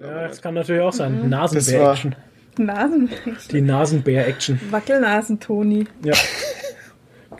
[0.00, 1.20] Ja, das kann natürlich auch sein.
[1.22, 2.14] War- Nasenbär-Action.
[2.58, 3.10] Nasen.
[3.50, 4.60] Die Nasenbär-Action.
[4.70, 5.86] Wackelnasen-Toni.
[6.04, 6.14] Ja.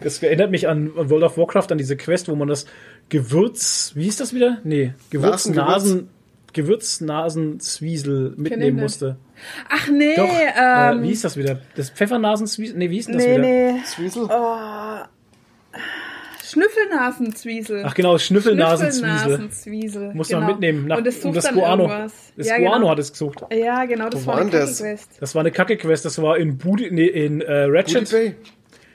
[0.01, 2.67] Das erinnert mich an World of Warcraft, an diese Quest, wo man das
[3.09, 4.59] Gewürz, wie hieß das wieder?
[4.65, 6.09] Nee, Gewürznasen,
[6.53, 8.83] Gewürznasenzwiesel mitnehmen nicht.
[8.83, 9.17] musste.
[9.69, 11.59] Ach nee, Doch, äh, ähm, wie hieß das wieder?
[11.77, 12.77] Das Pfeffernasenzwiesel?
[12.77, 13.43] Nee, wie hieß denn das nee, wieder?
[13.43, 13.75] nee.
[13.85, 14.25] Zwiesel?
[14.25, 14.57] Oh.
[16.53, 17.83] Schnüffelnasenzwiesel.
[17.87, 19.09] Ach genau, Schnüffelnasenzwiesel.
[19.09, 20.15] Schnüffelnasenzwiesel.
[20.15, 20.41] Muss genau.
[20.41, 20.87] man mitnehmen.
[20.87, 21.85] Nach, Und das um sucht das dann Guano.
[21.85, 22.13] irgendwas.
[22.37, 22.91] Das ja, Guano genau.
[22.91, 23.41] hat es gesucht.
[23.53, 24.79] Ja, genau, das Wo war eine denn das?
[24.81, 25.11] Quest.
[25.21, 26.05] Das war eine Kacke-Quest.
[26.05, 28.11] Das war in, Budi, nee, in äh, Booty Ratchet.
[28.11, 28.35] Bay?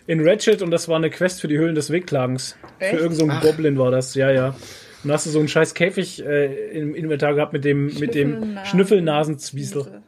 [0.08, 2.58] In Ratchet und das war eine Quest für die Höhlen des Wehklagens.
[2.80, 2.96] Echt?
[2.96, 3.48] Für irgendeinen so.
[3.48, 4.56] Goblin war das, ja, ja.
[5.04, 8.16] Und da hast du so einen scheiß Käfig äh, im Inventar gehabt mit dem, mit
[8.16, 10.02] dem Schnüffelnasen- Schnüffelnasenzwiesel.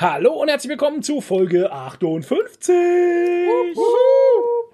[0.00, 2.72] Hallo und herzlich willkommen zu Folge 58.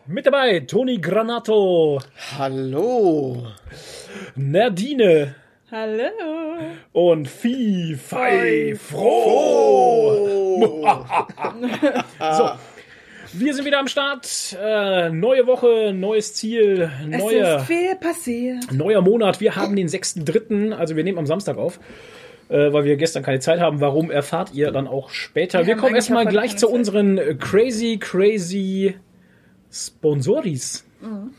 [0.07, 1.99] Mit dabei Toni Granato,
[2.39, 3.47] Hallo.
[4.35, 5.35] Nerdine
[5.71, 6.11] Hallo.
[6.93, 10.61] und Vieh, Fei, Froh.
[10.61, 11.05] Oh.
[12.19, 12.51] So,
[13.33, 14.57] wir sind wieder am Start.
[14.61, 18.71] Äh, neue Woche, neues Ziel, Es neuer, ist viel passiert.
[18.73, 19.41] neuer Monat.
[19.41, 21.81] Wir haben den 6.3., also wir nehmen am Samstag auf,
[22.49, 23.81] äh, weil wir gestern keine Zeit haben.
[23.81, 25.61] Warum erfahrt ihr dann auch später?
[25.61, 28.97] Wir Wir, kommen erstmal gleich zu unseren äh, crazy, crazy
[29.71, 30.85] Sponsoris.
[31.01, 31.31] Mhm.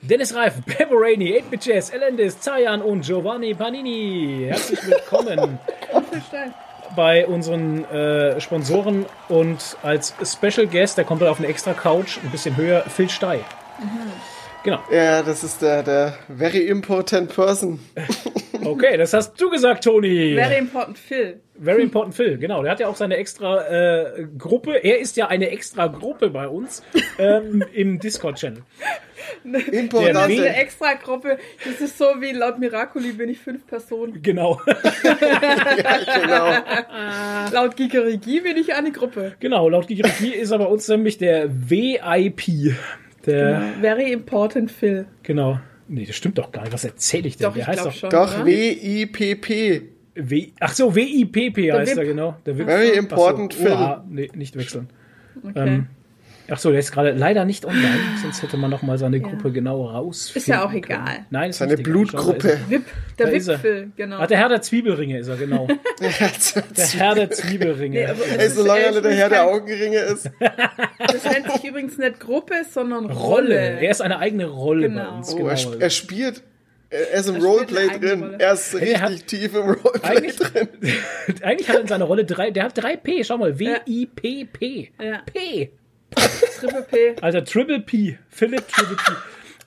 [0.00, 4.46] Dennis Reif, Pepper Rainey, 8-Bit Jazz, Elendis, Zayan und Giovanni Panini.
[4.46, 5.58] Herzlich willkommen
[6.94, 12.18] bei unseren äh, Sponsoren und als Special Guest, der kommt dann auf eine extra Couch,
[12.22, 13.40] ein bisschen höher, Phil Stey.
[14.62, 14.78] Genau.
[14.90, 17.80] Ja, das ist der, der very important person.
[18.64, 20.34] Okay, das hast du gesagt, Toni.
[20.34, 21.40] Very important Phil.
[21.60, 22.62] Very important Phil, genau.
[22.62, 24.76] Der hat ja auch seine extra äh, Gruppe.
[24.84, 26.82] Er ist ja eine extra Gruppe bei uns
[27.18, 28.62] ähm, im Discord-Channel.
[29.72, 30.28] Important.
[30.28, 34.22] Wie- extra Gruppe, das ist so wie laut Miraculi bin ich fünf Personen.
[34.22, 34.60] Genau.
[35.02, 36.52] genau.
[37.52, 39.34] Laut Gigerigi bin ich eine Gruppe.
[39.40, 39.68] genau.
[39.68, 42.74] Laut Gigiriki ist er bei uns nämlich der VIP.
[43.26, 45.06] Der, Very important Phil.
[45.22, 45.58] genau.
[45.88, 46.72] Nee, das stimmt doch gar nicht.
[46.72, 47.46] Was erzähle ich denn?
[47.46, 48.10] Doch, Der ich heißt doch schon.
[48.10, 48.44] Doch?
[48.44, 49.82] W-I-P-P.
[50.14, 52.36] W Ach so, WIPP heißt er, genau.
[52.44, 52.56] Der.
[52.56, 53.70] Very Ach so, important Phil.
[53.70, 54.88] oha, nee, nicht wechseln.
[55.44, 55.52] Okay.
[55.68, 55.86] Ähm,
[56.50, 59.52] ach so, der ist gerade leider nicht online, sonst hätte man noch mal seine Gruppe
[59.52, 60.32] genau raus.
[60.34, 61.26] Ist ja auch egal.
[61.30, 62.48] Nein, ist Seine Blutgruppe.
[62.48, 62.84] ist Vip,
[63.18, 63.32] der er.
[63.46, 64.18] Wip-Phil, genau.
[64.20, 65.66] Ach, der Herr der Zwiebelringe ist er, genau.
[66.00, 67.98] Der Herr der Zwiebelringe.
[67.98, 70.30] Nee, es Ey, solange er der Herr der Augenringe ist.
[70.98, 73.18] Das nennt sich übrigens nicht Gruppe, sondern Rolle.
[73.18, 73.80] Rolle.
[73.80, 75.10] Er ist eine eigene Rolle Genau.
[75.10, 75.32] bei uns.
[75.32, 75.48] Oh, Genau.
[75.48, 76.42] er, sp- er spielt.
[76.90, 78.22] Er ist im Er Roleplay drin.
[78.22, 78.36] Rolle.
[78.38, 80.68] Er ist Er hat- richtig tief im Roleplay Eigentlich, drin.
[81.42, 84.90] eigentlich hat er in seiner Rolle drei, der hat drei P, schau mal, W-I-P-P.
[85.02, 85.22] Ja.
[85.32, 85.70] P.
[86.14, 87.16] Triple P.
[87.20, 88.18] Alter, Triple P.
[88.28, 89.12] Philipp Triple P.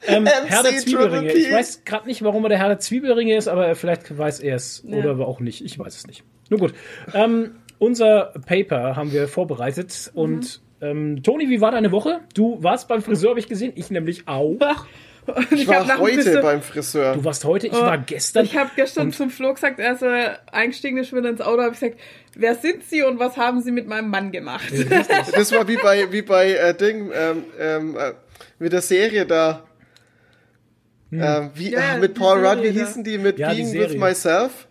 [0.08, 1.32] Ähm, Herr der Zwiebelringe.
[1.32, 4.56] Ich weiß gerade nicht, warum er der Herr der Zwiebelringe ist, aber vielleicht weiß er
[4.56, 4.84] es.
[4.86, 4.98] Ja.
[4.98, 5.64] Oder aber auch nicht.
[5.64, 6.24] Ich weiß es nicht.
[6.50, 6.74] Nur gut.
[7.14, 10.12] Ähm, unser Paper haben wir vorbereitet.
[10.14, 12.22] Und ähm, Toni, wie war deine Woche?
[12.34, 13.74] Du warst beim Friseur, habe ich gesehen.
[13.76, 14.86] Ich nämlich auch.
[15.28, 17.14] Und Ich war nach dem heute Friseur- beim Friseur.
[17.14, 18.44] Du warst heute, ich war gestern.
[18.46, 21.80] Ich habe gestern zum Flo gesagt, als er eingestiegen ist wieder ins Auto, habe ich
[21.80, 22.00] gesagt,
[22.36, 24.72] wer sind Sie und was haben Sie mit meinem Mann gemacht?
[25.36, 28.14] Das war wie bei, wie bei äh, Ding, ähm, ähm, äh,
[28.60, 29.64] mit der Serie da.
[31.12, 33.18] Ähm, wie, Ja, ja, mit die Paul Rudd, wie hießen die?
[33.18, 33.90] Mit Ja, die Being Serie.
[33.90, 34.68] with Myself?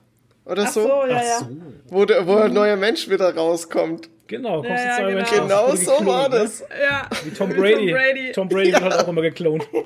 [0.47, 0.83] Oder Ach so?
[0.83, 1.39] so, ja, Ach ja.
[1.41, 1.49] so.
[1.91, 4.09] Wo, der, wo ein neuer Mensch wieder rauskommt.
[4.31, 5.47] Genau, kommst Ja, du ja, zwei genau.
[5.47, 6.37] Genau so geklont, war ne?
[6.37, 6.65] das.
[6.81, 7.09] Ja.
[7.25, 7.75] Wie Tom Brady.
[7.75, 8.33] Tom Brady.
[8.33, 9.69] Tom Brady wird halt auch immer geklont.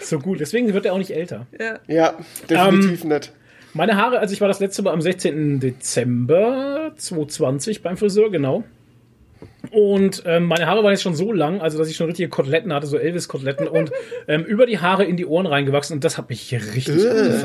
[0.00, 1.46] So gut, deswegen wird er auch nicht älter.
[1.58, 1.78] Ja.
[1.86, 2.14] Ja,
[2.50, 3.32] definitiv Ähm, nicht.
[3.72, 5.60] Meine Haare, also ich war das letzte Mal am 16.
[5.60, 8.64] Dezember 2020 beim Friseur, genau.
[9.70, 12.72] Und ähm, meine Haare waren jetzt schon so lang, also dass ich schon richtige Koteletten
[12.72, 13.92] hatte, so Elvis-Koteletten und
[14.28, 17.40] ähm, über die Haare in die Ohren reingewachsen und das hat mich richtig Äh.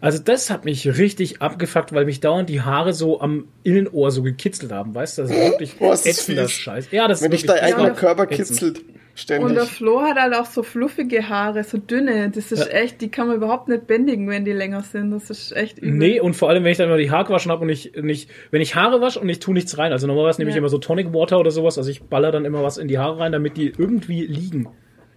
[0.00, 4.22] Also das hat mich richtig abgefuckt, weil mich dauernd die Haare so am Innenohr so
[4.22, 5.22] gekitzelt haben, weißt du?
[5.22, 6.52] Das ist wirklich Boah, ist das ätzender fies.
[6.58, 6.90] Scheiß.
[6.90, 7.96] Ja, das Wenn ist dich dein eigener ätzend.
[7.98, 8.48] Körper Ätzend.
[8.48, 8.78] kitzelt.
[8.78, 9.54] Und Ständig.
[9.54, 12.28] der Flo hat halt auch so fluffige Haare, so dünne.
[12.30, 12.66] Das ist Ja.
[12.66, 15.10] echt, die kann man überhaupt nicht bändigen, wenn die länger sind.
[15.10, 15.92] Das ist echt übel.
[15.92, 18.28] Nee, und vor allem, wenn ich dann mal die Haare gewaschen habe und ich nicht,
[18.50, 20.58] wenn ich Haare wasche und ich tue nichts rein, also normalerweise nehme ich Ja.
[20.58, 23.18] immer so Tonic Water oder sowas, also ich baller dann immer was in die Haare
[23.18, 24.68] rein, damit die irgendwie liegen.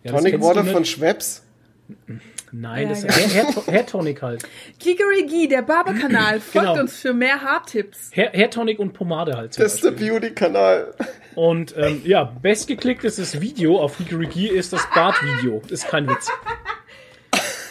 [0.05, 0.85] Ja, das Tonic Water von?
[0.85, 1.45] Schweppes.
[2.51, 3.09] Nein, Ja, das ja.
[3.09, 4.43] ist Hair, Hair, Tonic halt.
[4.79, 6.79] Gigerigi, der Barberkanal, folgt Genau.
[6.81, 8.11] uns für mehr Haartipps.
[8.13, 9.59] Hair, Hair Tonic und Pomade halt.
[9.59, 9.91] Das ist der.
[9.91, 10.93] Beauty-Kanal.
[11.35, 15.61] Und ähm, ja, bestgeklicktes Video auf Hikiriki ist das Bart-Video.
[15.69, 16.29] Ist kein Witz.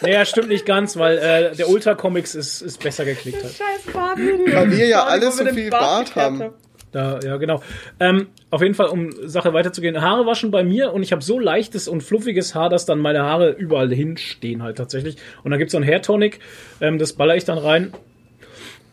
[0.01, 3.53] Naja, stimmt nicht ganz, weil äh, der Ultra Comics ist, ist besser geklickt halt.
[3.53, 4.55] Scheiß Bartvideo.
[4.55, 6.53] Weil wir ja alle so viel Bart Bart haben.
[6.93, 7.63] Da, ja, genau.
[8.01, 10.01] Ähm, auf jeden Fall, um Sache weiterzugehen.
[10.01, 13.23] Haare waschen bei mir und ich habe so leichtes und fluffiges Haar, dass dann meine
[13.23, 15.17] Haare überall hinstehen halt tatsächlich.
[15.43, 16.41] Und dann gibt's so ein Hair Tonic,
[16.81, 17.93] ähm, das baller ich dann rein.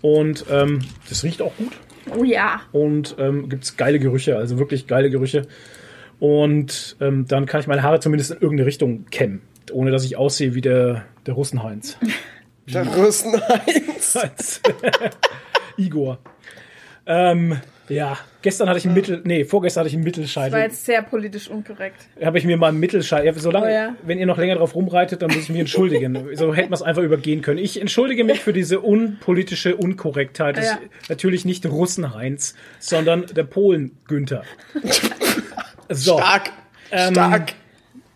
[0.02, 1.74] Und ähm, das riecht auch gut.
[2.16, 2.62] Oh ja.
[2.72, 5.48] Und ähm, gibt's geile Gerüche, also wirklich geile Gerüche.
[6.20, 9.42] Und ähm, dann kann ich meine Haare zumindest in irgendeine Richtung kämmen,
[9.72, 11.98] ohne dass ich aussehe wie der, der Russenheinz.
[12.68, 14.16] Der Russenheinz.
[14.16, 14.60] Heinz.
[15.78, 16.18] Igor.
[17.06, 17.58] Ähm,
[17.88, 20.60] ja, gestern hatte ich einen Mittel, nee, vorgestern hatte ich einen Das war Mittelscheitel.
[20.60, 22.08] jetzt sehr politisch unkorrekt.
[22.24, 23.26] Habe ich mir mal einen Mittelscheitel.
[23.28, 23.96] Ja, solange, Oh ja.
[24.04, 26.18] wenn ihr noch länger drauf rumreitet, dann muss ich mich entschuldigen.
[26.36, 27.60] so hätten wir es einfach übergehen können.
[27.60, 30.58] Ich entschuldige mich für diese unpolitische Unkorrektheit.
[30.58, 30.72] Das Ja.
[31.02, 34.44] ist natürlich nicht Russenheinz, sondern der Polen Günther.
[35.90, 36.52] So, Stark.
[36.92, 37.54] Ähm, Stark.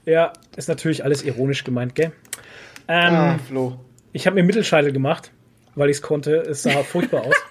[0.06, 2.12] ja, ist natürlich alles ironisch gemeint, gell?
[2.88, 3.80] Ähm, ah, Flo.
[4.14, 5.32] Ich habe mir Mittelscheitel gemacht,
[5.80, 6.36] weil ich es konnte.
[6.38, 7.36] Es sah furchtbar aus.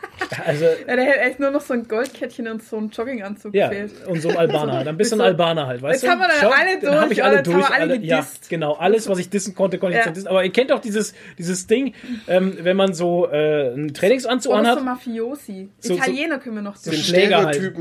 [0.45, 3.69] Also, Ja, der hätte echt nur noch so ein Goldkettchen und so ein Jogginganzug ja,
[3.69, 3.93] gefehlt.
[4.07, 4.85] und so ein Albaner.
[4.85, 6.09] Dann bist du ein So- Albaner halt, weißt Jetzt du?
[6.11, 7.57] haben wir dann alle dann hab durch, ich alle durch.
[7.57, 8.73] wir alle ja, genau.
[8.75, 10.07] Alles, was ich dissen konnte, konnte ich Ja.
[10.07, 10.29] jetzt dissen.
[10.29, 11.95] Aber ihr kennt doch dieses, dieses Ding,
[12.27, 14.85] ähm, wenn man so äh, einen Trainingsanzug so anhat.
[14.85, 15.71] Mafiosi.
[15.79, 17.73] So- so- Italiener können wir noch so so Schläger halt.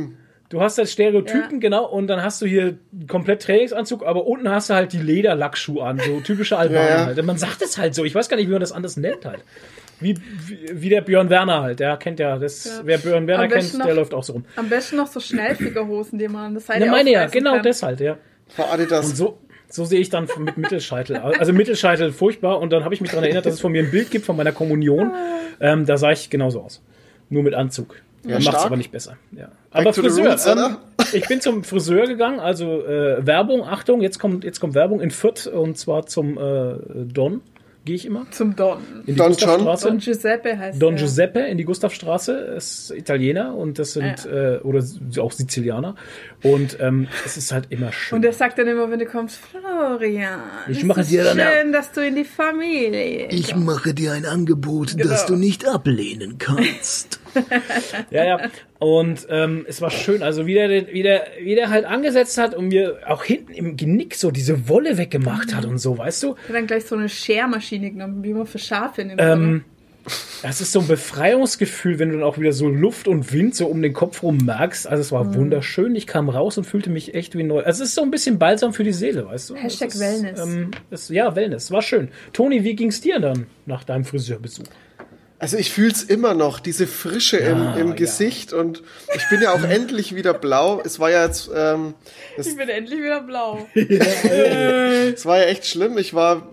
[0.50, 1.59] Du hast halt Stereotypen, Ja.
[1.59, 2.77] genau, und dann hast du hier
[3.09, 7.05] komplett Trainingsanzug, aber unten hast du halt die Lederlackschuhe an, so typische Albaner Ja, ja.
[7.07, 7.25] halt.
[7.25, 9.39] Man sagt es halt so, ich weiß gar nicht, wie man das anders nennt halt.
[9.99, 10.15] Wie,
[10.45, 12.71] wie, wie der Björn Werner halt, der kennt ja, das, Ja.
[12.83, 14.45] wer Björn Werner kennt, der noch- läuft auch so rum.
[14.55, 17.63] Am besten noch so Schnellfigerhosen, die man das Seite Ne, meine ja, genau kann.
[17.63, 18.17] das halt, ja.
[18.57, 19.07] Adidas.
[19.09, 19.38] Und so,
[19.69, 21.17] so sehe ich dann mit Mittelscheitel.
[21.17, 21.39] aus.
[21.39, 22.59] Also Mittelscheitel furchtbar.
[22.59, 24.38] Und dann habe ich mich daran erinnert, dass es von mir ein Bild gibt von
[24.38, 25.11] meiner Kommunion.
[25.59, 26.81] Ähm, da sah ich genauso aus.
[27.29, 27.95] Nur mit Anzug.
[28.23, 28.65] Ja, Macht's stark.
[28.65, 29.17] aber nicht besser.
[29.31, 29.50] Ja.
[29.71, 30.29] Aber Friseur.
[30.31, 30.77] roots, ähm, oder?
[31.13, 35.11] ich bin zum Friseur gegangen, also äh, Werbung, Achtung, jetzt kommt, jetzt kommt Werbung in
[35.11, 37.41] Fürth und zwar zum äh, Don.
[37.88, 38.25] Gehe ich immer.
[38.31, 38.80] Zum Don.
[39.06, 39.88] In die Don Gustavstraße.
[39.88, 41.06] Don Giuseppe heißt Don der.
[41.06, 44.84] Giuseppe in die Gustavstraße ist Italiener und das sind äh, oder
[45.19, 45.95] auch Sizilianer
[46.44, 48.18] und ähm, es ist halt immer schön.
[48.18, 51.94] Und er sagt dann immer, wenn du kommst, Florian, Ich mache dir dann schön, dass
[51.94, 55.07] du in die Familie Ich mache dir ein Angebot, Genau.
[55.10, 57.22] das du nicht ablehnen kannst.
[58.12, 58.39] Ja, ja.
[58.80, 62.38] Und ähm, es war schön, also wie der, den- wie, der, wie der halt angesetzt
[62.38, 66.24] hat und mir auch hinten im Genick so diese Wolle weggemacht hat und so, weißt
[66.24, 66.36] du?
[66.48, 69.19] Ich dann gleich so eine Schermaschine genommen, wie man für Schafe nimmt.
[69.22, 69.63] Ähm,
[70.42, 73.68] das ist so ein Befreiungsgefühl, wenn du dann auch wieder so Luft und Wind so
[73.68, 74.88] um den Kopf rum merkst.
[74.88, 75.95] Also es war wunderschön.
[75.95, 77.62] Ich kam raus und fühlte mich echt wie neu.
[77.63, 79.56] Also es ist so ein bisschen Balsam für die Seele, weißt du?
[79.56, 80.39] Hashtag Es ist, Wellness.
[80.39, 81.72] Ähm, es, ja, Wellness.
[81.72, 82.07] War schön.
[82.31, 84.63] Toni, wie ging's dir dann nach deinem Friseurbesuch?
[85.39, 87.94] Also ich fühl's immer noch, diese Frische im, im ja.
[87.94, 88.81] Gesicht und
[89.16, 90.81] ich bin ja auch endlich wieder blau.
[90.84, 91.94] Es war ja jetzt, ähm,
[92.38, 93.68] es, ich bin endlich wieder blau.
[93.75, 96.00] es war ja echt schlimm.
[96.00, 96.48] Ich war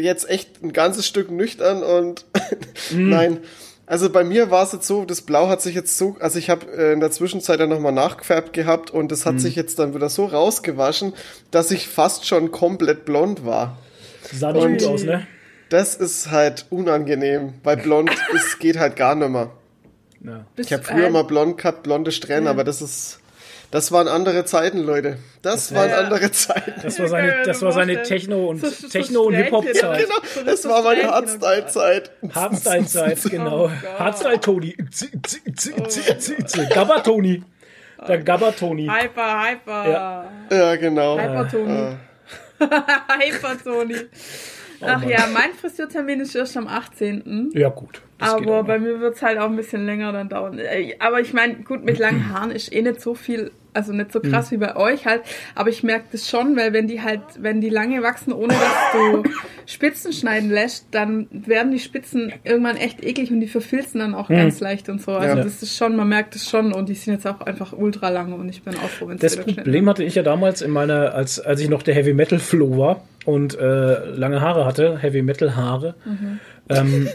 [0.00, 2.24] jetzt echt ein ganzes Stück nüchtern und
[2.92, 3.40] nein.
[3.84, 6.48] Also bei mir war es jetzt so, das Blau hat sich jetzt so, also ich
[6.48, 9.94] habe äh, in der Zwischenzeit dann nochmal nachgefärbt gehabt und das hat sich jetzt dann
[9.96, 11.12] wieder so rausgewaschen,
[11.50, 13.78] dass ich fast schon komplett blond war.
[14.32, 15.26] Sah nicht gut Und- aus, ne?
[15.70, 19.50] Das ist halt unangenehm, weil blond ist, geht halt gar nicht mehr.
[20.22, 20.44] Ja.
[20.56, 23.20] Ich habe früher mal blond gehabt, blonde Strähnen, aber das ist,
[23.70, 25.16] das waren andere Zeiten, Leute.
[25.42, 26.74] Das, waren ja- andere Zeiten.
[26.82, 28.02] Das war seine, das war seine.
[28.02, 29.76] Techno- und So- so Techno- und Hip-Hop-Zeit.
[29.76, 29.96] ja.
[29.96, 32.10] Genau, das war meine Hardstyle-Zeit.
[32.34, 33.66] Hardstyle-Zeit, genau.
[33.66, 33.70] Oh.
[33.98, 34.76] Hardstyle-Toni.
[36.74, 37.42] Gabba-Toni.
[38.08, 38.88] Der Gabba-Toni.
[38.88, 39.90] Hyper, hyper.
[39.90, 40.24] Ja.
[40.50, 41.18] Ja, genau.
[41.18, 41.96] Hyper-Toni.
[42.60, 43.96] Hyper-Toni.
[44.82, 47.50] Ach ja, mein Friseurtermin ist erst am 18.
[47.54, 48.02] Ja, gut.
[48.18, 50.58] Aber bei mir wird es halt auch ein bisschen länger dann dauern.
[50.58, 54.12] Äh, Aber ich meine, gut, mit langen Haaren ist eh nicht so viel, also nicht
[54.12, 55.22] so krass wie bei euch halt.
[55.54, 58.92] Aber ich merke das schon, weil wenn die halt, wenn die lange wachsen, ohne dass
[58.92, 59.22] du
[59.66, 64.28] Spitzen schneiden lässt, dann werden die Spitzen irgendwann echt eklig und die verfilzen dann auch
[64.28, 65.12] ganz leicht und so.
[65.12, 65.44] Also Ja.
[65.44, 68.32] das ist schon, man merkt es schon und die sind jetzt auch einfach ultra lang
[68.32, 71.14] und ich bin auch froh, wenn es Das Problem hatte ich ja damals in meiner,
[71.14, 75.22] als, als ich noch der Heavy Metal Flow war und äh, lange Haare hatte, Heavy
[75.22, 75.94] Metal Haare.
[76.70, 77.08] Ähm,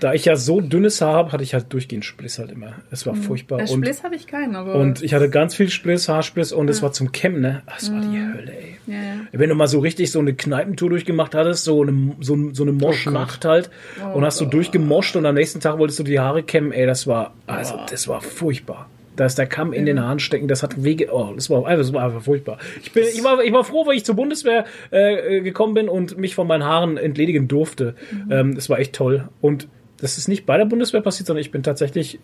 [0.00, 2.74] da ich ja so dünnes Haar habe, hatte ich halt durchgehend Spliss halt immer.
[2.90, 3.58] Es war furchtbar.
[3.58, 4.74] Ja, und, Spliss habe ich keinen, aber.
[4.74, 7.62] und ich hatte ganz viel Spliss, Haarspliss und es war zum Kämmen, ne?
[7.66, 8.76] Ach, Das war die Hölle, ey.
[8.86, 9.14] ja, ja.
[9.32, 12.72] Wenn du mal so richtig so eine Kneipentour durchgemacht hattest, so eine, so, so eine
[12.72, 13.70] Moschnacht halt,
[14.14, 17.06] und hast du durchgemoscht und am nächsten Tag wolltest du die Haare kämmen, ey, das
[17.06, 18.88] war, also, das war furchtbar.
[19.20, 21.92] Da ist der Kamm in den Haaren stecken, das hat Wege, oh, das war, das
[21.92, 22.56] war einfach furchtbar.
[22.82, 26.16] Ich bin, ich war, ich war froh, weil ich zur Bundeswehr äh, gekommen bin und
[26.16, 27.96] mich von meinen Haaren entledigen durfte.
[28.30, 29.28] Ähm, das war echt toll.
[29.42, 32.18] Und das ist nicht bei der Bundeswehr passiert, sondern ich bin tatsächlich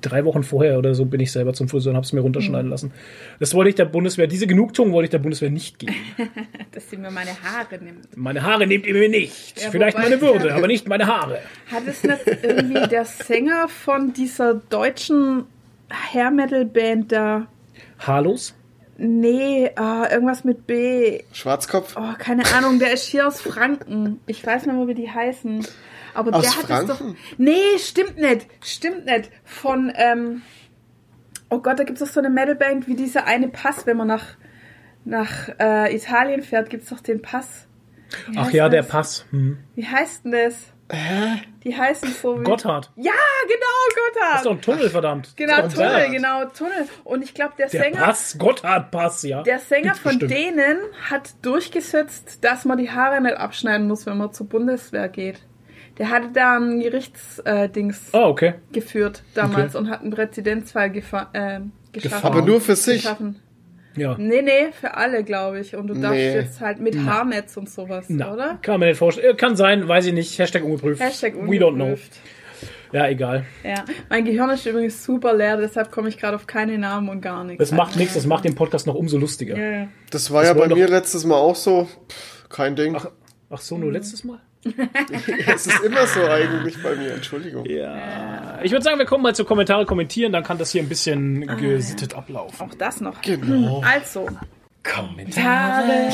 [0.00, 2.68] drei Wochen vorher oder so bin ich selber zum Friseur und habe es mir runterschneiden
[2.68, 2.90] lassen.
[3.38, 5.94] Das wollte ich der Bundeswehr, diese Genugtuung wollte ich der Bundeswehr nicht geben.
[6.72, 8.16] Dass sie mir meine Haare nimmt.
[8.16, 9.62] Meine Haare nehmt ihr mir nicht.
[9.62, 11.38] Ja, Vielleicht meine Würde, aber nicht meine Haare.
[11.70, 15.44] Hat es nicht irgendwie der Sänger von dieser deutschen
[15.90, 17.46] Hair Metal Band da.
[17.98, 18.54] Haarlos?
[19.02, 21.22] Nee, ah, irgendwas mit B.
[21.32, 21.96] Schwarzkopf?
[21.96, 24.20] Oh, keine Ahnung, der ist hier aus Franken.
[24.26, 25.66] Ich weiß nicht mehr, wie die heißen.
[26.12, 26.98] Aber Aus der hat es doch.
[26.98, 27.16] Franken?
[27.38, 28.46] Nee, stimmt nicht.
[28.62, 29.30] Stimmt nicht.
[29.44, 30.42] Von, ähm,
[31.48, 34.08] oh Gott, da gibt es doch so eine Metalband wie dieser eine Pass, wenn man
[34.08, 34.24] nach,
[35.06, 37.68] nach äh, Italien fährt, gibt es doch den Pass.
[38.28, 38.90] Wie Ach ja, der das?
[38.90, 39.24] Pass.
[39.30, 39.58] Hm.
[39.76, 40.56] Wie heißt denn das?
[41.62, 42.44] Die heißen so wie.
[42.44, 42.90] Gotthard.
[42.96, 43.12] Ja,
[43.46, 44.32] genau, Gotthard.
[44.32, 45.32] Das ist doch ein Tunnel, verdammt.
[45.36, 46.10] genau, Tunnel, Berg.
[46.12, 46.88] genau, Tunnel.
[47.04, 48.00] Und ich glaube, der, Der Sänger.
[48.02, 49.42] Pass, Gotthard-Pass, ja.
[49.42, 50.30] Der Sänger Gibt's von bestimmt.
[50.58, 50.78] denen
[51.10, 55.40] hat durchgesetzt, dass man die Haare nicht abschneiden muss, wenn man zur Bundeswehr geht.
[55.98, 58.54] Der hatte da ein Gerichtsdings Ah, okay.
[58.72, 59.84] geführt damals Okay.
[59.84, 61.70] und hat einen Präzedenzfall äh, geschaffen.
[61.92, 62.22] Gefahren.
[62.24, 63.02] Aber nur für sich.
[63.02, 63.40] geschaffen.
[63.96, 64.16] Ja.
[64.18, 65.74] Nee, nee, für alle, glaube ich.
[65.74, 66.34] Und du darfst Nee.
[66.34, 68.58] jetzt halt mit Haarnetz und sowas, Na, oder?
[68.62, 69.34] Kann man nicht vorstellen.
[69.34, 70.38] Äh, Kann sein, weiß ich nicht.
[70.38, 71.00] Hashtag ungeprüft.
[71.02, 71.84] Hashtag We don't know.
[71.84, 72.12] ungeprüft.
[72.92, 73.46] Ja, egal.
[73.62, 77.20] Ja, mein Gehirn ist übrigens super leer, deshalb komme ich gerade auf keine Namen und
[77.20, 77.58] gar nichts.
[77.60, 79.56] Das macht nichts, das macht den Podcast noch umso lustiger.
[79.56, 79.88] Ja, ja.
[80.10, 81.84] Das war Das ja bei mir letztes Mal auch so.
[82.08, 82.96] Pff, Kein Ding.
[82.96, 83.06] Ach,
[83.48, 84.40] ach so, nur letztes Mal?
[85.46, 87.14] Es ist immer so eigentlich bei mir.
[87.14, 87.64] Entschuldigung.
[87.66, 88.60] Ja.
[88.62, 91.46] Ich würde sagen, wir kommen mal zu Kommentare kommentieren, dann kann das hier ein bisschen
[91.56, 92.60] gesittet ablaufen.
[92.60, 93.20] Auch das noch.
[93.22, 93.82] Genau.
[93.84, 94.28] Also,
[94.82, 96.08] Kommentare.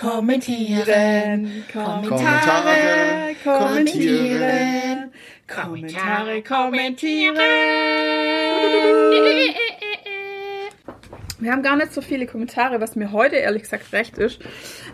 [0.00, 5.12] kommentieren, Kommentare, kommentieren,
[5.46, 7.36] Kommentare, kommentieren.
[11.38, 14.38] Wir haben gar nicht so viele Kommentare, was mir heute ehrlich gesagt recht ist.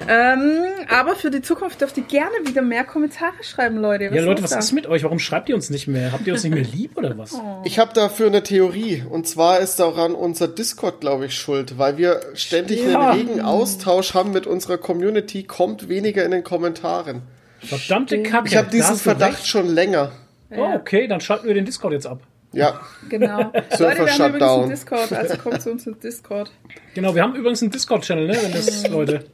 [0.08, 4.04] Ähm, aber für die Zukunft dürft ihr gerne wieder mehr Kommentare schreiben, Leute.
[4.12, 4.58] Ja, Leute, was da?
[4.58, 5.04] ist mit euch?
[5.04, 6.10] Warum schreibt ihr uns nicht mehr?
[6.10, 7.40] Habt ihr uns nicht mehr lieb oder was?
[7.64, 9.04] Ich habe dafür eine Theorie.
[9.08, 11.78] Und zwar ist daran unser Discord, glaube ich, schuld.
[11.78, 13.10] Weil wir ständig Ja.
[13.10, 17.22] einen regen Austausch haben mit unserer Community, kommt weniger in den Kommentaren.
[17.60, 18.48] Verdammte Kacke.
[18.48, 19.46] Ich habe diesen Verdacht recht.
[19.46, 20.10] schon länger.
[20.50, 22.20] Oh, okay, dann schalten wir den Discord jetzt ab.
[22.52, 22.80] Ja.
[23.08, 23.50] Genau.
[23.70, 24.68] Server Leute, wir haben übrigens einen Shutdown.
[24.68, 26.52] Discord, also kommt zu uns ins Discord.
[26.94, 28.38] Genau, wir haben übrigens einen Discord-Channel, ne?
[28.42, 29.24] Wenn das, Leute.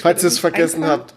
[0.00, 1.14] Falls ihr es vergessen habt.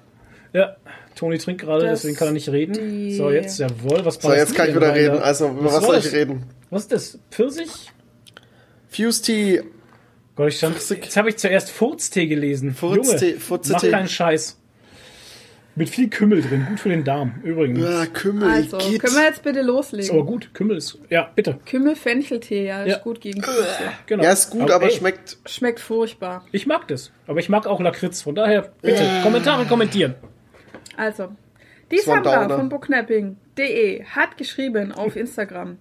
[0.53, 0.75] Ja,
[1.15, 2.73] Toni trinkt gerade, Das- deswegen kann er nicht reden.
[2.73, 5.19] die- So, jetzt, jawohl, was So, jetzt kann ich wieder reden.
[5.19, 6.43] Also, über was, war soll ich reden?
[6.69, 7.19] Was ist das?
[7.29, 7.91] Pfirsich?
[8.89, 9.61] Fuse Tea.
[10.35, 12.73] Gott, ich stand, jetzt habe ich zuerst Furztee gelesen.
[12.73, 13.73] Furztee, Junge, Furztee.
[13.73, 14.57] mach keinen Scheiß.
[15.73, 17.79] Mit viel Kümmel drin, gut für den Darm, übrigens.
[17.79, 19.01] Ja, Kümmel, Also, geht.
[19.01, 20.25] können wir jetzt bitte Ist aber loslegen?
[20.25, 21.59] gut, Kümmel ist, ja, bitte.
[21.65, 22.97] Kümmel-Fencheltee, ja, ist Ja.
[22.97, 23.65] gut gegen Füße.
[24.05, 24.23] Genau.
[24.23, 25.37] Ja, ist gut, aber ey, schmeckt.
[25.45, 26.45] Schmeckt furchtbar.
[26.51, 30.15] Ich mag das, aber ich mag auch Lakritz, von daher, bitte, Kommentare kommentieren.
[30.97, 31.29] Also,
[31.89, 35.77] die Sandra von booknapping.de hat geschrieben auf Instagram.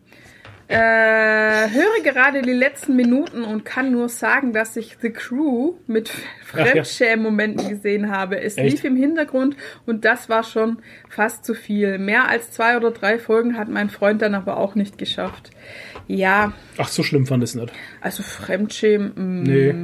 [0.71, 6.11] Äh, höre gerade die letzten Minuten und kann nur sagen, dass ich The Crew mit.
[6.45, 8.41] Fremdschämen-Momenten gesehen habe.
[8.41, 8.71] Es Echt?
[8.73, 11.99] lief im Hintergrund und das war schon fast zu viel.
[11.99, 15.51] Mehr als zwei oder drei Folgen hat mein Freund dann aber auch nicht geschafft.
[16.09, 17.73] Ja, Ach, so schlimm fand ich es nicht.
[18.01, 19.75] also Fremdschämen mm, Nee.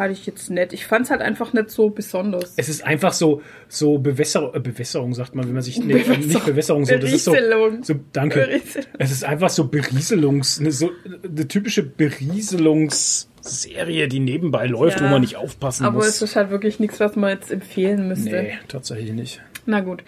[0.00, 0.72] Hatte ich jetzt nicht.
[0.72, 2.54] Ich fand es halt einfach nicht so besonders.
[2.56, 6.16] Es ist einfach so, so Bewässerung, äh, Bewässerung sagt man, wenn man sich, nee, äh,
[6.16, 7.84] nicht Bewässerung, so, das ist so, Berieselung.
[7.84, 8.40] so, danke.
[8.40, 8.88] Berieselung.
[8.98, 10.90] Es ist einfach so Berieselungs, eine, so,
[11.22, 15.06] eine typische Berieselungsserie, die nebenbei läuft, Ja.
[15.06, 16.06] wo man nicht aufpassen Aber muss.
[16.08, 18.30] es ist halt wirklich nichts, was man jetzt empfehlen müsste.
[18.30, 19.40] nee, tatsächlich nicht.
[19.70, 20.02] Na gut.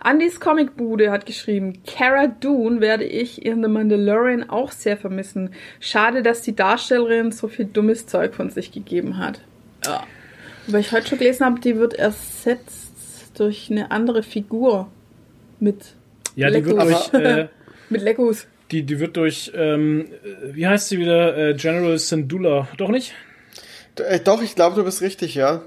[0.00, 5.54] Andys Comicbude hat geschrieben, Cara Dune werde ich in The Mandalorian auch sehr vermissen.
[5.80, 9.40] Schade, dass die Darstellerin so viel dummes Zeug von sich gegeben hat.
[9.86, 10.04] Ja.
[10.68, 12.92] Aber ich heute schon gelesen habe, die wird ersetzt
[13.38, 14.88] durch eine andere Figur.
[15.60, 15.94] Mit,
[16.34, 17.10] Ja, die wird Legos.
[17.10, 17.48] durch, äh,
[17.88, 18.46] mit Legos.
[18.70, 23.14] die, die wird durch, ähm, äh, wie heißt sie wieder, äh, General Syndulla, doch nicht?
[23.98, 25.62] Äh, doch, ich glaube, du bist richtig, ja.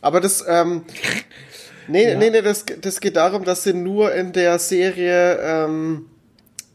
[0.00, 0.82] Aber das, ähm,
[1.88, 2.18] nee, Ja.
[2.18, 6.06] nee, nee, das, das geht darum, dass sie nur in der Serie, ähm,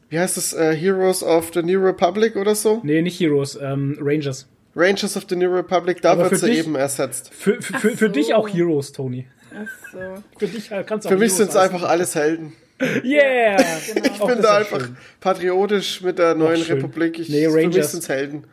[0.09, 2.79] wie heißt es, äh, Heroes of the New Republic oder so?
[2.83, 4.47] Nee, nicht Heroes, ähm, Rangers.
[4.75, 7.31] Rangers of the New Republic, da Aber wird sie dich- eben ersetzt.
[7.33, 8.11] Für, für, für, für so.
[8.11, 9.27] dich auch Heroes, Tony.
[9.53, 9.97] Ach so.
[10.37, 12.53] Für dich äh, kannst du Für auch mich sind es einfach alles Helden.
[13.03, 13.59] Yeah!
[13.95, 14.87] Ich bin da einfach
[15.19, 16.77] patriotisch mit der neuen schön.
[16.77, 17.19] Republik.
[17.19, 17.91] Ich, Nee, für mich Rangers.
[17.91, 18.43] sind Helden.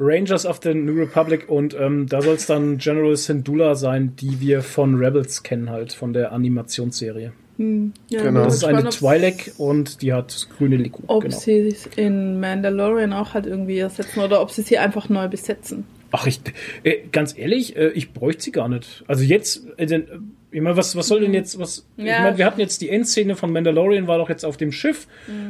[0.00, 4.40] Rangers of the New Republic und ähm, da soll es dann General Syndulla sein, die
[4.40, 7.32] wir von Rebels kennen halt, von der Animationsserie.
[7.58, 8.44] Ja, Genau.
[8.44, 11.02] Das ist eine Twi'lek und die hat grüne Liku.
[11.08, 11.36] Ob Genau.
[11.36, 15.84] sie es in Mandalorian auch halt irgendwie ersetzen oder ob sie sie einfach neu besetzen.
[16.12, 16.40] Ach, ich,
[16.84, 19.04] äh, ganz ehrlich, äh, ich bräuchte sie gar nicht.
[19.08, 20.18] Also jetzt, äh, denn, äh,
[20.50, 22.22] ich meine, was, was soll denn jetzt, was, ich Ja.
[22.22, 25.06] meine, wir hatten jetzt die Endszene von Mandalorian, war doch jetzt auf dem Schiff,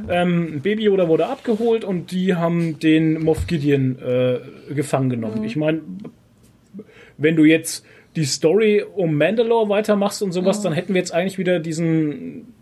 [0.09, 4.39] ähm, Baby Yoda wurde abgeholt und die haben den Moff Gideon äh,
[4.75, 5.45] gefangen genommen.
[5.45, 5.81] Ich meine,
[7.17, 7.85] wenn du jetzt
[8.17, 12.53] die Story um Mandalore weitermachst und sowas, dann hätten wir jetzt eigentlich wieder diesen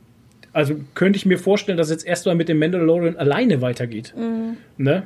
[0.53, 4.15] Also könnte ich mir vorstellen, dass jetzt erstmal mit dem Mandalorian alleine weitergeht.
[4.77, 5.03] Ne?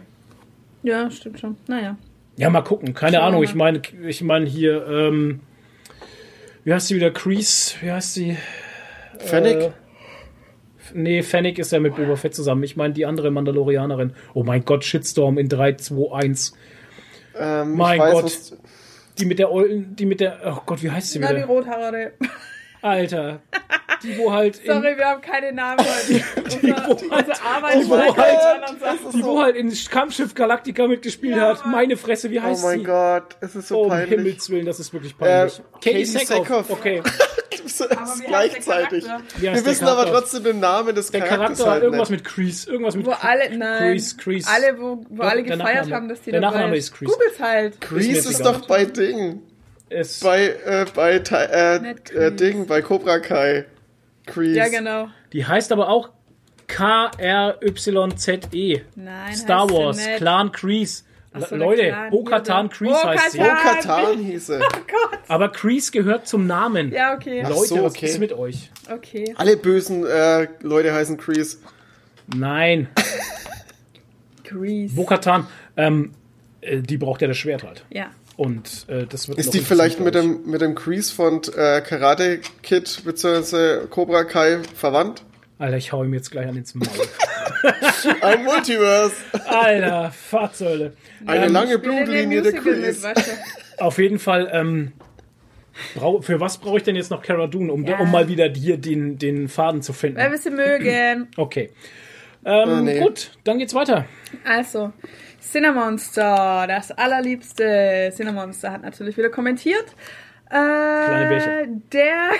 [0.83, 1.57] Ja, stimmt schon.
[1.69, 1.97] Naja.
[2.37, 2.95] Ja, mal gucken.
[2.95, 3.43] Keine Ahnung.
[3.43, 5.41] Ich meine, ich meine hier, ähm,
[6.64, 7.11] wie heißt sie wieder?
[7.11, 7.75] Crease?
[7.81, 8.37] Wie heißt sie?
[9.19, 9.59] Fennec?
[9.61, 9.71] Äh,
[10.95, 12.62] nee, Fennec ist ja mit Boba Fett zusammen.
[12.64, 14.12] Ich meine die andere Mandalorianerin.
[14.35, 16.55] Oh mein Gott, Shitstorm in 3, 2, 1.
[17.38, 18.25] ähm, mein ich weiß, Gott.
[18.25, 18.57] was-
[19.19, 21.47] Die mit der Eulen, die mit der, oh Gott, wie heißt sie Na, die wieder?
[21.47, 22.12] Rothaarige.
[22.83, 23.41] Alter.
[24.03, 26.25] Die, wo halt in, Sorry, wir haben keine Namen heute.
[26.63, 28.17] Unser, wo unsere halt- Arbeit die, wo halt,
[29.13, 31.67] die, wo halt in Kampfschiff Galactica mitgespielt Ja, hat.
[31.67, 32.85] Meine Fresse, wie Oh heißt mein sie?
[32.85, 34.09] Gott, es ist so Oh, um peinlich.
[34.19, 35.59] Himmels Willen, das ist wirklich peinlich.
[35.59, 36.71] Äh, Katie Katie Sackhoff.
[36.71, 37.03] Okay.
[37.63, 39.05] Das ist Aber wie heißt der gleichzeitig.
[39.05, 39.25] Charakter?
[39.43, 40.21] Wir der wissen aber Charakter?
[40.21, 42.25] trotzdem den Namen des Der Charakters Charakter hat halt irgendwas nicht.
[42.25, 42.71] mit Crease.
[42.71, 44.49] Irgendwas mit Wo alle, nein, Crease, Crease.
[44.51, 47.13] alle, wo, wo alle der gefeiert haben, dass die Der dabei Nachname ist Crease.
[47.13, 47.81] Googles halt.
[47.81, 49.43] Grease Ist ist doch bei Ding.
[49.91, 52.33] Es, Bei, äh, bei äh, äh.
[52.33, 53.67] Ding, bei Cobra Kai.
[54.27, 54.57] Grease.
[54.57, 55.09] Ja, genau.
[55.33, 56.11] Die heißt aber auch
[56.69, 57.23] K-R-Y-Z-E.
[58.95, 59.37] Nein, E.
[59.37, 59.99] Star sie Wars.
[60.17, 61.03] Clan Kreese.
[61.33, 61.95] Ach so, Leute.
[62.11, 63.39] Bo-Katan Kreese heißt sie.
[63.39, 64.05] Bo-Katan.
[64.05, 64.59] Bo-Katan hieße.
[64.89, 65.19] Gott.
[65.29, 66.93] Aber Kreese gehört zum Namen.
[66.93, 67.43] Ja, okay.
[67.45, 68.07] Ach Leute, so, was okay.
[68.07, 68.71] ist mit euch?
[68.91, 69.35] Okay.
[69.37, 71.59] Alle bösen äh, Leute heißen Grease.
[72.35, 72.89] Nein,
[74.45, 74.95] Grease.
[74.95, 76.13] Bo-Katan, ähm,
[76.61, 77.85] äh, die braucht ja das Schwert halt.
[77.91, 78.11] Ja.
[78.41, 81.83] Und äh, das wird noch Ist die vielleicht mit dem, mit dem Grease von äh,
[81.83, 83.87] Karate Kid bzw.
[83.91, 85.25] Cobra Kai verwandt?
[85.59, 86.89] Alter, ich hau ihm jetzt gleich an ins Maul.
[88.23, 89.13] Ein Multiverse.
[89.47, 90.95] Alter, Fahrzeule.
[91.27, 93.21] Eine Ähm, lange Blutlinie der du?
[93.77, 94.93] Auf jeden Fall, ähm,
[95.95, 97.99] brau für was brauche ich denn jetzt noch Cara Dune, um, Ja.
[97.99, 100.17] um mal wieder hier den, den Faden zu finden?
[100.17, 101.29] Weil wir sie mögen.
[101.37, 101.69] Okay.
[102.47, 103.01] Ähm, Oh, nee.
[103.01, 104.07] Gut, dann geht's weiter.
[104.47, 104.95] Also,
[105.41, 109.87] Cinemonster, das allerliebste Cinemonster, hat natürlich wieder kommentiert.
[110.47, 111.83] Äh, Kleine Bärchen.
[111.93, 112.31] Der.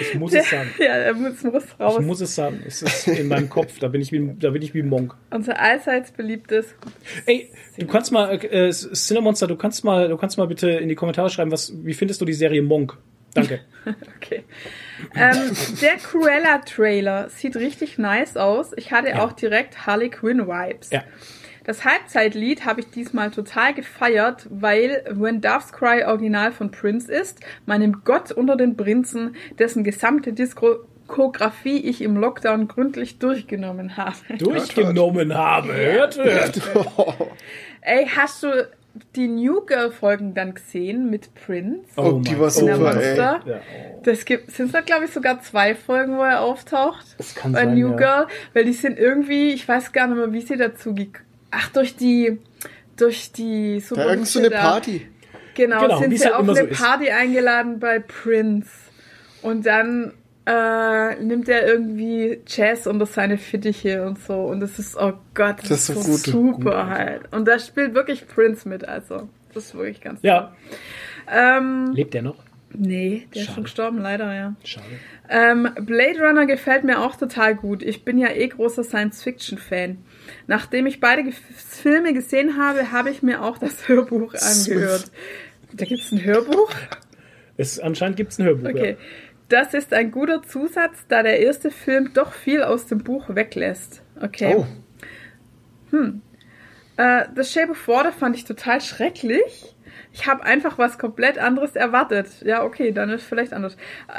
[0.00, 0.70] Ich muss der es sagen.
[0.78, 1.96] ja, er muss, muss raus.
[2.00, 2.62] Ich muss es sagen.
[2.66, 3.78] Es ist in meinem Kopf.
[3.78, 5.14] Da bin ich wie, da bin ich wie Monk.
[5.30, 6.74] Unser allseits beliebtes.
[7.26, 10.94] Ey, du kannst mal, äh, Cinemonster, du kannst mal, du kannst mal bitte in die
[10.94, 12.96] Kommentare schreiben, was, wie findest du die Serie Monk?
[13.34, 13.60] Danke.
[14.16, 14.44] Okay.
[15.14, 15.50] Ähm,
[15.82, 18.70] der Cruella-Trailer sieht richtig nice aus.
[18.76, 19.22] Ich hatte Ja.
[19.22, 20.88] auch direkt Harley Quinn-Vibes.
[20.88, 21.02] Ja.
[21.64, 27.40] Das Halbzeitlied habe ich diesmal total gefeiert, weil When Doves Cry Original von Prince ist,
[27.66, 34.16] meinem Gott unter den Prinzen, dessen gesamte Diskografie ich im Lockdown gründlich durchgenommen habe.
[34.38, 35.74] Durchgenommen habe.
[35.74, 36.60] Hört, hört.
[37.82, 38.68] Ey, hast du
[39.16, 41.82] die New Girl Folgen dann gesehen mit Prince?
[41.96, 42.58] Oh, die war Gott.
[42.58, 42.94] In der super, ey.
[42.94, 43.42] Monster?
[43.46, 44.00] Ja, oh.
[44.04, 47.04] Das gibt, sind da glaube ich sogar zwei Folgen, wo er auftaucht.
[47.18, 47.96] Das kann bei sein, New ja.
[47.96, 50.94] Girl, weil die sind irgendwie, ich weiß gar nicht mehr, wie sie dazu
[51.50, 52.38] Ach, durch die,
[52.96, 55.06] durch die so Da irgend so eine Party.
[55.54, 56.80] Genau, Genau, sind sie halt auf immer eine so ist.
[56.80, 58.68] Party eingeladen bei Prince.
[59.42, 60.12] Und dann
[60.46, 64.34] äh, nimmt er irgendwie Jazz unter seine Fittiche und so.
[64.34, 66.20] Und das ist, oh Gott, das, Das ist ist so so gut.
[66.60, 66.90] super Gut.
[66.90, 67.32] halt.
[67.32, 69.28] Und da spielt wirklich Prince mit, also.
[69.54, 70.40] Das ist wirklich ganz Ja.
[70.40, 70.50] toll.
[71.32, 72.36] Ähm, Lebt der noch?
[72.76, 73.54] nee, der ist Schade.
[73.54, 74.54] schon gestorben, leider, ja.
[74.64, 74.84] Schade.
[75.30, 77.82] Ähm, Blade Runner gefällt mir auch total gut.
[77.82, 79.96] Ich bin ja eh großer Science-Fiction-Fan.
[80.48, 85.04] Nachdem ich beide Ge Filme gesehen habe, habe ich mir auch das Hörbuch angehört.
[85.72, 86.70] Da gibt's ein Hörbuch?
[87.56, 88.68] Es, anscheinend gibt es ein Hörbuch.
[88.68, 88.96] Okay.
[89.48, 94.02] Das ist ein guter Zusatz, da der erste Film doch viel aus dem Buch weglässt.
[94.20, 94.54] Okay.
[94.56, 94.66] Oh,
[96.96, 99.73] Äh, The Shape of Water fand ich total schrecklich.
[100.16, 102.28] Ich habe einfach was komplett anderes erwartet.
[102.44, 103.76] Ja, okay, dann ist vielleicht anders.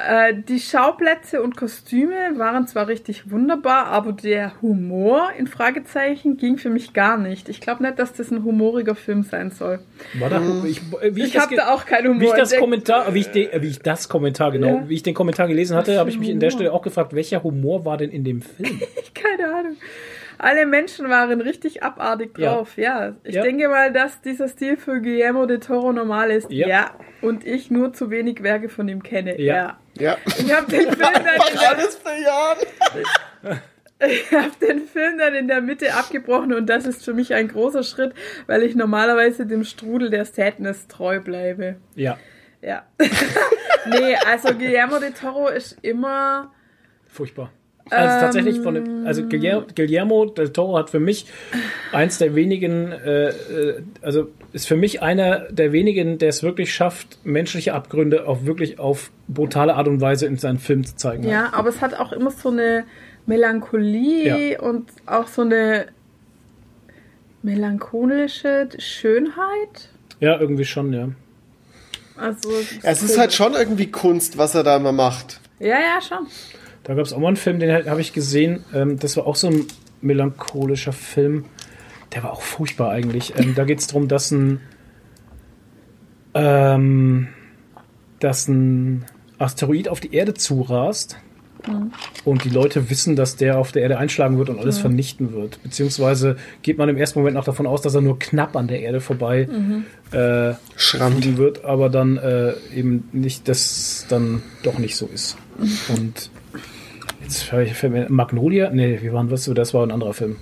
[0.09, 6.57] Äh, die Schauplätze und Kostüme waren zwar richtig wunderbar, aber der Humor in Fragezeichen ging
[6.57, 7.47] für mich gar nicht.
[7.47, 9.79] Ich glaube nicht, dass das ein humoriger Film sein soll.
[10.19, 12.21] War da, ich, äh, wie Ich das habe da auch keinen Humor.
[12.21, 12.59] Wie ich das entdeckt.
[12.61, 14.89] Kommentar, wie ich, de, äh, wie ich das Kommentar, genau, Ja.
[14.89, 16.57] wie ich den Kommentar gelesen hatte, habe ich mich ein in der Humor?
[16.59, 18.81] Stelle auch gefragt, welcher Humor war denn in dem Film?
[19.13, 19.77] Keine Ahnung.
[20.45, 22.53] Alle Menschen waren richtig abartig Ja.
[22.53, 22.77] drauf.
[22.77, 23.41] Ja, ich Ja.
[23.41, 26.51] denke mal, dass dieser Stil für Guillermo de Toro normal ist.
[26.51, 26.67] Ja.
[26.67, 26.91] Ja.
[27.21, 29.41] Und ich nur zu wenig Werke von ihm kenne.
[29.41, 29.55] Ja.
[29.55, 29.77] Ja.
[29.99, 30.17] ja.
[30.37, 33.59] Ich habe den Film dann in der Alles bejahen.
[34.07, 37.47] Ich habe den Film dann in der Mitte abgebrochen und das ist für mich ein
[37.47, 38.13] großer Schritt,
[38.45, 41.77] weil ich normalerweise dem Strudel der Sadness treu bleibe.
[41.95, 42.17] Ja,
[42.61, 42.83] Ja.
[43.87, 46.53] nee, also Guillermo de Toro ist immer.
[47.07, 47.51] furchtbar.
[47.91, 48.21] Also Ähm.
[48.21, 51.27] tatsächlich von dem, also Guillermo, Guillermo del Toro hat für mich
[51.91, 56.73] eins der wenigen, äh, äh, also ist für mich einer der wenigen, der es wirklich
[56.73, 61.27] schafft, menschliche Abgründe auch wirklich auf brutale Art und Weise in seinen Filmen zu zeigen.
[61.27, 62.85] Ja, aber es hat auch immer so eine
[63.27, 64.59] Melancholie Ja.
[64.61, 65.85] und auch so eine
[67.43, 69.89] melancholische Schönheit.
[70.19, 71.09] ja, irgendwie schon, ja.
[72.17, 72.49] Also
[72.81, 75.41] Es ist halt schon irgendwie Kunst, was er da immer macht.
[75.59, 76.27] Ja, ja, schon.
[76.85, 78.63] Da gab es auch mal einen Film, den habe ich gesehen.
[78.73, 79.65] Ähm, das war auch so ein
[80.01, 81.45] melancholischer Film.
[82.13, 83.33] Der war auch furchtbar eigentlich.
[83.37, 84.61] Ähm, da geht es darum, dass ein,
[86.35, 87.27] ähm,
[88.19, 89.03] dass ein
[89.39, 91.17] Asteroid auf die Erde zurast.
[92.25, 95.63] Und die Leute wissen, dass der auf der Erde einschlagen wird und alles vernichten wird.
[95.63, 98.81] Beziehungsweise geht man im ersten Moment noch davon aus, dass er nur knapp an der
[98.81, 99.47] Erde vorbei
[100.11, 101.23] äh, Schrammt.
[101.23, 105.37] fliegen wird, aber dann äh, eben nicht, dass dann doch nicht so ist.
[105.89, 106.29] Und
[107.25, 108.69] jetzt fällt fällt mir Magnolia?
[108.71, 109.45] Nee, wie waren was?
[109.53, 110.37] Das war ein anderer Film.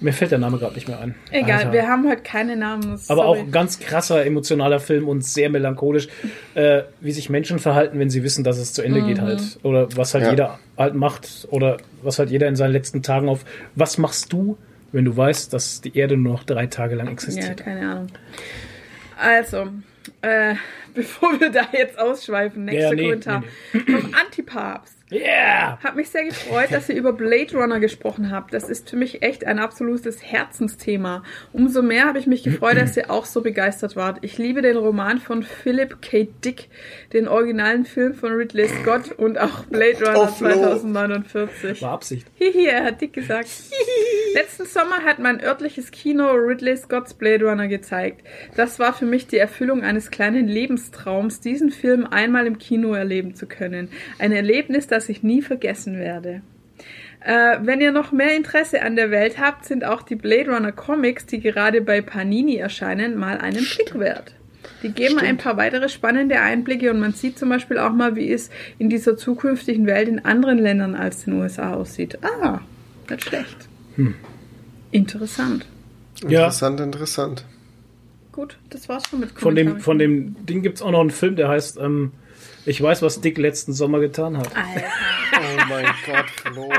[0.00, 1.14] Mir fällt der Name gerade nicht mehr ein.
[1.30, 1.72] Egal, Alter.
[1.72, 2.84] wir haben heute keine Namen.
[3.08, 3.40] Aber sorry.
[3.40, 6.08] auch ganz krasser emotionaler Film und sehr melancholisch,
[6.54, 9.40] äh, wie sich Menschen verhalten, wenn sie wissen, dass es zu Ende geht halt.
[9.62, 10.30] Oder was halt Ja.
[10.30, 13.44] jeder halt macht oder was halt jeder in seinen letzten Tagen auf.
[13.76, 14.58] Was machst du,
[14.92, 17.58] wenn du weißt, dass die Erde nur noch drei Tage lang Ja, existiert?
[17.64, 18.06] keine Ahnung.
[19.16, 19.68] Also,
[20.20, 20.54] äh,
[20.94, 23.44] bevor wir da jetzt ausschweifen, nächster Ja, nee, Kommentar.
[23.72, 24.94] Vom Antipapst.
[25.14, 25.78] Yeah!
[25.82, 28.52] Hat mich sehr gefreut, dass ihr über Blade Runner gesprochen habt.
[28.52, 31.22] Das ist für mich echt ein absolutes Herzensthema.
[31.52, 34.18] Umso mehr habe ich mich gefreut, dass ihr auch so begeistert wart.
[34.22, 36.28] Ich liebe den Roman von Philip K.
[36.44, 36.68] Dick,
[37.12, 40.48] den originalen Film von Ridley Scott und auch Blade Runner Oh, Flo.
[40.50, 41.82] 2049.
[41.82, 42.26] War Absicht.
[42.36, 43.48] Hihi, er hat dick gesagt.
[44.34, 48.26] Letzten Sommer hat mein örtliches Kino Ridley Scotts Blade Runner gezeigt.
[48.56, 53.36] Das war für mich die Erfüllung eines kleinen Lebenstraums, diesen Film einmal im Kino erleben
[53.36, 53.90] zu können.
[54.18, 56.42] Ein Erlebnis, das ich nie vergessen werde.
[57.20, 60.72] Äh, wenn ihr noch mehr Interesse an der Welt habt, sind auch die Blade Runner
[60.72, 64.34] Comics, die gerade bei Panini erscheinen, mal einen Blick wert.
[64.82, 68.32] Die geben ein paar weitere spannende Einblicke und man sieht zum Beispiel auch mal, wie
[68.32, 72.18] es in dieser zukünftigen Welt in anderen Ländern als den USA aussieht.
[72.24, 72.58] Ah,
[73.08, 73.68] nicht schlecht.
[74.90, 75.66] Interessant.
[76.22, 77.44] Ja, Interessant, interessant.
[78.32, 81.36] Gut, das war's schon mit von dem, von dem Ding gibt's auch noch einen Film,
[81.36, 82.12] der heißt ähm,
[82.66, 84.48] Ich weiß, was Dick letzten Sommer getan hat.
[84.56, 84.86] Alter.
[85.36, 86.72] Oh mein Gott, Flo.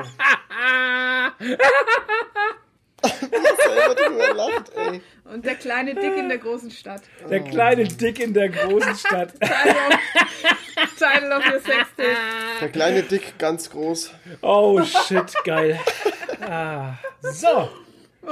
[4.35, 5.01] lacht, ey.
[5.33, 7.01] Und der kleine Dick in der großen Stadt.
[7.29, 9.33] Der kleine Dick in der großen Stadt.
[10.97, 12.17] Title of, your Sextape.
[12.61, 14.11] Der kleine Dick, ganz groß.
[14.41, 15.79] Oh shit, geil.
[16.41, 17.69] Ah, so.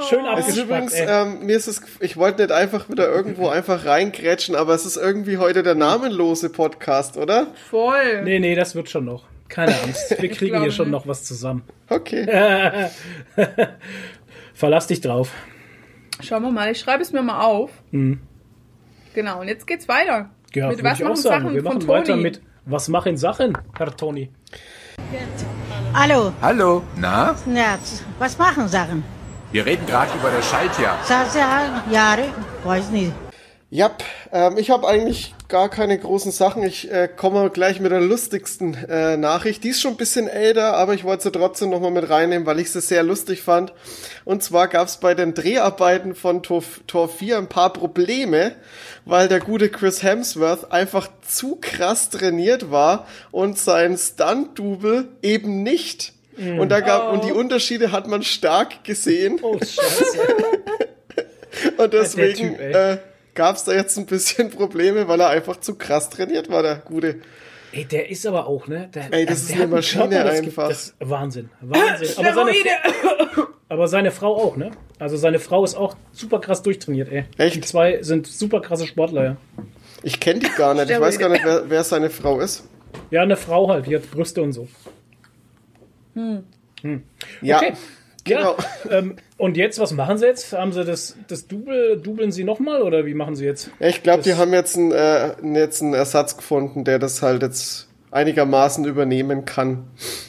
[0.08, 1.06] Schön Es ist abgespackt, übrigens, ey.
[1.08, 4.96] ähm, mir ist es, ich wollte nicht einfach wieder irgendwo einfach reingrätschen, aber es ist
[4.96, 7.48] irgendwie heute der namenlose Podcast, oder?
[7.70, 8.24] Voll.
[8.24, 9.24] Nee, nee, das wird schon noch.
[9.48, 10.20] Keine Angst.
[10.20, 10.92] Wir kriegen hier schon nicht.
[10.92, 11.62] noch was zusammen.
[11.88, 12.26] Okay.
[14.54, 15.30] Verlass dich drauf.
[16.20, 17.70] Schauen wir mal, ich schreibe es mir mal auf.
[17.90, 20.30] Genau, und jetzt geht's weiter.
[20.54, 21.42] Ja, mit was ich auch machen sagen.
[21.42, 21.98] Sachen Wir von machen Toni?
[22.00, 24.30] weiter mit Was machen Sachen, Herr Toni?
[25.92, 27.34] Hallo, Hallo, na?
[27.52, 27.78] ja,
[28.18, 29.04] was machen Sachen?
[29.52, 30.98] Wir reden gerade über das Schaltjahr.
[31.04, 32.24] Sasa, Jahre,
[32.64, 33.12] weiß nicht.
[33.70, 33.90] Ja,
[34.32, 36.62] ähm, ich habe eigentlich gar keine großen Sachen.
[36.62, 39.64] Ich äh, komme gleich mit der lustigsten äh, Nachricht.
[39.64, 42.60] Die ist schon ein bisschen älter, aber ich wollte sie trotzdem nochmal mit reinnehmen, weil
[42.60, 43.72] ich sie sehr lustig fand.
[44.24, 48.52] Und zwar gab es bei den Dreharbeiten von Tor, Tor 4 ein paar Probleme,
[49.04, 56.14] weil der gute Chris Hemsworth einfach zu krass trainiert war und sein Stunt-Double eben nicht.
[56.36, 59.38] Und da gab, und die Unterschiede hat man stark gesehen.
[59.40, 60.18] Oh, scheiße.
[61.76, 62.98] Und deswegen Typ, äh,
[63.34, 66.76] gab es da jetzt ein bisschen Probleme, weil er einfach zu krass trainiert war, der
[66.76, 67.20] Gute.
[67.72, 68.88] Ey, der ist aber auch, ne?
[68.94, 70.68] Der, Ey, das der ist eine Maschine das einfach.
[70.68, 71.50] das ist Wahnsinn.
[71.60, 72.08] Wahnsinn.
[72.18, 72.54] Aber seine,
[73.68, 74.70] aber seine Frau auch, ne?
[75.00, 77.24] Also seine Frau ist auch super krass durchtrainiert, ey.
[77.36, 77.56] Echt?
[77.56, 79.36] Die zwei sind super krasse Sportler, ja.
[80.04, 80.88] Ich kenne die gar nicht.
[80.88, 82.64] Ich weiß gar nicht, wer, wer seine Frau ist.
[83.10, 84.68] Ja, eine Frau halt, die hat Brüste und so.
[87.42, 87.72] Ja, Okay.
[88.24, 88.56] Genau.
[88.88, 90.52] Ja, ähm, und jetzt, was machen sie jetzt?
[90.52, 93.70] Haben sie das, das Double, dubeln sie nochmal oder wie machen sie jetzt?
[93.80, 97.42] Ja, ich glaube, die haben jetzt einen, äh, jetzt einen Ersatz gefunden, der das halt
[97.42, 99.84] jetzt einigermaßen übernehmen kann.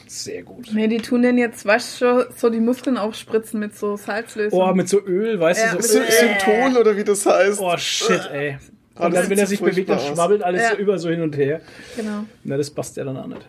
[0.08, 0.70] Sehr gut.
[0.74, 4.60] Nee, die tun den jetzt, weißt du, schon, so die Muskeln aufspritzen mit so Salzlösung.
[4.60, 6.06] Oh, mit so Öl, weißt Ja, du, mit so Öl.
[6.10, 7.60] Synton oder wie das heißt.
[7.62, 8.58] Oh, shit, ey.
[8.98, 10.70] Und dann, wenn er sich bewegt, dann schwabbelt alles Ja.
[10.72, 11.60] so über so hin und her.
[11.98, 12.24] genau.
[12.46, 13.46] Na, das passt ja dann auch nicht.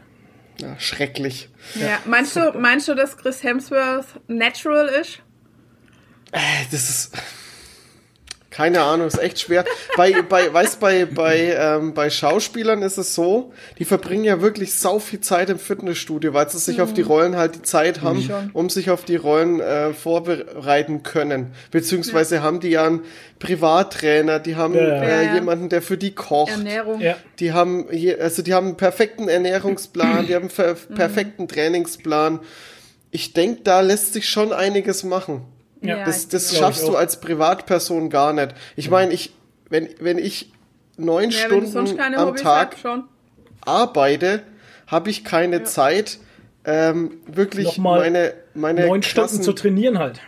[0.60, 1.48] Ja, schrecklich.
[1.74, 1.98] Ja.
[2.06, 5.20] Meinst du, meinst du, dass Chris Hemsworth natural ist?
[6.32, 6.40] Äh,
[6.70, 7.12] Das ist.
[8.56, 9.64] Keine Ahnung, ist echt schwer.
[9.98, 14.74] Bei, bei, weißt, bei, bei, ähm, bei Schauspielern ist es so, die verbringen ja wirklich
[14.74, 18.22] sau viel Zeit im Fitnessstudio, weil sie sich auf die Rollen halt die Zeit haben,
[18.22, 18.50] Schon.
[18.54, 21.52] um sich auf die Rollen äh, vorbereiten können.
[21.70, 23.02] Beziehungsweise haben die ja einen
[23.38, 25.02] Privattrainer, die haben Ja, ja.
[25.02, 25.34] äh, Ja, ja.
[25.34, 26.50] jemanden, der für die kocht.
[26.52, 27.00] Ernährung.
[27.00, 27.16] Ja.
[27.38, 30.94] Die haben hier, also die haben einen perfekten Ernährungsplan, die haben einen per Mhm.
[30.94, 32.40] perfekten Trainingsplan.
[33.10, 35.42] Ich denke, da lässt sich schon einiges machen.
[35.88, 38.54] Ja, Das, ich das schaffst ich du als Privatperson gar nicht.
[38.76, 39.32] Ich meine, ich,
[39.68, 40.52] wenn, wenn ich
[40.96, 43.04] neun ja, Stunden am Hobbys Tag schon.
[43.60, 44.42] arbeite,
[44.86, 46.18] habe ich keine Zeit,
[46.64, 50.20] ähm, wirklich Nochmal meine, meine Neun Stunden zu trainieren halt.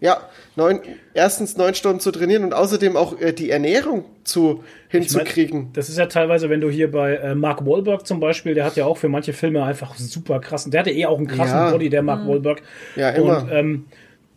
[0.00, 0.18] ja,
[0.56, 0.80] neun,
[1.14, 5.72] erstens neun Stunden zu trainieren und außerdem auch äh, die Ernährung zu hinzukriegen.
[5.72, 8.76] Das ist ja teilweise, wenn du hier bei äh, Mark Wahlberg zum Beispiel, der hat
[8.76, 11.70] ja auch für manche Filme einfach super krassen, der hatte eh auch einen krassen Ja.
[11.70, 12.62] Body, der Mark Wahlberg.
[12.96, 13.42] Ja, immer.
[13.42, 13.84] Und ähm,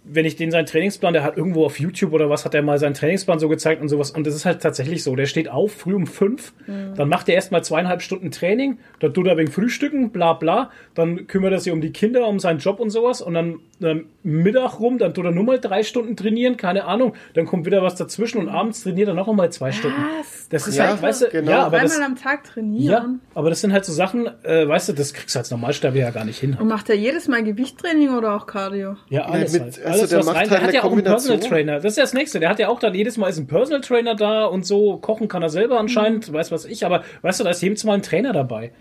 [0.03, 2.79] wenn ich den seinen Trainingsplan, der hat irgendwo auf YouTube oder was, hat er mal
[2.79, 4.09] seinen Trainingsplan so gezeigt und sowas.
[4.11, 5.15] Und das ist halt tatsächlich so.
[5.15, 9.27] Der steht auf früh um fünf, dann macht er erstmal zweieinhalb Stunden Training, dann tut
[9.27, 12.79] er wegen Frühstücken, bla bla, dann kümmert er sich um die Kinder, um seinen Job
[12.79, 16.57] und sowas und dann ähm, Mittag rum, dann tut er nur mal drei Stunden trainieren,
[16.57, 19.97] keine Ahnung, dann kommt wieder was dazwischen und abends trainiert er noch einmal zwei Stunden.
[20.19, 20.47] Was?
[20.49, 21.51] Das ist Ja, halt, weißt du, genau.
[21.51, 23.19] ja, aber das, Einmal am Tag ja, trainieren.
[23.33, 26.11] aber das sind halt so Sachen, äh, weißt du, das kriegst du als Normalsterblicher ja
[26.11, 26.57] gar nicht hin.
[26.59, 28.95] Und macht er jedes Mal Gewichttraining oder auch Cardio?
[29.09, 29.79] Ja, alles mit- halt.
[29.91, 30.35] Also alles, der was rein.
[30.37, 31.03] halt Der hat ja auch einen.
[31.03, 31.75] Personal Trainer.
[31.75, 32.39] Das ist ja das Nächste.
[32.39, 34.97] Der hat ja auch dann jedes Mal ist ein Personal Trainer da und so.
[34.97, 36.33] Kochen kann er selber anscheinend, Mhm.
[36.33, 36.85] weiß was ich.
[36.85, 38.71] Aber weißt du, da ist jedes Mal ein Trainer dabei.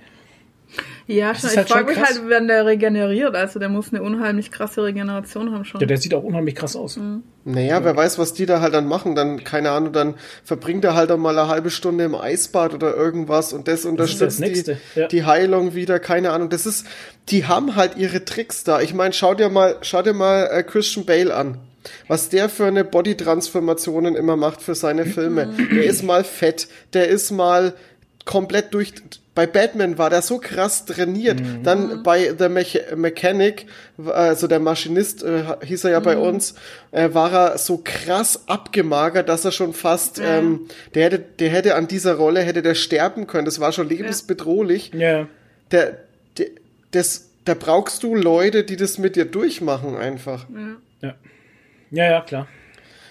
[1.10, 1.46] Ja, Das schon.
[1.48, 2.18] ist ich halt frage mich krass.
[2.18, 3.34] halt, wenn der regeneriert.
[3.34, 5.80] Also der muss eine unheimlich krasse Regeneration haben schon.
[5.80, 6.96] Der, der sieht auch unheimlich krass aus.
[6.96, 7.24] Mhm.
[7.44, 9.14] Naja, wer weiß, was die da halt dann machen.
[9.14, 12.94] Dann, keine Ahnung, dann verbringt er halt auch mal eine halbe Stunde im Eisbad oder
[12.94, 15.08] irgendwas und das unterstützt das Nächste, die, ja.
[15.08, 16.48] die Heilung wieder, keine Ahnung.
[16.48, 16.86] Das ist,
[17.28, 18.80] die haben halt ihre Tricks da.
[18.80, 21.58] Ich meine, schau dir mal, schau dir mal äh, Christian Bale an.
[22.08, 25.54] Was der für eine Body-Transformationen immer macht für seine Filme.
[25.72, 27.74] Der ist mal fett, der ist mal
[28.26, 28.92] komplett durch.
[29.40, 31.40] Bei Batman war der so krass trainiert.
[31.62, 33.64] Dann bei The Mech Mechanic,
[34.04, 36.56] also der Maschinist äh, hieß er ja bei uns,
[36.90, 41.74] äh, war er so krass abgemagert, dass er schon fast, ähm, der hätte, der hätte
[41.74, 43.46] an dieser Rolle hätte der sterben können.
[43.46, 44.92] Das war schon lebensbedrohlich.
[44.92, 45.26] Ja.
[45.70, 45.96] Der,
[46.36, 46.48] der,
[46.90, 50.44] das, da brauchst du Leute, die das mit dir durchmachen einfach.
[51.00, 51.14] Ja.
[51.90, 52.46] Ja, ja, klar.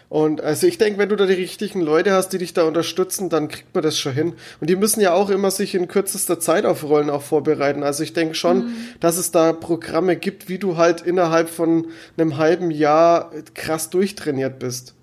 [0.09, 3.29] Und also ich denke, wenn du da die richtigen Leute hast, die dich da unterstützen,
[3.29, 4.33] dann kriegt man das schon hin.
[4.59, 7.83] Und die müssen ja auch immer sich in kürzester Zeit auf Rollen auch vorbereiten.
[7.83, 12.37] Also ich denke schon, dass es da Programme gibt, wie du halt innerhalb von einem
[12.37, 14.95] halben Jahr krass durchtrainiert bist.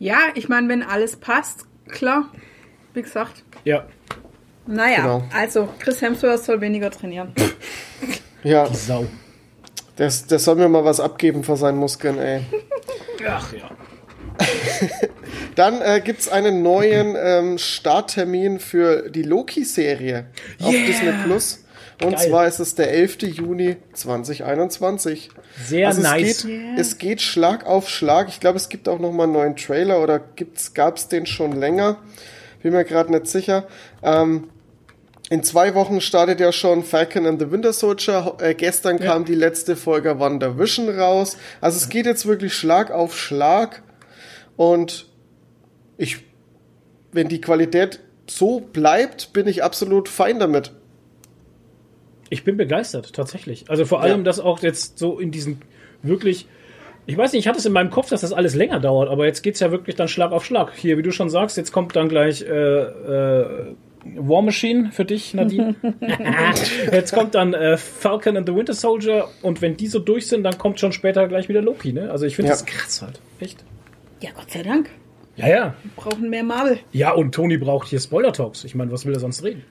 [0.00, 2.30] Ja, ich meine, wenn alles passt, klar.
[2.94, 3.44] Wie gesagt.
[3.64, 3.86] Ja.
[4.66, 5.24] Naja, Genau.
[5.32, 7.32] also Chris Hemsworth soll weniger trainieren.
[8.42, 9.06] Ja, Sau.
[9.96, 12.40] das, das soll mir mal was abgeben vor seinen Muskeln, ey.
[13.28, 13.70] Ach ja.
[15.54, 20.26] Dann äh, gibt's einen neuen ähm, Starttermin für die Loki-Serie
[20.60, 20.86] auf Yeah!
[20.86, 21.64] Disney Plus.
[22.02, 22.28] Und Geil.
[22.28, 23.22] zwar ist es der 11.
[23.22, 25.30] Juni 2021.
[25.66, 26.30] Sehr also nice.
[26.30, 28.28] Es geht, es geht Schlag auf Schlag.
[28.28, 31.52] Ich glaube, es gibt auch noch mal einen neuen Trailer oder gibt's, gab's den schon
[31.52, 31.98] länger?
[32.62, 33.66] Bin mir gerade nicht sicher.
[34.02, 34.48] Ähm,
[35.30, 38.36] in zwei Wochen startet ja schon Falcon and the Winter Soldier.
[38.40, 41.38] Äh, gestern kam die letzte Folge WandaVision raus.
[41.60, 43.82] Also es geht jetzt wirklich Schlag auf Schlag.
[44.56, 45.06] Und
[45.96, 46.18] ich,
[47.12, 50.72] wenn die Qualität so bleibt, bin ich absolut fein damit.
[52.28, 53.70] Ich bin begeistert, tatsächlich.
[53.70, 54.24] Also vor allem, Ja.
[54.24, 55.62] dass auch jetzt so in diesen
[56.02, 56.48] wirklich.
[57.06, 59.26] Ich weiß nicht, ich hatte es in meinem Kopf, dass das alles länger dauert, aber
[59.26, 60.72] jetzt geht's ja wirklich dann Schlag auf Schlag.
[60.76, 63.74] Hier, wie du schon sagst, jetzt kommt dann gleich äh, äh,
[64.16, 65.74] War Machine für dich, Nadine.
[66.92, 70.42] jetzt kommt dann äh, Falcon and the Winter Soldier und wenn die so durch sind,
[70.44, 72.10] dann kommt schon später gleich wieder Loki, ne?
[72.10, 72.54] Also ich finde Ja.
[72.54, 73.20] das krass halt.
[73.40, 73.64] Echt.
[74.20, 74.88] Ja, Gott sei Dank.
[75.36, 75.74] Ja, ja.
[75.82, 76.80] Wir brauchen mehr Marvel.
[76.92, 78.64] Ja, und Tony braucht hier Spoiler-Talks.
[78.64, 79.64] Ich meine, was will er sonst reden?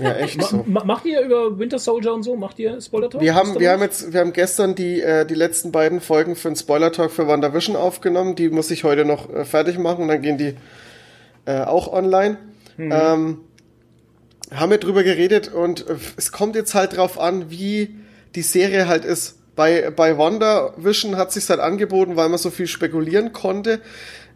[0.00, 0.64] Ja, echt so.
[0.66, 2.34] ma macht ihr über Winter Soldier und so?
[2.34, 3.22] Macht ihr Spoiler-Talks?
[3.24, 6.48] Wir haben, wir haben jetzt, wir haben gestern die, äh, die letzten beiden Folgen für
[6.48, 8.34] den Spoiler-Talk für WandaVision aufgenommen.
[8.34, 10.54] Die muss ich heute noch äh, fertig machen und dann gehen die
[11.44, 12.38] äh, auch online.
[12.78, 13.38] Ähm,
[14.54, 17.94] haben wir drüber geredet und äh, es kommt jetzt halt drauf an, wie
[18.34, 19.38] die Serie halt ist.
[19.54, 23.80] Bei, bei WandaVision hat sich halt angeboten, weil man so viel spekulieren konnte.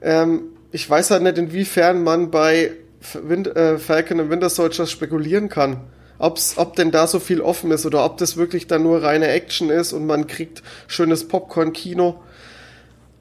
[0.03, 2.73] Ähm, ich weiß halt nicht, inwiefern man bei
[3.15, 5.81] Wind, äh, Falcon und Winter Soldier spekulieren kann.
[6.19, 9.29] Ob's, ob denn da so viel offen ist oder ob das wirklich dann nur reine
[9.29, 12.23] Action ist und man kriegt schönes Popcorn-Kino.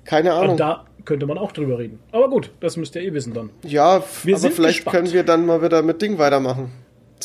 [0.06, 0.52] Keine Ahnung.
[0.52, 2.00] Und da könnte man auch drüber reden.
[2.12, 3.50] Aber gut, das müsst ihr eh wissen dann.
[3.64, 4.96] ja, Wir aber vielleicht gespannt.
[4.96, 6.72] können wir dann mal wieder mit Ding weitermachen.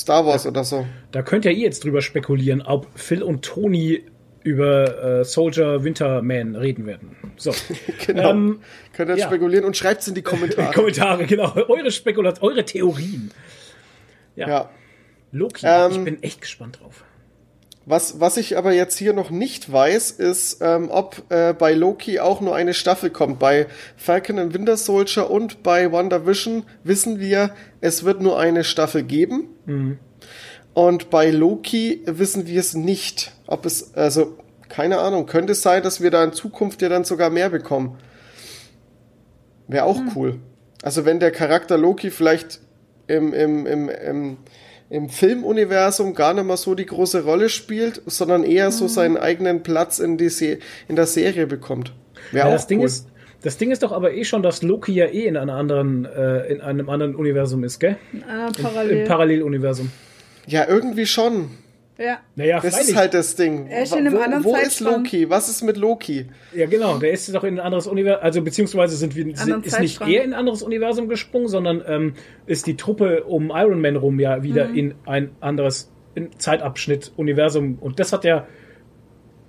[0.01, 0.87] Star Wars oder so.
[1.13, 4.05] Da könnt ihr jetzt drüber spekulieren, ob Phil und Tony
[4.43, 7.15] über äh, Soldier Winterman reden werden.
[7.37, 7.53] So,
[8.07, 8.31] Genau.
[8.31, 8.61] Ähm,
[8.95, 9.27] Könnt ihr ja.
[9.27, 10.73] spekulieren und schreibt's in die Kommentare.
[10.73, 11.55] Kommentare, genau.
[11.69, 13.31] Eure Spekulat, eure Theorien.
[14.37, 14.71] ja.
[15.33, 17.05] Loki, Ähm, ich bin echt gespannt drauf.
[17.87, 22.21] Was, was ich aber jetzt hier noch nicht weiß, ist, ähm, ob äh, bei Loki
[22.21, 23.39] auch nur eine Staffel kommt.
[23.39, 23.67] Bei
[23.97, 29.49] Falcon and Winter Soldier und bei WandaVision wissen wir, es wird nur eine Staffel geben.
[30.75, 33.33] Und bei Loki wissen wir es nicht.
[33.47, 34.37] Ob es, also,
[34.69, 37.99] keine Ahnung, könnte es sein, dass wir da in Zukunft ja dann sogar mehr bekommen.
[39.69, 40.39] Wäre auch cool.
[40.83, 42.61] Also wenn der Charakter Loki vielleicht
[43.07, 44.37] im, im, im, im
[44.91, 49.63] im Filmuniversum gar nicht mal so die große Rolle spielt, sondern eher so seinen eigenen
[49.63, 51.93] Platz in, die Se in der Serie bekommt.
[52.33, 52.87] Wäre Ja, auch das Ding cool.
[52.87, 53.07] ist,
[53.43, 56.47] das Ding ist doch aber eh schon, dass Loki ja eh in einer anderen, äh,
[56.53, 57.97] in einem anderen Universum ist, gell?
[58.29, 59.07] Ah, Im parallel.
[59.07, 59.91] Paralleluniversum.
[60.47, 61.51] ja, irgendwie schon.
[62.01, 62.19] Ja.
[62.35, 62.89] Naja, Das freilich.
[62.91, 63.67] ist halt das Ding.
[63.69, 64.81] Er ist in einem wo anderen wo ist.
[64.81, 65.29] Loki?
[65.31, 66.27] Was ist mit Loki?
[66.55, 69.79] Ja, genau, der ist doch in ein anderes Universum, also beziehungsweise sind wir, sind, ist
[69.81, 72.15] nicht er in ein anderes Universum gesprungen, sondern ähm,
[72.47, 74.77] ist die Truppe um Iron Man rum ja wieder Mhm.
[74.77, 77.79] in ein anderes in Zeitabschnitt, Universum.
[77.81, 78.47] Und das hat ja,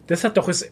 [0.08, 0.72] das hat doch ist,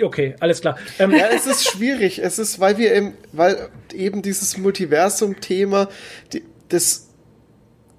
[0.00, 0.78] okay, alles klar.
[0.98, 2.20] Ähm, Ja, es ist schwierig.
[2.22, 5.88] Es ist, weil wir im, weil eben dieses Multiversum-Thema,
[6.32, 7.05] die- das,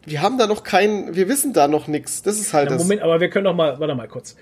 [0.08, 2.24] wir haben da noch keinen, wir wissen da noch nichts.
[2.24, 2.84] Das ist halt Ja, das.
[2.84, 4.36] Moment, aber wir können doch mal, warte mal kurz.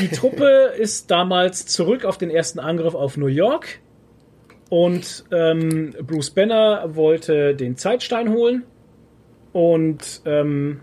[0.00, 3.78] Die Truppe ist damals zurück auf den ersten Angriff auf New York
[4.70, 8.64] und ähm, Bruce Banner wollte den Zeitstein holen
[9.52, 10.80] und ähm,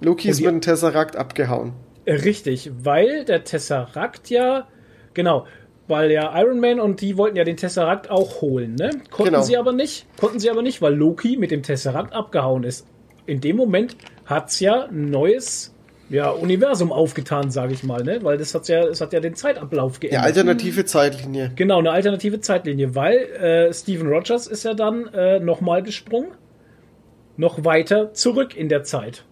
[0.00, 1.72] Loki ist mit dem Tesseract abgehauen.
[2.06, 4.66] richtig, weil der Tesseract ja,
[5.14, 5.46] genau,
[5.86, 8.90] weil ja Iron Man und die wollten ja den Tesseract auch holen, ne?
[9.10, 9.42] Konnten Genau.
[9.44, 12.86] sie aber nicht, konnten sie aber nicht, weil Loki mit dem Tesseract abgehauen ist.
[13.26, 15.74] In dem Moment hat's ja ein neues
[16.10, 18.18] ja, Universum aufgetan, sage ich mal, ne?
[18.22, 20.24] Weil das hat ja, es hat ja den Zeitablauf Ja, geändert.
[20.24, 21.52] alternative Zeitlinie.
[21.56, 26.32] Genau, eine alternative Zeitlinie, weil äh, Steven Rogers ist ja dann äh, nochmal gesprungen,
[27.36, 29.24] noch weiter zurück in der Zeit.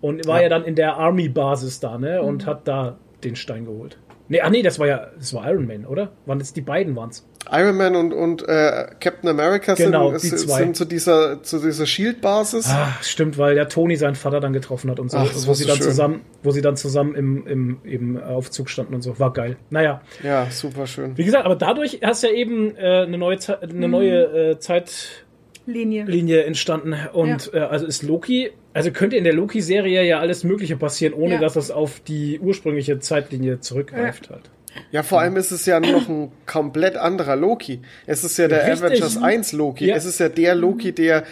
[0.00, 2.22] Und war ja, dann in der Army-Basis da, ne?
[2.22, 3.98] Und hat da den Stein geholt.
[4.32, 6.10] Nee, ah nee, das war ja, das war Iron Man, oder?
[6.24, 7.28] Waren das die beiden waren's?
[7.50, 10.58] Iron Man und, und äh, Captain America Genau, sind, die sind, zwei.
[10.60, 12.66] sind zu dieser, zu dieser Shield-Basis.
[12.70, 15.52] Ah, stimmt, weil der Tony seinen Vater dann getroffen hat und so, Ach, das wo
[15.52, 15.84] sie so dann schön.
[15.86, 19.18] zusammen, wo sie dann zusammen im, im, im Aufzug standen und so.
[19.18, 19.58] War geil.
[19.68, 21.18] Naja, Ja, super schön.
[21.18, 25.26] wie gesagt, aber dadurch hast ja eben äh, eine neue, Ze eine neue äh, Zeit,
[25.66, 26.44] Linie.
[26.44, 26.94] Entstanden.
[27.12, 31.34] Und äh, also ist Loki, also könnte in der Loki-Serie ja alles Mögliche passieren, ohne
[31.34, 31.40] Ja.
[31.40, 34.50] dass es auf die ursprüngliche Zeitlinie zurückgreift halt.
[34.90, 37.82] Ja, vor allem ist es ja noch ein komplett anderer Loki.
[38.06, 38.82] Es ist ja der Richtig.
[38.82, 39.86] Avengers 1 Loki.
[39.88, 39.96] Ja.
[39.96, 41.24] Es ist ja der Loki, der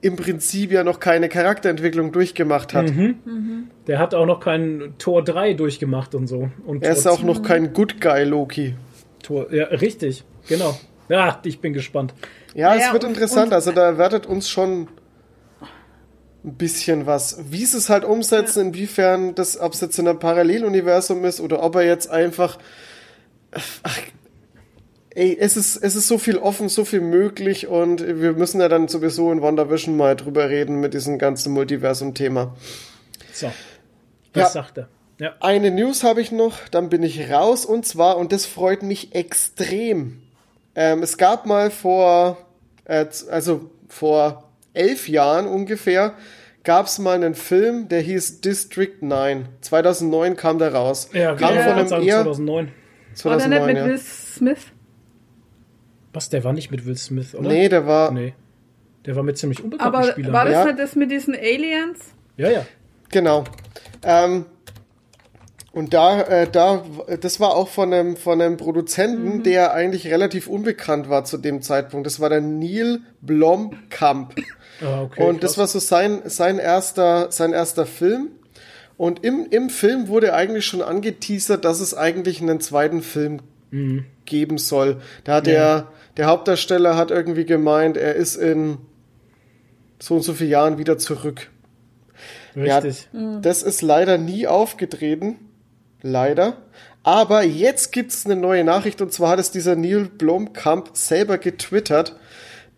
[0.00, 2.90] im Prinzip ja noch keine Charakterentwicklung durchgemacht hat.
[2.90, 3.68] Mhm.
[3.86, 6.50] Der hat auch noch keinen Tor 3 durchgemacht und so.
[6.66, 8.74] Und Er ist Tor auch noch kein Good Guy Loki.
[9.22, 10.76] Tor, ja, richtig, genau.
[11.08, 12.14] Ja, ich bin gespannt.
[12.54, 13.48] Ja, Ja, es wird und- interessant.
[13.48, 14.88] und- also da erwartet uns schon
[16.44, 17.38] ein bisschen was.
[17.50, 21.62] Wie sie es halt umsetzen, inwiefern das, ob es jetzt in einem Paralleluniversum ist oder
[21.62, 22.58] ob er jetzt einfach.
[23.82, 23.98] Ach,
[25.10, 28.68] ey, es ist, es ist so viel offen, so viel möglich und wir müssen ja
[28.68, 32.56] dann sowieso in WandaVision mal drüber reden mit diesem ganzen Multiversum-Thema.
[33.32, 33.46] So.
[34.34, 34.48] Was Ja.
[34.62, 34.88] sagt er?
[35.18, 35.34] Ja.
[35.40, 39.14] Eine News habe ich noch, dann bin ich raus und zwar, und das freut mich
[39.14, 40.22] extrem.
[40.74, 42.38] Ähm, es gab mal vor,
[42.86, 46.14] äh, also vor elf Jahren ungefähr,
[46.64, 49.46] gab es mal einen Film, der hieß District 9.
[49.60, 51.10] 2009 kam der raus.
[51.12, 52.68] Ja, kam genau, von einem sagen, eher 2009.
[53.24, 53.84] War der nicht 2009, mit ja.
[53.86, 54.58] Will Smith?
[56.12, 57.48] Was, der war nicht mit Will Smith, oder?
[57.48, 58.34] Nee, der war, Nee.
[59.06, 60.32] Der war mit ziemlich unbekannten Aber Spielern.
[60.32, 60.64] war das Ja.
[60.66, 61.98] nicht das mit diesen Aliens?
[62.36, 62.66] ja, ja.
[63.10, 63.44] Genau.
[64.04, 64.46] Ähm,
[65.72, 66.84] und da, äh, da,
[67.20, 71.60] das war auch von einem, von einem Produzenten, der eigentlich relativ unbekannt war zu dem
[71.62, 72.06] Zeitpunkt.
[72.06, 74.34] Das war der Neil Blomkamp.
[74.82, 75.58] Ah, okay, und das krass.
[75.58, 78.28] war so sein, sein erster, sein erster Film.
[78.96, 83.40] Und im, im Film wurde eigentlich schon angeteasert, dass es eigentlich einen zweiten Film
[83.70, 84.04] Mhm.
[84.26, 85.00] geben soll.
[85.24, 88.76] Da hat der, der Hauptdarsteller hat irgendwie gemeint, er ist in
[89.98, 91.48] so und so vielen Jahren wieder zurück.
[92.54, 93.08] Richtig.
[93.14, 95.36] Ja, das ist leider nie aufgetreten.
[96.02, 96.58] Leider.
[97.02, 102.14] Aber jetzt gibt's eine neue Nachricht und zwar hat es dieser Neil Blomkamp selber getwittert.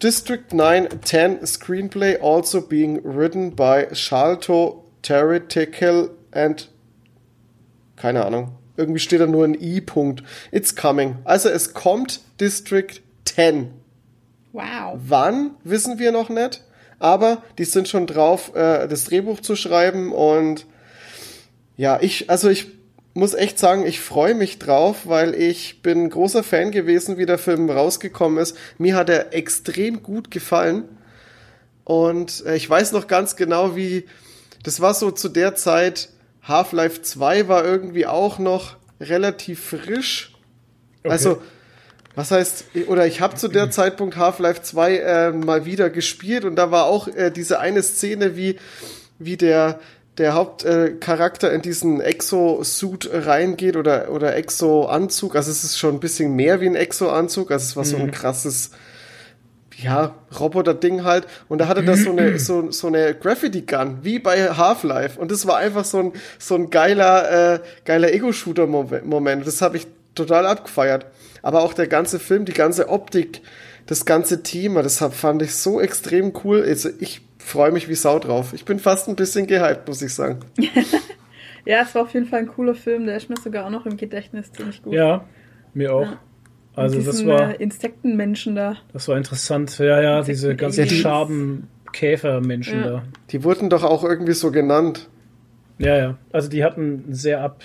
[0.04, 6.68] District 9 10 Screenplay also being written by Shalto Theoretical and
[7.96, 8.58] keine Ahnung.
[8.76, 10.22] Irgendwie steht da nur ein I-Punkt.
[10.50, 11.16] It's coming.
[11.24, 13.70] Also es kommt District 10.
[14.52, 14.98] Wow.
[15.06, 16.62] Wann, wissen wir noch nicht.
[16.98, 20.12] Aber die sind schon drauf, äh, das Drehbuch zu schreiben.
[20.12, 20.66] Und
[21.78, 22.66] ja, ich, also ich
[23.14, 27.38] muss echt sagen, ich freue mich drauf, weil ich bin großer Fan gewesen, wie der
[27.38, 28.56] Film rausgekommen ist.
[28.76, 30.84] Mir hat er extrem gut gefallen.
[31.84, 34.06] Und äh, ich weiß noch ganz genau, wie,
[34.64, 36.08] das war so zu der Zeit,
[36.42, 40.32] Half-Life 2 war irgendwie auch noch relativ frisch.
[41.04, 41.40] Also,
[42.14, 46.56] was heißt, oder ich habe zu der Zeitpunkt Half-Life 2 äh, mal wieder gespielt und
[46.56, 48.58] da war auch äh, diese eine Szene, wie,
[49.18, 49.78] wie der,
[50.18, 55.34] der Hauptcharakter Charakter in diesen Exo-Suit reingeht oder, oder Exo-Anzug.
[55.34, 57.50] Also es ist schon ein bisschen mehr wie ein Exo-Anzug.
[57.50, 58.70] Also es war so ein krasses,
[59.76, 61.26] ja, Roboter-Ding halt.
[61.48, 65.18] Und da hatte das so eine, so, so eine Graffiti-Gun, wie bei Half-Life.
[65.18, 69.46] Und das war einfach so ein, so ein geiler, äh, geiler Ego-Shooter-Moment.
[69.46, 71.06] Das habe ich total abgefeiert.
[71.42, 73.42] Aber auch der ganze Film, die ganze Optik,
[73.86, 76.64] das ganze Thema, das fand ich so extrem cool.
[76.66, 78.52] Also ich freue mich wie Sau drauf.
[78.54, 80.40] Ich bin fast ein bisschen gehypt, muss ich sagen.
[81.66, 83.06] Ja, es war auf jeden Fall ein cooler Film.
[83.06, 84.92] Der ist mir sogar auch noch im Gedächtnis ziemlich gut.
[84.92, 85.24] Ja,
[85.72, 86.02] mir auch.
[86.02, 86.18] Ja.
[86.76, 88.76] Also das war, äh, Insektenmenschen da.
[88.92, 89.78] das war interessant.
[89.78, 90.86] Ja, ja, diese ganzen.
[90.90, 92.86] Schaben-Käfermenschen Ja.
[92.90, 93.02] da.
[93.30, 95.08] Die wurden doch auch irgendwie so genannt.
[95.78, 96.18] Ja, ja.
[96.32, 97.62] Also die hatten sehr ab.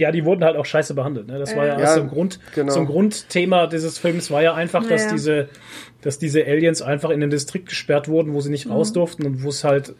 [0.00, 1.28] Ja, die wurden halt auch scheiße behandelt.
[1.28, 1.38] Ne?
[1.38, 2.72] Das war ja, Ja, so, ein Grund, genau.
[2.72, 5.12] so ein Grundthema dieses Films war ja einfach, dass Ja.
[5.12, 5.48] diese,
[6.02, 8.52] dass diese Aliens einfach in den Distrikt gesperrt wurden, wo sie Mhm.
[8.52, 9.94] nicht raus durften und wo es halt,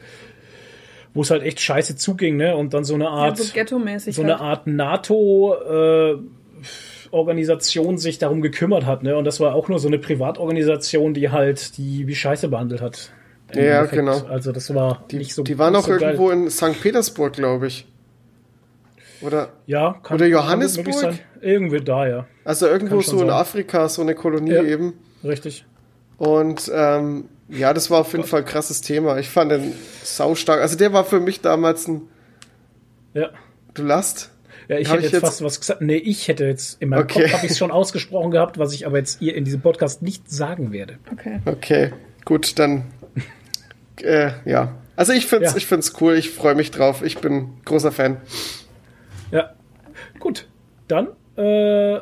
[1.14, 2.56] wo es halt echt scheiße zuging, ne?
[2.56, 4.14] Und dann so eine Ja, Art, so ghetto-mäßig.
[4.16, 4.42] so eine halt.
[4.42, 6.16] Art NATO äh,
[7.10, 9.16] Organisation sich darum gekümmert hat, ne?
[9.16, 13.10] Und das war auch nur so eine Privatorganisation, die halt die wie Scheiße behandelt hat.
[13.52, 13.92] Ja, Endeffekt.
[13.92, 14.18] genau.
[14.28, 16.02] Also das war Die, nicht so die waren auch so geil.
[16.02, 16.80] irgendwo in St.
[16.80, 17.86] Petersburg, glaube ich.
[19.22, 20.94] Oder, Ja, kann, Oder kann Johannesburg?
[20.94, 21.18] sein.
[21.40, 22.26] Irgendwie da, ja.
[22.44, 23.30] also irgendwo Kann so in sein.
[23.30, 24.62] Afrika, so eine Kolonie Ja.
[24.62, 24.94] eben.
[25.24, 25.64] Richtig.
[26.18, 29.18] Und ähm, ja, das war auf jeden Fall ein krasses Thema.
[29.18, 30.60] Ich fand den saustark.
[30.60, 32.02] Also der war für mich damals ein,
[33.14, 33.30] Ja.
[33.74, 34.30] du last.
[34.68, 35.80] Ja, ich Hab hätte ich jetzt jetzt- fast was gesagt.
[35.82, 37.22] Nee, ich hätte jetzt in meinem Okay.
[37.22, 40.00] Kopf habe ich es schon ausgesprochen gehabt, was ich aber jetzt ihr in diesem Podcast
[40.02, 40.98] nicht sagen werde.
[41.12, 41.40] Okay.
[41.44, 41.92] Okay,
[42.24, 42.84] gut, dann
[44.02, 44.76] äh, ja.
[44.96, 45.56] Also ich find's, Ja.
[45.56, 46.14] ich find's cool.
[46.14, 47.02] Ich freue mich drauf.
[47.02, 48.18] Ich bin großer Fan.
[49.30, 49.50] Ja.
[50.18, 50.48] Gut.
[50.88, 51.98] Dann äh,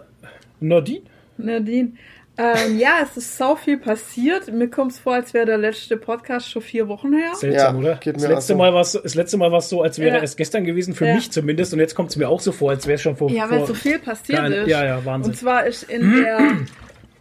[0.61, 1.03] Nadine.
[1.37, 1.93] Nadine.
[2.41, 4.53] Ähm, ja, es ist so viel passiert.
[4.53, 7.35] Mir kommt es vor, als wäre der letzte Podcast schon vier Wochen her.
[7.35, 8.01] Seltsam, Ja, oder?
[8.13, 8.57] das letzte, so.
[8.57, 10.23] Mal war's, das letzte Mal war es so, als wäre Ja.
[10.23, 11.15] es gestern gewesen, für Ja.
[11.17, 11.73] mich zumindest.
[11.73, 13.29] Und jetzt kommt es mir auch so vor, als wäre es schon vor.
[13.31, 14.69] Ja, weil vor so viel passiert Keine- ist.
[14.69, 15.33] ja, ja, Wahnsinn.
[15.33, 16.41] Und zwar ist in der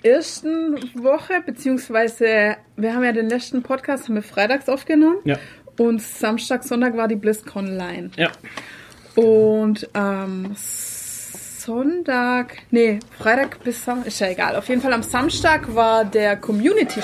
[0.03, 5.17] ersten Woche, beziehungsweise wir haben ja den letzten Podcast, haben wir freitags aufgenommen.
[5.25, 5.37] Ja.
[5.79, 8.11] Und Samstag, Sonntag war die BlizzCon Line.
[8.17, 8.29] Ja.
[9.17, 14.55] Und am Sonntag, nee, Freitag bis Samstag, ist ja egal.
[14.55, 16.99] Auf jeden Fall am Samstag war der Community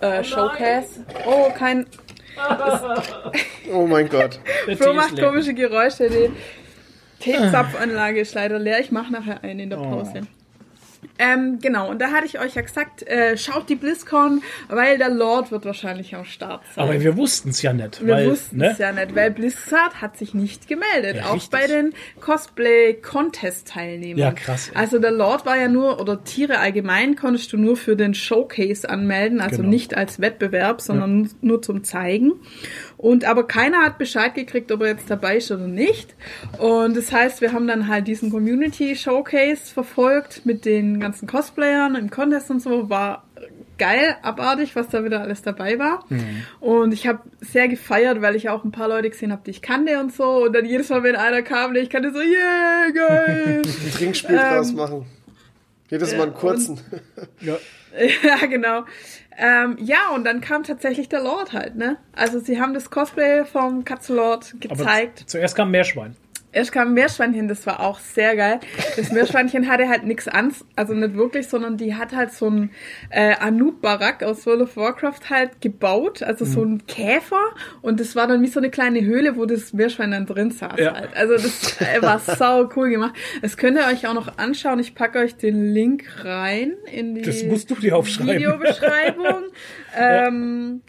[0.00, 1.04] äh, Showcase.
[1.26, 1.86] Oh, kein.
[3.72, 4.38] Oh mein Gott.
[4.76, 5.26] Flo macht leer.
[5.26, 6.08] komische Geräusche.
[6.08, 6.30] Die
[7.18, 8.78] Teezapfanlage ist leider leer.
[8.78, 9.90] Ich mache nachher einen in der Oh.
[9.90, 10.20] Pause.
[11.18, 15.10] Ähm, genau, und da hatte ich euch ja gesagt, äh, schaut die BlizzCon, weil der
[15.10, 16.84] Lord wird wahrscheinlich am Start sein.
[16.84, 18.04] Aber wir wussten es ja nicht.
[18.06, 18.70] Wir wussten ne?
[18.70, 21.50] es ja nicht, weil Blizzard hat sich nicht gemeldet, Ja, auch richtig.
[21.50, 24.18] bei den Cosplay-Contest-Teilnehmern.
[24.18, 24.76] Ja, krass, ey.
[24.76, 28.88] Also der Lord war ja nur, oder Tiere allgemein konntest du nur für den Showcase
[28.88, 29.68] anmelden, also Genau.
[29.70, 32.32] nicht als Wettbewerb, sondern nur zum Zeigen.
[32.96, 36.14] Und aber keiner hat Bescheid gekriegt, ob er jetzt dabei ist oder nicht.
[36.58, 41.94] Und das heißt, wir haben dann halt diesen Community Showcase verfolgt mit den ganzen Cosplayern
[41.94, 42.90] im Contest und so.
[42.90, 43.24] War
[43.78, 46.04] geil, abartig, was da wieder alles dabei war.
[46.60, 49.62] Und ich habe sehr gefeiert, weil ich auch ein paar Leute gesehen habe, die ich
[49.62, 50.44] kannte und so.
[50.44, 53.62] Und dann jedes Mal, wenn einer kam, den ich kannte, so, yeah, geil.
[53.86, 55.06] Ein Trinkspiel Ähm, draus machen.
[55.90, 56.78] Jedes Mal einen kurzen.
[57.40, 57.56] Ja.
[58.22, 58.84] ja, genau.
[59.38, 61.96] Ähm, ja, und dann kam tatsächlich der Lord halt, ne?
[62.12, 65.24] Also sie haben das Cosplay vom Katzenlord Aber gezeigt.
[65.26, 66.16] zuerst kam Meerschwein.
[66.50, 68.60] Erst kam ein Meerschweinchen, das war auch sehr geil.
[68.96, 72.70] Das Meerschweinchen hatte halt nichts an, also nicht wirklich, sondern die hat halt so ein
[73.10, 76.72] äh, Anub-Barak aus World of Warcraft halt gebaut, also so Mhm.
[76.76, 77.42] ein Käfer
[77.82, 80.78] und das war dann wie so eine kleine Höhle, wo das Meerschwein dann drin saß
[80.80, 80.94] Ja.
[80.94, 81.14] halt.
[81.14, 83.14] Also das äh, war sau cool gemacht.
[83.42, 84.78] Das könnt ihr euch auch noch anschauen.
[84.78, 88.34] Ich packe euch den Link rein in die Das musst du dir aufschreiben.
[88.36, 89.42] Videobeschreibung.
[89.96, 90.80] ähm,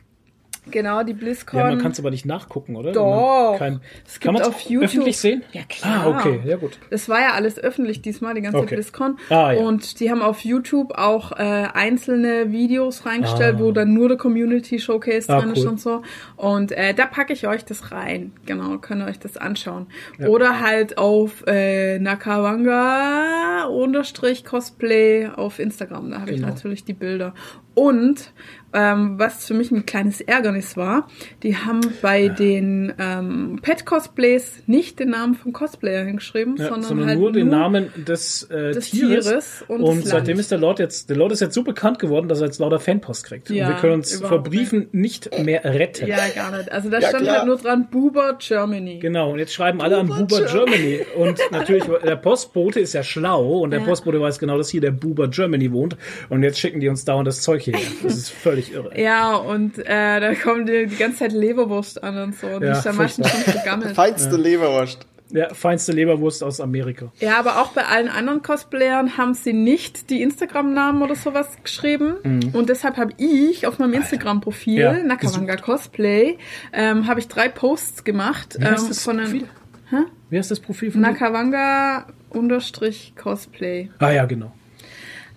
[0.72, 1.60] Genau, die BlizzCon.
[1.60, 2.92] Ja, man kann es aber nicht nachgucken, oder?
[2.92, 3.56] Doch.
[3.58, 5.44] Kein, Es kann man auf YouTube- öffentlich sehen?
[5.52, 6.06] Ja, klar.
[6.06, 6.78] Ah, okay, ja gut.
[6.90, 8.76] Das war ja alles öffentlich diesmal, die ganze Okay.
[8.76, 9.18] BlizzCon.
[9.30, 9.62] Ah, ja.
[9.62, 13.60] Und die haben auf YouTube auch äh, einzelne Videos reingestellt, Ah.
[13.64, 15.68] wo dann nur der Community Showcase Ah, drin ist cool.
[15.70, 16.02] und so.
[16.38, 18.34] Und äh, da packe ich euch das rein.
[18.46, 19.88] Genau, könnt ihr euch das anschauen.
[20.28, 26.12] Oder halt auf äh, Nakawanga unterstrich Cosplay auf Instagram.
[26.12, 26.50] Da habe ich Genau.
[26.50, 27.34] natürlich die Bilder.
[27.80, 28.34] Und
[28.72, 31.08] ähm, was für mich ein kleines Ärgernis war,
[31.42, 37.08] die haben bei den ähm, Pet-Cosplays nicht den Namen vom Cosplayer hingeschrieben, Ja, sondern, sondern
[37.10, 39.26] halt nur den Namen des, äh, des Tieres.
[39.26, 41.98] Tieres und und des seitdem ist der Lord jetzt, der Lord ist jetzt so bekannt
[41.98, 43.50] geworden, dass er jetzt lauter Fanpost kriegt.
[43.50, 46.08] Ja, und wir können uns vor Briefen nicht mehr retten.
[46.08, 46.72] Ja, gar nicht.
[46.72, 47.38] Also da Ja, stand klar.
[47.38, 49.00] halt nur dran Buber Germany.
[49.00, 51.00] Genau, und jetzt schreiben alle an Buber Germany.
[51.18, 53.86] Und natürlich, der Postbote ist ja schlau und der Ja.
[53.88, 55.98] Postbote weiß genau, dass hier der Buber Germany wohnt.
[56.30, 57.92] Und jetzt schicken die uns dauernd das Zeug hierher.
[58.04, 58.92] Das ist völlig irre.
[59.00, 62.48] Ja, und äh, da kommt die, die ganze Zeit Leberwurst an und so.
[62.48, 63.96] Und Ja, die ist meistens schon vergammelt.
[63.96, 65.06] Feinste Leberwurst.
[65.32, 67.12] Ja, feinste Leberwurst aus Amerika.
[67.20, 72.16] Ja, aber auch bei allen anderen Cosplayern haben sie nicht die Instagram-Namen oder sowas geschrieben.
[72.54, 74.80] Und deshalb habe ich auf meinem Instagram-Profil, Mhm.
[74.98, 76.38] Ja, Nakawanga Cosplay,
[76.74, 79.46] ähm, habe ich drei Posts gemacht Wie heißt ähm, das von Profil?
[79.92, 81.10] einem Wie heißt das Profil von dir?
[81.12, 83.92] Nakawanga unterstrich Cosplay.
[84.00, 84.52] Ah ja, genau.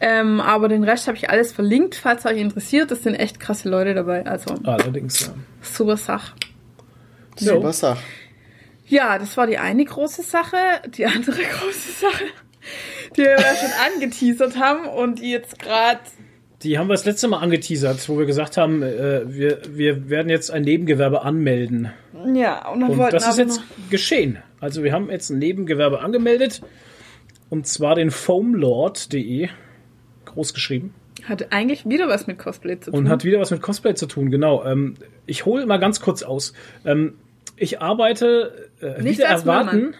[0.00, 2.90] Ähm, aber den Rest habe ich alles verlinkt, falls euch interessiert.
[2.90, 4.26] Das sind echt krasse Leute dabei.
[4.26, 5.34] Also Allerdings, ja.
[5.60, 6.32] super Sache.
[7.36, 7.54] So.
[7.54, 8.02] Super Sache.
[8.86, 10.56] Ja, das war die eine große Sache.
[10.96, 12.24] Die andere große Sache,
[13.16, 16.00] die wir ja schon angeteasert haben und die jetzt gerade
[16.62, 20.28] Die haben wir das letzte Mal angeteasert, wo wir gesagt haben, äh, wir, wir werden
[20.28, 21.90] jetzt ein Nebengewerbe anmelden.
[22.34, 24.38] Ja, und dann Und das ist jetzt geschehen.
[24.60, 26.62] Also wir haben jetzt ein Nebengewerbe angemeldet.
[27.48, 29.48] Und zwar den foamlord.de.
[30.24, 30.94] Groß geschrieben.
[31.24, 32.98] hat eigentlich wieder was mit Cosplay zu tun.
[32.98, 34.64] Und hat wieder was mit Cosplay zu tun, genau.
[34.64, 34.94] Ähm,
[35.26, 36.54] ich hole mal ganz kurz aus.
[36.84, 37.14] Ähm,
[37.56, 39.76] ich arbeite äh, Nicht wieder erwarten.
[39.76, 39.94] Müllmann.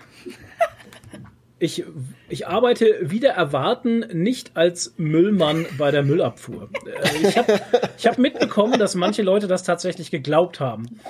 [1.61, 1.85] Ich,
[2.29, 6.69] ich arbeite wieder erwarten nicht als Müllmann bei der Müllabfuhr.
[6.87, 7.61] Äh, ich habe
[7.99, 11.01] ich hab mitbekommen, dass manche Leute das tatsächlich geglaubt haben.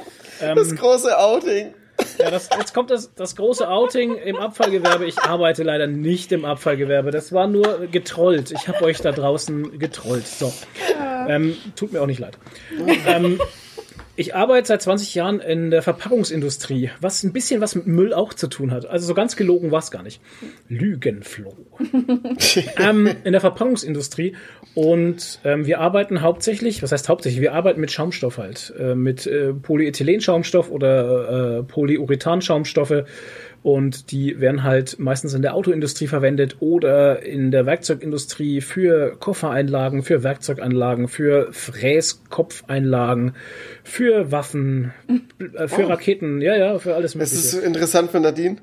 [0.40, 1.74] Das große Outing.
[2.18, 5.05] Ja, das, jetzt kommt das, das große Outing im Abfallgewerbe.
[5.07, 7.11] Ich arbeite leider nicht im Abfallgewerbe.
[7.11, 8.53] Das war nur getrollt.
[8.53, 10.26] Ich habe euch da draußen getrollt.
[10.26, 10.53] So.
[11.28, 12.38] Ähm, tut mir auch nicht leid.
[13.07, 13.40] Ähm,
[14.18, 18.34] ich arbeite seit 20 Jahren in der Verpackungsindustrie, was ein bisschen was mit Müll auch
[18.34, 18.84] zu tun hat.
[18.84, 20.20] Also so ganz gelogen war es gar nicht.
[20.68, 21.54] Lügenfloh.
[22.78, 24.34] ähm, in der Verpackungsindustrie.
[24.74, 27.40] Und ähm, wir arbeiten hauptsächlich, was heißt hauptsächlich?
[27.40, 28.74] Wir arbeiten mit Schaumstoff halt.
[28.76, 33.04] Äh, mit äh, Polyethylenschaumstoff oder äh, Polyurethanschaumstoffe.
[33.62, 40.02] Und die werden halt meistens in der Autoindustrie verwendet oder in der Werkzeugindustrie für Koffereinlagen,
[40.02, 43.34] für Werkzeuganlagen, für Fräskopfeinlagen,
[43.84, 44.92] für Waffen,
[45.56, 45.88] äh, für Oh.
[45.88, 47.56] Raketen, ja, ja, für alles Das Mögliche.
[47.59, 48.56] ist interessant für Nadine.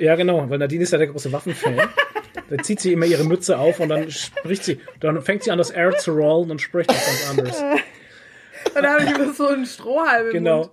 [0.00, 1.76] Ja, genau, weil Nadine ist ja der große Waffenfan.
[2.50, 5.58] da zieht sie immer ihre Mütze auf und dann spricht sie, dann fängt sie an,
[5.58, 7.62] das Air zu rollen und spricht das ganz anders.
[8.78, 10.58] Und da habe ich immer so einen Strohhalm im Genau.
[10.58, 10.70] Mund.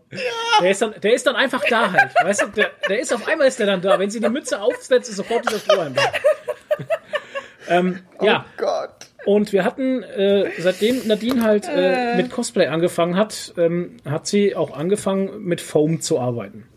[0.61, 2.11] Der ist, dann, der ist dann einfach da halt.
[2.23, 3.99] Weißt du, der, der ist auf einmal ist der dann da.
[3.99, 6.01] Wenn sie die Mütze aufsetzt, ist sofort dieser Strohhalm da.
[7.67, 8.91] ähm, ja, Gott.
[9.25, 14.55] und wir hatten, äh, seitdem Nadine halt äh, mit Cosplay angefangen hat, ähm, hat sie
[14.55, 16.67] auch angefangen mit Foam zu arbeiten.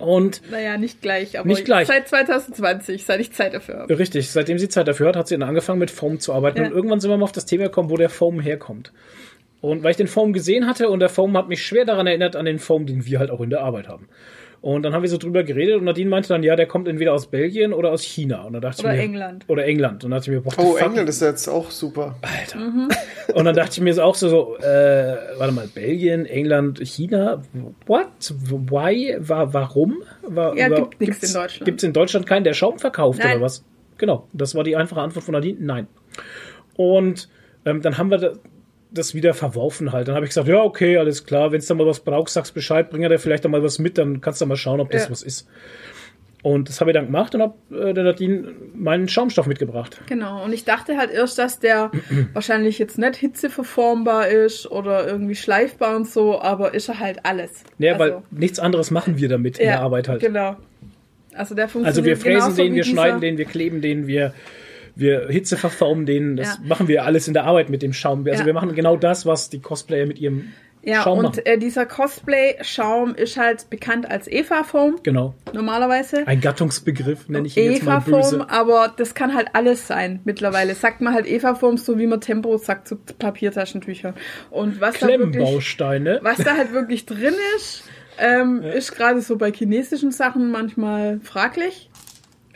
[0.00, 1.86] Und Naja, nicht gleich, aber Nicht gleich.
[1.86, 3.98] seit 2020, seit ich Zeit dafür habe.
[3.98, 6.58] Richtig, seitdem sie Zeit dafür hat, hat sie dann angefangen mit Foam zu arbeiten.
[6.58, 6.66] Ja.
[6.66, 8.92] Und irgendwann sind wir mal auf das Thema gekommen, wo der Foam herkommt.
[9.60, 12.36] Und weil ich den Foam gesehen hatte und der Foam hat mich schwer daran erinnert,
[12.36, 14.08] an den Foam, den wir halt auch in der Arbeit haben.
[14.62, 17.12] Und dann haben wir so drüber geredet und Nadine meinte dann, ja, der kommt entweder
[17.12, 18.42] aus Belgien oder aus China.
[18.42, 19.44] Und dann dachte Oder ich mir, England.
[19.48, 20.02] Oder England.
[20.04, 20.76] Und dann dachte ich mir, boah, Oh.
[20.76, 22.16] England ist jetzt auch super.
[22.22, 22.88] Alter.
[23.34, 27.42] Und dann dachte ich mir so auch so, so äh, warte mal, Belgien, England, China,
[27.86, 28.08] what?
[28.50, 29.16] Why?
[29.20, 30.02] War, warum?
[30.22, 31.64] War, Ja, war, gibt nichts gibt's- in Deutschland.
[31.66, 33.36] Gibt's in Deutschland keinen, der Schaum verkauft Nein.
[33.36, 33.64] oder was?
[33.98, 35.86] Genau, das war die einfache Antwort von Nadine, nein.
[36.76, 37.28] Und
[37.64, 38.32] ähm, dann haben wir da-
[38.96, 40.08] das wieder verworfen halt.
[40.08, 42.54] Dann habe ich gesagt, ja, okay, alles klar, wenn es da mal was brauchst, sagst
[42.54, 45.04] Bescheid, bring dir vielleicht da mal was mit, dann kannst du mal schauen, ob das
[45.04, 45.10] Ja.
[45.10, 45.46] was ist.
[46.42, 50.00] Und das habe ich dann gemacht und habe äh, der Nadine meinen Schaumstoff mitgebracht.
[50.06, 51.90] Genau, und ich dachte halt erst, dass der
[52.34, 57.64] wahrscheinlich jetzt nicht hitzeverformbar ist oder irgendwie schleifbar und so, aber ist er halt alles.
[57.78, 60.20] Ja, also, weil nichts anderes machen wir damit in der Arbeit halt.
[60.20, 60.56] Genau.
[61.34, 64.32] Also der funktioniert Also wir fräsen den, wir schneiden den, wir kleben den, wir,
[64.96, 66.36] wir Hitze verformen den.
[66.36, 66.64] Das Ja.
[66.64, 68.26] machen wir alles in der Arbeit mit dem Schaum.
[68.26, 68.46] Also Ja.
[68.46, 71.40] wir machen genau das, was die Cosplayer mit ihrem Ja, Schaum und machen.
[71.44, 75.34] äh, dieser Cosplay-Schaum ist halt bekannt als Eva-Foam, Genau.
[75.52, 76.26] normalerweise.
[76.26, 78.50] Ein Gattungsbegriff nenne ich ihn jetzt mal Eva-Foam, böse.
[78.50, 80.74] aber das kann halt alles sein mittlerweile.
[80.76, 84.14] Sagt man halt Eva-Foam, so wie man Tempo sagt zu Papiertaschentüchern.
[84.50, 85.42] Und was da wirklich,
[86.22, 87.84] was da halt wirklich drin ist,
[88.18, 91.90] ähm, ist gerade so bei chinesischen Sachen manchmal fraglich.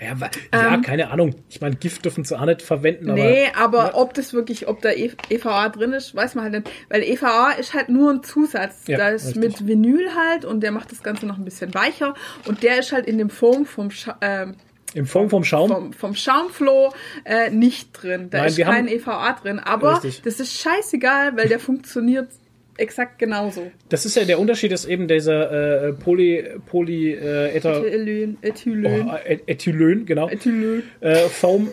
[0.01, 0.17] Ja,
[0.53, 1.35] ja keine Ahnung.
[1.49, 3.19] Ich meine, Gift dürfen sie auch nicht verwenden, aber.
[3.21, 6.55] Ähm, Nee, aber ob das wirklich, ob da E- EVA drin ist, weiß man halt
[6.65, 6.71] nicht.
[6.89, 8.87] Weil EVA ist halt nur ein Zusatz.
[8.87, 12.15] Ja, da ist mit Vinyl halt und der macht das Ganze noch ein bisschen weicher.
[12.47, 14.55] Und der ist halt in dem Foam vom, Scha ähm,
[14.95, 15.69] Im Form vom Schaum.
[15.69, 16.93] vom, vom Schaumfloh
[17.25, 18.29] äh, nicht drin.
[18.31, 19.59] Da Nein, ist kein EVA drin.
[19.59, 20.23] Aber Richtig.
[20.23, 22.29] das ist scheißegal, weil der funktioniert
[22.81, 23.71] exakt genauso.
[23.89, 29.09] Das ist ja der Unterschied, ist eben dieser äh, Poly, Poly äh, Ether, Ethylen, Ethylen,
[29.09, 30.29] oh, Eth- Ethylön, genau.
[30.29, 30.83] Ethylen.
[31.01, 31.69] äh, Foam.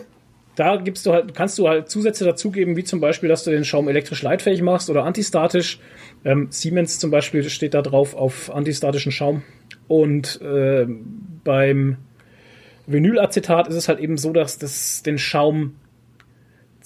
[0.56, 3.64] Da gibst du halt, kannst du halt Zusätze dazugeben, wie zum Beispiel, dass du den
[3.64, 5.78] Schaum elektrisch leitfähig machst oder antistatisch.
[6.24, 9.42] Ähm, Siemens zum Beispiel steht da drauf auf antistatischen Schaum.
[9.86, 10.84] Und äh,
[11.44, 11.98] beim
[12.88, 15.76] Vinylacetat ist es halt eben so, dass das den Schaum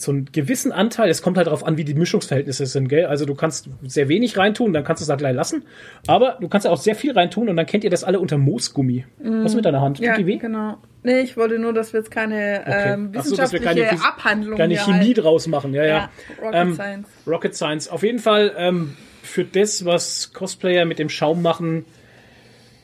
[0.03, 3.07] so einen gewissen Anteil, es kommt halt darauf an, wie die Mischungsverhältnisse sind, gell?
[3.07, 5.64] Also du kannst sehr wenig reintun, dann kannst du es da gleich lassen.
[6.07, 8.38] Aber du kannst ja auch sehr viel reintun und dann kennt ihr das alle unter
[8.38, 9.05] Moosgummi.
[9.18, 9.98] Was mit deiner Hand?
[9.98, 10.36] Tut Ja, die weh?
[10.36, 10.76] genau.
[11.05, 14.05] Nee, ich wollte nur, dass wir jetzt keine ähm, Ach so, dass wir wissenschaftliche keine
[14.05, 15.14] Abhandlung keine Chemie halten.
[15.20, 15.74] draus machen.
[15.74, 15.88] Ja, ja.
[15.96, 17.09] Ja, Rocket ähm, Science.
[17.26, 17.88] Rocket Science.
[17.88, 21.84] Auf jeden Fall ähm, für das, was Cosplayer mit dem Schaum machen.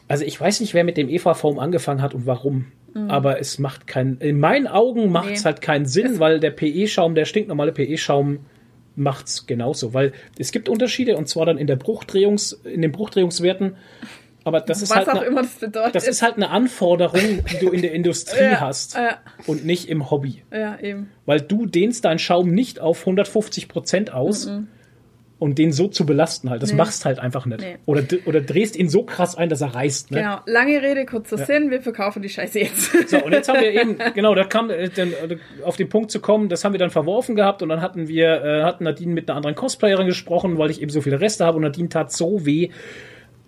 [0.08, 2.66] Also ich weiß nicht, wer mit dem Eva-Foam angefangen hat und warum.
[3.08, 4.18] Aber es macht keinen.
[4.18, 5.34] In meinen Augen macht es Mhm.
[5.36, 5.44] Nee.
[5.44, 8.40] halt keinen Sinn, weil der PE-Schaum, der stinknormale PE-Schaum
[8.96, 9.94] macht's genauso.
[9.94, 13.76] Weil es gibt Unterschiede und zwar dann in der Bruchdrehungs, in den Bruchdrehungswerten.
[14.44, 15.94] Aber das ist Was halt auch eine, immer das bedeutet.
[15.94, 17.20] das ist halt eine Anforderung,
[17.52, 19.18] die du in der Industrie Ja, hast ja.
[19.46, 21.10] und nicht im Hobby ja, eben.
[21.26, 24.50] weil du dehnst deinen Schaum nicht auf 150 Prozent aus
[25.38, 26.62] und den so zu belasten halt.
[26.62, 26.76] Das Nee.
[26.78, 27.60] machst halt einfach nicht.
[27.60, 27.76] Nee.
[27.86, 30.10] Oder, oder drehst ihn so krass ein, dass er reißt.
[30.10, 30.18] Ne?
[30.18, 30.38] Genau.
[30.46, 33.08] Lange Rede, kurzer Sinn, wir verkaufen die Scheiße jetzt.
[33.08, 36.10] So, und jetzt haben wir eben, genau, da kam äh, dann, äh, auf den Punkt
[36.10, 39.12] zu kommen, das haben wir dann verworfen gehabt und dann hatten wir, äh, hatten Nadine
[39.12, 42.12] mit einer anderen Cosplayerin gesprochen, weil ich eben so viele Reste habe und Nadine tat
[42.12, 42.70] so weh,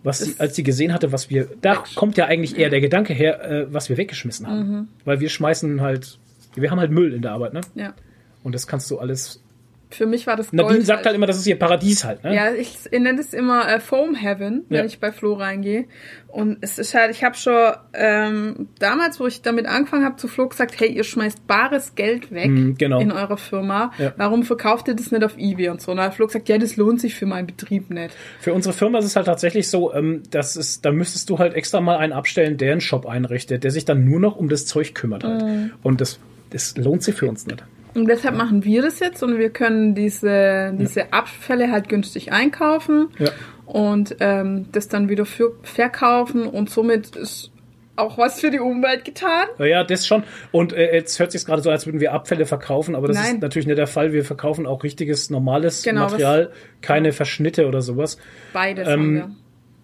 [0.03, 3.13] was sie, als sie gesehen hatte, was wir, da kommt ja eigentlich eher der Gedanke
[3.13, 4.59] her, äh, was wir weggeschmissen haben.
[4.59, 4.89] Mhm.
[5.05, 6.19] Weil wir schmeißen halt,
[6.55, 7.61] wir haben halt Müll in der Arbeit, ne?
[7.75, 7.95] ja.
[8.43, 9.43] Und das kannst du alles.
[9.91, 12.35] Für mich war das Nadine Gold sagt halt immer, das ist ihr Paradies halt, ne?
[12.35, 14.85] Ja, ich, ich nenne es immer äh, Foam Heaven, wenn Ja.
[14.85, 15.87] ich bei Flo reingehe.
[16.29, 20.29] Und es ist halt, ich habe schon ähm, damals, wo ich damit angefangen habe, zu
[20.29, 23.01] Flo gesagt, hey, ihr schmeißt bares Geld weg Mhm, genau.
[23.01, 23.91] in eurer Firma.
[23.99, 24.13] Ja.
[24.17, 25.91] Warum verkauft ihr das nicht auf Ebay und so?
[25.91, 28.15] Und da hat Flo gesagt, ja, das lohnt sich für meinen Betrieb nicht.
[28.39, 31.55] Für unsere Firma ist es halt tatsächlich so, ähm, dass es, da müsstest du halt
[31.55, 34.67] extra mal einen abstellen, der einen Shop einrichtet, der sich dann nur noch um das
[34.67, 35.43] Zeug kümmert halt.
[35.43, 35.73] Mhm.
[35.83, 36.21] Und das,
[36.51, 37.65] das lohnt sich für uns nicht.
[37.95, 43.09] Und deshalb machen wir das jetzt und wir können diese, diese Abfälle halt günstig einkaufen
[43.19, 43.31] Ja.
[43.67, 47.51] und ähm, das dann wieder für, verkaufen und somit ist
[47.97, 49.47] auch was für die Umwelt getan.
[49.59, 50.23] Naja, das schon.
[50.53, 53.35] Und äh, jetzt hört sich gerade so, als würden wir Abfälle verkaufen, aber das Nein.
[53.37, 54.13] ist natürlich nicht der Fall.
[54.13, 58.17] Wir verkaufen auch richtiges, normales Genau, Material, keine Verschnitte oder sowas.
[58.55, 59.31] Beides Ähm, haben wir.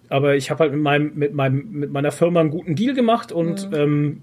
[0.09, 3.31] Aber ich habe halt mit meinem, mit meinem, mit meiner Firma einen guten Deal gemacht
[3.33, 4.21] und ähm,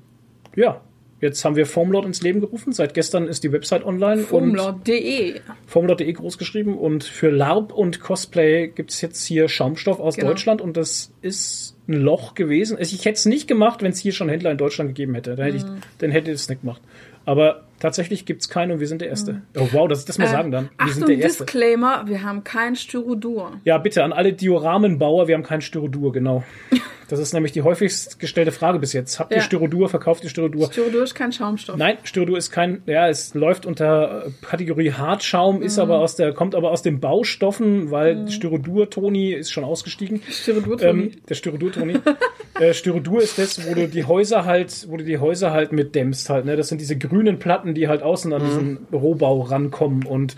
[0.56, 0.80] ja,
[1.20, 2.72] jetzt haben wir Foamlord ins Leben gerufen.
[2.72, 5.40] Seit gestern ist die Website online und Fumlord.de.
[5.66, 10.28] Formula.de groß geschrieben und für LARP und Cosplay gibt's jetzt hier Schaumstoff aus Genau.
[10.28, 12.76] Deutschland und das ist ein Loch gewesen.
[12.78, 15.34] Also Ich hätte es nicht gemacht, wenn es hier schon Händler in Deutschland gegeben hätte.
[15.36, 15.64] Dann hätte, ich,
[15.98, 16.80] dann hätte ich es nicht gemacht.
[17.26, 19.40] Aber tatsächlich gibt's keinen und wir sind der Erste.
[19.56, 20.64] Oh wow, dass ich das mal sagen dann.
[20.64, 21.44] Wir Äh, Achtung, sind der Erste.
[21.44, 23.52] Disclaimer, wir haben kein Styrodur.
[23.64, 26.44] Ja, bitte an alle Dioramenbauer, wir haben kein Styrodur, genau.
[27.08, 29.18] Das ist nämlich die häufigst gestellte Frage bis jetzt.
[29.20, 29.42] Habt ihr Ja.
[29.42, 29.88] Styrodur?
[29.88, 30.72] Verkauft ihr Styrodur?
[30.72, 31.76] Styrodur ist kein Schaumstoff.
[31.76, 36.32] Nein, Styrodur ist kein, ja, es läuft unter äh, Kategorie Hartschaum, ist aber aus der,
[36.32, 40.22] kommt aber aus den Baustoffen, weil Styrodur Toni ist schon ausgestiegen.
[40.30, 41.22] Styrodur, Ähm, Toni.
[41.28, 41.94] der Styrodur Toni.
[42.60, 45.94] äh, Styrodur ist das, wo du die Häuser halt, wo du die Häuser halt mit
[45.94, 46.56] dämmst halt, ne?
[46.56, 50.36] Das sind diese grünen Platten, die halt außen an diesen Rohbau rankommen und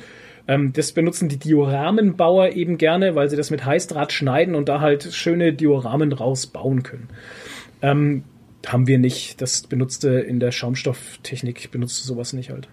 [0.48, 4.80] ähm, das benutzen die Dioramenbauer eben gerne, weil sie das mit Heißdraht schneiden und da
[4.80, 7.08] halt schöne Dioramen rausbauen können.
[7.82, 8.24] Ähm,
[8.66, 9.40] haben wir nicht.
[9.40, 12.68] Das benutzte in der Schaumstofftechnik, benutzte sowas nicht halt.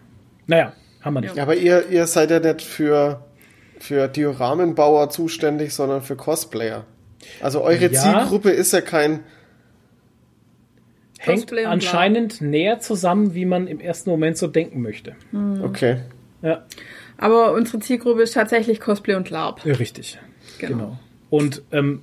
[0.47, 1.35] Naja, haben wir nicht.
[1.35, 3.23] Ja, aber ihr, ihr seid ja nicht für,
[3.79, 6.85] für Dioramenbauer zuständig, sondern für Cosplayer.
[7.41, 7.99] Also eure Ja.
[8.01, 9.21] Zielgruppe ist ja kein,
[11.19, 15.15] Hängt anscheinend näher zusammen, wie man im ersten Moment so denken möchte.
[15.63, 16.01] okay.
[16.41, 16.65] Ja,
[17.17, 19.65] Aber unsere Zielgruppe ist tatsächlich Cosplay und LARP.
[19.65, 20.17] ja, richtig.
[20.59, 20.73] Genau.
[20.75, 20.99] Genau.
[21.29, 22.01] Und ähm,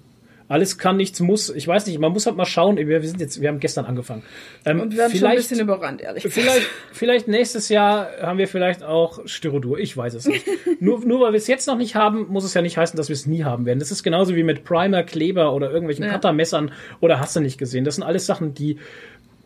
[0.49, 1.49] alles kann, nichts muss.
[1.51, 2.77] Ich weiß nicht, man muss halt mal schauen.
[2.77, 4.25] Wir, sind jetzt, wir haben gestern angefangen.
[4.65, 6.41] Ähm, Und wir werden schon ein bisschen überrannt, ehrlich gesagt.
[6.45, 9.79] vielleicht, vielleicht nächstes Jahr haben wir vielleicht auch Styrodur.
[9.79, 10.45] Ich weiß es nicht.
[10.81, 13.09] nur, nur weil wir es jetzt noch nicht haben, muss es ja nicht heißen, dass
[13.09, 13.79] wir es nie haben werden.
[13.79, 16.15] Das ist genauso wie mit Primer, Kleber oder irgendwelchen Ja.
[16.15, 17.85] Cuttermessern oder hast du nicht gesehen.
[17.85, 18.79] Das sind alles Sachen, die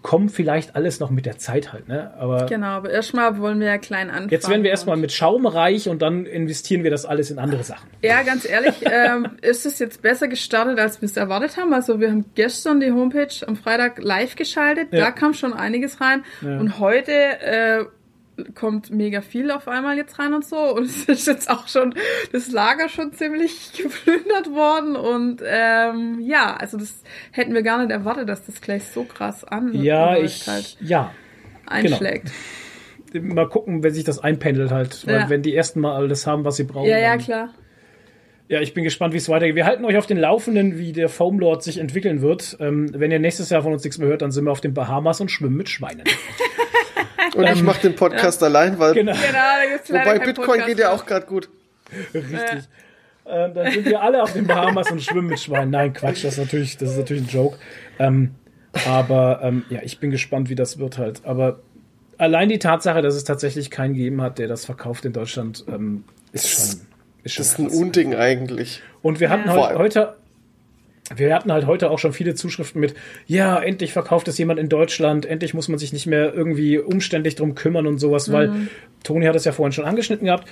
[0.04, 2.12] kommen vielleicht alles noch mit der Zeit halt, ne?
[2.18, 4.28] Aber Genau, aber erstmal wollen wir ja klein anfangen.
[4.28, 7.64] jetzt werden wir erstmal mit Schaum reich und dann investieren wir das alles in andere
[7.64, 7.88] Sachen.
[8.02, 11.72] Ja, ganz ehrlich, ähm, ist es jetzt besser gestartet, als wir es erwartet haben.
[11.72, 15.06] Also wir haben gestern die Homepage am Freitag live geschaltet, Ja.
[15.06, 16.22] da kam schon einiges rein.
[16.42, 16.58] Ja.
[16.60, 17.84] Und heute äh,
[18.54, 20.56] kommt mega viel auf einmal jetzt rein und so.
[20.74, 21.94] Und es ist jetzt auch schon
[22.32, 24.96] das Lager schon ziemlich geplündert worden.
[24.96, 29.44] Und ähm, ja, also das hätten wir gar nicht erwartet, dass das gleich so krass
[29.44, 31.12] an Ja, ich, halt ja,
[31.66, 32.30] einschlägt.
[33.12, 35.06] mal gucken, wenn sich das einpendelt halt.
[35.06, 35.30] Weil Ja.
[35.30, 36.88] wenn die ersten mal alles haben, was sie brauchen.
[36.88, 37.54] Ja, ja, klar.
[38.46, 39.56] Ja, ich bin gespannt, wie es weitergeht.
[39.56, 42.56] Wir halten euch auf den Laufenden, wie der Foam Lord sich entwickeln wird.
[42.60, 44.74] Ähm, wenn ihr nächstes Jahr von uns nichts mehr hört, dann sind wir auf den
[44.74, 46.04] Bahamas und schwimmen mit Schweinen.
[47.34, 51.06] Und ich mache den Podcast allein, weil genau, Genau, wobei Bitcoin Podcast geht ja auch
[51.06, 51.48] gerade gut.
[52.12, 52.68] richtig.
[53.26, 55.70] Ähm, dann sind wir alle auf den Bahamas und schwimmen mit Schweinen.
[55.70, 57.56] Nein, Quatsch, das ist natürlich, das ist natürlich ein Joke.
[57.98, 58.34] Ähm,
[58.86, 61.22] aber ähm, ja, ich bin gespannt, wie das wird halt.
[61.24, 61.60] Aber
[62.18, 66.04] allein die Tatsache, dass es tatsächlich keinen gegeben hat, der das verkauft in Deutschland, ähm,
[66.32, 66.80] ist schon,
[67.22, 67.68] ist schon Das ist ein.
[67.68, 68.82] Unding eigentlich.
[69.00, 69.74] Und wir hatten Ja.
[69.74, 70.16] Heute,
[71.14, 72.94] wir hatten halt heute auch schon viele Zuschriften mit,
[73.26, 77.34] ja, endlich verkauft es jemand in Deutschland, endlich muss man sich nicht mehr irgendwie umständlich
[77.34, 78.68] drum kümmern und sowas, weil Mhm.
[79.02, 80.48] Toni hat es ja vorhin schon angeschnitten gehabt.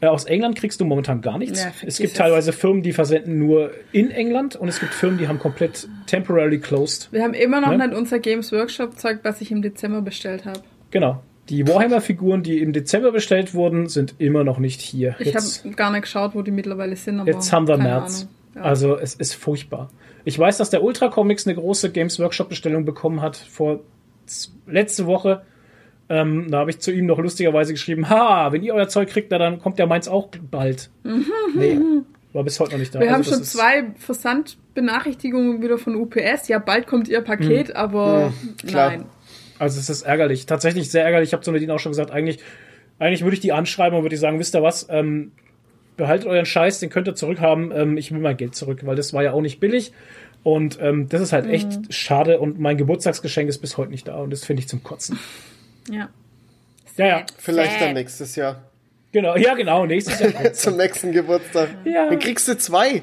[0.00, 1.64] Äh, Aus England kriegst du momentan gar nichts.
[1.64, 2.18] Ja, es gibt es.
[2.18, 6.58] teilweise Firmen, die versenden nur in England und es gibt Firmen, die haben komplett temporarily
[6.58, 7.08] closed.
[7.12, 7.88] Wir haben immer noch Ne?
[7.88, 10.60] nicht unser Games Workshop Zeug, was ich im Dezember bestellt habe.
[10.90, 11.22] Genau.
[11.48, 15.14] Die Warhammer-Figuren, die im Dezember bestellt wurden, sind immer noch nicht hier.
[15.18, 17.24] Ich habe gar nicht geschaut, wo die mittlerweile sind.
[17.26, 18.22] Jetzt haben wir März.
[18.22, 18.34] Ahnung.
[18.56, 18.62] Ja.
[18.62, 19.90] Also es ist furchtbar.
[20.24, 23.80] Ich weiß, dass der Ultra Comics eine große Games Workshop Bestellung bekommen hat vor
[24.66, 25.42] letzte Woche.
[26.08, 29.30] Ähm, da habe ich zu ihm noch lustigerweise geschrieben, ha, wenn ihr euer Zeug kriegt,
[29.30, 30.90] na, dann kommt ja meins auch bald.
[31.54, 31.78] Nee,
[32.32, 33.00] war bis heute noch nicht da.
[33.00, 36.48] wir Also haben schon zwei Versandbenachrichtigungen wieder von UPS.
[36.48, 37.76] Ja, bald kommt ihr Paket, Hm.
[37.76, 38.32] aber
[38.66, 38.90] klar.
[38.90, 39.04] nein.
[39.58, 41.30] Also es ist ärgerlich, tatsächlich sehr ärgerlich.
[41.30, 42.38] Ich habe zu Nadine auch schon gesagt, eigentlich,
[42.98, 45.32] eigentlich würde ich die anschreiben und würde ich sagen, wisst ihr was, ähm,
[45.96, 47.72] behaltet euren Scheiß, den könnt ihr zurückhaben.
[47.74, 49.92] Ähm, ich will mein Geld zurück, weil das war ja auch nicht billig.
[50.42, 51.86] Und ähm, das ist halt echt Mhm.
[51.90, 55.18] schade und mein Geburtstagsgeschenk ist bis heute nicht da und das finde ich zum Kotzen.
[55.90, 56.08] Ja.
[56.96, 58.62] Ja, ja, Vielleicht dann nächstes Jahr.
[59.12, 60.52] genau, ja, genau, nächstes Jahr.
[60.54, 61.68] Zum nächsten Geburtstag.
[61.84, 62.08] Ja.
[62.08, 63.02] Dann kriegst du zwei.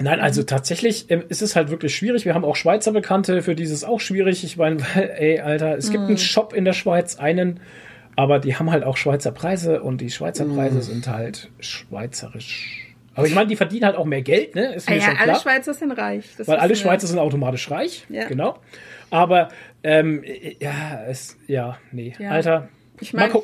[0.00, 2.24] Nein, also tatsächlich ähm, ist es halt wirklich schwierig.
[2.24, 4.42] Wir haben auch Schweizer Bekannte, für die ist es auch schwierig.
[4.42, 7.60] Ich meine, weil, ey, Alter, es gibt einen Shop in der Schweiz, einen,
[8.16, 12.88] aber die haben halt auch Schweizer Preise und die Schweizer Preise sind halt schweizerisch.
[13.14, 14.74] Aber ich meine, die verdienen halt auch mehr Geld, ne?
[14.74, 15.40] Ist mir ja, schon alle klar.
[15.40, 16.30] Schweizer sind reich.
[16.38, 16.74] Das weil alle.
[16.76, 18.26] Schweizer sind automatisch reich, Ja.
[18.26, 18.58] genau.
[19.10, 19.48] Aber
[19.82, 20.24] ähm,
[20.60, 22.30] ja, es, ja, nee, Ja.
[22.30, 22.68] Alter.
[23.00, 23.34] Ich meine,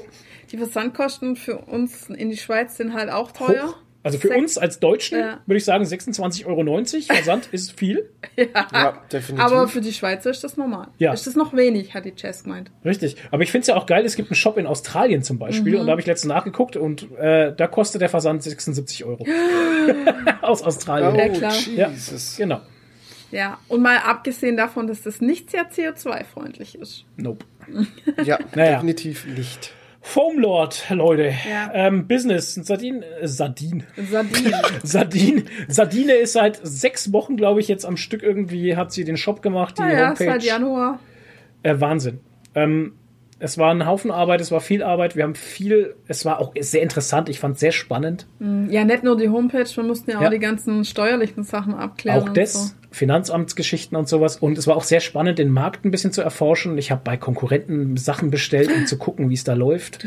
[0.50, 3.66] die Versandkosten für uns in die Schweiz sind halt auch teuer.
[3.68, 3.76] Hoch.
[4.08, 5.40] Also für Sech- uns als Deutschen Ja.
[5.46, 8.10] würde ich sagen 26,90 Euro Versand ist viel.
[8.36, 9.44] Ja, definitiv.
[9.44, 10.88] Aber für die Schweizer ist das normal.
[10.98, 11.12] Ja.
[11.12, 12.70] Ist das noch wenig, hat die Jess gemeint.
[12.84, 13.16] Richtig.
[13.30, 15.74] Aber ich finde es ja auch geil, es gibt einen Shop in Australien zum Beispiel
[15.74, 15.80] Mhm.
[15.80, 19.24] und da habe ich letztens nachgeguckt und äh, da kostet der Versand 76 Euro.
[20.42, 21.14] Aus oh, Australien.
[21.14, 21.52] Ja, klar.
[21.54, 22.36] Jesus.
[22.36, 22.60] Genau.
[23.30, 27.04] Ja, und mal abgesehen davon, dass das nicht sehr CO2-freundlich ist.
[27.16, 27.44] Nope.
[28.24, 28.74] Ja, Naja.
[28.76, 29.74] definitiv nicht.
[30.00, 31.34] Foam Lord, Leute.
[31.48, 31.70] Ja.
[31.74, 32.54] Ähm, Business.
[32.54, 33.02] Sardin.
[33.02, 33.84] Äh, Sardin.
[33.96, 34.54] Sardinen.
[34.82, 35.44] Sardin.
[35.68, 39.42] Sardine ist seit sechs Wochen, glaube ich, jetzt am Stück irgendwie, hat sie den Shop
[39.42, 40.24] gemacht, die naja, Homepage.
[40.24, 41.00] seit Januar.
[41.62, 42.20] Äh, Wahnsinn.
[42.54, 42.94] Ähm,
[43.40, 46.52] es war ein Haufen Arbeit, es war viel Arbeit, wir haben viel, es war auch
[46.58, 48.26] sehr interessant, ich fand es sehr spannend.
[48.68, 50.30] Ja, nicht nur die Homepage, wir mussten ja auch Ja.
[50.30, 52.20] die ganzen steuerlichen Sachen abklären.
[52.22, 52.70] auch das, So.
[52.90, 54.36] Finanzamtsgeschichten und sowas.
[54.38, 56.78] Und es war auch sehr spannend, den Markt ein bisschen zu erforschen.
[56.78, 60.06] Ich habe bei Konkurrenten Sachen bestellt, um zu gucken, wie es da läuft.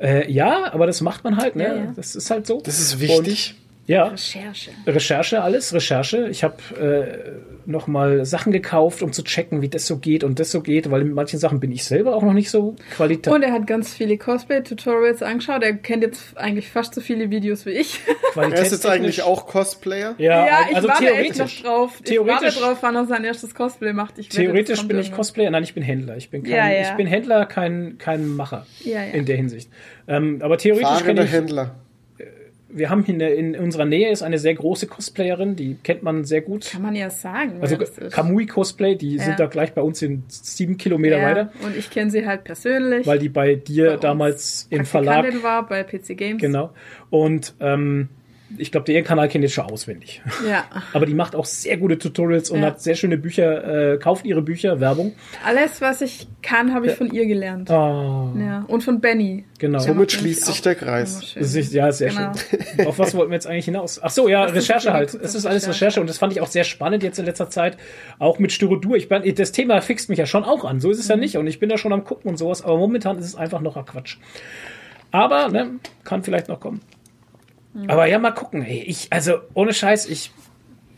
[0.00, 1.64] Äh, ja, aber das macht man halt, ne?
[1.64, 1.92] Ja, ja.
[1.94, 2.60] Das ist halt so.
[2.62, 3.54] Das ist wichtig.
[3.58, 4.70] Und, ja, Recherche.
[4.86, 6.28] Recherche, alles, Recherche.
[6.28, 10.50] Ich habe äh, nochmal Sachen gekauft, um zu checken, wie das so geht und das
[10.52, 13.32] so geht, weil mit manchen Sachen bin ich selber auch noch nicht so qualitativ.
[13.34, 15.62] Und er hat ganz viele Cosplay-Tutorials angeschaut.
[15.62, 18.00] Er kennt jetzt eigentlich fast so viele Videos wie ich.
[18.36, 20.14] Er ist jetzt eigentlich auch Cosplayer.
[20.18, 21.62] Ja, Ja, ich also warte echt theoretisch.
[21.64, 21.92] noch drauf.
[22.00, 24.18] Ich Theoretisch- warte drauf, wann er sein erstes Cosplay macht.
[24.18, 25.10] Ich Theoretisch bin ich.
[25.10, 26.18] Cosplayer, nein, ich bin Händler.
[26.18, 26.82] Ich bin kein, Ja, ja.
[26.82, 29.12] Ich bin Händler, kein, kein Macher Ja, ja.
[29.14, 29.70] in der Hinsicht.
[30.06, 31.74] Ähm, aber theoretisch kann Fahrender ich, Händler.
[32.68, 36.24] Wir haben in, der, in unserer Nähe ist eine sehr große Cosplayerin, die kennt man
[36.24, 36.68] sehr gut.
[36.70, 37.58] Kann man ja sagen.
[37.60, 37.76] Also.
[38.10, 39.24] Kamui Cosplay, die Ja.
[39.24, 42.44] sind da gleich bei uns in sieben Kilometer ja, weiter, Und ich kenne sie halt
[42.44, 43.06] persönlich.
[43.06, 46.40] weil die bei dir Bei damals im Verlag war bei PC Games.
[46.40, 46.70] Genau.
[47.10, 48.08] Und ähm,
[48.58, 50.22] ich glaube, der Kanal kennt jetzt schon auswendig.
[50.48, 50.64] Ja.
[50.92, 52.66] Aber die macht auch sehr gute Tutorials und Ja.
[52.66, 55.14] hat sehr schöne Bücher, äh, kauft ihre Bücher, Werbung.
[55.44, 57.70] Alles, was ich kann, habe ich von ihr gelernt.
[57.70, 58.64] Ah, Ja.
[58.68, 59.44] Und von Benny.
[59.58, 59.80] genau.
[59.80, 61.34] Somit schließt sich der Kreis.
[61.34, 62.32] Das ist, ja, sehr Genau.
[62.76, 62.86] schön.
[62.86, 64.00] Auf was wollten wir jetzt eigentlich hinaus?
[64.02, 65.10] Ach so, ja, Das ist Recherche halt.
[65.12, 65.76] gute Es ist alles Recherche.
[65.86, 67.76] Recherche und das fand ich auch sehr spannend jetzt in letzter Zeit.
[68.18, 68.96] Auch mit Styrodur.
[68.96, 70.80] Ich bin, das Thema fixt mich ja schon auch an.
[70.80, 71.10] So ist es Mhm.
[71.10, 71.36] ja nicht.
[71.36, 72.62] Und ich bin da schon am gucken und sowas.
[72.62, 74.18] Aber momentan ist es einfach noch ein Quatsch.
[75.10, 75.70] Aber, ne,
[76.04, 76.80] kann vielleicht noch kommen.
[77.88, 78.62] Aber ja, mal gucken.
[78.62, 80.30] Ey, ich, also, ohne Scheiß, ich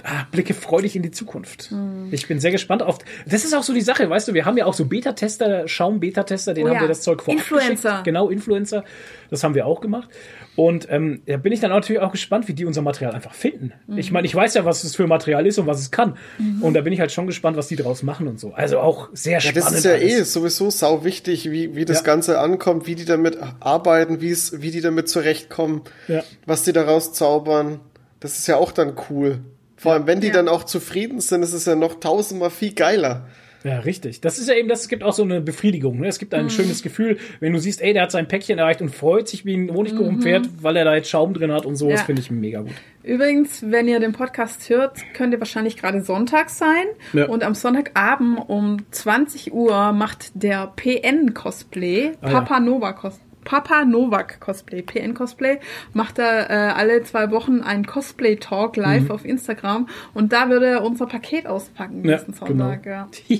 [0.04, 1.70] ah, blicke freudig in die Zukunft.
[1.72, 2.08] Mhm.
[2.10, 2.98] Ich bin sehr gespannt auf.
[3.26, 6.54] Das ist auch so die Sache, weißt du, wir haben ja auch so Beta-Tester, Schaum-Beta-Tester,
[6.54, 6.80] denen Oh haben ja.
[6.82, 7.88] wir das Zeug vorab Influencer.
[7.90, 8.04] geschickt.
[8.04, 8.84] Genau, Influencer.
[9.30, 10.08] Das haben wir auch gemacht.
[10.56, 13.72] Und ähm, da bin ich dann natürlich auch gespannt, wie die unser Material einfach finden.
[13.86, 13.98] Mhm.
[13.98, 16.16] Ich meine, ich weiß ja, was es für Material ist und was es kann.
[16.60, 18.52] Und da bin ich halt schon gespannt, was die draus machen und so.
[18.54, 19.56] Also auch sehr Ja, spannend.
[19.66, 20.32] das ist ja eh alles.
[20.32, 22.02] sowieso sau wichtig, wie, wie das Ja.
[22.04, 26.24] Ganze ankommt, wie die damit arbeiten, wie es, wie die damit zurechtkommen, Ja.
[26.46, 27.80] was die daraus zaubern.
[28.20, 29.38] Das ist ja auch dann cool.
[29.78, 30.34] Vor allem, wenn die Ja.
[30.34, 33.26] dann auch zufrieden sind, ist es ja noch tausendmal viel geiler.
[33.64, 34.20] Ja, richtig.
[34.20, 35.98] Das ist ja eben, das es gibt auch so eine Befriedigung.
[35.98, 36.06] Ne?
[36.06, 36.50] Es gibt ein Mhm.
[36.50, 39.54] schönes Gefühl, wenn du siehst, ey, der hat sein Päckchen erreicht und freut sich wie
[39.56, 41.86] ein Honigkuchenpferd, weil er da jetzt Schaum drin hat und so.
[41.86, 41.98] Das Mhm.
[41.98, 42.04] Ja.
[42.04, 42.72] finde ich mega gut.
[43.02, 46.84] Übrigens, wenn ihr den Podcast hört, könnte wahrscheinlich gerade Sonntag sein.
[47.12, 47.26] Ja.
[47.26, 52.40] Und am Sonntagabend um 20 Uhr macht der PN Cosplay, Ah, ja.
[52.40, 53.24] Papa Nova Cosplay.
[53.48, 55.58] Papa Novak Cosplay, PN Cosplay,
[55.94, 59.10] macht er äh, alle zwei Wochen einen Cosplay Talk live Mhm.
[59.10, 62.84] auf Instagram und da würde er unser Paket auspacken Ja, nächsten Sonntag.
[62.84, 63.08] Ja.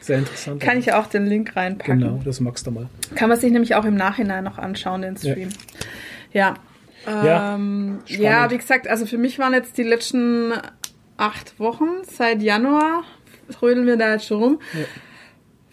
[0.00, 0.62] Sehr interessant.
[0.62, 1.98] Kann ich auch den Link reinpacken.
[2.00, 2.86] Genau, das magst du mal.
[3.14, 5.50] Kann man sich nämlich auch im Nachhinein noch anschauen, den Stream.
[6.32, 6.54] Ja.
[7.06, 10.52] Ja, Ähm, ja, wie gesagt, also für mich waren jetzt die letzten
[11.18, 13.04] acht Wochen, seit Januar,
[13.62, 14.58] rödeln wir da jetzt schon rum,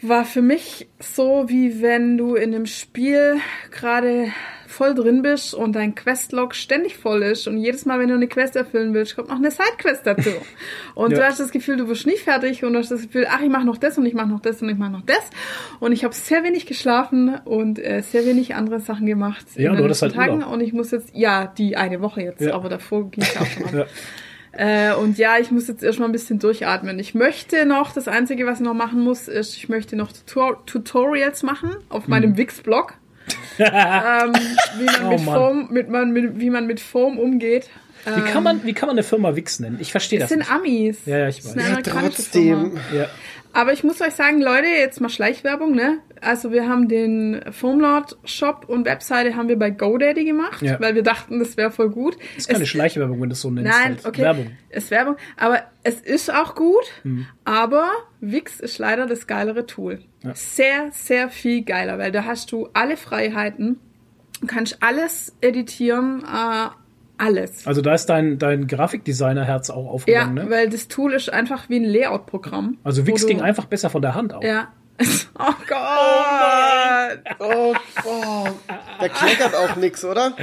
[0.08, 3.38] war für mich so, wie wenn du in einem Spiel
[3.72, 4.28] gerade
[4.68, 8.28] voll drin bist und dein Questlog ständig voll ist und jedes Mal, wenn du eine
[8.28, 10.32] Quest erfüllen willst, kommt noch eine Sidequest dazu.
[10.96, 11.20] Und Ja.
[11.20, 13.50] du hast das Gefühl, du wirst nie fertig und du hast das Gefühl, ach, ich
[13.50, 15.30] mache noch das und ich mache noch das und ich mache noch das.
[15.80, 19.78] Und ich habe sehr wenig geschlafen und äh, sehr wenig andere Sachen gemacht Ja, in
[19.78, 20.38] du hattest halt Tagen.
[20.38, 20.52] Urlaub.
[20.54, 22.54] Und ich muss jetzt, ja, die eine Woche jetzt, Ja.
[22.56, 23.72] aber davor ging es auch schon ab.
[23.74, 23.86] Ja.
[24.56, 27.00] Äh, und ja, ich muss jetzt erstmal ein bisschen durchatmen.
[27.00, 30.64] Ich möchte noch, das Einzige, was ich noch machen muss, ist, ich möchte noch Tutor
[30.66, 32.38] Tutorials machen auf meinem Hm.
[32.38, 32.94] Wix-Blog.
[33.60, 34.34] ähm,
[34.78, 35.22] wie man Oh mit.
[35.22, 37.70] Foam, mit, man, mit, wie man mit Foam umgeht.
[38.06, 39.78] Wie kann man, wie kann man eine Firma Wix nennen?
[39.80, 40.38] Ich verstehe Das das.
[40.38, 40.98] sind Amis.
[41.06, 41.64] Ja, ja, ich Das ist weiß.
[41.66, 42.02] eine Ja, Firma.
[42.02, 42.64] trotzdem.
[42.74, 42.82] nicht.
[42.94, 43.08] Ja.
[43.56, 46.00] Aber ich muss euch sagen, Leute, jetzt mal Schleichwerbung, ne?
[46.22, 50.80] Also wir haben den Foamlord Shop und Webseite haben wir bei GoDaddy gemacht, Ja.
[50.80, 52.18] weil wir dachten, das wäre voll gut.
[52.36, 53.72] Das ist keine Es- Schleichwerbung, wenn du es so nennst.
[53.72, 54.06] Nein, halt.
[54.06, 54.22] okay.
[54.24, 54.52] Werbung.
[54.70, 55.18] Ist Werbung.
[55.38, 56.84] Aber es ist auch gut.
[57.04, 57.28] Hm.
[57.46, 57.92] Aber
[58.22, 60.00] Wix ist leider das geilere Tool.
[60.34, 63.80] Sehr, sehr viel geiler, weil da hast du alle Freiheiten.
[64.48, 66.70] Kannst alles editieren, äh,
[67.24, 67.66] alles.
[67.66, 70.50] Also da ist dein, dein Grafikdesigner-Herz auch Ja, aufgegangen, ne?
[70.50, 72.78] weil das Tool ist einfach wie ein Layout-Programm.
[72.84, 74.44] Also Wix ging einfach besser von der Hand auf.
[74.44, 74.68] Ja.
[75.40, 77.20] Oh Gott!
[77.40, 77.74] Oh,
[78.06, 78.48] oh,
[79.00, 80.36] da kleckert auch nix, oder?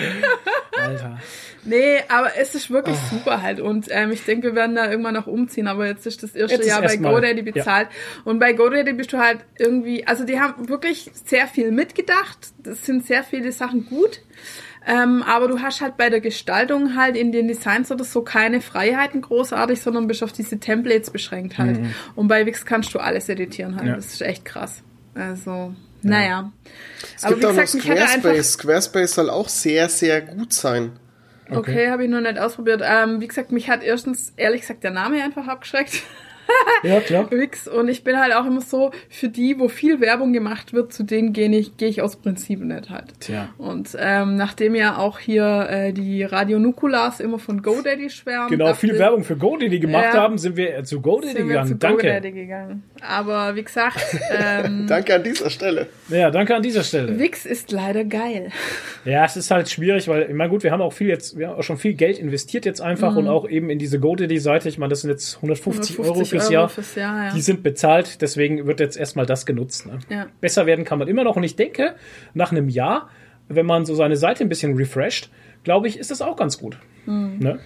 [0.77, 1.19] Alter.
[1.65, 3.09] Nee, aber es ist wirklich Ah.
[3.11, 3.61] super halt.
[3.61, 5.69] Und ähm, ich denke, wir werden da irgendwann noch umziehen.
[5.69, 7.89] Aber jetzt ist das erste Jetzt ist Jahr bei GoDaddy bezahlt.
[8.25, 12.39] Und bei GoDaddy bist du halt irgendwie, also die haben wirklich sehr viel mitgedacht.
[12.63, 14.21] Das sind sehr viele Sachen gut.
[14.87, 18.61] Ähm, aber du hast halt bei der Gestaltung halt in den Designs oder so keine
[18.61, 21.81] Freiheiten großartig, sondern bist auf diese Templates beschränkt halt.
[22.15, 23.85] Und bei Wix kannst du alles editieren halt.
[23.85, 23.89] Mhm.
[23.91, 23.97] Ja.
[23.97, 24.83] Das ist echt krass.
[25.15, 26.51] Also, naja.
[27.15, 28.53] Es gibt auch noch Squarespace.
[28.53, 30.93] Squarespace soll auch sehr, sehr gut sein.
[31.51, 32.81] Okay, habe ich noch nicht ausprobiert.
[32.85, 36.03] Ähm, wie gesagt, mich hat erstens, ehrlich gesagt, der Name einfach abgeschreckt.
[36.83, 37.31] Ja, klar.
[37.31, 37.69] Wix.
[37.69, 41.03] Und ich bin halt auch immer so, für die, wo viel Werbung gemacht wird, zu
[41.03, 43.05] denen gehe ich, gehe ich aus Prinzip nicht halt.
[43.21, 43.51] Tja.
[43.59, 48.49] Und ähm, nachdem ja auch hier äh, die Radio Nukulas immer von GoDaddy schwärmen.
[48.49, 50.21] Genau, viel Werbung für GoDaddy gemacht Ja.
[50.23, 51.69] haben, sind wir zu GoDaddy sind wir gegangen.
[51.69, 52.07] zu Danke.
[52.07, 52.83] GoDaddy gegangen.
[53.07, 53.99] Aber wie gesagt,
[54.39, 55.87] ähm, Danke an dieser Stelle.
[56.09, 57.19] Ja, danke an dieser Stelle.
[57.19, 58.51] Wix ist leider geil.
[59.07, 61.49] Ja, es ist halt schwierig, weil, ich meine, gut, wir haben auch viel jetzt, wir
[61.49, 64.69] haben auch schon viel Geld investiert jetzt einfach und auch eben in diese GoDaddy-Seite.
[64.69, 66.69] Ich meine, das sind jetzt 150, Euro 150 fürs Euro Jahr.
[66.69, 67.33] fürs Jahr, ja.
[67.35, 69.87] Die sind bezahlt, deswegen wird jetzt erstmal das genutzt.
[69.87, 69.99] Ne?
[70.09, 70.27] Ja.
[70.41, 71.37] Besser werden kann man immer noch.
[71.37, 71.95] Und ich denke,
[72.35, 73.09] nach einem Jahr,
[73.49, 75.31] wenn man so seine Seite ein bisschen refresht,
[75.65, 76.79] glaube ich, ist das auch ganz gut.
[77.05, 77.39] Hm.
[77.39, 77.59] Ne?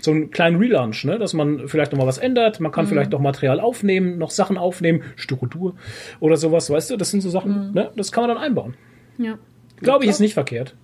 [0.00, 1.18] So einen kleinen Relaunch, ne?
[1.18, 2.58] dass man vielleicht noch mal was ändert.
[2.60, 5.74] Man kann vielleicht noch Material aufnehmen, noch Sachen aufnehmen, Styrodur
[6.20, 6.96] oder sowas, weißt du?
[6.96, 7.72] Das sind so Sachen, Hm.
[7.72, 7.90] ne?
[7.96, 8.74] das kann man dann einbauen.
[9.18, 9.38] Ja.
[9.80, 10.74] Glaube ich, ist nicht verkehrt.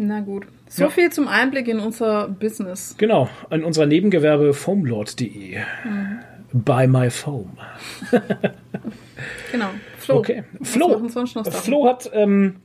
[0.00, 0.46] Na gut.
[0.68, 0.90] So Ja.
[0.90, 2.94] viel zum Einblick in unser Business.
[2.98, 5.58] Genau, an unserer Nebengewerbe foamlord.de.
[5.84, 6.18] Mhm.
[6.52, 7.58] Buy my foam.
[9.52, 9.68] Genau.
[9.98, 10.16] Flo.
[10.18, 10.44] Okay.
[10.62, 11.08] Flo?
[11.50, 12.56] Flo hat ähm,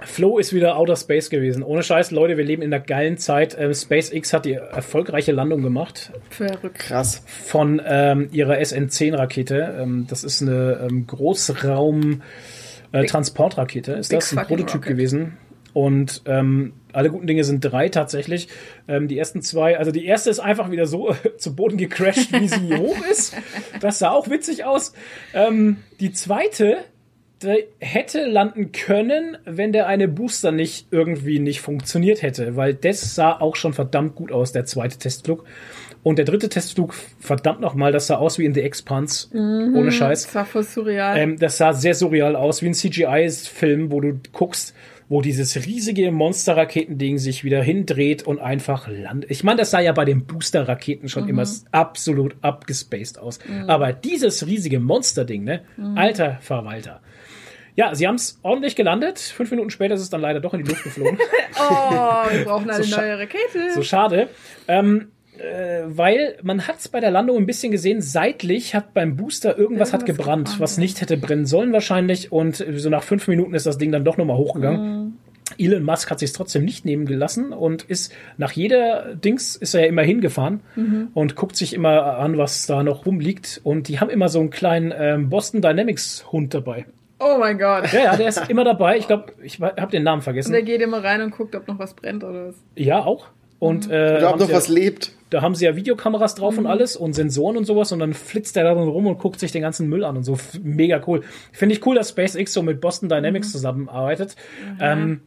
[0.00, 1.64] Flo ist wieder Outer Space gewesen.
[1.64, 3.56] Ohne Scheiß, Leute, wir leben in einer geilen Zeit.
[3.58, 6.78] Ähm, SpaceX hat die erfolgreiche Landung gemacht Verrückt.
[6.78, 7.24] Krass.
[7.26, 9.76] von ähm, ihrer SN-10-Rakete.
[9.80, 13.90] Ähm, das ist eine ähm, Großraum-Transportrakete.
[13.92, 14.88] ist Big das ein Prototyp rocket.
[14.88, 15.36] gewesen?
[15.72, 18.48] Und ähm, alle guten Dinge sind drei tatsächlich.
[18.86, 22.48] Ähm, die ersten zwei, also die erste ist einfach wieder so zu Boden gecrashed, wie
[22.48, 23.36] sie hoch ist.
[23.80, 24.92] Das sah auch witzig aus.
[25.34, 26.78] Ähm, die zweite,
[27.78, 33.32] hätte landen können, wenn der eine Booster nicht irgendwie nicht funktioniert hätte, weil das sah
[33.32, 35.44] auch schon verdammt gut aus, der zweite Testflug.
[36.02, 40.24] Und der dritte Testflug, verdammt nochmal, das sah aus wie in The Expanse, ohne Scheiß.
[40.24, 41.18] Das war voll surreal.
[41.18, 44.74] Ähm, das sah sehr surreal aus, wie ein CGI-Film, wo du guckst,
[45.08, 49.30] wo dieses riesige Monster-Raketending sich wieder hindreht und einfach landet.
[49.30, 53.38] Ich meine, das sah ja bei den Booster-Raketen schon immer absolut abgespaced aus.
[53.66, 55.62] Aber dieses riesige Monster-Ding, ne?
[55.94, 57.00] Alter Verwalter.
[57.78, 59.20] Ja, sie haben es ordentlich gelandet.
[59.20, 61.16] Fünf Minuten später ist es dann leider doch in die Luft geflogen.
[61.60, 63.72] oh, wir brauchen eine So neue Rakete.
[63.72, 64.28] So schade.
[64.66, 69.16] Ähm, äh, weil man hat es bei der Landung ein bisschen gesehen, seitlich hat beim
[69.16, 72.32] Booster irgendwas, hat Irgendwas gebrannt, gebrannt, was nicht hätte brennen sollen wahrscheinlich.
[72.32, 75.02] Und äh, so nach fünf Minuten ist das Ding dann doch nochmal hochgegangen.
[75.04, 75.12] Mhm.
[75.58, 79.80] Elon Musk hat sich trotzdem nicht nehmen gelassen und ist nach jeder Dings ist er
[79.80, 81.08] ja immer hingefahren Mhm.
[81.14, 83.60] und guckt sich immer an, was da noch rumliegt.
[83.64, 86.84] Und die haben immer so einen kleinen ähm, Boston Dynamics Hund dabei.
[87.18, 87.90] oh mein Gott.
[87.92, 88.98] Ja, ja, der ist immer dabei.
[88.98, 90.48] Ich glaube, ich habe den Namen vergessen.
[90.48, 92.54] Und der geht immer rein und guckt, ob noch was brennt oder was.
[92.76, 93.26] Ja, auch.
[93.58, 95.12] Und äh, Oder ob noch was lebt.
[95.30, 96.60] Da haben sie ja Videokameras drauf Mhm.
[96.60, 99.38] und alles und Sensoren und sowas und dann flitzt der da drin rum und guckt
[99.40, 100.34] sich den ganzen Müll an und so.
[100.34, 101.22] F- Mega cool.
[101.52, 104.36] Finde ich cool, dass SpaceX so mit Boston Dynamics zusammenarbeitet.
[104.80, 105.20] Ähm,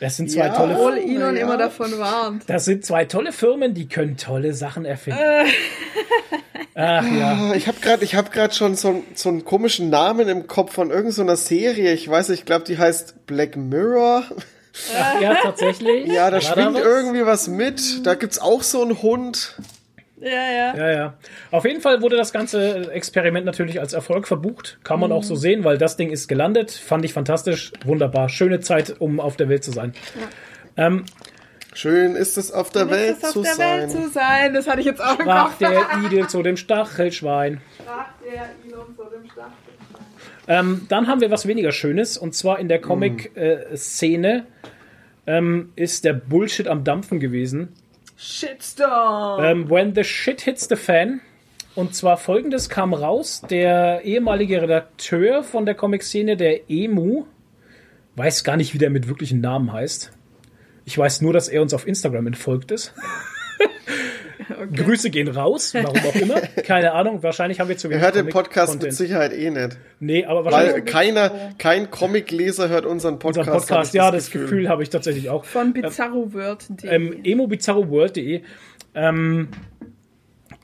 [0.00, 0.54] das sind zwei Ja.
[0.56, 1.42] tolle Obwohl Elon ja.
[1.42, 2.42] immer davon warnt.
[2.48, 5.20] das sind zwei tolle Firmen, die können tolle Sachen erfinden.
[5.20, 5.44] Äh.
[6.76, 7.50] Ach ja.
[7.52, 10.72] Ah, Ich habe gerade, ich habe gerade schon so, so einen komischen Namen im Kopf
[10.74, 11.92] von irgendeiner Serie.
[11.92, 14.24] Ich weiß, ich glaube, die heißt Black Mirror.
[14.98, 16.06] Ach ja, tatsächlich.
[16.06, 16.82] Ja, da War schwingt was?
[16.82, 18.04] irgendwie was mit.
[18.06, 19.56] Da gibt's auch so einen Hund.
[20.20, 20.76] Ja, ja.
[20.76, 21.14] Ja, ja.
[21.50, 24.78] Auf jeden Fall wurde das ganze Experiment natürlich als Erfolg verbucht.
[24.82, 26.70] Kann man auch so sehen, weil das Ding ist gelandet.
[26.70, 27.72] Fand ich fantastisch.
[27.84, 28.28] Wunderbar.
[28.28, 29.92] Schöne Zeit, um auf der Welt zu sein.
[30.76, 31.04] Ähm,
[31.76, 33.80] Schön ist es auf der Welt Ist auf zu der sein.
[33.80, 34.54] Welt zu sein.
[34.54, 35.58] Das hatte ich jetzt auch im sprach Kopf.
[35.58, 37.60] der Igel zu dem Stachelschwein.
[37.80, 39.13] Sprach der Elon zu dem Stachel.
[40.46, 42.16] Ähm, dann haben wir was weniger Schönes.
[42.18, 44.46] Und zwar in der Comic-Szene
[45.26, 47.68] ähm, ist der Bullshit am Dampfen gewesen.
[48.16, 49.42] Shitstorm.
[49.42, 51.20] Ähm, when the shit hits the fan.
[51.74, 57.24] Und zwar folgendes kam raus: Der ehemalige Redakteur von der Comic-Szene, der Emu,
[58.16, 60.12] weiß gar nicht, wie der mit wirklichen Namen heißt.
[60.84, 62.94] Ich weiß nur, dass er uns auf Instagram entfolgt ist.
[64.74, 66.40] Grüße gehen raus, warum auch immer.
[66.64, 68.82] Keine Ahnung, wahrscheinlich haben wir zu Er wenig hört den Podcast Comic-Content.
[68.82, 69.78] mit Sicherheit eh nicht.
[70.00, 73.48] Nee, aber wahrscheinlich Weil keiner, kein Comicleser hört unseren Podcast.
[73.48, 75.44] unser Podcast, ja, das Gefühl, habe ich tatsächlich auch.
[75.44, 76.90] Von bizarroworld.de.
[76.90, 78.42] ähm, emobizarroworld.de.
[78.94, 79.48] Ähm,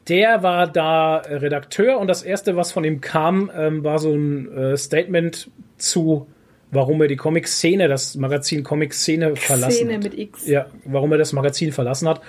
[0.09, 4.51] der war da Redakteur und das erste, was von ihm kam, ähm, war so ein
[4.57, 6.27] äh, Statement zu,
[6.73, 10.03] warum er die Comic-Szene, das Magazin Comic-Szene verlassen Szene hat.
[10.03, 10.47] mit X.
[10.47, 12.21] Ja, warum er das Magazin verlassen hat.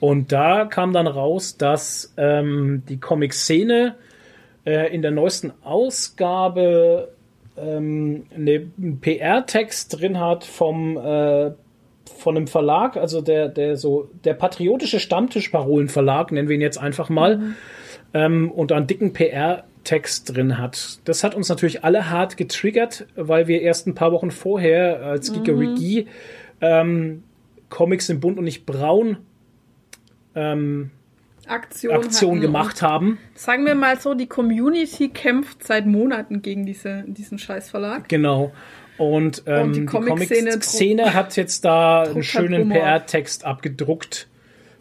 [0.00, 3.94] Und da kam dann raus, dass ähm, die Comic-Szene
[4.66, 7.08] äh, in der neuesten Ausgabe
[7.56, 11.52] ähm, eine- einen PR-Text drin hat vom äh,
[12.18, 17.08] von einem Verlag, also der der so der patriotische Stammtischparolen-Verlag, nennen wir ihn jetzt einfach
[17.08, 17.40] mal,
[18.14, 20.98] ähm, und einen dicken PR-Text drin hat.
[21.04, 25.32] Das hat uns natürlich alle hart getriggert, weil wir erst ein paar Wochen vorher als
[25.32, 26.06] Geekerigi
[26.60, 27.22] ähm,
[27.70, 29.18] Comics in bunt und nicht braun
[30.36, 30.90] ähm,
[31.48, 33.18] Aktion, Aktion gemacht haben.
[33.34, 38.08] Sagen wir mal so, die Community kämpft seit Monaten gegen diese, diesen Scheißverlag.
[38.08, 38.52] Genau.
[38.98, 42.68] Und, ähm, die die Comic-Szene Comic-Szene hat jetzt da einen halt schönen.
[42.70, 44.26] PR-Text abgedruckt,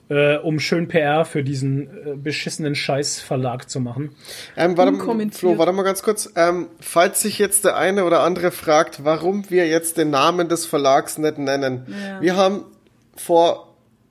[0.09, 4.15] äh, um schön PR für diesen äh, beschissenen Scheiß-Verlag zu machen.
[4.55, 5.31] Ähm, warte, mal.
[5.31, 6.31] Flo, warte mal ganz kurz.
[6.35, 10.65] Ähm, falls sich jetzt der eine oder andere fragt, warum wir jetzt den Namen des
[10.65, 11.85] Verlags nicht nennen.
[11.87, 12.21] Ja.
[12.21, 12.63] Wir haben
[13.15, 13.64] vor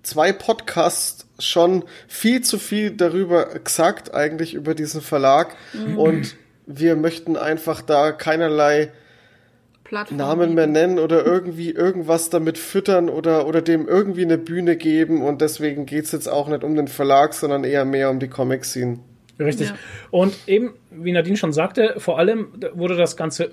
[0.05, 5.57] zwei Podcasts schon viel zu viel darüber gesagt, eigentlich über diesen Verlag.
[5.73, 5.99] Mhm.
[5.99, 6.37] Und
[6.67, 8.93] wir möchten einfach da keinerlei
[9.85, 10.17] Plattform.
[10.17, 15.23] Namen mehr nennen oder irgendwie irgendwas damit füttern oder, oder dem irgendwie eine Bühne geben.
[15.23, 18.99] Und deswegen geht's jetzt auch nicht um den Verlag, sondern eher mehr um die Comic-Scene.
[19.39, 19.69] Richtig.
[19.69, 19.75] Ja.
[20.11, 23.51] Und eben, wie Nadine schon sagte, vor allem wurde das Ganze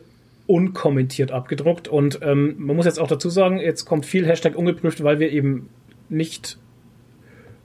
[0.47, 1.87] unkommentiert abgedruckt.
[1.87, 5.31] Und ähm, man muss jetzt auch dazu sagen, jetzt kommt viel Hashtag ungeprüft, weil wir
[5.31, 5.69] eben
[6.11, 6.57] nicht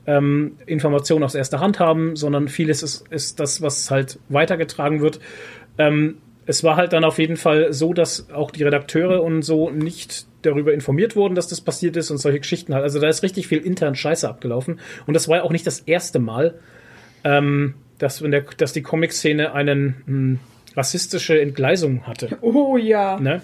[0.07, 5.20] ähm, Informationen aus erster Hand haben, sondern vieles ist, ist das, was halt weitergetragen wird.
[5.78, 9.70] Ähm, es war halt dann auf jeden Fall so, dass auch die Redakteure und so
[9.70, 12.84] nicht darüber informiert wurden, dass das passiert ist und solche Geschichten halt.
[12.84, 14.78] Also da ist richtig viel intern Scheiße abgelaufen.
[15.07, 16.55] Und das war ja auch nicht das erste Mal,
[17.24, 20.38] ähm, dass, wenn der, dass die Comic-Szene einen hm,
[20.76, 22.38] rassistische Entgleisung hatte.
[22.42, 23.18] Oh ja.
[23.18, 23.42] Ne?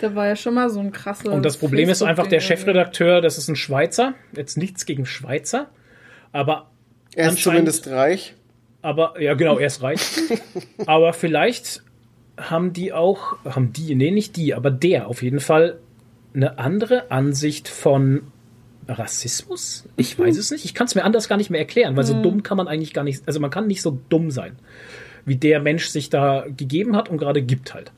[0.00, 1.30] Da war ja schon mal so ein krasser.
[1.30, 4.14] Und das Problem ist einfach, der Facebook-Ding Chefredakteur, das ist ein Schweizer.
[4.34, 5.68] Jetzt nichts gegen Schweizer.
[6.32, 6.70] Aber
[7.14, 8.34] Er ist zumindest reich.
[8.82, 10.00] Aber, ja, genau, er ist reich.
[10.86, 11.82] aber vielleicht
[12.38, 15.78] haben die auch, haben die, nee, nicht die, aber der auf jeden Fall
[16.34, 18.22] eine andere Ansicht von
[18.88, 19.86] Rassismus?
[19.96, 20.64] Ich weiß es nicht.
[20.64, 22.94] Ich kann es mir anders gar nicht mehr erklären, weil so dumm kann man eigentlich
[22.94, 24.56] gar nicht, also man kann nicht so dumm sein,
[25.26, 27.92] wie der Mensch sich da gegeben hat und gerade gibt halt.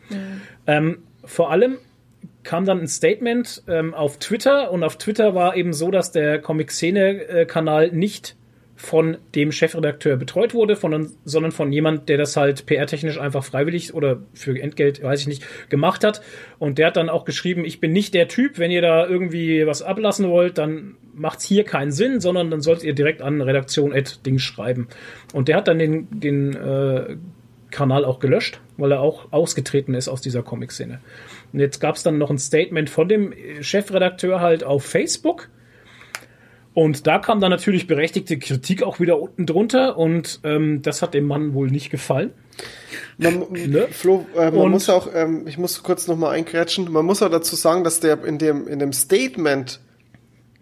[0.66, 1.78] Ähm, vor allem
[2.44, 6.40] kam dann ein Statement ähm, auf Twitter und auf Twitter war eben so, dass der
[6.40, 8.36] Comic-Szene-Kanal nicht
[8.82, 13.94] von dem Chefredakteur betreut wurde, von, sondern von jemand, der das halt PR-technisch einfach freiwillig
[13.94, 16.20] oder für Entgelt, weiß ich nicht, gemacht hat.
[16.58, 19.66] Und der hat dann auch geschrieben, ich bin nicht der Typ, wenn ihr da irgendwie
[19.66, 23.94] was ablassen wollt, dann macht's hier keinen Sinn, sondern dann solltet ihr direkt an Redaktion
[24.26, 24.88] Ding schreiben.
[25.32, 27.16] Und der hat dann den, den äh,
[27.70, 31.00] Kanal auch gelöscht, weil er auch ausgetreten ist aus dieser Comic-Szene.
[31.52, 35.48] Und jetzt gab es dann noch ein Statement von dem Chefredakteur halt auf Facebook.
[36.74, 41.12] Und da kam dann natürlich berechtigte Kritik auch wieder unten drunter und ähm, das hat
[41.12, 42.30] dem Mann wohl nicht gefallen.
[43.18, 43.88] Man, Ne?
[43.90, 47.30] Flo, äh, man Und- muss auch, ähm, ich muss kurz nochmal einkrätschen, man muss auch
[47.30, 49.80] dazu sagen, dass der in dem, in dem Statement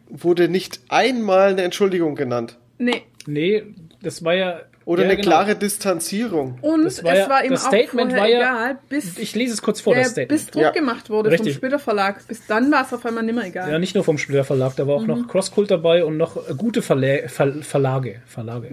[0.09, 2.59] wurde nicht einmal eine Entschuldigung genannt.
[2.78, 3.03] Nee.
[3.26, 3.62] Nee,
[4.03, 4.62] das war ja.
[4.87, 5.28] Oder ja, eine genau.
[5.28, 6.59] klare Distanzierung.
[6.62, 8.39] Und Das war es ja- war ihm das auch Statement vorher war ja-
[8.70, 10.28] egal, bis, Ich lese es kurz vor, das Statement.
[10.28, 10.70] bis Druck Ja.
[10.70, 11.53] gemacht wurde Richtig.
[11.53, 12.26] vom Splitter Verlag.
[12.26, 13.70] Bis dann war es auf einmal nimmer egal.
[13.70, 16.83] Ja, nicht nur vom Splitter Verlag, da war auch noch Crosskult dabei und noch gute
[16.83, 18.22] Verlä Ver Verlage.
[18.26, 18.68] Verlage.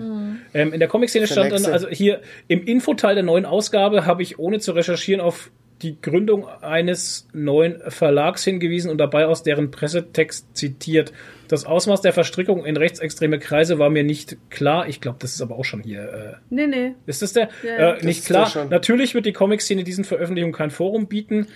[0.53, 4.39] Ähm, in der Comic-Szene stand dann, also hier im Infoteil der neuen Ausgabe habe ich
[4.39, 5.51] ohne zu recherchieren auf
[5.83, 11.13] die Gründung eines neuen Verlags hingewiesen und dabei aus deren Pressetext zitiert.
[11.47, 14.87] Das Ausmaß der Verstrickung in rechtsextreme Kreise war mir nicht klar.
[14.87, 16.01] Ich glaube, das ist aber auch schon hier.
[16.01, 16.95] Äh, Nee, nee.
[17.05, 17.49] ist das der?
[17.63, 18.51] Ja, äh, nicht klar.
[18.69, 21.47] Natürlich wird die Comic-Szene diesen Veröffentlichungen kein Forum bieten.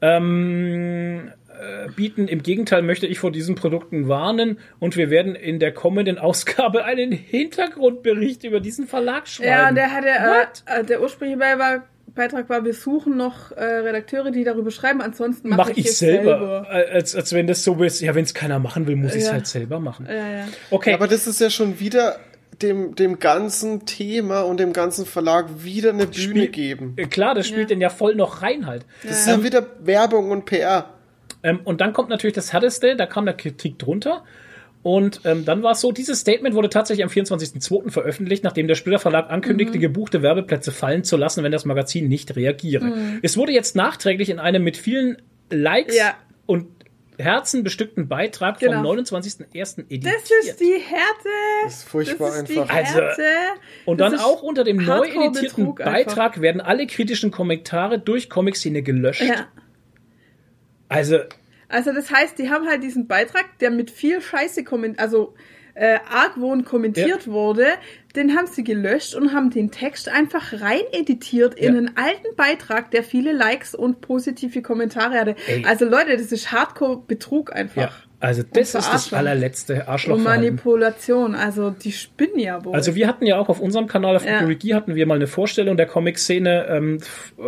[0.00, 2.26] Ähm, äh, bieten.
[2.28, 6.84] Im Gegenteil möchte ich vor diesen Produkten warnen und wir werden in der kommenden Ausgabe
[6.84, 9.48] einen Hintergrundbericht über diesen Verlag schreiben.
[9.48, 10.64] Ja, der hatte, What?
[10.66, 11.84] äh, äh, der ursprüngliche Beitrag,
[12.14, 15.86] Beitrag war, wir suchen noch äh, Redakteure, die darüber schreiben, ansonsten mache Mach ich, ich
[15.86, 16.66] es selber.
[16.70, 19.22] Äh, Als, als wenn das so ist, ja, wenn es keiner machen will, muss ich
[19.22, 19.32] es Ja.
[19.32, 20.06] halt selber machen.
[20.08, 20.48] Ja, ja.
[20.70, 20.94] Okay.
[20.94, 22.16] Aber das ist ja schon wieder
[22.62, 26.92] dem, dem ganzen Thema und dem ganzen Verlag wieder eine Bühne Spiel- geben.
[26.96, 27.66] Äh, Klar, das spielt Ja.
[27.74, 28.84] denn ja voll noch rein halt.
[29.02, 30.90] Das ist ja wieder Werbung und PR.
[31.42, 34.22] Ähm, und dann kommt natürlich das Härteste, da kam der Kritik drunter.
[34.84, 37.90] Und ähm, dann war es so, dieses Statement wurde tatsächlich am 24.02.
[37.90, 42.36] veröffentlicht, nachdem der Splitter Verlag ankündigte, gebuchte Werbeplätze fallen zu lassen, wenn das Magazin nicht
[42.36, 42.92] reagiere.
[43.22, 46.14] Es wurde jetzt nachträglich in einem mit vielen Likes Ja.
[46.46, 46.66] und
[47.16, 48.82] Herzen bestückten Beitrag Genau.
[48.82, 49.84] vom 29.01.
[49.88, 50.14] editiert.
[50.16, 51.28] Das ist die Härte.
[51.64, 52.66] Das ist furchtbar das ist einfach.
[52.66, 53.22] Die Also, Härte.
[53.86, 55.22] und Das dann auch unter dem neu editierten
[55.66, 59.22] Hardcore-Betrug Beitrag werden alle kritischen Kommentare durch Comic-Szene gelöscht.
[59.22, 59.46] Ja.
[60.88, 61.20] Also,
[61.68, 65.34] Also das heißt, die haben halt diesen Beitrag, der mit viel Scheiße kommentiert, also
[65.74, 67.66] äh, Argwohn kommentiert wurde,
[68.14, 71.78] den haben sie gelöscht und haben den Text einfach rein editiert in Ja.
[71.78, 75.34] einen alten Beitrag, der viele Likes und positive Kommentare hatte.
[75.48, 75.64] Ey.
[75.66, 77.82] Also Leute, das ist Hardcore-Betrug einfach.
[77.82, 77.90] ja,
[78.24, 80.44] also das ist das allerletzte Und Arschlochverhalten.
[80.44, 82.74] Manipulation, also die spinnen ja wohl.
[82.74, 84.38] Also wir hatten ja auch auf unserem Kanal auf Ja.
[84.38, 86.98] Ecologie hatten wir mal eine Vorstellung der Comic-Szene ähm,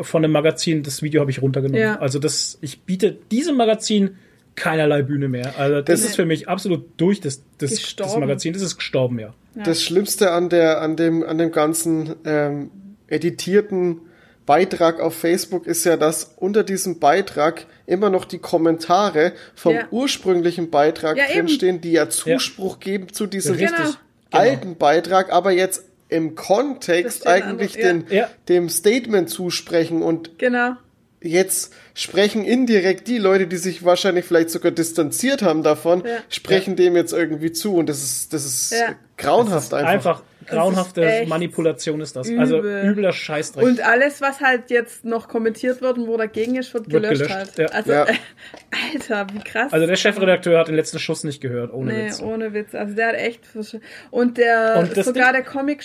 [0.02, 0.82] von einem Magazin.
[0.82, 1.80] Das Video habe ich runtergenommen.
[1.80, 1.98] Ja.
[1.98, 4.16] Also das, ich biete diesem Magazin
[4.54, 5.52] keinerlei Bühne mehr.
[5.58, 8.16] Also das, Das- ist für mich absolut durch das, das, das.
[8.16, 8.52] Magazin.
[8.52, 9.34] Das ist gestorben, ja.
[9.64, 12.70] Das Schlimmste an der, an dem, an dem ganzen ähm,
[13.08, 14.00] editierten
[14.46, 19.82] Beitrag auf Facebook ist ja, dass unter diesem Beitrag immer noch die Kommentare vom Ja.
[19.90, 21.46] ursprünglichen Beitrag Ja, eben.
[21.46, 23.76] drinstehen, die ja Zuspruch geben zu diesem Richtig.
[23.78, 23.90] Genau.
[24.30, 28.28] alten Beitrag, aber jetzt im Kontext Das eigentlich den, ja.
[28.48, 30.72] dem Statement zusprechen und genau.
[31.20, 36.18] jetzt sprechen indirekt die Leute, die sich wahrscheinlich vielleicht sogar distanziert haben davon, Ja.
[36.28, 38.94] sprechen dem jetzt irgendwie zu und das ist, das ist Ja.
[39.16, 39.90] grauenhaft einfach.
[39.92, 42.28] Einfach grauenhafte Manipulation ist das.
[42.38, 42.84] Also übel.
[42.90, 43.64] übler Scheißdreck.
[43.64, 47.22] Und alles, was halt jetzt noch kommentiert wird und wo dagegen ist, wird, Wird gelöscht,
[47.22, 47.58] gelöscht, halt.
[47.58, 47.66] ja.
[47.66, 48.06] Also, Ja.
[48.94, 49.72] Alter, wie krass.
[49.72, 52.20] also der Chefredakteur hat den letzten Schuss nicht gehört, ohne Nee, Witz.
[52.22, 52.74] ohne Witz.
[52.74, 53.44] Also der hat echt.
[53.44, 55.82] versch- Und der Und das sogar Ding- der Comic,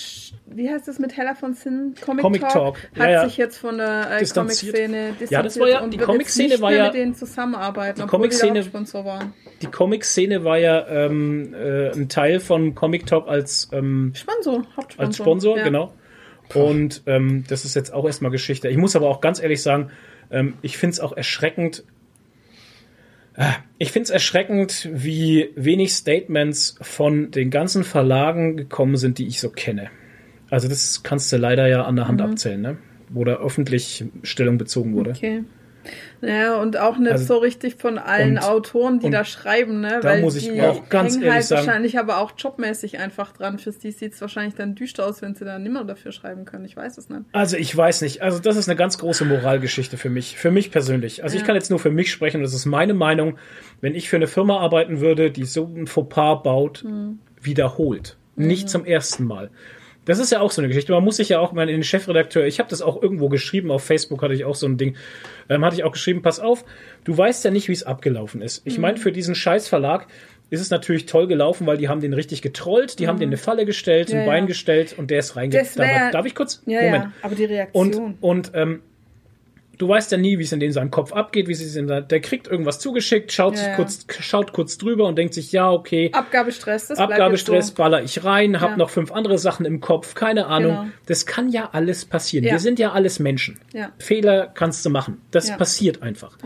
[0.48, 1.94] wie heißt das mit Hella von Sinn?
[2.04, 3.26] Comic, Comic Talk, Talk, hat ja, ja.
[3.26, 4.26] sich jetzt von der äh.
[4.26, 8.04] Comic-Szene distanziert Ja, das war ja- und die Comic-Szene war ja- mit denen zusammenarbeiten, die
[8.04, 9.32] obwohl die Comic-Szene-.
[9.62, 15.00] Die Comic-Szene war ja ähm, äh, ein Teil von Comic Talk als, ähm, Sponsor, Hauptsponsor.
[15.06, 15.64] als Sponsor, ja.
[15.64, 15.94] genau.
[16.54, 18.68] Und ähm, das ist jetzt auch erstmal Geschichte.
[18.70, 19.92] Ich muss aber auch ganz ehrlich sagen,
[20.30, 21.84] ähm, ich finde es auch erschreckend.
[23.36, 29.28] äh, Ich finde es erschreckend, wie wenig Statements von den ganzen Verlagen gekommen sind, die
[29.28, 29.90] ich so kenne.
[30.50, 32.78] Also das kannst du leider ja an der Hand abzählen, ne?
[33.10, 35.12] wo da öffentlich Stellung bezogen wurde.
[35.12, 35.44] Okay.
[36.22, 40.00] Ja, und auch nicht Also- so richtig von allen und- Autoren, die da schreiben, ne?
[40.02, 43.00] da Weil muss ich die auch ganz hängen ehrlich halt sagen- wahrscheinlich aber auch jobmäßig
[43.00, 43.58] einfach dran.
[43.58, 46.66] Für die sieht es wahrscheinlich dann düster aus, wenn sie dann nimmer dafür schreiben können.
[46.66, 47.22] Ich weiß es nicht.
[47.32, 48.22] Also ich weiß nicht.
[48.22, 50.38] Also das ist eine ganz große Moralgeschichte für mich.
[50.38, 51.24] Für mich persönlich.
[51.24, 51.48] Also ich Ja.
[51.48, 52.42] kann jetzt nur für mich sprechen.
[52.42, 53.38] Das ist meine Meinung.
[53.82, 57.20] Wenn ich für eine Firma arbeiten würde, die so ein Fauxpas baut, Mhm.
[57.42, 58.18] wiederholt.
[58.36, 59.50] Nicht zum ersten Mal.
[60.06, 60.92] Das ist ja auch so eine Geschichte.
[60.94, 63.70] Man muss sich ja auch mal in den Chefredakteur, ich habe das auch irgendwo geschrieben,
[63.72, 64.96] auf Facebook hatte ich auch so ein Ding,
[65.50, 66.66] ähm, hatte ich auch geschrieben, pass auf,
[67.04, 68.62] du weißt ja nicht, wie es abgelaufen ist.
[68.66, 68.82] Ich Mhm.
[68.82, 70.08] meine, für diesen Scheißverlag
[70.50, 73.38] ist es natürlich toll gelaufen, weil die haben den richtig getrollt, die haben den eine
[73.38, 74.16] Falle gestellt, Mhm.
[74.16, 74.48] Ja, ein Bein ja.
[74.48, 76.12] gestellt und der ist reingegangen.
[76.12, 76.62] Darf ich kurz?
[76.66, 77.06] Ja, Moment.
[77.22, 78.18] Aber die Und, Reaktion.
[78.20, 78.82] und ähm,
[79.82, 82.08] du weißt ja nie, wie es in dem seinem Kopf abgeht, wie es in seinem,
[82.08, 83.76] der kriegt irgendwas zugeschickt, schaut Ja, sich ja.
[83.76, 87.74] kurz, schaut kurz drüber und denkt sich, ja, okay, Abgabestress, das Abgabestress so.
[87.74, 88.78] baller ich rein, hab Ja.
[88.78, 90.72] noch fünf andere Sachen im Kopf, keine Ahnung.
[90.72, 90.86] Genau.
[91.08, 92.46] Das kann ja alles passieren.
[92.46, 93.60] Wir sind ja alles Menschen.
[93.98, 95.22] Fehler kannst du machen.
[95.32, 96.38] Das passiert einfach.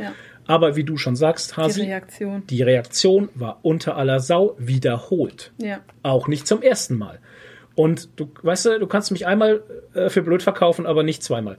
[0.48, 2.44] Aber wie du schon sagst, Die Hasi, Reaktion.
[2.48, 5.52] die Reaktion war unter aller Sau wiederholt.
[5.58, 5.80] Ja.
[6.04, 7.20] Auch nicht zum ersten Mal.
[7.74, 9.64] Und du, weißt du, du kannst mich einmal
[9.96, 11.58] äh, für blöd verkaufen, aber nicht zweimal.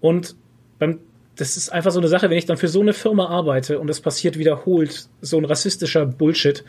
[0.00, 0.36] Und
[0.78, 1.00] beim,
[1.38, 3.88] das ist einfach so eine Sache, wenn ich dann für so eine Firma arbeite und
[3.88, 6.64] es passiert wiederholt, so ein rassistischer Bullshit,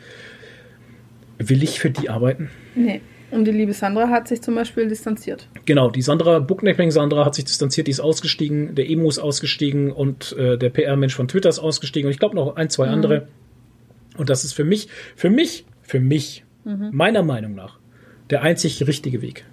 [1.38, 2.50] will ich für die arbeiten?
[2.74, 3.00] Nee.
[3.32, 5.48] Und die liebe Sandra hat sich zum Beispiel distanziert.
[5.64, 9.92] Genau, die Sandra, Booknapping Sandra hat sich distanziert, die ist ausgestiegen, der Emu ist ausgestiegen
[9.92, 13.28] und äh, der PR-Mensch von Twitter ist ausgestiegen und ich glaube noch ein, zwei andere.
[14.16, 17.78] Und das ist für mich, für mich, für mich, meiner Meinung nach,
[18.30, 19.46] der einzig richtige Weg.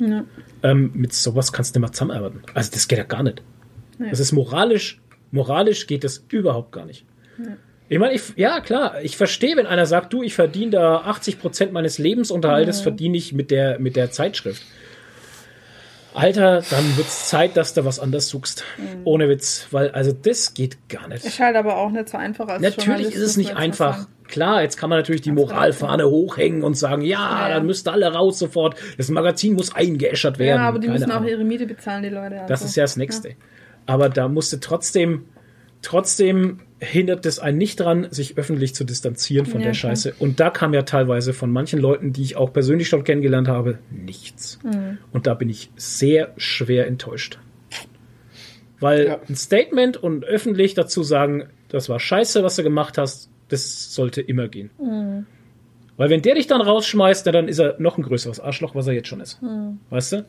[0.64, 2.42] Ähm, mit sowas kannst du nicht mal zusammenarbeiten.
[2.54, 3.44] Also das geht ja gar nicht.
[4.00, 5.00] Das ist moralisch,
[5.32, 7.06] moralisch geht das überhaupt gar nicht.
[7.90, 11.40] Ich meine, ich, ja klar, ich verstehe, wenn einer sagt, du, ich verdiene da 80
[11.40, 14.62] Prozent meines Lebensunterhaltes, verdiene ich mit der, mit der Zeitschrift.
[16.14, 18.64] Alter, dann wird's Zeit, dass du was anderes suchst.
[19.04, 21.24] Ohne Witz, weil also das geht gar nicht.
[21.24, 24.08] Ist halt aber auch nicht so einfach als Natürlich ist es nicht einfach.
[24.28, 27.54] Klar, jetzt kann man natürlich die Moralfahne hochhängen und sagen, ja, Ja.
[27.54, 28.76] dann müsst ihr alle raus sofort.
[28.98, 30.60] Das Magazin muss eingeäschert werden.
[30.60, 31.30] Ja, aber die Keine müssen auch Ahnung.
[31.30, 32.36] ihre Miete bezahlen, die Leute.
[32.48, 32.66] Das also.
[32.66, 33.36] ist ja das Nächste.
[33.88, 35.26] Aber da musste trotzdem,
[35.82, 39.92] trotzdem hindert es einen nicht dran, sich öffentlich zu distanzieren von Ja, der klar.
[39.92, 40.14] Scheiße.
[40.20, 43.80] Und da kam ja teilweise von manchen Leuten, die ich auch persönlich schon kennengelernt habe,
[43.90, 44.60] nichts.
[44.64, 45.00] Mhm.
[45.12, 47.40] Und da bin ich sehr schwer enttäuscht.
[48.80, 49.20] Weil Ja.
[49.28, 54.22] ein Statement und öffentlich dazu sagen, das war scheiße, was du gemacht hast, das sollte
[54.22, 54.70] immer gehen.
[54.80, 55.26] Mhm.
[55.96, 58.86] Weil wenn der dich dann rausschmeißt, na, dann ist er noch ein größeres Arschloch, was
[58.86, 59.42] er jetzt schon ist.
[59.42, 59.80] Mhm.
[59.90, 60.26] Weißt du?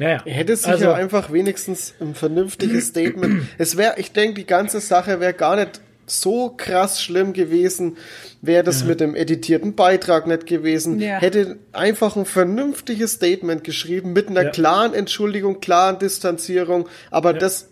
[0.00, 0.22] Naja.
[0.24, 3.42] Er hätte sich also, ja einfach wenigstens ein vernünftiges Statement.
[3.58, 7.98] Es wäre, ich denke, die ganze Sache wäre gar nicht so krass schlimm gewesen,
[8.40, 10.98] wäre das mit dem editierten Beitrag nicht gewesen.
[11.00, 11.18] Ja.
[11.18, 14.50] Hätte einfach ein vernünftiges Statement geschrieben mit einer Ja.
[14.50, 16.88] klaren Entschuldigung, klaren Distanzierung.
[17.10, 17.68] Aber das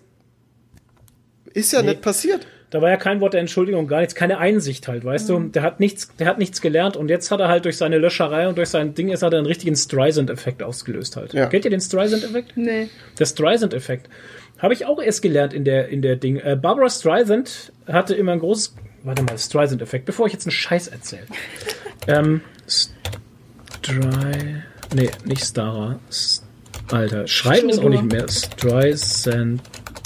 [1.54, 1.88] ist ja Nee.
[1.88, 2.46] nicht passiert.
[2.70, 5.38] Da war ja kein Wort der Entschuldigung, gar nichts, keine Einsicht halt, weißt du?
[5.48, 8.46] Der hat nichts, der hat nichts gelernt und jetzt hat er halt durch seine Löscherei
[8.46, 11.32] und durch sein Ding ist hat er einen richtigen Streisand-Effekt ausgelöst halt.
[11.32, 11.46] Ja.
[11.46, 12.52] Kennt ihr den Streisand-Effekt?
[12.56, 12.88] Nee.
[13.18, 14.10] Der Streisand-Effekt.
[14.58, 16.36] Habe ich auch erst gelernt in der, in der Ding.
[16.36, 20.88] Äh, Barbara Streisand hatte immer ein großes, warte mal, Streisand-Effekt, bevor ich jetzt einen Scheiß
[20.88, 21.22] erzähle.
[22.06, 24.56] ähm, Stry,
[24.94, 25.98] nee, nicht Stara.
[26.10, 26.44] S-
[26.90, 28.26] Alter, schreiben ist auch nicht mehr.
[28.28, 29.62] Streisand,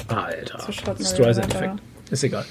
[0.08, 0.72] Alter.
[1.00, 1.80] Streisand-Effekt.
[2.12, 2.44] Ist egal.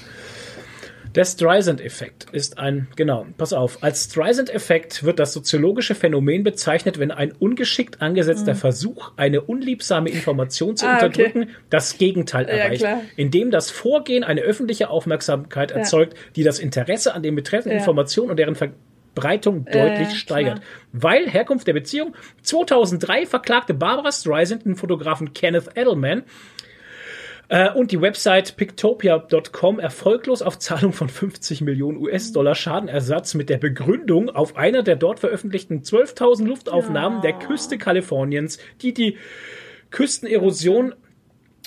[1.14, 7.10] Der Streisand-Effekt ist ein, genau, pass auf, als Streisand-Effekt wird das soziologische Phänomen bezeichnet, wenn
[7.10, 10.90] ein ungeschickt angesetzter Versuch, eine unliebsame Information zu Mhm.
[10.90, 11.04] Ah, okay.
[11.06, 13.02] unterdrücken, das Gegenteil Ja, erreicht, klar.
[13.16, 17.80] indem das Vorgehen eine öffentliche Aufmerksamkeit erzeugt, die das Interesse an den betreffenden Ja.
[17.82, 20.54] Informationen und deren Verbreitung Ja, deutlich ja, steigert.
[20.62, 20.66] klar.
[20.92, 26.22] Weil Herkunft der Beziehung 2003 verklagte Barbara Streisand den Fotografen Kenneth Edelman äh,
[27.74, 34.30] und die Website pictopia.com erfolglos auf Zahlung von 50 Millionen US-Dollar Schadenersatz mit der Begründung
[34.30, 39.18] auf einer der dort veröffentlichten 12.000 Luftaufnahmen der Küste Kaliforniens, die die
[39.90, 40.94] Küstenerosion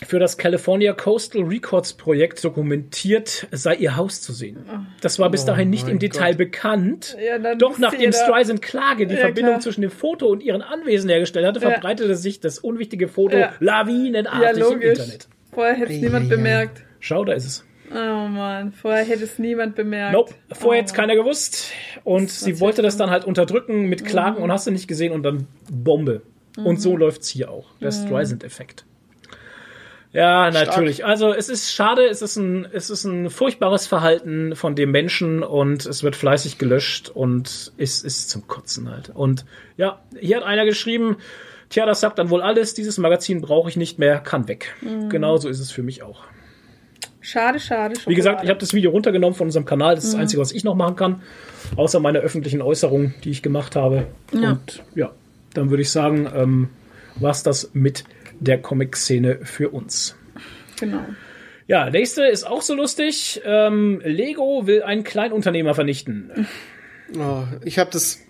[0.03, 4.65] für das California Coastal Records Projekt dokumentiert, sei ihr Haus zu sehen.
[4.99, 7.15] Das war bis dahin nicht im Detail bekannt.
[7.23, 9.61] Ja, Doch nachdem Streisand Klage die Ja, Verbindung klar.
[9.61, 11.69] zwischen dem Foto und ihren Anwesen hergestellt hatte, Ja.
[11.69, 13.53] verbreitete sich das unwichtige Foto Ja.
[13.61, 14.81] lawinenartig Ja, im.
[14.81, 15.29] Internet.
[15.55, 16.83] Vorher hätte es niemand bemerkt.
[16.99, 17.65] Schau, da ist es.
[17.91, 20.13] Oh Mann, vorher hätte es niemand bemerkt.
[20.13, 21.71] Nope, vorher oh, hätte es keiner gewusst.
[22.03, 24.05] Und sie wollte das dann halt unterdrücken mit Mhm.
[24.05, 26.21] Klagen und hast du nicht gesehen und dann Bombe.
[26.57, 27.67] Und so läuft's hier auch.
[27.81, 28.85] Der Streisand-Effekt.
[30.13, 31.03] Ja, natürlich.
[31.03, 35.43] Also es ist schade, es ist ein, es ist ein furchtbares Verhalten von dem Menschen
[35.43, 39.11] und es wird fleißig gelöscht und es ist zum Kotzen halt.
[39.13, 39.45] Und
[39.75, 41.17] ja, hier hat einer geschrieben,
[41.69, 44.75] tja, das sagt dann wohl alles, dieses Magazin brauche ich nicht mehr, kann weg.
[45.09, 46.23] Genauso ist es für mich auch.
[47.21, 47.95] Schade, schade.
[48.05, 49.95] Wie gesagt, ich habe das Video runtergenommen von unserem Kanal.
[49.95, 51.23] Das ist das Einzige, was ich noch machen kann.
[51.75, 54.05] Außer meine öffentlichen Äußerungen, die ich gemacht habe.
[54.31, 54.51] Ja.
[54.51, 55.11] Und ja,
[55.55, 56.69] dann würde ich sagen, ähm,
[57.15, 58.03] was das mit
[58.39, 60.15] der Comic-Szene für uns.
[60.79, 60.99] Genau.
[61.67, 63.41] Ja, nächste ist auch so lustig.
[63.43, 66.47] Ähm, Lego will einen Kleinunternehmer vernichten.
[67.17, 68.21] Oh, ich habe das.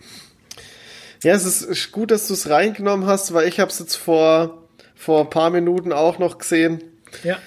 [1.25, 4.61] Ja, es ist gut, dass du es reingenommen hast, weil ich habe es jetzt vor
[4.93, 6.83] vor ein paar Minuten auch noch gesehen.
[7.23, 7.39] Ja.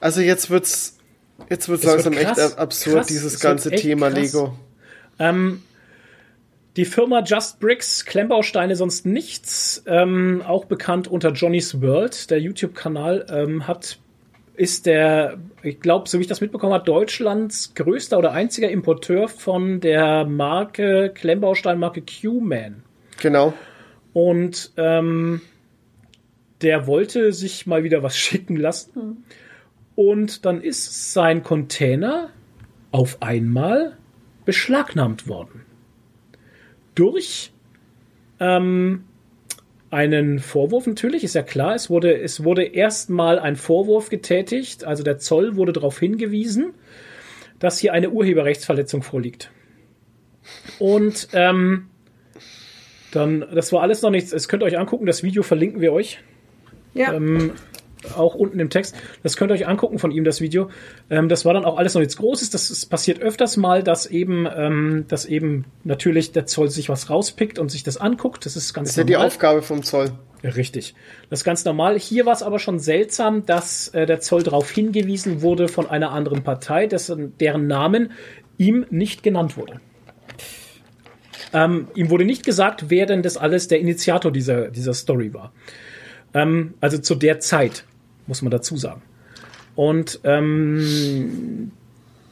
[0.00, 0.98] Also jetzt wird's
[1.48, 4.20] jetzt wird's Es wird langsam krass, echt absurd krass, dieses es wird ganze Thema krass.
[4.20, 4.58] Lego.
[5.18, 5.62] Ähm,
[6.76, 13.26] die Firma Just Bricks, Klemmbausteine, sonst nichts, ähm, auch bekannt unter Johnny's World, der YouTube-Kanal,
[13.30, 13.98] ähm, hat
[14.54, 19.28] ist der, ich glaube, so wie ich das mitbekommen habe, Deutschlands größter oder einziger Importeur
[19.28, 22.82] von der Marke, Klemmbausteinmarke Q-Man.
[23.20, 23.52] Genau.
[24.12, 25.40] Und ähm,
[26.62, 29.24] der wollte sich mal wieder was schicken lassen.
[29.96, 32.30] Und dann ist sein Container
[32.90, 33.96] auf einmal
[34.44, 35.62] beschlagnahmt worden.
[36.94, 37.52] Durch
[38.40, 39.04] ähm,
[39.94, 41.74] einen Vorwurf natürlich, ist ja klar.
[41.74, 46.74] Es wurde, es wurde erstmal ein Vorwurf getätigt, also der Zoll wurde darauf hingewiesen,
[47.60, 49.50] dass hier eine Urheberrechtsverletzung vorliegt.
[50.78, 51.86] Und ähm,
[53.12, 54.32] dann, das war alles noch nichts.
[54.32, 56.18] Es könnt ihr euch angucken, das Video verlinken wir euch
[56.92, 57.14] Ja.
[57.14, 57.52] ähm,
[58.16, 58.94] auch unten im Text.
[59.22, 60.68] Das könnt ihr euch angucken von ihm, das Video.
[61.10, 62.50] Ähm, das war dann auch alles noch nichts Großes.
[62.50, 67.10] Das ist, passiert öfters mal, dass eben, ähm, dass eben natürlich der Zoll sich was
[67.10, 68.46] rauspickt und sich das anguckt.
[68.46, 69.28] Das ist ganz Das ist ja die normal.
[69.28, 70.12] Aufgabe vom Zoll.
[70.42, 70.94] Richtig.
[71.30, 71.98] Das ist ganz normal.
[71.98, 76.12] Hier war es aber schon seltsam, dass äh, der Zoll darauf hingewiesen wurde von einer
[76.12, 78.12] anderen Partei, dessen, deren Namen
[78.58, 79.80] ihm nicht genannt wurde.
[81.54, 85.52] Ähm, ihm wurde nicht gesagt, wer denn das alles der Initiator dieser, dieser Story war.
[86.34, 87.84] Ähm, also zu der Zeit,
[88.26, 89.02] muss man dazu sagen.
[89.74, 91.72] Und ähm,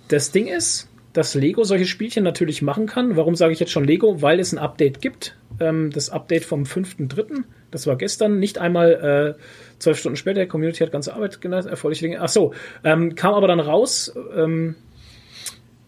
[0.08, 3.16] das Ding ist, dass Lego solche Spielchen natürlich machen kann.
[3.16, 4.22] Warum sage ich jetzt schon Lego?
[4.22, 5.36] Weil es ein Update gibt.
[5.60, 9.42] Ähm, das Update vom 5.3., das war gestern, nicht einmal äh,
[9.78, 10.40] zwölf Stunden später.
[10.40, 12.20] Die Community hat ganze Arbeit genannt, erfreuliche Dinge.
[12.20, 12.52] Ach so,
[12.84, 14.76] ähm, kam aber dann raus, ähm,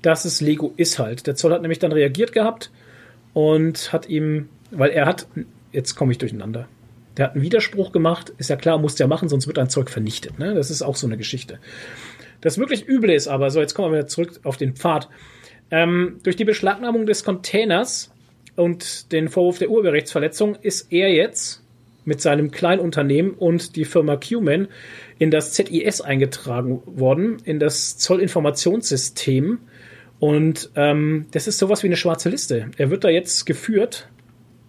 [0.03, 1.27] dass es Lego ist halt.
[1.27, 2.71] Der Zoll hat nämlich dann reagiert gehabt
[3.33, 5.27] und hat ihm, weil er hat,
[5.73, 6.69] jetzt komme ich durcheinander.
[7.17, 9.91] Der hat einen Widerspruch gemacht, ist ja klar, muss der machen, sonst wird ein Zeug
[9.91, 10.39] vernichtet.
[10.39, 10.55] Ne?
[10.55, 11.59] Das ist auch so eine Geschichte.
[12.41, 15.09] Das wirklich Üble ist aber, so jetzt kommen wir wieder zurück auf den Pfad.
[15.71, 18.13] Ähm, durch die Beschlagnahmung des Containers
[18.57, 21.63] und den Vorwurf der Urheberrechtsverletzung ist er jetzt
[22.05, 24.69] mit seinem Kleinunternehmen und die Firma Qman
[25.19, 29.59] in das ZIS eingetragen worden, in das Zollinformationssystem.
[30.19, 32.71] Und ähm, das ist sowas wie eine schwarze Liste.
[32.77, 34.09] Er wird da jetzt geführt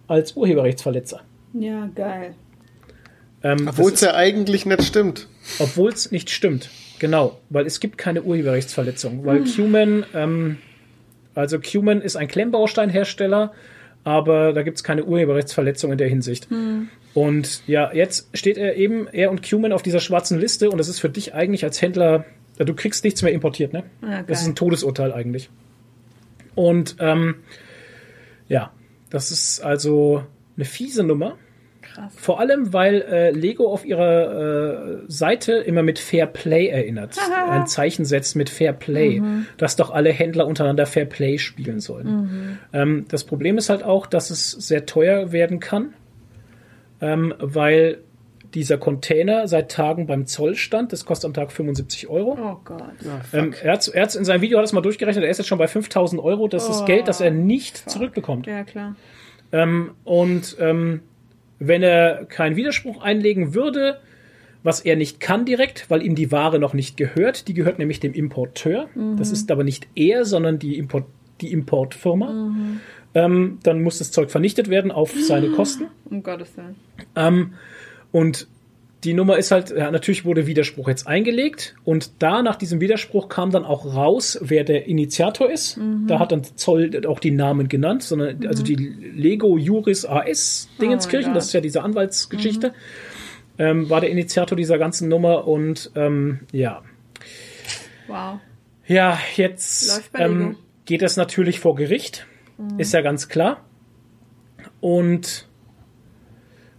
[0.06, 1.22] als Urheberrechtsverletzer.
[1.58, 2.34] Ja, geil.
[3.42, 5.28] Ähm, Obwohl es ja eigentlich nicht stimmt.
[5.58, 6.70] obwohl es nicht stimmt.
[6.98, 9.24] Genau, weil es gibt keine Urheberrechtsverletzung.
[9.26, 10.58] Weil Qman, ähm,
[11.34, 13.52] also Qman ist ein Klemmbausteinhersteller,
[14.04, 16.48] aber da gibt es keine Urheberrechtsverletzung in der Hinsicht.
[17.12, 20.88] Und ja, jetzt steht er eben, er und Qman auf dieser schwarzen Liste und das
[20.88, 22.24] ist für dich eigentlich als Händler,
[22.58, 23.84] ja, du kriegst nichts mehr importiert, ne?
[24.02, 25.50] Ja, das ist ein Todesurteil eigentlich.
[26.54, 27.36] Und ähm,
[28.48, 28.72] ja,
[29.10, 30.24] das ist also
[30.56, 31.36] eine fiese Nummer.
[31.96, 32.12] Krass.
[32.16, 37.16] Vor allem, weil äh, Lego auf ihrer äh, Seite immer mit Fair Play erinnert.
[37.48, 39.22] ein Zeichen setzt mit Fair Play,
[39.56, 42.58] dass doch alle Händler untereinander Fair Play spielen sollen.
[42.72, 45.94] Ähm, das Problem ist halt auch, dass es sehr teuer werden kann,
[47.00, 47.98] ähm, weil
[48.54, 50.92] dieser Container seit Tagen beim Zoll stand.
[50.92, 52.38] Das kostet am Tag 75 Euro.
[52.40, 52.82] Oh Gott.
[53.32, 55.24] Ähm, er, hat, er hat in seinem Video hat das mal durchgerechnet.
[55.24, 56.48] Er ist jetzt schon bei 5000 Euro.
[56.48, 58.46] Das ist Oh, Geld, das er nicht zurückbekommt.
[58.46, 58.96] Ja, klar.
[59.52, 61.00] Ähm, und ähm,
[61.58, 64.00] wenn er keinen Widerspruch einlegen würde,
[64.62, 68.00] was er nicht kann direkt, weil ihm die Ware noch nicht gehört, die gehört nämlich
[68.00, 68.88] dem Importeur.
[69.16, 71.04] Das ist aber nicht er, sondern die, Import,
[71.40, 72.52] die Importfirma.
[73.14, 75.86] Ähm, dann muss das Zeug vernichtet werden auf seine Kosten.
[76.10, 76.74] Um Gottes Willen.
[77.14, 77.54] Ähm,
[78.10, 78.48] und
[79.04, 83.28] die Nummer ist halt, ja, natürlich wurde Widerspruch jetzt eingelegt und da nach diesem Widerspruch
[83.28, 85.78] kam dann auch raus, wer der Initiator ist.
[86.06, 91.32] Da hat dann Zoll auch die Namen genannt, sondern also die Lego Juris AS Dingenskirchen,
[91.32, 92.72] Oh, das ist ja diese Anwaltsgeschichte,
[93.58, 96.82] ähm, war der Initiator dieser ganzen Nummer und ähm, ja.
[98.08, 98.40] Wow.
[98.86, 102.26] Ja, jetzt ähm, geht es natürlich vor Gericht,
[102.78, 103.64] ist ja ganz klar.
[104.80, 105.46] Und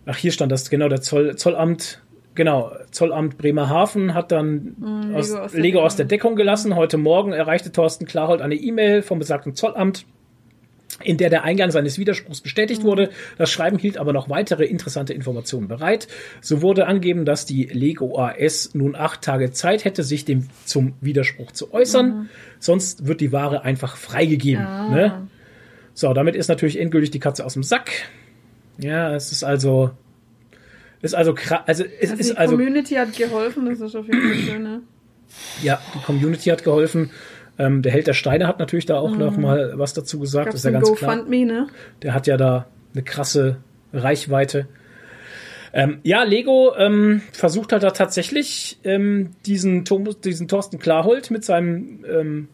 [0.10, 2.02] Ach, hier stand das, genau, der Zoll, Zollamt,
[2.38, 5.97] genau, Zollamt Bremerhaven hat dann Lego aus, aus der Lego aus Deckung.
[5.97, 6.76] der Deckung gelassen.
[6.77, 10.05] Heute Morgen erreichte Thorsten Klarhold eine E-Mail vom besagten Zollamt,
[11.03, 13.09] in der der Eingang seines Widerspruchs bestätigt wurde.
[13.38, 16.07] Das Schreiben hielt aber noch weitere interessante Informationen bereit.
[16.39, 20.93] So wurde angegeben, dass die Lego AS nun acht Tage Zeit hätte, sich dem zum
[21.01, 22.30] Widerspruch zu äußern.
[22.59, 24.65] Sonst wird die Ware einfach freigegeben.
[24.65, 24.89] Ah.
[24.89, 25.27] Ne?
[25.93, 27.91] So, damit ist natürlich endgültig die Katze aus dem Sack.
[28.77, 29.91] Ja, es ist also,
[31.02, 34.06] ist also krass, also es Also ist die also, Community hat geholfen, das ist auf
[34.07, 34.82] jeden Fall schön, ne?
[35.61, 37.11] ja, die Community hat geholfen.
[37.60, 40.57] Ähm, der Held der Steine hat natürlich da auch noch mal was dazu gesagt, Gab's
[40.60, 41.15] ist ja ganz klar.
[41.15, 41.68] GoFundMe, ne?
[42.03, 43.57] Der hat ja da eine krasse
[43.94, 44.68] Reichweite.
[45.74, 51.44] Ähm, ja, Lego ähm, versucht halt da tatsächlich ähm, diesen, Thomas, diesen Thorsten Klarhold mit
[51.44, 52.48] seinem ähm,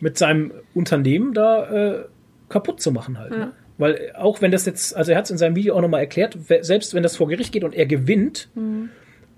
[0.00, 2.04] mit seinem Unternehmen da äh,
[2.48, 3.32] kaputt zu machen halt.
[3.32, 3.52] Ne?
[3.78, 6.36] Weil auch wenn das jetzt, also er hat es in seinem Video auch nochmal erklärt,
[6.60, 8.48] selbst wenn das vor Gericht geht und er gewinnt,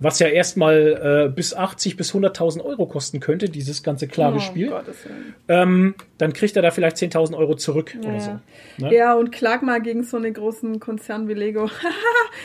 [0.01, 4.81] was ja erstmal äh, bis 80 bis 100.000 Euro kosten könnte, dieses ganze Klagespiel, Oh,
[5.49, 8.41] ähm, dann kriegt er da vielleicht 10.000 Euro zurück oder so.
[8.79, 8.93] Ne?
[8.95, 11.71] Ja, und klag mal gegen so einen großen Konzern wie Lego.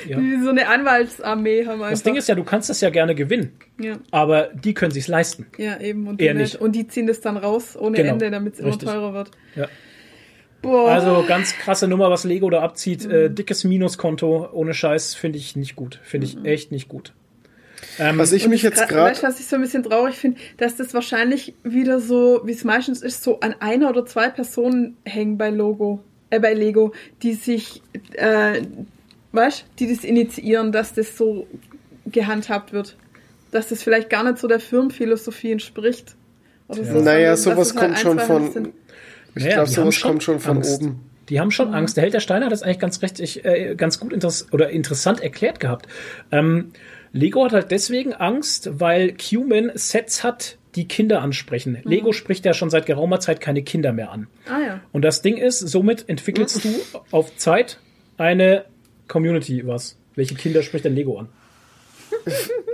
[0.07, 0.17] Ja.
[0.19, 1.89] Die so eine Anwaltsarmee haben einfach.
[1.89, 5.07] Das Ding ist ja, du kannst das ja gerne gewinnen, ja, aber die können sich's
[5.07, 5.47] leisten.
[5.57, 6.07] ja, eben.
[6.07, 6.55] Und Eher die nicht.
[6.61, 8.11] Und die ziehen das dann raus ohne Genau.
[8.13, 8.87] Ende, damit es immer Richtig.
[8.87, 9.31] teurer wird.
[9.55, 9.67] Ja.
[10.61, 10.91] Boah.
[10.91, 13.05] Also ganz krasse Nummer, was Lego da abzieht.
[13.05, 13.11] Mhm.
[13.11, 15.99] Äh, dickes Minuskonto, ohne Scheiß, finde ich nicht gut.
[16.03, 17.13] Finde ich echt nicht gut.
[17.97, 20.37] Ähm, Was ich mich jetzt gerade Weißt du, was ich so ein bisschen traurig finde?
[20.57, 24.97] Dass das wahrscheinlich wieder so, wie es meistens ist, so an einer oder zwei Personen
[25.05, 27.81] hängen bei Logo, äh, bei Lego, die sich,
[28.13, 28.61] äh,
[29.31, 31.47] weißt die das initiieren, dass das so
[32.05, 32.97] gehandhabt wird.
[33.51, 36.15] Dass das vielleicht gar nicht so der Firmenphilosophie entspricht.
[36.67, 38.51] Oder so, Naja, sowas halt kommt schon von.
[38.51, 38.69] sind.
[39.35, 40.81] Ich Naja, glaube, die haben sowas schon kommt schon von Angst.
[40.81, 40.99] oben.
[41.29, 41.51] Die haben Mhm.
[41.51, 41.95] schon Angst.
[41.97, 45.21] Der Held der Steine hat das eigentlich ganz richtig, äh, ganz gut interess oder interessant
[45.21, 45.87] erklärt gehabt.
[46.31, 46.71] Ähm,
[47.11, 51.73] Lego hat halt deswegen Angst, weil Q-Man Sets hat, die Kinder ansprechen.
[51.83, 51.89] Mhm.
[51.89, 54.27] Lego spricht ja schon seit geraumer Zeit keine Kinder mehr an.
[54.47, 54.79] Ah ja.
[54.91, 56.69] Und das Ding ist, somit entwickelst du
[57.11, 57.79] auf Zeit
[58.17, 58.65] eine
[59.07, 59.97] Community was.
[60.15, 61.29] Welche Kinder spricht denn Lego an?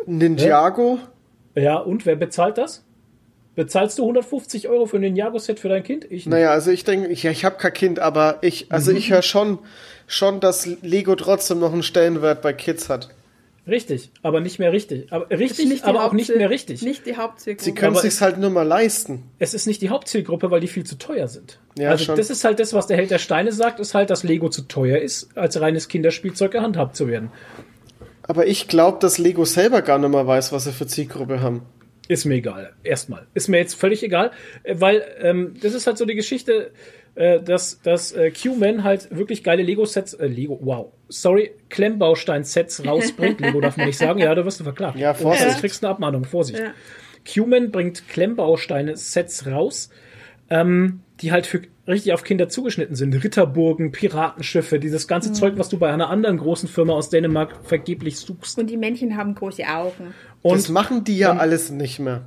[0.06, 0.99] Ninjago?
[1.56, 2.85] Ja, und wer bezahlt das?
[3.56, 6.03] Bezahlst du 150 Euro für ein Ninjago-Set für dein Kind?
[6.06, 6.27] Ich nicht.
[6.27, 8.98] Naja, also ich denke, ich, ja, ich habe kein Kind, aber ich, also Mhm.
[8.98, 9.60] ich höre schon,
[10.07, 13.10] schon, dass Lego trotzdem noch einen Stellenwert bei Kids hat.
[13.68, 15.11] Richtig, aber nicht mehr richtig.
[15.11, 16.84] Aber richtig, die aber auch nicht mehr richtig.
[16.84, 17.64] Nicht die Hauptzielgruppe.
[17.64, 19.23] Sie können Aber sich's halt nur mal leisten.
[19.40, 21.57] es ist nicht die Hauptzielgruppe, weil die viel zu teuer sind.
[21.76, 22.15] Ja, also schon.
[22.15, 24.64] das ist halt das, was der Held der Steine sagt, ist halt, dass Lego zu
[24.68, 27.32] teuer ist, als reines Kinderspielzeug gehandhabt zu werden.
[28.22, 31.61] Aber ich glaube, dass Lego selber gar nicht mehr weiß, was sie für Zielgruppe haben.
[32.07, 32.73] Ist mir egal.
[32.84, 33.27] Erstmal.
[33.34, 34.32] Ist mir jetzt völlig egal,
[34.64, 36.72] äh, weil ähm, das ist halt so die Geschichte,
[37.15, 43.40] äh, dass, dass äh, Q-Man halt wirklich geile Lego-Sets, äh, Lego, wow, sorry, Klemmbaustein-Sets rausbringt.
[43.41, 44.98] Lego darf man nicht sagen, ja, da wirst du verklagt.
[44.99, 45.56] Ja, Vorsicht.
[45.56, 46.60] Du kriegst eine Abmahnung, Vorsicht.
[46.60, 46.73] Ja.
[47.32, 49.90] Q-Man bringt Klemmbausteine-Sets raus,
[50.49, 53.14] ähm, die halt für richtig auf Kinder zugeschnitten sind.
[53.24, 58.18] Ritterburgen, Piratenschiffe, dieses ganze Zeug, was du bei einer anderen großen Firma aus Dänemark vergeblich
[58.18, 58.57] suchst.
[58.60, 60.14] Und die Männchen haben große Augen.
[60.41, 62.26] Und das machen die ja alles nicht mehr.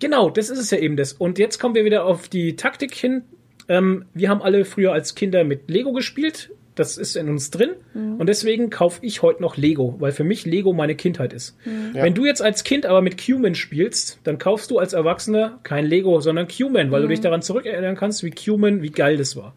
[0.00, 1.12] Genau, das ist es ja eben das.
[1.12, 3.22] Und jetzt kommen wir wieder auf die Taktik hin.
[3.68, 6.50] Ähm, wir haben alle früher als Kinder mit Lego gespielt.
[6.80, 7.72] Das ist in uns drin.
[7.92, 11.54] Und deswegen kaufe ich heute noch Lego, weil für mich Lego meine Kindheit ist.
[11.94, 12.02] Ja.
[12.04, 15.84] Wenn du jetzt als Kind aber mit Q-Man spielst, dann kaufst du als Erwachsener kein
[15.84, 19.54] Lego, sondern Q-Man, weil du dich daran zurückerinnern kannst, wie Q-Man, wie geil das war.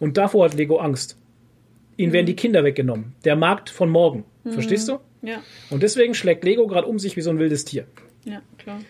[0.00, 1.16] Und davor hat Lego Angst.
[1.96, 3.14] Ihnen werden die Kinder weggenommen.
[3.24, 4.24] Der Markt von morgen.
[4.44, 4.98] Verstehst du?
[5.22, 5.38] Ja,
[5.70, 7.86] Und deswegen schlägt Lego gerade um sich wie so ein wildes Tier.
[8.24, 8.80] ja, klar.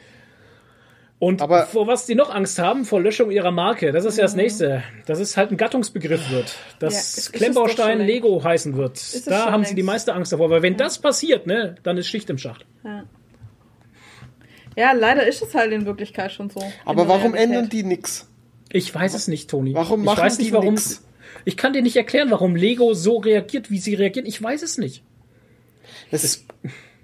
[1.20, 4.23] Und Aber- vor was die noch Angst haben, vor Löschung ihrer Marke, das ist ja
[4.23, 4.85] das nächste.
[5.07, 6.47] Dass es halt ein Gattungsbegriff wird.
[6.49, 9.27] Ja, Dass ist- ist es Klemmbaustein Lego heißen wird.
[9.27, 9.78] Da haben sie längst.
[9.78, 10.49] die meiste Angst davor.
[10.51, 12.65] Weil wenn das passiert, ne, dann ist Schicht im Schacht.
[14.77, 16.61] Ja, leider ist es halt in Wirklichkeit schon so.
[16.85, 17.43] Aber warum Realität.
[17.57, 18.28] ändern die nix?
[18.70, 19.74] Ich weiß es nicht, Toni.
[19.74, 20.74] Warum ich machen weiß die nicht, warum.
[20.74, 21.05] nix?
[21.45, 24.27] Ich kann dir nicht erklären, warum Lego so reagiert, wie sie reagieren.
[24.27, 25.03] Ich weiß es nicht.
[26.12, 26.45] Das,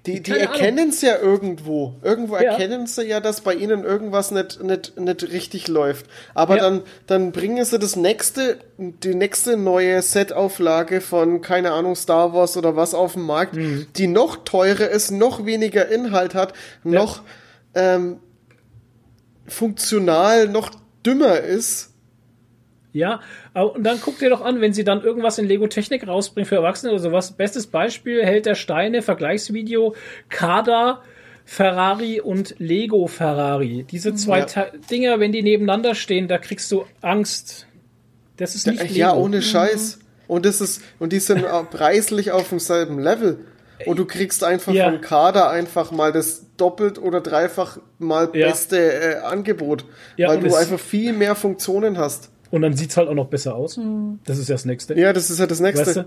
[0.05, 1.95] die die erkennen es ja irgendwo.
[2.03, 2.51] Irgendwo Ja.
[2.51, 6.05] erkennen sie ja, dass bei ihnen irgendwas nicht, nicht, nicht richtig läuft.
[6.33, 6.63] Aber Ja.
[6.63, 12.55] dann, dann bringen sie das nächste, die nächste neue Set-Auflage von, keine Ahnung, Star Wars
[12.57, 13.87] oder was auf den Markt, Mhm.
[13.95, 16.53] die noch teurer ist, noch weniger Inhalt hat,
[16.83, 17.21] noch
[17.73, 18.19] ähm,
[19.47, 20.71] funktional, noch
[21.05, 21.91] dümmer ist.
[22.95, 23.19] Ja,
[23.53, 26.47] aber- und dann guck dir doch an, wenn sie dann irgendwas in Lego Technik rausbringen
[26.47, 27.33] für Erwachsene oder sowas.
[27.33, 29.95] Bestes Beispiel, Held der Steine, Vergleichsvideo,
[30.29, 31.01] Kada,
[31.43, 33.85] Ferrari und Lego Ferrari.
[33.91, 34.67] Diese zwei Ja.
[34.89, 37.67] Dinger, wenn die nebeneinander stehen, da kriegst du Angst.
[38.37, 38.93] Das ist nicht Lego.
[38.95, 39.99] Ja, ohne Scheiß.
[40.27, 43.39] Und das ist, und die sind preislich auf demselben Level.
[43.85, 44.89] Und du kriegst einfach Ja.
[44.89, 48.47] vom Kader einfach mal das doppelt oder dreifach mal Ja.
[48.47, 49.83] beste äh, Angebot.
[50.15, 52.31] Ja, weil du einfach viel mehr Funktionen hast.
[52.55, 53.77] Und dann sieht's halt auch noch besser aus.
[54.23, 54.97] Das ist ja das Nächste.
[54.97, 55.85] Ja, das ist ja das nächste.
[55.85, 56.05] Weißt du?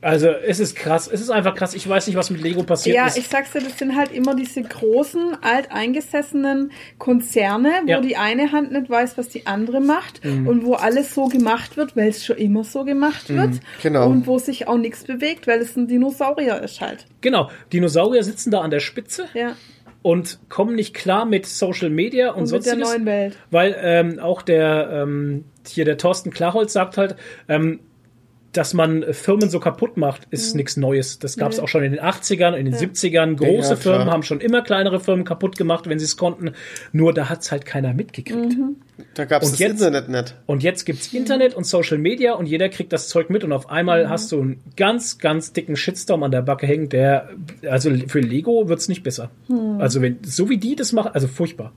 [0.00, 1.08] Also es ist krass.
[1.10, 1.74] Es ist einfach krass.
[1.74, 3.16] Ich weiß nicht, was mit Lego passiert Ja, ist.
[3.16, 8.00] ich sag's dir, das sind halt immer diese großen, alteingesessenen Konzerne, wo Ja.
[8.00, 11.96] die eine Hand nicht weiß, was die andere macht und wo alles so gemacht wird,
[11.96, 13.60] weil es schon immer so gemacht wird.
[13.82, 14.08] genau.
[14.08, 17.06] Und wo sich auch nichts bewegt, weil es ein Dinosaurier ist halt.
[17.20, 17.50] Genau.
[17.72, 19.56] Dinosaurier sitzen da an der Spitze Ja.
[20.02, 22.88] Und kommen nicht klar mit Social Media und, Und mit der sonstiges.
[22.88, 23.38] neuen Welt.
[23.50, 27.16] Weil ähm, auch der ähm, hier der Thorsten Klarholz sagt halt,
[27.48, 27.80] ähm,
[28.52, 31.18] dass man Firmen so kaputt macht, ist nichts Neues.
[31.18, 33.36] Das gab es auch schon in den 80ern, in den 70ern.
[33.36, 33.76] Große Ja.
[33.76, 36.52] Firmen haben schon immer kleinere Firmen kaputt gemacht, wenn sie es konnten.
[36.92, 38.54] Nur da hat's halt keiner mitgekriegt.
[39.14, 40.34] Da gab es Und das jetzt- Internet nicht.
[40.46, 43.70] Und jetzt gibt's Internet und Social Media und jeder kriegt das Zeug mit und auf
[43.70, 47.30] einmal hast du einen ganz, ganz dicken Shitstorm an der Backe hängen, der,
[47.68, 49.30] also für Lego wird's nicht besser.
[49.78, 51.72] Also wenn, so wie die das machen, also furchtbar.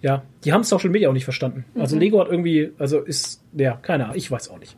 [0.00, 1.64] Ja, die haben Social Media auch nicht verstanden.
[1.76, 4.76] Also Lego hat irgendwie, also ist, ja, keine Ahnung, ich weiß auch nicht.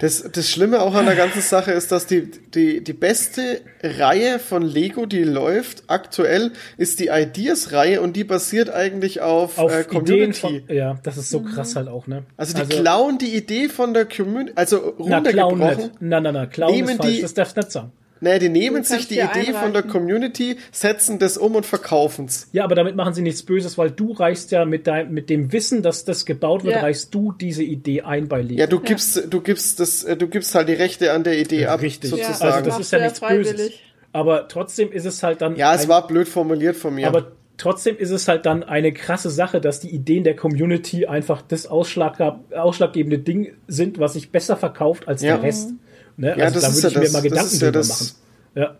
[0.00, 4.38] Das, das Schlimme auch an der ganzen Sache ist, dass die, die, die beste Reihe
[4.38, 9.84] von Lego, die läuft aktuell, ist die Ideas-Reihe und die basiert eigentlich auf, Auf äh,
[9.84, 10.32] Community.
[10.40, 12.24] von, ja, das ist so krass halt auch, ne?
[12.36, 15.76] also die klauen die Idee von der Community, also na, klauen runtergebrochen.
[15.76, 15.90] nicht.
[16.00, 17.92] Na, na, na, klauen Nehmen ist falsch, die- das darfst du nicht sagen.
[18.24, 19.90] Nee, die nehmen Du sich die Idee von der einreichen.
[19.90, 22.48] Community, setzen das um und verkaufen's.
[22.52, 25.52] Ja, aber damit machen sie nichts Böses, weil du reichst ja mit deinem, mit dem
[25.52, 26.80] Wissen, dass das gebaut wird, Ja.
[26.80, 28.58] reichst du diese Idee ein bei Lego.
[28.60, 31.66] Ja, du gibst, du gibst das, äh, du gibst halt die Rechte an der Idee
[31.66, 32.10] ab, Richtig.
[32.10, 32.52] sozusagen.
[32.54, 33.52] Also das ist ja nichts Böses.
[33.52, 33.80] freiwillig.
[34.12, 35.56] Aber trotzdem ist es halt dann.
[35.56, 37.06] ja, es ein- war blöd formuliert von mir.
[37.08, 41.42] Aber trotzdem ist es halt dann eine krasse Sache, dass die Ideen der Community einfach
[41.42, 42.18] das Ausschlag,
[42.56, 45.34] ausschlaggebende Ding sind, was sich besser verkauft als Ja.
[45.36, 45.70] der Rest.
[46.16, 46.34] Ne?
[46.36, 47.88] Ja, also das da ist würde ja ich mir das- mal Gedanken ja drüber das-
[47.88, 48.14] machen.
[48.54, 48.78] Ja.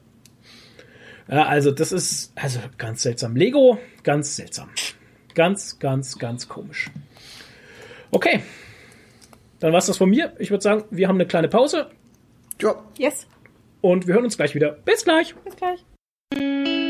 [1.36, 3.34] ja, also das ist also ganz seltsam.
[3.36, 4.68] Lego, ganz seltsam.
[5.34, 6.90] Ganz, ganz, ganz komisch.
[8.12, 8.42] Okay.
[9.58, 10.32] Dann war's das von mir.
[10.38, 11.90] Ich würde sagen, wir haben eine kleine Pause
[12.62, 12.74] ja.
[12.98, 13.26] Yes,
[13.80, 14.72] und wir hören uns gleich wieder.
[14.84, 15.34] Bis gleich.
[15.44, 16.83] bis gleich.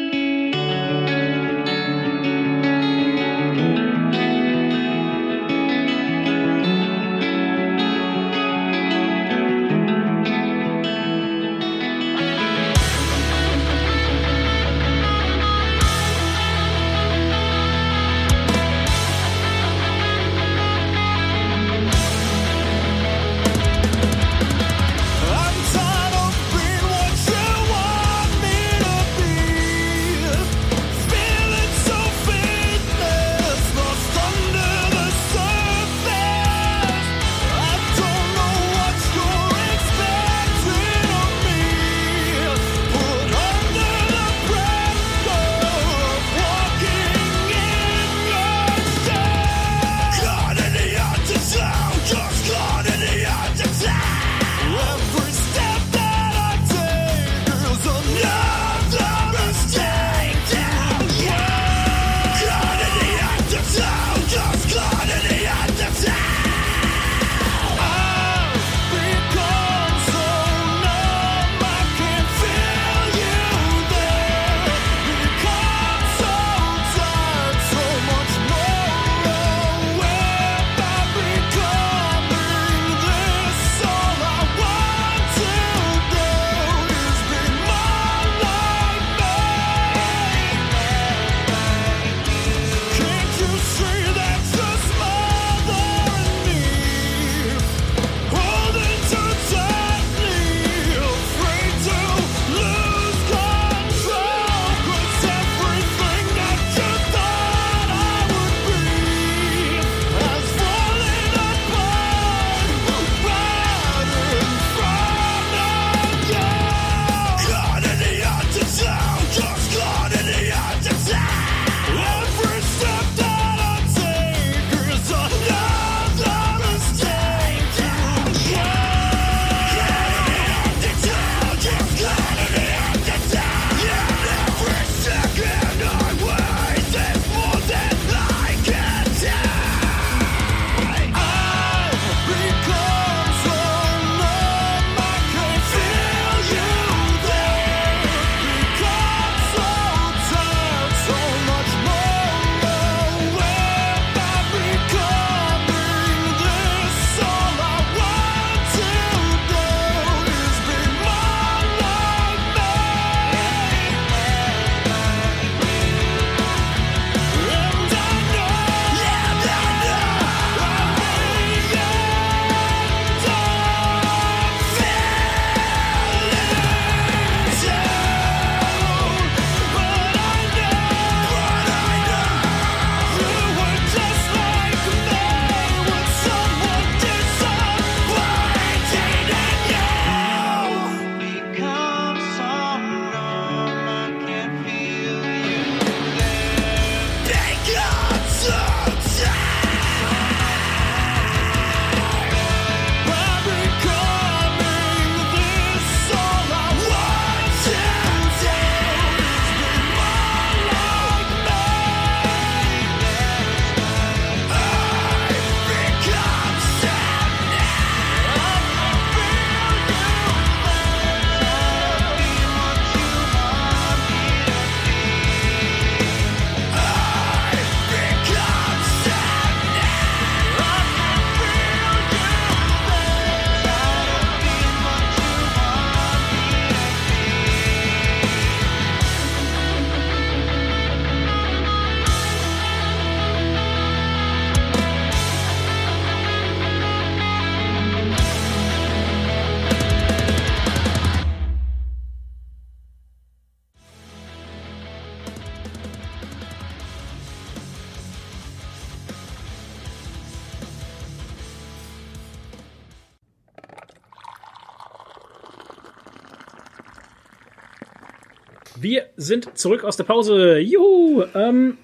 [269.24, 270.58] Sind zurück aus der Pause.
[270.58, 271.24] Juhu!
[271.34, 271.78] Ähm,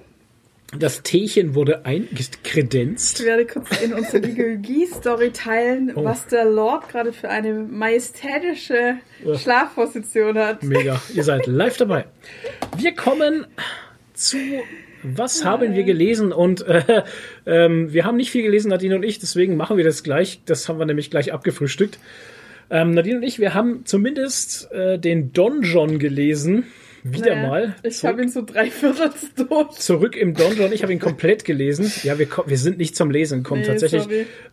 [0.79, 3.19] das Teechen wurde eingekredenzt.
[3.21, 6.05] Ich werde kurz in unsere Geologie-Story teilen, Oh.
[6.05, 8.99] was der Lord gerade für eine majestätische
[9.37, 10.63] Schlafposition hat.
[10.63, 12.05] Mega, ihr seid live dabei.
[12.79, 13.47] Wir kommen
[14.15, 14.37] zu
[15.03, 16.31] Was haben wir gelesen?
[16.33, 17.03] Und äh,
[17.47, 20.43] ähm, wir haben nicht viel gelesen, Nadine und ich, deswegen machen wir das gleich.
[20.45, 21.99] Das haben wir nämlich gleich abgefrühstückt.
[22.71, 26.65] Ähm, Nadine und ich, wir haben zumindest äh, den Donjon gelesen.
[27.03, 27.75] Wieder Naja, mal.
[27.83, 29.11] Ich Zurück- habe ihn so drei Viertel
[29.49, 29.71] durch.
[29.79, 30.73] zurück im Donjon.
[30.73, 31.91] Ich habe ihn komplett gelesen.
[32.03, 33.63] Ja, wir, wir sind nicht zum Lesen gekommen.
[33.63, 34.07] Nee, Tatsächlich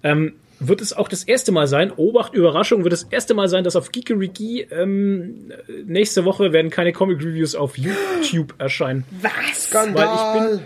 [0.04, 1.92] ähm, wird es auch das erste Mal sein.
[1.96, 5.52] Obacht, Überraschung, wird das erste Mal sein, dass auf Geekeriki ähm,
[5.86, 9.04] nächste Woche werden keine Comic Reviews auf YouTube erscheinen.
[9.22, 9.66] Was?
[9.66, 10.62] Skandal.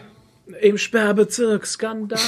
[0.60, 2.20] Im Sperrbezirk, Skandal.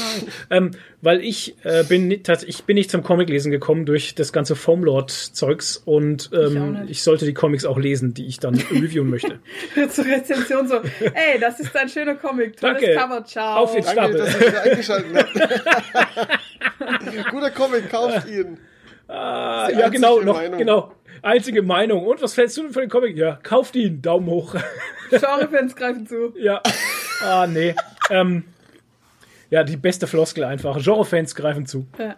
[0.50, 0.72] ähm,
[1.02, 5.78] weil ich äh, bin nicht, ich bin nicht zum Comiclesen gekommen durch das ganze Foamlord-Zeugs
[5.84, 6.92] und Ich ähm, nicht.
[6.92, 9.40] ich sollte die Comics auch lesen, die ich dann reviewen möchte.
[9.90, 12.96] Zur Rezension so, ey, das ist ein schöner Comic, tolles Danke.
[12.96, 13.64] Cover, ciao.
[13.64, 14.18] Auf den Danke, Stapel.
[14.18, 15.34] dass ihr eingeschaltet habt.
[17.32, 18.58] Guter Comic, kauft ihn.
[19.08, 20.60] Ah, ja, genau, noch, Meinung.
[20.60, 20.94] genau.
[21.22, 22.06] Einzige Meinung.
[22.06, 23.18] Und was fällst du denn für den Comic?
[23.18, 24.02] Ja, kauft ihn.
[24.02, 24.56] Daumen hoch.
[25.10, 26.34] Genre-Fans greifen zu.
[26.38, 26.62] ja.
[27.22, 27.76] Ah, nee.
[28.10, 28.44] Ähm,
[29.50, 30.82] ja, die beste Floskel einfach.
[30.82, 31.86] Genre-Fans greifen zu.
[32.00, 32.16] Ja.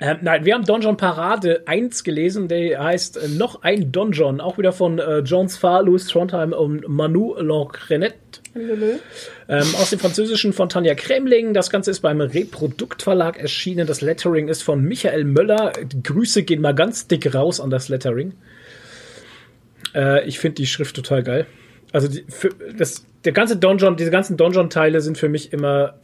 [0.00, 4.58] Ähm, nein, wir haben Donjon Parade 1 gelesen, der heißt äh, noch ein Donjon, auch
[4.58, 8.14] wieder von äh, Jones Farr, Louis Trondheim und Manu Lancrenet.
[8.54, 11.54] Ähm, aus dem Französischen von Tanja Kremling.
[11.54, 13.86] Das Ganze ist beim Reproduktverlag erschienen.
[13.86, 15.72] Das Lettering ist von Michael Möller.
[15.84, 18.32] Die Grüße gehen mal ganz dick raus an das Lettering.
[19.94, 21.46] Äh, ich finde die Schrift total geil.
[21.92, 25.94] Also die, für, das, der ganze Donjon, diese ganzen Donjon-Teile sind für mich immer.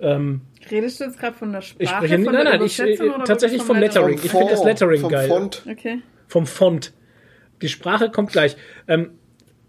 [0.00, 1.82] Ähm, Redest du jetzt gerade von der Sprache?
[1.82, 4.20] ich spreche von nein, der nein, ich, äh, oder tatsächlich wirklich vom Lettering.
[4.22, 5.28] Ich finde das Lettering vom geil.
[5.28, 5.62] Font.
[5.68, 5.98] Okay.
[6.26, 6.92] Vom Font.
[7.62, 8.56] Die Sprache kommt gleich.
[8.86, 9.12] Ähm,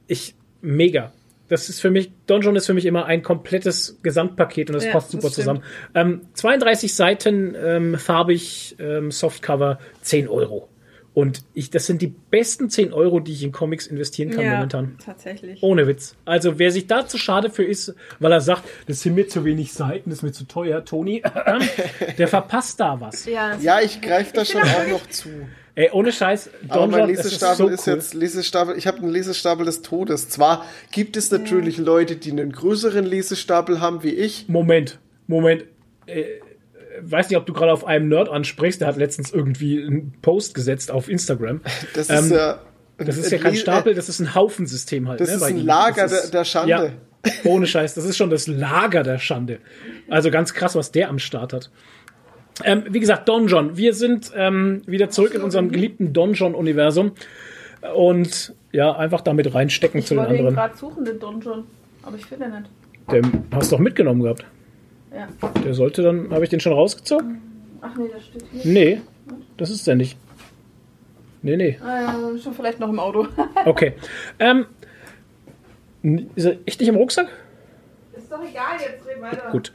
[0.07, 1.13] ich mega.
[1.47, 4.91] Das ist für mich, Donjon ist für mich immer ein komplettes Gesamtpaket und das Ja,
[4.91, 5.33] passt das super stimmt.
[5.33, 5.63] zusammen.
[5.95, 10.69] Ähm, 32 Seiten, ähm, farbig, ähm, Softcover, 10 Euro.
[11.19, 14.53] Und ich, das sind die besten 10 Euro, die ich in Comics investieren kann Ja,
[14.53, 14.97] momentan.
[15.03, 15.61] tatsächlich.
[15.61, 16.15] Ohne Witz.
[16.23, 19.43] Also wer sich da zu schade für ist, weil er sagt, das sind mir zu
[19.43, 21.21] wenig Seiten, das ist mir zu teuer, Toni,
[22.17, 23.25] der verpasst da was.
[23.25, 25.27] Ja, Ja, ich greife da schon auch noch zu.
[25.75, 27.93] Ey, ohne Scheiß, Aber mein Donjon, Lesestapel so ist, cool.
[27.95, 28.77] jetzt Lesestapel.
[28.77, 30.29] Ich habe einen Lesestapel des Todes.
[30.29, 34.47] Zwar gibt es natürlich Leute, die einen größeren Lesestapel haben wie ich.
[34.49, 35.65] Moment, Moment.
[36.05, 36.23] Äh,
[37.01, 38.81] weiß nicht, ob du gerade auf einem Nerd ansprichst.
[38.81, 41.61] Der hat letztens irgendwie einen Post gesetzt auf Instagram.
[41.93, 42.59] Das ist Ähm, ja.
[42.97, 45.21] Das ist ja kein Stapel, das ist ein Haufensystem halt.
[45.21, 45.65] Das ne, ist bei ein.
[45.65, 46.69] Lager Das ist- der, der Schande.
[46.69, 46.89] Ja,
[47.45, 47.93] ohne Scheiß.
[47.93, 49.59] Das ist schon das Lager der Schande.
[50.09, 51.69] Also ganz krass, was der am Start hat.
[52.65, 53.77] Ähm, wie gesagt, Donjon.
[53.77, 57.13] Wir sind ähm, wieder zurück in unserem geliebten Donjon-Universum.
[57.95, 60.55] Und ja, einfach damit reinstecken ich zu den wollte ihn anderen.
[60.55, 61.63] gerade suchen, den Donjon.
[62.03, 62.69] Aber ich finde ihn nicht.
[63.11, 64.43] Den hast du doch mitgenommen gehabt.
[65.14, 65.27] Ja.
[65.64, 67.41] Der sollte dann, habe ich den schon rausgezogen?
[67.81, 68.72] Ach nee, das steht hier.
[68.72, 69.02] Nee,
[69.57, 70.18] das ist der nicht.
[71.41, 71.80] Nee, nee.
[71.81, 73.27] Ah ja, schon vielleicht noch im Auto.
[73.65, 73.94] Okay.
[74.40, 74.65] Ähm,
[76.36, 77.27] ist er echt nicht im Rucksack?
[78.30, 79.49] ist doch egal, jetzt reden weiter.
[79.52, 79.72] Gut.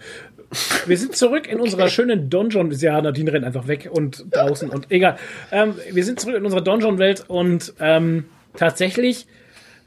[0.86, 2.70] Wir sind zurück in unserer schönen Donjon.
[2.70, 5.19] Ja, Nadine rennt einfach weg und draußen und egal.
[5.51, 9.27] Ähm, wir sind zurück in unserer Donjon-Welt und ähm, tatsächlich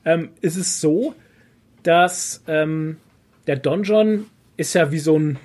[0.03, 1.15] ähm, ist es so,
[1.83, 2.97] dass ähm,
[3.45, 4.25] der Donjon
[4.57, 5.39] ist ja wie so ein.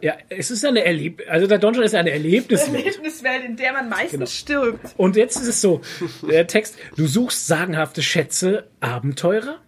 [0.00, 2.84] Ja, es ist ja eine Erleb also der Donjon ist ja eine Erlebniswelt.
[2.84, 4.26] Erlebniswelt, in der man meistens Genau.
[4.26, 4.94] stirbt.
[4.98, 5.80] Und jetzt ist es so,
[6.28, 9.60] der Text, du suchst sagenhafte Schätze, Abenteurer,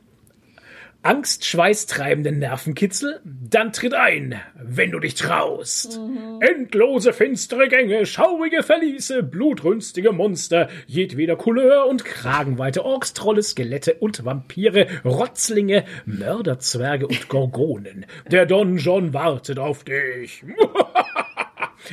[1.06, 6.00] Angst, schweißtreibende Nervenkitzel, dann tritt ein, wenn du dich traust.
[6.40, 14.24] Endlose finstere Gänge, schaurige Verliese, blutrünstige Monster, jedweder Couleur und Kragenweite, Orks, Trolle, Skelette und
[14.24, 18.06] Vampire, Rotzlinge, Mörderzwerge und Gorgonen.
[18.32, 20.42] Der Donjon wartet auf dich.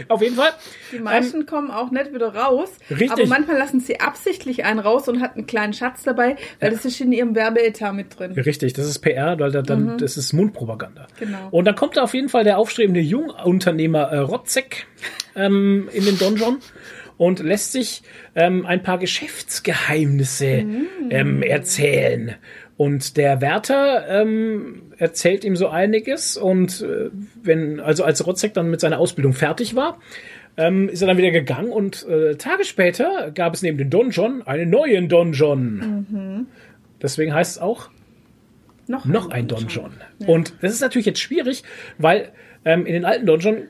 [0.08, 0.52] Auf jeden Fall.
[0.92, 2.70] Die meisten kommen auch nicht wieder raus.
[2.90, 3.12] Ähm, Richtig.
[3.12, 6.86] Aber manchmal lassen sie absichtlich einen raus und hat einen kleinen Schatz dabei, weil das
[6.86, 8.32] ist in ihrem Werbeetat mit drin.
[8.34, 11.08] Richtig, das ist PR, weil da dann, das ist Mundpropaganda.
[11.20, 11.48] Genau.
[11.52, 14.88] Und dann kommt da auf jeden Fall der aufstrebende Jungunternehmer äh, Rotzek
[15.36, 16.58] ähm, in den Donjon
[17.18, 18.04] und lässt sich
[18.36, 20.66] ähm, ein paar Geschäftsgeheimnisse
[21.10, 22.36] ähm, erzählen.
[22.76, 27.10] Und der Wärter ähm, erzählt ihm so einiges und äh,
[27.44, 30.00] wenn, also als Rotzek dann mit seiner Ausbildung fertig war,
[30.58, 34.42] ähm, ist er dann wieder gegangen und äh, Tage später gab es neben dem Donjon
[34.44, 36.48] einen neuen Donjon.
[37.02, 37.90] Deswegen heißt es auch
[38.88, 39.94] Noch, noch ein Donjon.
[40.26, 41.64] Und das ist natürlich jetzt schwierig,
[41.98, 42.32] weil
[42.66, 43.64] ähm, in den alten Donjon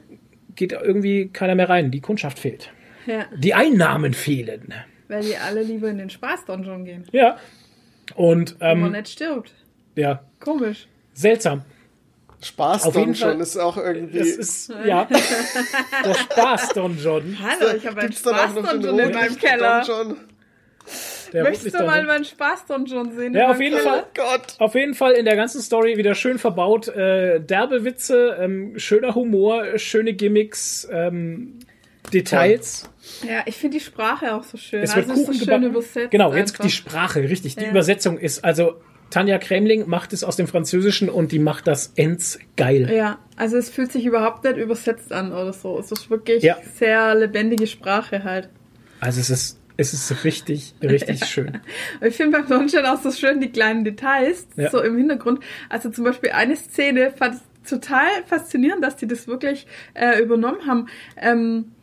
[0.55, 1.91] geht irgendwie keiner mehr rein.
[1.91, 2.71] Die Kundschaft fehlt.
[3.05, 4.73] Ja, Die Einnahmen fehlen.
[5.09, 7.03] weil die alle lieber in den Spaß-Donjon gehen.
[7.11, 7.37] Ja.
[8.15, 9.51] Und Wenn man ähm, nicht stirbt.
[9.95, 10.87] ja, Komisch.
[11.13, 11.61] seltsam.
[12.41, 14.19] Spaß Auf schon Fall- ist auch irgendwie.
[14.19, 17.37] Das ist, ja, der Spaß Don John.
[17.41, 19.83] Hallo, ich habe einen Gibt's dann auch noch den Spaß-Donjon in meinem Keller.
[19.85, 20.17] Donjon?
[21.31, 23.33] Der Möchtest du mal Don meinen Spaß-Donjon sehen?
[23.33, 23.79] Ja, auf jeden?
[23.79, 24.05] Fall.
[24.13, 24.55] Gott.
[24.59, 26.89] Auf jeden Fall in der ganzen Story wieder schön verbaut.
[26.89, 31.59] Äh, derbe Witze, ähm, schöner Humor, schöne Gimmicks, ähm,
[32.13, 32.89] Details.
[33.27, 34.81] Ja, ich finde die Sprache auch so schön.
[34.83, 36.11] Es wird also ist Kuchen so schön übersetzt.
[36.11, 36.65] Genau, jetzt einfach.
[36.65, 37.55] die Sprache, richtig.
[37.55, 37.69] Die Ja.
[37.69, 38.75] Übersetzung ist, also
[39.09, 42.91] Tanja Kremling macht es aus dem Französischen und die macht das ends geil.
[42.91, 45.77] Ja, also es fühlt sich überhaupt nicht übersetzt an oder so.
[45.79, 46.57] Es ist wirklich Ja.
[46.79, 48.49] sehr lebendige Sprache halt.
[48.99, 51.59] Also es ist, es ist richtig, richtig schön.
[52.01, 54.69] Und Ich finde beim Sonnenschein auch so schön die kleinen Details, Ja.
[54.71, 55.41] so im Hintergrund.
[55.69, 60.65] Also zum Beispiel eine Szene fand ich total faszinierend, dass die das wirklich äh, übernommen
[60.67, 60.87] haben.
[61.17, 61.71] Ähm,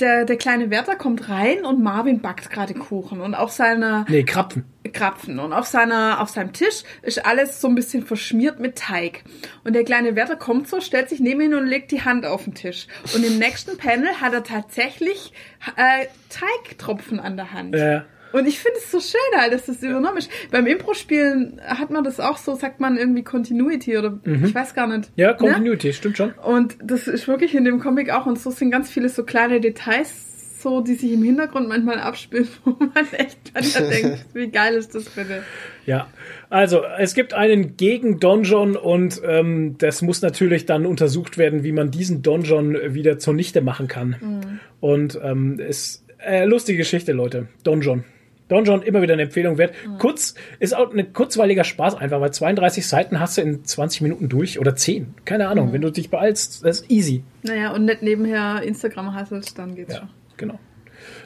[0.00, 4.24] der, der kleine Wärter kommt rein und Marvin backt gerade Kuchen und auf seiner Nee,
[4.24, 4.64] Krapfen.
[4.92, 5.38] Krapfen.
[5.38, 9.24] Und auf seiner auf seinem Tisch ist alles so ein bisschen verschmiert mit Teig.
[9.64, 12.44] Und der kleine Wärter kommt so stellt sich neben ihn und legt die Hand auf
[12.44, 12.86] den Tisch.
[13.14, 15.32] Und im nächsten Panel hat er tatsächlich
[15.76, 17.74] äh, Teigtropfen an der Hand.
[17.74, 18.02] Äh,
[18.32, 20.30] und ich finde es so schön halt, dass das übernommen ist.
[20.50, 24.86] Beim Impro-Spielen hat man das auch so, sagt man irgendwie Continuity oder ich weiß gar
[24.86, 25.10] nicht.
[25.16, 25.36] ja, Ne?
[25.36, 26.32] Continuity, stimmt schon.
[26.32, 28.26] Und das ist wirklich in dem Comic auch.
[28.26, 32.48] Und so sind ganz viele so kleine Details, so die sich im Hintergrund manchmal abspielen,
[32.64, 35.42] wo man echt manchmal denkt, wie geil ist das bitte?
[35.86, 36.08] Ja,
[36.50, 41.90] also es gibt einen Gegen-Donjon und ähm, das muss natürlich dann untersucht werden, wie man
[41.90, 44.60] diesen Donjon wieder zunichte machen kann.
[44.80, 47.46] Und ähm, ist äh, lustige Geschichte, Leute.
[47.64, 48.04] Donjon.
[48.48, 49.74] Donjon immer wieder eine Empfehlung wert.
[49.98, 54.28] Kurz, ist auch ein kurzweiliger Spaß einfach, weil 32 Seiten hast du in 20 Minuten
[54.28, 55.14] durch oder 10.
[55.24, 57.22] Keine Ahnung, wenn du dich beeilst, das ist easy.
[57.42, 60.08] Naja, und nicht nebenher Instagram hasselst, dann geht's Ja, schon.
[60.36, 60.58] genau.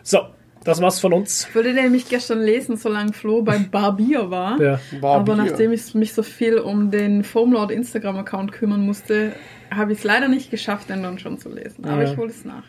[0.02, 0.18] So,
[0.64, 1.46] das war's von uns.
[1.48, 4.60] Ich wollte nämlich gestern lesen, solange Flo beim Barbier war.
[4.60, 4.80] Ja.
[5.00, 5.36] Aber Barbier.
[5.36, 9.32] nachdem ich mich so viel um den Foamlord Instagram-Account kümmern musste,
[9.70, 11.84] habe ich es leider nicht geschafft, den dann schon zu lesen.
[11.84, 12.10] Aber Ja.
[12.12, 12.64] ich hole es nach.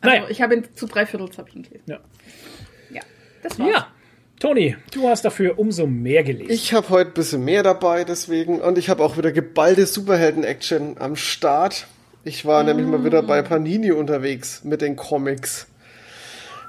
[0.00, 0.26] Also Naja.
[0.30, 1.84] ich habe ihn zu drei Viertels habe ich ihn gelesen.
[1.86, 2.00] Ja.
[3.42, 3.70] Ja, das war's.
[3.70, 3.86] ja,
[4.40, 6.50] Toni, du hast dafür umso mehr gelesen.
[6.50, 8.60] Ich habe heute ein bisschen mehr dabei, deswegen.
[8.60, 11.86] Und ich habe auch wieder geballte Superhelden-Action am Start.
[12.24, 15.66] Ich war nämlich mal wieder bei Panini unterwegs mit den Comics.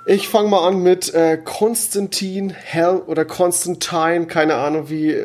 [0.05, 5.15] Ich fange mal an mit äh, Konstantin Hell oder Constantine, keine Ahnung, wie,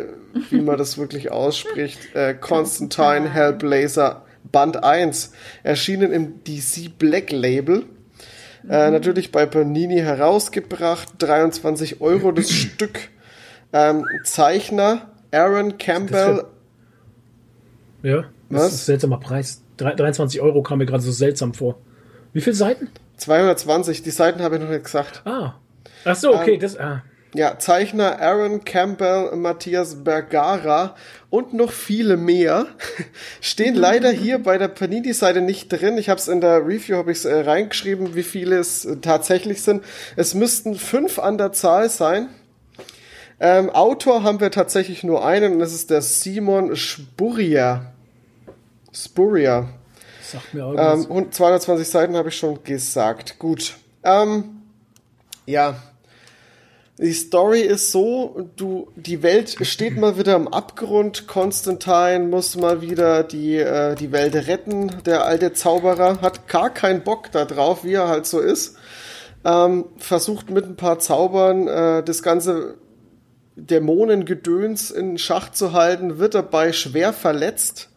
[0.50, 2.14] wie man das wirklich ausspricht.
[2.14, 5.32] Äh, Constantine Hellblazer Band 1,
[5.64, 7.86] erschienen im DC Black Label.
[8.68, 13.08] Äh, natürlich bei Panini herausgebracht, 23 Euro das Stück.
[13.72, 16.44] Ähm, Zeichner Aaron Campbell.
[18.02, 18.16] Ja,
[18.50, 18.66] das Was?
[18.66, 19.62] ist ein seltsamer Preis.
[19.76, 21.78] Drei- 23 Euro kam mir gerade so seltsam vor.
[22.32, 22.88] Wie viele Seiten?
[23.16, 25.22] 220, die Seiten habe ich noch nicht gesagt.
[25.24, 25.54] Ah.
[26.04, 26.78] Ach so, okay, Ähm, das.
[26.78, 27.02] Ah.
[27.34, 30.96] Ja, Zeichner Aaron Campbell, Matthias Bergara
[31.28, 32.66] und noch viele mehr
[33.42, 35.98] stehen leider hier bei der Panini-Seite nicht drin.
[35.98, 39.60] Ich habe es in der Review habe ich äh, reingeschrieben, wie viele es äh, tatsächlich
[39.62, 39.84] sind.
[40.16, 42.28] Es müssten fünf an der Zahl sein.
[43.40, 47.92] Ähm, Autor haben wir tatsächlich nur einen und das ist der Simon Spurrier.
[48.92, 49.68] Spurrier.
[50.22, 51.06] Sagt mir Ähm, irgendwas.
[51.06, 53.38] und 220 Seiten habe ich schon gesagt.
[53.38, 53.76] Gut.
[54.02, 54.62] Ähm,
[55.46, 55.76] ja.
[57.00, 61.28] Die Story ist so, du, die Welt steht mal wieder am Abgrund.
[61.28, 64.90] Konstantin muss mal wieder die, äh, die Welt retten.
[65.06, 68.76] Der alte Zauberer hat gar keinen Bock da drauf, wie er halt so ist.
[69.44, 72.78] Ähm, versucht mit ein paar Zaubern äh, das ganze
[73.54, 77.90] Dämonengedöns in Schach zu halten, wird dabei schwer verletzt.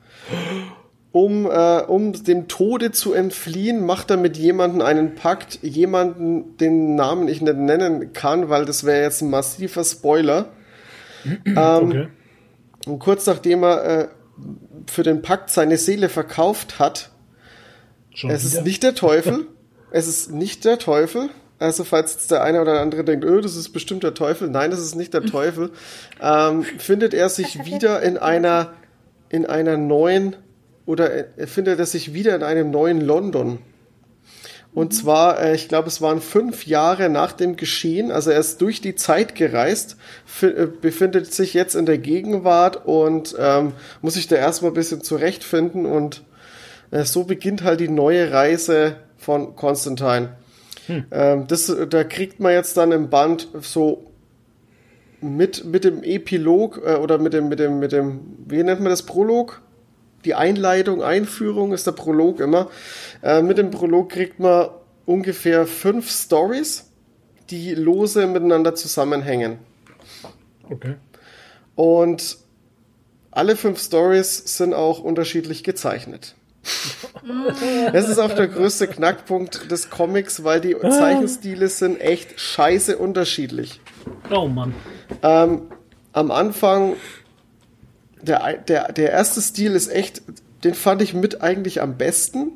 [1.13, 6.95] Um, äh, um dem Tode zu entfliehen, macht er mit jemandem einen Pakt, jemanden, den
[6.95, 10.45] Namen ich nicht nennen kann, weil das wäre jetzt ein massiver Spoiler.
[11.45, 12.07] ähm, okay.
[12.87, 14.07] Und kurz nachdem er äh,
[14.89, 17.09] für den Pakt seine Seele verkauft hat,
[18.13, 18.59] Schon es wieder?
[18.59, 19.47] ist nicht der Teufel.
[19.91, 21.29] es ist nicht der Teufel.
[21.59, 24.49] Also falls jetzt der eine oder andere denkt, öh, das ist bestimmt der Teufel.
[24.49, 25.71] Nein, das ist nicht der Teufel.
[26.23, 28.73] Ähm, findet er sich wieder in einer,
[29.29, 30.35] in einer neuen,
[30.85, 33.59] oder er findet er sich wieder in einem neuen London.
[34.73, 38.61] Und zwar, äh, ich glaube, es waren fünf Jahre nach dem Geschehen, also er ist
[38.61, 39.97] durch die Zeit gereist,
[40.41, 45.01] äh, befindet sich jetzt in der Gegenwart und ähm, muss sich da erstmal ein bisschen
[45.01, 46.23] zurechtfinden und
[46.91, 50.37] äh, so beginnt halt die neue Reise von Constantine.
[51.11, 54.11] Ähm, das, da kriegt man jetzt dann im Band so
[55.21, 58.89] mit, mit dem Epilog äh, oder mit dem, mit dem, mit dem, wie nennt man
[58.89, 59.61] das, Prolog?
[60.25, 62.69] Die Einleitung, Einführung ist der Prolog immer.
[63.23, 64.69] Äh, mit dem Prolog kriegt man
[65.05, 66.91] ungefähr fünf Stories,
[67.49, 69.59] die lose miteinander zusammenhängen.
[70.69, 70.95] Okay.
[71.75, 72.37] Und
[73.31, 76.35] alle fünf Stories sind auch unterschiedlich gezeichnet.
[77.91, 83.81] Das ist auch der größte Knackpunkt des Comics, weil die Zeichenstile sind echt scheiße unterschiedlich.
[84.29, 84.75] Oh Mann.
[85.23, 85.63] Ähm,
[86.13, 86.95] am Anfang,
[88.21, 90.21] der, der, der erste Stil ist echt,
[90.63, 92.51] den fand ich mit eigentlich am besten.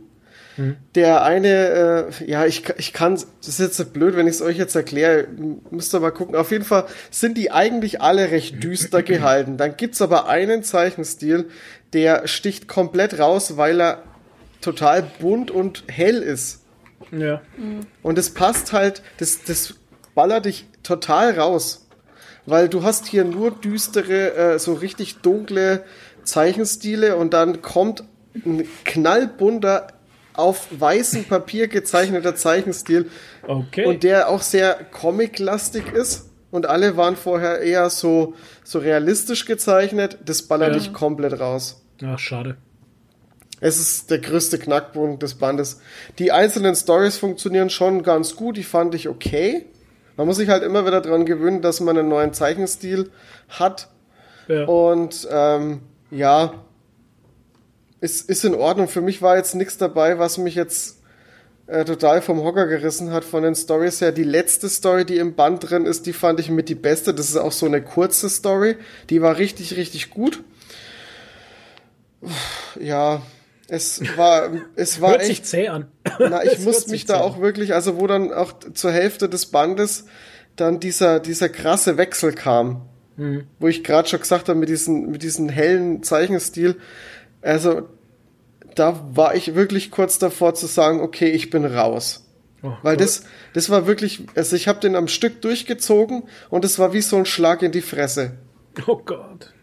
[0.96, 4.42] Der eine, äh, ja, ich, ich kann, das ist jetzt so blöd, wenn ich es
[4.42, 5.28] euch jetzt erkläre,
[5.70, 6.36] müsst ihr mal gucken.
[6.36, 9.58] Auf jeden Fall sind die eigentlich alle recht düster gehalten.
[9.58, 11.50] Dann gibt's aber einen Zeichenstil,
[11.92, 14.04] der sticht komplett raus, weil er
[14.62, 16.64] total bunt und hell ist.
[17.12, 17.42] Ja.
[18.02, 19.76] Und es passt halt, das, das
[20.16, 21.85] ballert dich total raus.
[22.46, 25.84] Weil du hast hier nur düstere, äh, so richtig dunkle
[26.24, 28.04] Zeichenstile und dann kommt
[28.46, 29.88] ein knallbunter,
[30.34, 33.10] auf weißem Papier gezeichneter Zeichenstil
[33.48, 33.86] Okay.
[33.86, 36.30] und der auch sehr comic-lastig ist.
[36.52, 40.18] Und alle waren vorher eher so, so realistisch gezeichnet.
[40.26, 40.80] Das ballert Ja.
[40.80, 41.82] dich komplett raus.
[42.04, 42.58] Ach, schade.
[43.62, 45.80] Es ist der größte Knackpunkt des Bandes.
[46.20, 49.66] Die einzelnen Stories funktionieren schon ganz gut, die fand ich okay.
[50.18, 53.12] Man muss sich halt immer wieder daran gewöhnen, dass man einen neuen Zeichenstil
[53.50, 53.90] hat.
[54.48, 54.66] Ja.
[54.66, 55.82] Und ähm,
[56.12, 56.54] ja,
[58.02, 58.88] ist, ist in Ordnung.
[58.88, 61.02] Für mich war jetzt nichts dabei, was mich jetzt
[61.68, 64.12] äh, total vom Hocker gerissen hat von den Stories her.
[64.12, 67.14] Die letzte Story, die im Band drin ist, die fand ich mit die beste.
[67.14, 68.78] Das ist auch so eine kurze Story.
[69.10, 70.44] Die war richtig, richtig gut.
[72.80, 73.22] Ja,
[73.68, 75.28] es war, es war Hört echt.
[75.30, 75.88] sich zäh an.
[76.20, 79.28] Na, ich Es muss hört mich da auch wirklich, also wo dann auch zur Hälfte
[79.30, 80.06] des Bandes
[80.56, 82.82] dann dieser, dieser krasse Wechsel kam,
[83.18, 83.46] Mhm.
[83.60, 86.76] wo ich gerade schon gesagt habe, mit diesem mit diesen hellen Zeichenstil,
[87.42, 87.88] also
[88.76, 92.26] da war ich wirklich kurz davor zu sagen, okay, ich bin raus.
[92.62, 93.24] Oh, Weil das,
[93.54, 97.16] das war wirklich, also ich habe den am Stück durchgezogen und es war wie so
[97.16, 98.34] ein Schlag in die Fresse,
[98.86, 99.54] Oh Gott.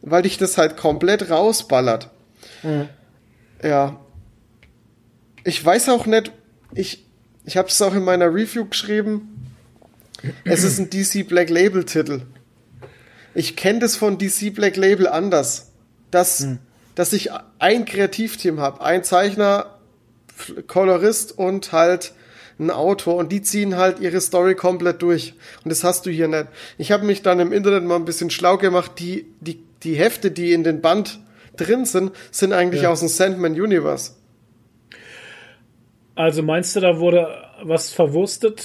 [0.00, 2.08] weil dich das halt komplett rausballert.
[2.62, 2.88] Mhm.
[3.62, 4.00] Ja.
[5.44, 6.32] Ich weiß auch nicht,
[6.74, 7.06] ich,
[7.44, 9.52] ich habe es auch in meiner Review geschrieben,
[10.44, 12.22] es ist ein DC Black Label Titel.
[13.34, 15.72] Ich kenne das von DC Black Label anders,
[16.10, 16.46] dass,
[16.94, 19.78] dass ich ein Kreativteam habe, ein Zeichner,
[20.66, 22.12] Kolorist und halt
[22.58, 25.34] ein Autor und die ziehen halt ihre Story komplett durch.
[25.64, 26.46] Und das hast du hier nicht.
[26.78, 28.92] Ich habe mich dann im Internet mal ein bisschen schlau gemacht.
[28.98, 31.18] Die, die, die Hefte, die in den Band
[31.56, 32.90] drin sind, sind eigentlich Ja.
[32.90, 34.12] aus dem Sandman Universe.
[36.14, 37.26] Also meinst du, da wurde
[37.62, 38.64] was verwurstet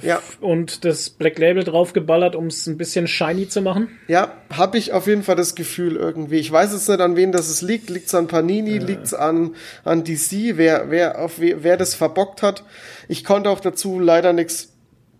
[0.00, 3.88] Ja, und das Black Label draufgeballert, um es ein bisschen shiny zu machen?
[4.08, 6.36] ja, habe ich auf jeden Fall das Gefühl irgendwie.
[6.38, 7.90] Ich weiß jetzt nicht, an wen das es liegt.
[7.90, 8.78] Liegt es an Panini?
[8.78, 10.56] Liegt es an, an DC?
[10.56, 12.64] Wer, wer, auf we, wer das verbockt hat?
[13.08, 14.72] Ich konnte auch dazu leider nichts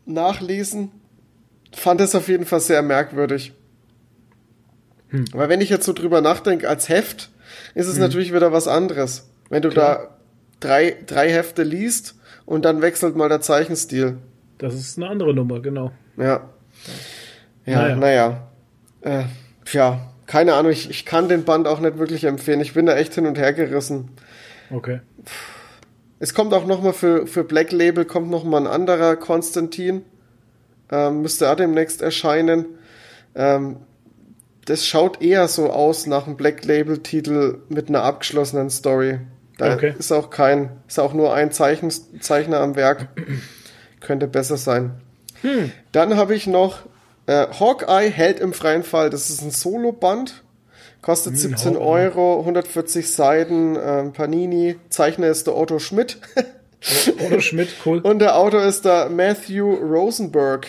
[0.06, 0.90] nachlesen.
[1.74, 3.52] Fand es auf jeden Fall sehr merkwürdig.
[5.32, 7.30] Weil wenn ich jetzt so drüber nachdenke, als Heft
[7.74, 9.28] ist es natürlich wieder was anderes.
[9.50, 10.08] Wenn du da
[10.60, 12.14] drei, drei Hefte liest
[12.46, 14.16] und dann wechselt mal der Zeichenstil.
[14.58, 15.92] Das ist eine andere Nummer, genau.
[16.16, 16.48] Ja.
[17.66, 17.96] Ja, Naja.
[17.96, 18.48] naja.
[19.02, 19.24] Äh,
[19.72, 22.60] ja, keine Ahnung, ich, ich kann den Band auch nicht wirklich empfehlen.
[22.60, 24.10] Ich bin da echt hin und her gerissen.
[24.70, 25.00] Okay.
[26.18, 30.02] Es kommt auch nochmal für, für Black Label kommt noch mal ein anderer Konstantin.
[30.90, 32.66] Ähm, müsste er demnächst erscheinen.
[33.34, 33.76] Ähm,
[34.66, 39.18] das schaut eher so aus nach einem Black Label Titel mit einer abgeschlossenen Story.
[39.58, 39.94] Da Okay.
[39.98, 41.90] ist auch kein, ist auch nur ein Zeichen,
[42.20, 43.08] Zeichner am Werk.
[44.00, 45.00] Könnte besser sein.
[45.92, 46.80] Dann habe ich noch
[47.26, 49.10] äh, Hawkeye Held im freien Fall.
[49.10, 50.42] Das ist ein Solo-Band.
[51.02, 51.84] Kostet 17 Hawkeye.
[51.84, 54.76] Euro, 140 Seiten, ähm, Panini.
[54.88, 56.18] Zeichner ist der Otto Schmidt.
[57.24, 57.98] Otto Schmidt, cool.
[58.02, 60.66] Und der Autor ist der Matthew Rosenberg.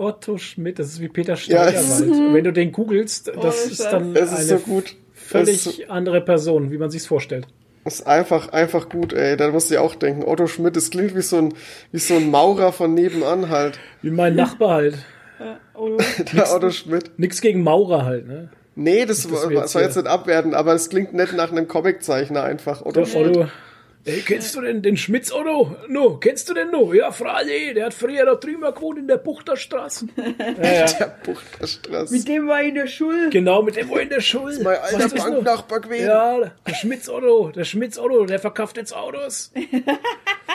[0.00, 2.34] Otto Schmidt, das ist wie Peter Ja, Steigerwald.
[2.34, 4.96] Wenn du den googelst, das Ohne ist dann Es ist eine so gut.
[5.12, 7.46] völlig Es ist, andere Person, wie man sich's vorstellt.
[7.84, 9.36] ist einfach, einfach gut, ey.
[9.36, 10.24] Da musst du dir auch denken.
[10.24, 11.54] Otto Schmidt, das klingt wie so ein,
[11.92, 13.78] wie so ein Maurer von nebenan halt.
[14.02, 14.98] Wie mein Nachbar halt.
[15.74, 15.96] Oh,
[16.34, 17.18] Der Otto Schmidt.
[17.18, 18.48] Nix gegen Maurer halt, ne?
[18.76, 21.32] Nee, das, dass war, das jetzt soll hier- jetzt nicht abwerten, aber es klingt nicht
[21.34, 22.84] nach einem Comiczeichner einfach.
[22.84, 23.46] Otto Schmidt.
[24.00, 24.10] Otto.
[24.10, 25.76] Ey, kennst du denn den Schmitz Otto?
[25.88, 26.92] No, kennst du den no?
[26.92, 30.06] Ja, Frage, der hat früher da drüben gewohnt in der Buchterstraße.
[30.62, 30.86] ja, ja.
[30.86, 32.14] Der Buchterstraße.
[32.14, 33.30] mit dem war ich in der Schule.
[33.30, 34.58] Genau, mit dem war in der Schule.
[34.62, 35.34] Mein alter Weißt du das noch?
[35.34, 36.06] Banknachbar gewesen.
[36.06, 39.52] Ja, der Schmitz Otto, der Schmitz Otto, der verkauft jetzt Autos.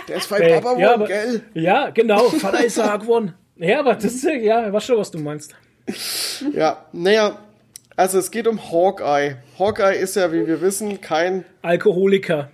[0.07, 1.41] Der ist bei Ey, Papa ja, aber, gell?
[1.55, 3.33] ja, genau, Vater ist da geworden.
[3.55, 5.55] Ja, aber das ist, ja, ich weiß schon, was du meinst.
[6.53, 7.39] Ja, naja,
[7.95, 9.37] also es geht um Hawkeye.
[9.57, 12.51] Hawkeye ist ja, wie wir wissen, kein, Alkoholiker.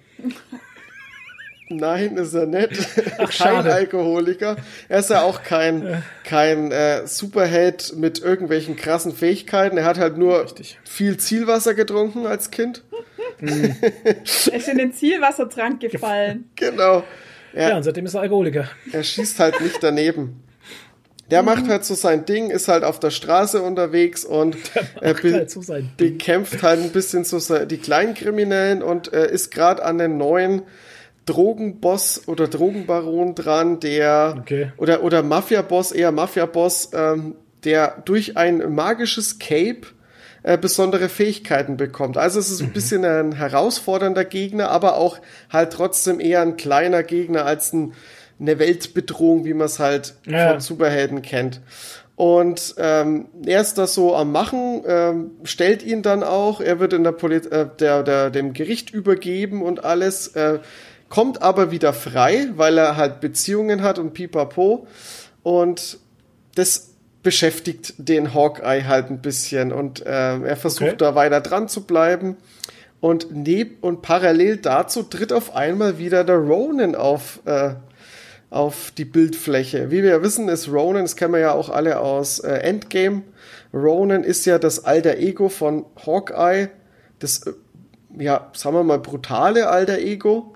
[1.78, 2.70] Nein, ist er nicht.
[3.14, 3.74] Ach, kein schade.
[3.74, 4.58] Alkoholiker.
[4.90, 9.78] Er ist ja auch kein, kein äh, Superheld mit irgendwelchen krassen Fähigkeiten.
[9.78, 10.80] Er hat halt nur Richtig.
[10.84, 12.84] viel Zielwasser getrunken als Kind.
[13.42, 16.50] Er ist in den Zielwassertrank gefallen.
[16.56, 17.04] Genau.
[17.54, 18.70] Ja, Er, und seitdem ist er Alkoholiker.
[18.92, 20.44] er schießt halt nicht daneben.
[21.32, 24.58] Der macht halt so sein Ding, ist halt auf der Straße unterwegs und
[25.00, 25.62] er Macht be halt so
[25.98, 30.64] bekämpft halt ein bisschen so die Kleinkriminellen und äh, ist gerade an den neuen
[31.26, 34.72] Drogenboss oder Drogenbaron dran, der Okay.
[34.78, 39.82] oder oder Mafia-Boss, eher Mafia-Boss, ähm, der durch ein magisches Cape
[40.44, 42.18] äh, besondere Fähigkeiten bekommt.
[42.18, 42.54] Also es Mhm.
[42.56, 45.20] ist ein bisschen ein herausfordernder Gegner, aber auch
[45.52, 47.94] halt trotzdem eher ein kleiner Gegner als ein,
[48.40, 50.50] eine Weltbedrohung, wie man es halt Ja.
[50.50, 51.62] von Superhelden kennt.
[52.16, 56.94] Und ähm, er ist das so am Machen, ähm, stellt ihn dann auch, er wird
[56.94, 60.60] in der, Poli äh, der, der dem Gericht übergeben und alles, äh,
[61.12, 64.88] kommt aber wieder frei, weil er halt Beziehungen hat und pipapo.
[65.44, 66.00] Und
[66.56, 70.98] das beschäftigt den Hawkeye halt ein bisschen und äh, er versucht Okay.
[70.98, 72.38] da weiter dran zu bleiben.
[73.00, 77.74] Und neb und parallel dazu tritt auf einmal wieder der Ronin auf, äh,
[78.52, 79.90] auf die Bildfläche.
[79.92, 83.24] Wie wir ja wissen, ist Ronin, das kennen wir ja auch alle aus äh, Endgame.
[83.74, 86.70] Ronin ist ja das alter Ego von Hawkeye,
[87.20, 87.54] das, äh,
[88.20, 90.54] ja, sagen wir mal, brutale alter Ego,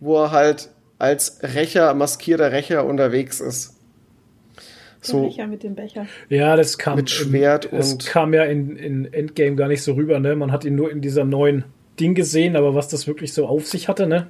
[0.00, 3.76] wo er halt als Rächer, maskierter Rächer unterwegs ist.
[5.02, 5.22] So.
[5.22, 6.06] Becher mit dem Becher.
[6.28, 6.96] Ja, das kam.
[6.96, 10.36] Mit Schwert im, das und- kam ja in, in Endgame gar nicht so rüber, ne?
[10.36, 11.64] Man hat ihn nur in dieser neuen
[11.98, 14.26] Ding gesehen, aber was das wirklich so auf sich hatte, ne?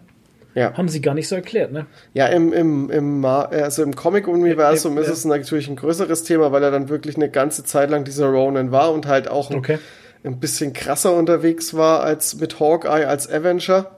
[0.55, 0.73] ja.
[0.77, 1.87] Haben sie gar nicht so erklärt, ne?
[2.15, 6.71] Ja, im, im, im, also im Comic-Universum ist es natürlich ein größeres Thema, weil er
[6.73, 9.79] dann wirklich eine ganze Zeit lang dieser Ronin war und halt auch ein, Okay.
[10.25, 13.91] ein bisschen krasser unterwegs war als mit Hawkeye als Avenger.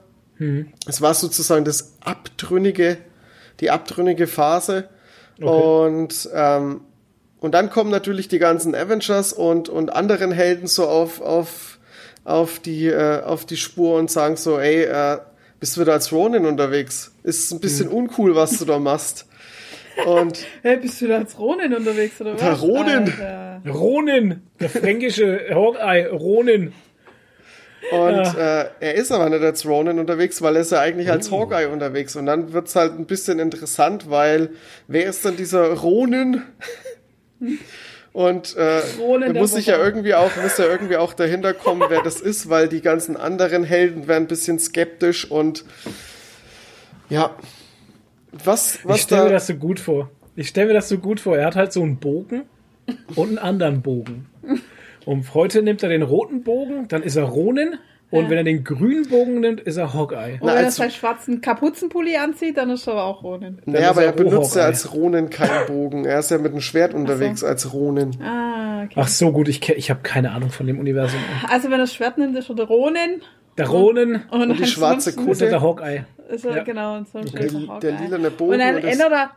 [0.43, 0.67] Mhm.
[0.87, 2.97] Es war sozusagen das abtrünnige,
[3.59, 4.89] die abtrünnige Phase.
[5.41, 5.45] Okay.
[5.45, 6.81] Und, ähm,
[7.39, 11.79] und dann kommen natürlich die ganzen Avengers und, und anderen Helden so auf, auf,
[12.23, 15.17] auf, die, äh, auf die Spur und sagen so, ey, äh,
[15.59, 17.13] bist du wieder als Ronin unterwegs?
[17.23, 17.93] Ist ein bisschen Mhm.
[17.95, 19.27] uncool, was du da machst.
[20.05, 22.41] Und Hey, bist du da als Ronin unterwegs oder was?
[22.41, 23.03] Der Ronin.
[23.09, 23.61] Alter.
[23.71, 26.73] Ronin, der fränkische Hawkeye, Ronin.
[27.91, 31.31] Und äh, er ist aber nicht als Ronin unterwegs, weil er ist ja eigentlich als
[31.31, 31.41] Oh.
[31.41, 32.15] Hawkeye unterwegs.
[32.15, 34.51] Und dann wird's halt ein bisschen interessant, weil
[34.87, 36.41] wer ist dann dieser Ronin?
[38.13, 42.03] Und äh, Ronin muss sich ja irgendwie auch, muss ja irgendwie auch dahinter kommen, wer
[42.03, 45.65] das ist, weil die ganzen anderen Helden werden ein bisschen skeptisch und
[47.09, 47.35] ja.
[48.31, 49.33] Was, Ich was stelle mir da.
[49.35, 50.09] das so gut vor.
[50.35, 51.37] Ich stelle mir das so gut vor.
[51.37, 52.43] Er hat halt so einen Bogen
[53.15, 54.27] und einen anderen Bogen.
[55.05, 57.75] Und heute nimmt er den roten Bogen, dann ist er Ronin.
[58.11, 58.29] Und Ja.
[58.29, 60.33] wenn er den grünen Bogen nimmt, ist er Hawkeye.
[60.33, 63.57] Und Na, wenn er seinen schwarzen Kapuzenpulli anzieht, dann ist er aber auch Ronin.
[63.65, 66.05] Naja, ist aber er er benutzt ja als Ronin keinen Bogen.
[66.05, 68.11] Er ist ja mit einem Schwert unterwegs als Ronin.
[68.21, 68.93] Ah, okay.
[68.97, 71.19] Ach so gut, ich, ich habe keine Ahnung von dem Universum.
[71.49, 73.21] Also wenn er das Schwert nimmt, ist er der Ronin.
[73.57, 75.81] Der Ronin Und, Und die schwarze ansonsten ist er der Kutte.
[75.83, 76.05] Hawkeye.
[76.29, 76.63] Ist er, Ja.
[76.63, 77.91] genau, und sonst Der, ist er li- Hawkeye.
[77.91, 78.53] der lilane Bogen.
[78.53, 79.31] Und dann und ändert er,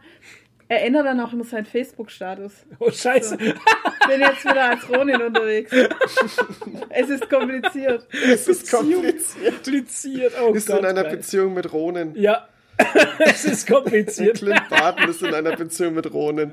[0.68, 2.52] er ändert dann auch immer seinen Facebook-Status.
[2.80, 3.36] Oh Scheiße.
[3.36, 5.72] Bin jetzt wieder als Ronin unterwegs.
[6.90, 8.06] es ist kompliziert.
[8.10, 9.54] es ist kompliziert.
[9.54, 10.32] Kompliziert.
[10.42, 11.16] Oh Ist Gott, in einer geil.
[11.16, 12.14] Beziehung mit Ronin.
[12.16, 12.48] Ja.
[13.18, 14.38] es ist kompliziert.
[14.38, 16.52] Clint Barton ist in einer Beziehung mit Ronin.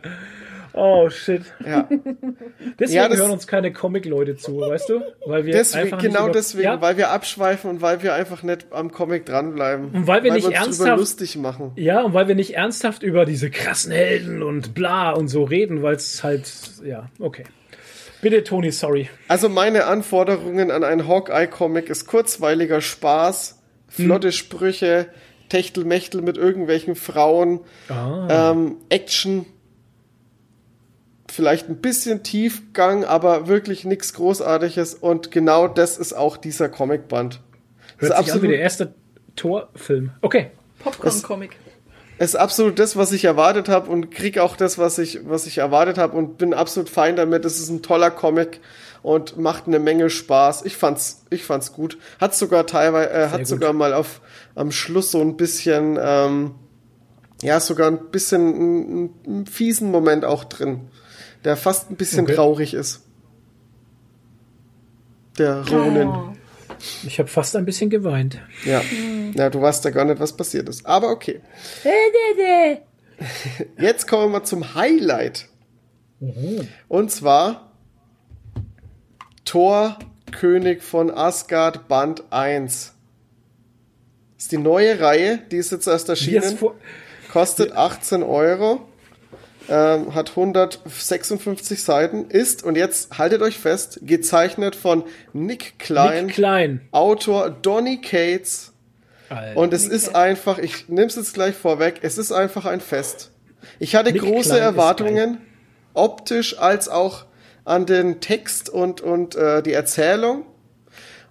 [0.75, 1.43] Oh shit.
[1.65, 1.87] Ja,
[2.79, 5.01] Deswegen Ja, das- hören uns keine Comic-Leute zu, weißt du?
[5.25, 8.13] Weil wir deswegen, einfach nicht genau über- deswegen, Ja, weil wir abschweifen und weil wir
[8.15, 9.89] einfach nicht am Comic dranbleiben.
[9.91, 11.71] Und weil wir nicht uns drüber ernsthaft- lustig machen.
[11.75, 15.83] ja, und weil wir nicht ernsthaft über diese krassen Helden und bla und so reden,
[15.83, 16.51] weil es halt,
[16.83, 17.43] ja, okay.
[18.21, 19.09] Bitte, Toni, sorry.
[19.27, 23.59] Also meine Anforderungen an einen Hawkeye-Comic ist kurzweiliger Spaß,
[23.89, 25.07] flotte Sprüche,
[25.49, 27.59] Techtelmechtel mit irgendwelchen Frauen,
[27.89, 28.51] Ah.
[28.53, 29.45] ähm, Action,
[31.33, 37.41] vielleicht ein bisschen Tiefgang, aber wirklich nichts Großartiges und genau das ist auch dieser Comicband.
[37.99, 38.93] Das Hört ist sich an wie der absolut, erste
[39.35, 40.11] Torfilm.
[40.21, 40.51] Okay.
[40.79, 41.55] Popcorn-Comic.
[42.19, 45.57] ist absolut das, was ich erwartet habe und krieg auch das, was ich, was ich
[45.59, 47.45] erwartet habe und bin absolut fein damit.
[47.45, 48.59] Es ist ein toller Comic
[49.01, 50.65] und macht eine Menge Spaß.
[50.65, 51.97] Ich fand's, ich fand's gut.
[52.19, 53.47] Hat sogar teilweise, äh, hat gut.
[53.47, 54.21] sogar mal auf
[54.55, 56.55] am Schluss so ein bisschen, ähm,
[57.41, 60.89] ja, sogar ein bisschen einen, einen fiesen Moment auch drin,
[61.43, 62.35] der fast ein bisschen Okay.
[62.35, 63.01] traurig ist.
[65.37, 66.07] Der Ronin.
[66.07, 66.33] Oh.
[67.05, 68.39] Ich habe fast ein bisschen geweint.
[68.65, 68.81] Ja.
[69.35, 70.85] ja, du weißt ja gar nicht, was passiert ist.
[70.85, 71.41] Aber okay.
[73.79, 75.47] Jetzt kommen wir zum Highlight.
[76.87, 77.71] Und zwar
[79.45, 79.97] Thor,
[80.31, 82.93] König von Asgard, Band 1.
[84.37, 86.57] ist die neue Reihe, die ist jetzt erst erschienen.
[87.31, 88.87] Kostet 18 Euro.
[89.69, 92.29] Ähm, hat 156 Seiten.
[92.29, 96.81] Ist, und jetzt haltet euch fest, gezeichnet von Nick Klein, Nick Klein.
[96.91, 98.73] Autor Donny Cates.
[99.29, 99.57] Alter.
[99.57, 103.31] Und es ist einfach, ich nehme es jetzt gleich vorweg, es ist einfach ein Fest.
[103.79, 105.37] Ich hatte Nick große Klein Erwartungen,
[105.93, 107.25] optisch als auch
[107.65, 110.45] an den Text und, und äh, die Erzählung.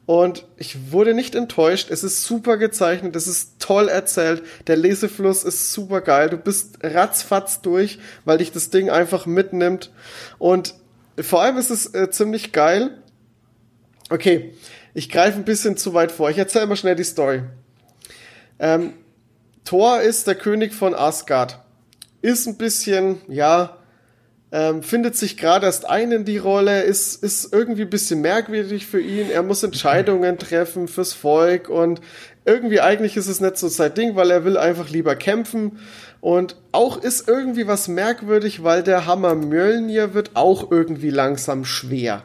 [0.05, 1.91] Und ich wurde nicht enttäuscht.
[1.91, 4.43] Es ist super gezeichnet, es ist toll erzählt.
[4.67, 6.29] Der Lesefluss ist super geil.
[6.29, 9.93] Du bist ratzfatz durch, weil dich das Ding einfach mitnimmt.
[10.39, 10.75] Und
[11.21, 12.99] vor allem ist es äh, ziemlich geil.
[14.11, 14.55] Okay,
[14.93, 16.31] ich greife ein bisschen zu weit vor.
[16.31, 17.43] Ich erzähle mal schnell die Story.
[18.59, 18.95] Ähm,
[19.65, 21.61] Thor ist der König von Asgard.
[22.21, 23.79] Ist ein bisschen, ja,
[24.53, 28.87] ähm, findet sich gerade erst ein in die Rolle, ist, ist irgendwie ein bisschen merkwürdig
[28.87, 29.31] für ihn.
[29.31, 32.03] Er muss Entscheidungen treffen fürs Volk und
[32.45, 35.79] irgendwie eigentlich ist es nicht so sein Ding, weil er will einfach lieber kämpfen.
[36.21, 42.25] Und auch ist irgendwie was merkwürdig, weil der Hammer Mjölnir wird auch irgendwie langsam schwer.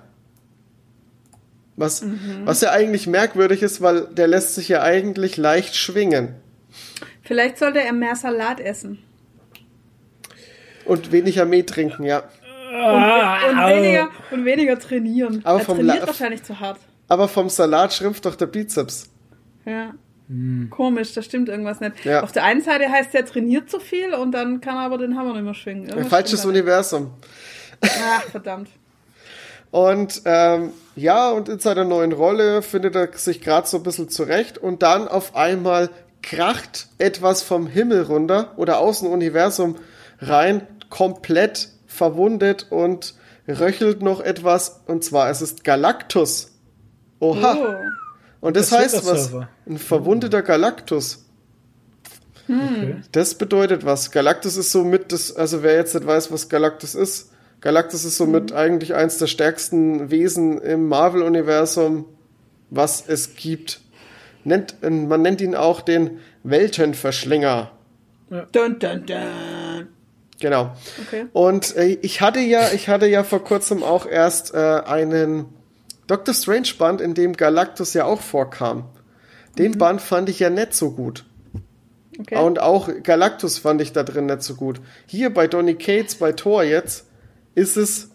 [1.77, 2.03] Was,
[2.43, 6.33] was ja eigentlich merkwürdig ist, weil der lässt sich ja eigentlich leicht schwingen.
[7.21, 8.97] Vielleicht sollte er mehr Salat essen.
[10.87, 12.23] Und weniger Mehl trinken, ja.
[12.73, 15.41] Ah, Und weniger, und weniger trainieren.
[15.43, 16.79] Aber er vom trainiert La- wahrscheinlich zu hart.
[17.07, 19.09] Aber vom Salat schrumpft doch der Bizeps.
[19.65, 19.93] Ja.
[20.69, 22.03] Komisch, da stimmt irgendwas nicht.
[22.03, 22.21] Ja.
[22.21, 25.17] Auf der einen Seite heißt er trainiert zu viel und dann kann er aber den
[25.17, 25.83] Hammer nicht mehr schwingen.
[25.83, 27.11] Ein Irgendwas falsches stimmt da Universum.
[27.81, 28.67] Ach, verdammt.
[29.71, 34.09] Und ähm, ja, und in seiner neuen Rolle findet er sich gerade so ein bisschen
[34.09, 35.89] zurecht und dann auf einmal
[36.23, 39.75] kracht etwas vom Himmel runter oder aus dem Universum
[40.19, 43.15] rein, komplett verwundet und
[43.47, 46.51] röchelt noch etwas und zwar es ist Galactus.
[47.19, 47.57] Oha.
[47.57, 47.75] Oh.
[48.39, 49.33] Und das Der heißt was?
[49.65, 51.25] Ein verwundeter Galactus.
[52.49, 53.01] Okay.
[53.11, 54.11] Das bedeutet was.
[54.11, 58.17] Galactus ist so mit das, also wer jetzt nicht weiß, was Galactus ist, Galactus ist
[58.17, 62.05] somit eigentlich eins der stärksten Wesen im Marvel-Universum,
[62.69, 63.81] was es gibt.
[64.43, 67.71] Nennt, man nennt ihn auch den Weltenverschlinger.
[68.29, 69.66] Dun, dun, dun.
[70.39, 70.75] Genau.
[71.07, 71.25] Okay.
[71.33, 75.45] Und äh, ich hatte ja, ich hatte ja vor kurzem auch erst äh, einen
[76.05, 78.85] Doctor Strange Band, in dem Galactus ja auch vorkam.
[79.57, 81.25] Den Band fand ich ja nicht so gut.
[82.19, 82.37] okay.
[82.37, 84.79] Und auch Galactus fand ich da drin nicht so gut.
[85.07, 87.07] Hier bei Donny Cates, bei Thor jetzt,
[87.55, 88.11] ist es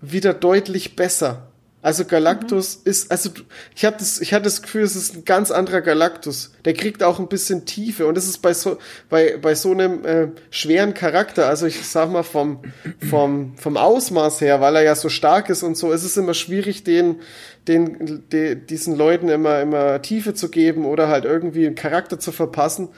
[0.00, 1.49] wieder deutlich besser.
[1.82, 3.30] Also Galactus ist, also
[3.74, 6.52] ich habe das, ich hatte das Gefühl, es ist ein ganz anderer Galactus.
[6.66, 8.76] Der kriegt auch ein bisschen Tiefe und das ist bei so,
[9.08, 12.60] bei, bei so einem äh, schweren Charakter, also ich sag mal vom,
[13.08, 16.34] vom, vom Ausmaß her, weil er ja so stark ist und so, ist es immer
[16.34, 17.20] schwierig, den,
[17.66, 22.30] den, de, diesen Leuten immer, immer Tiefe zu geben oder halt irgendwie einen Charakter zu
[22.30, 22.90] verpassen.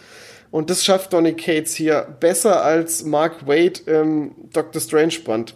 [0.51, 5.55] Und das schafft Donny Cates hier besser als Mark Wade im Doctor Strange Band.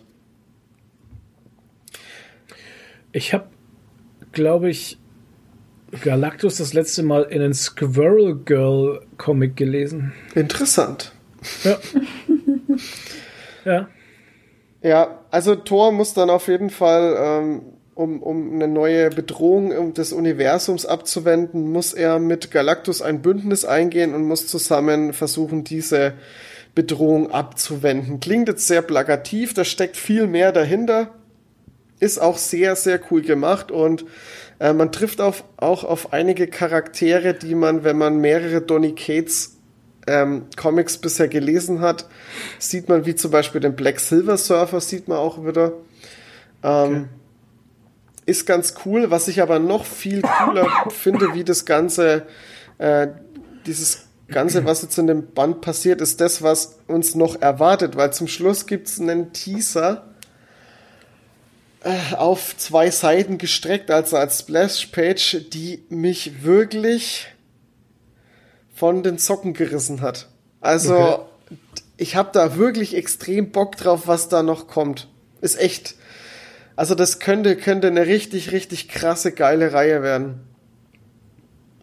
[3.17, 3.47] Ich habe,
[4.33, 4.99] glaube ich,
[6.03, 10.13] Galactus das letzte Mal in einen Squirrel Girl Comic gelesen.
[10.35, 11.13] Interessant.
[11.65, 11.79] Ja.
[13.65, 13.89] ja.
[14.83, 17.63] Ja, also Thor muss dann auf jeden Fall, ähm,
[17.95, 24.15] um, um eine neue Bedrohung des Universums abzuwenden, muss er mit Galactus ein Bündnis eingehen
[24.15, 26.13] und muss zusammen versuchen, diese
[26.75, 28.21] Bedrohung abzuwenden.
[28.21, 31.15] Klingt jetzt sehr plakativ, da steckt viel mehr dahinter.
[31.99, 34.05] Ist auch sehr, sehr cool gemacht und
[34.59, 39.57] äh, man trifft auf, auch auf einige Charaktere, die man, wenn man mehrere Donny Cates
[40.07, 42.07] ähm, Comics bisher gelesen hat,
[42.59, 45.73] sieht man wie zum Beispiel den Black Silver Surfer, sieht man auch wieder.
[46.63, 47.09] Ähm,
[48.25, 52.27] Ist ganz cool, was ich aber noch viel cooler finde, wie das Ganze,
[52.79, 53.09] äh,
[53.67, 58.13] dieses Ganze, was jetzt in dem Band passiert, ist das, was uns noch erwartet, weil
[58.13, 60.16] zum Schluss gibt's einen Teaser
[62.17, 67.29] auf zwei Seiten gestreckt, also als Splash-Page, die mich wirklich
[68.75, 70.29] von den Socken gerissen hat.
[70.61, 71.23] Also, Okay.
[71.97, 75.09] ich habe da wirklich extrem Bock drauf, was da noch kommt.
[75.41, 75.95] Ist echt.
[76.75, 80.41] Also, das könnte, könnte eine richtig, richtig krasse, geile Reihe werden.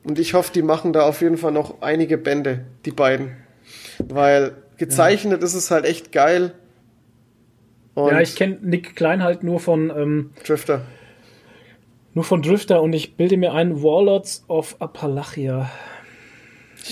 [0.03, 3.37] Und ich hoffe, die machen da auf jeden Fall noch einige Bände, die beiden.
[3.99, 6.53] Weil gezeichnet ist es halt echt geil.
[7.95, 10.81] Und ja, ich kenne Nick Klein halt nur von, ähm, Drifter.
[12.13, 15.69] nur von Drifter und ich bilde mir ein Warlords of Appalachia.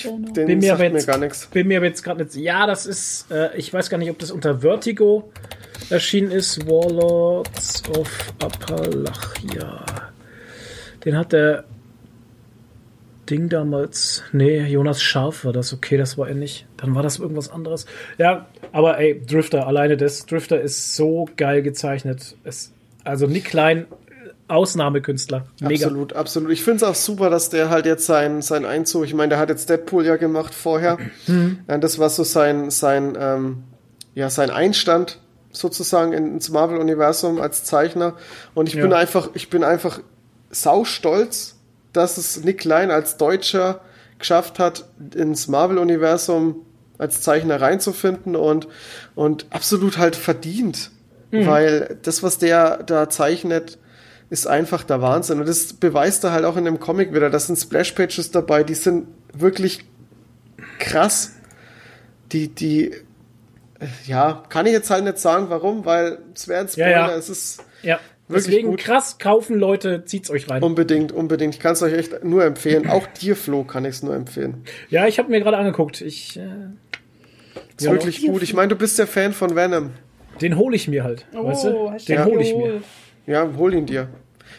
[0.03, 1.47] Den Bin mir, sagt aber mir jetzt, gar nichts.
[1.47, 2.35] bin mir aber jetzt gerade nicht.
[2.35, 3.29] Ja, das ist.
[3.29, 5.31] Äh, ich weiß gar nicht, ob das unter Vertigo
[5.89, 6.65] erschienen ist.
[6.65, 9.83] Warlords of Appalachia.
[11.03, 11.65] Den hat der.
[13.31, 14.23] Ding damals.
[14.33, 15.73] Nee, Jonas Scharf war das.
[15.73, 16.67] Okay, das war er nicht.
[16.77, 17.85] Dann war das irgendwas anderes.
[18.17, 20.25] Ja, aber ey, Drifter, alleine das.
[20.25, 22.35] Drifter ist so geil gezeichnet.
[22.43, 22.71] Es,
[23.05, 23.85] also Nick Klein,
[24.49, 25.45] Ausnahmekünstler.
[25.61, 25.85] Mega.
[25.87, 26.51] Absolut, absolut.
[26.51, 29.39] Ich finde es auch super, dass der halt jetzt sein, sein Einzug, ich meine, der
[29.39, 30.97] hat jetzt Deadpool ja gemacht vorher.
[31.67, 33.63] Ja, das war so sein, sein, ähm,
[34.13, 35.19] ja, sein Einstand
[35.53, 38.15] sozusagen ins Marvel-Universum als Zeichner.
[38.53, 38.81] Und ich Ja.
[38.83, 40.01] bin einfach, ich bin einfach
[40.49, 41.57] saustolz,
[41.93, 43.81] dass es Nick Klein als Deutscher
[44.19, 44.85] geschafft hat,
[45.15, 46.65] ins Marvel-Universum
[46.97, 48.67] als Zeichner reinzufinden und,
[49.15, 50.91] und absolut halt verdient.
[51.33, 53.79] Weil das, was der da zeichnet,
[54.29, 55.39] ist einfach der Wahnsinn.
[55.39, 57.29] Und das beweist er halt auch in dem Comic wieder.
[57.29, 59.85] Das sind Splash-Pages dabei, die sind wirklich
[60.77, 61.33] krass.
[62.33, 66.67] Die, die, äh, ja, kann ich jetzt halt nicht sagen, warum, weil es wäre ein
[66.67, 66.91] Ja, Spoiler.
[66.91, 67.15] ja.
[67.15, 67.99] Es ist Ja.
[68.31, 68.79] Wirklich Deswegen gut.
[68.79, 70.63] krass kaufen, Leute, zieht's euch rein.
[70.63, 71.53] unbedingt, unbedingt.
[71.55, 72.89] Ich kann es euch echt nur empfehlen.
[72.89, 74.63] Auch dir, Flo, kann ich es nur empfehlen.
[74.89, 76.01] Ja, ich habe mir gerade angeguckt.
[76.01, 76.41] Ich, äh,
[77.77, 77.91] Ist Ja.
[77.91, 78.41] wirklich gut.
[78.43, 79.91] Ich meine, du bist ja Fan von Venom.
[80.41, 81.25] den hole ich mir halt.
[81.33, 81.91] weißt du?
[81.91, 82.81] hast Den du hole ich mir.
[83.27, 84.07] Ja, hol ihn dir.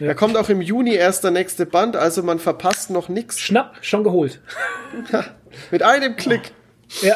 [0.00, 3.38] Er kommt auch im Juni erst der nächste Band, also man verpasst noch nichts.
[3.38, 4.40] Schnapp, schon geholt.
[5.70, 6.52] Mit einem Klick.
[7.02, 7.14] Ja.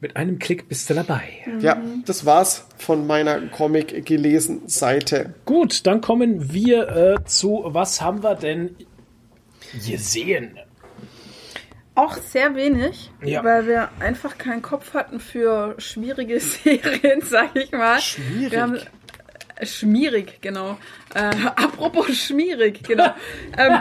[0.00, 1.24] Mit einem Klick bist du dabei.
[1.60, 5.34] Ja, das war's von meiner Comic gelesen Seite.
[5.44, 8.76] Gut, dann kommen wir äh, zu, was haben wir denn
[9.86, 10.56] gesehen?
[11.96, 13.42] Auch sehr wenig, Ja.
[13.42, 17.98] weil wir einfach keinen Kopf hatten für schwierige Serien, sag ich mal.
[18.00, 18.52] Schwierig?
[18.52, 18.78] Wir haben,
[19.64, 20.78] schmierig, genau.
[21.14, 21.20] Äh,
[21.56, 23.14] apropos schmierig, genau.
[23.56, 23.78] ähm,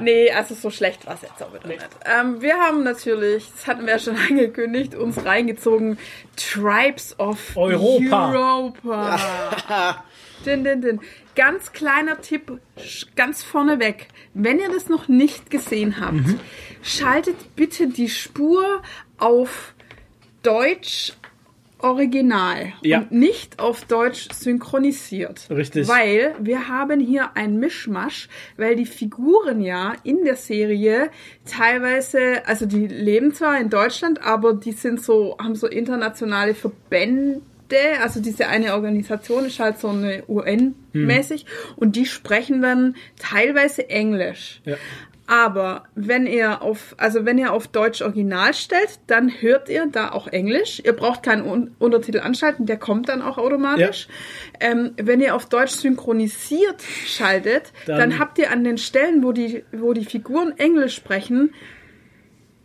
[0.02, 1.86] nee, also so schlecht war es jetzt auch wieder nicht.
[2.04, 5.98] Ähm, wir haben natürlich, das hatten wir ja schon angekündigt, uns reingezogen,
[6.36, 8.32] Tribes of Europa.
[8.32, 10.04] Europa.
[10.46, 11.00] Din, din, din.
[11.36, 12.60] Ganz kleiner Tipp,
[13.14, 14.08] ganz vorneweg.
[14.34, 16.40] Wenn ihr das noch nicht gesehen habt, Mhm.
[16.82, 18.82] schaltet bitte die Spur
[19.18, 19.74] auf
[20.42, 21.12] Deutsch
[21.82, 22.98] Original Ja.
[23.00, 25.48] und nicht auf Deutsch synchronisiert.
[25.50, 25.88] Richtig.
[25.88, 31.10] Weil wir haben hier ein Mischmasch, weil die Figuren ja in der Serie
[31.44, 37.40] teilweise, also die leben zwar in Deutschland, aber die sind so, haben so internationale Verbände,
[38.02, 41.46] also diese eine Organisation ist halt so eine UN-mäßig
[41.76, 44.60] und die sprechen dann teilweise Englisch.
[44.64, 44.76] Ja.
[45.32, 50.10] Aber wenn ihr auf, also wenn ihr auf Deutsch Original stellt, dann hört ihr da
[50.10, 50.82] auch Englisch.
[50.84, 54.08] Ihr braucht keinen Un Untertitel anschalten, der kommt dann auch automatisch.
[54.58, 59.30] Ähm, wenn ihr auf Deutsch synchronisiert schaltet, Dann- dann, habt ihr an den Stellen, wo
[59.30, 61.54] die, wo die Figuren Englisch sprechen,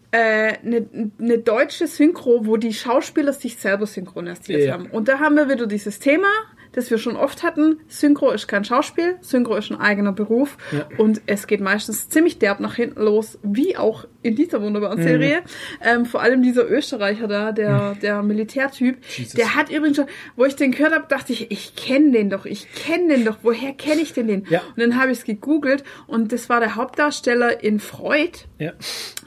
[0.09, 0.87] äh, eine,
[1.19, 4.73] eine deutsche Synchro, wo die Schauspieler sich selber synchronisiert Ja.
[4.73, 4.87] haben.
[4.87, 6.29] Und da haben wir wieder dieses Thema,
[6.75, 7.79] das wir schon oft hatten.
[7.87, 10.57] Synchro ist kein Schauspiel, Synchro ist ein eigener Beruf.
[10.71, 10.87] Ja.
[10.97, 15.41] Und es geht meistens ziemlich derb nach hinten los, wie auch in dieser wunderbaren Serie.
[15.81, 18.97] Ähm, vor allem dieser Österreicher da, der, der Militärtyp,
[19.37, 22.45] der hat übrigens schon, wo ich den gehört habe, dachte ich, ich kenne den doch,
[22.45, 24.45] ich kenne den doch, woher kenne ich denn den?
[24.49, 24.61] Ja.
[24.75, 28.31] Und dann habe ich es gegoogelt und das war der Hauptdarsteller in Freud.
[28.59, 28.73] Ja.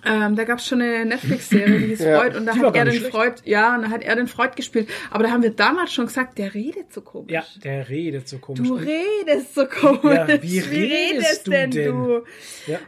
[0.06, 2.20] Ähm, da gab es schon eine Netflix-Serie, die hieß Ja.
[2.20, 3.10] Freud und da Die hat er den schlecht.
[3.12, 4.88] Freud, ja, und da hat er den Freud gespielt.
[5.10, 7.32] Aber da haben wir damals schon gesagt, der redet so komisch.
[7.32, 8.66] ja, der redet so komisch.
[8.66, 10.02] Du redest so komisch.
[10.28, 11.70] Ja, wie redest du denn?
[11.70, 12.22] du?
[12.66, 12.78] Ja.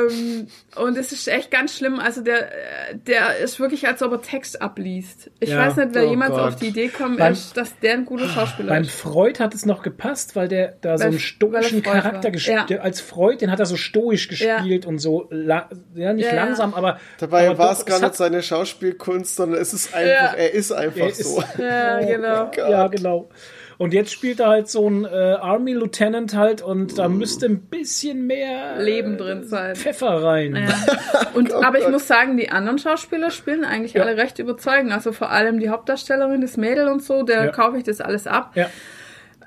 [0.00, 1.98] Ähm, und es ist echt ganz schlimm.
[1.98, 5.30] Also der, äh, der ist wirklich, als ob er Text abliest.
[5.40, 5.58] Ich Ja.
[5.66, 6.40] weiß nicht, wer Oh jemals Gott.
[6.40, 8.90] auf die Idee Beim- ist, dass der ein guter Schauspieler Beim ist.
[8.92, 12.70] Freud hat es noch gepasst, weil der da so Weil- einen stoischen er Charakter gespielt
[12.70, 12.78] Ja.
[12.80, 16.44] Als Freud, den hat er so stoisch gespielt und so, la ja, nicht Ja, ja.
[16.44, 16.98] langsam, aber.
[17.18, 20.34] Dabei war es gar nicht seine Schauspielkunst, sondern es ist einfach, Ja.
[20.38, 21.42] er ist einfach Er ist- so.
[21.58, 22.50] Ja, genau.
[22.56, 23.28] Ja, genau.
[23.78, 27.60] Und jetzt spielt er halt so ein äh, Army Lieutenant halt und da müsste ein
[27.60, 29.76] bisschen mehr Leben drin sein.
[29.76, 30.56] Pfeffer rein.
[30.56, 31.26] Ja.
[31.34, 34.02] Und, aber ich muss sagen, die anderen Schauspieler spielen eigentlich Ja.
[34.04, 34.92] alle recht überzeugend.
[34.92, 37.52] Also vor allem die Hauptdarstellerin, das Mädel und so, der Ja.
[37.52, 38.52] kaufe ich das alles ab.
[38.54, 38.70] Ja.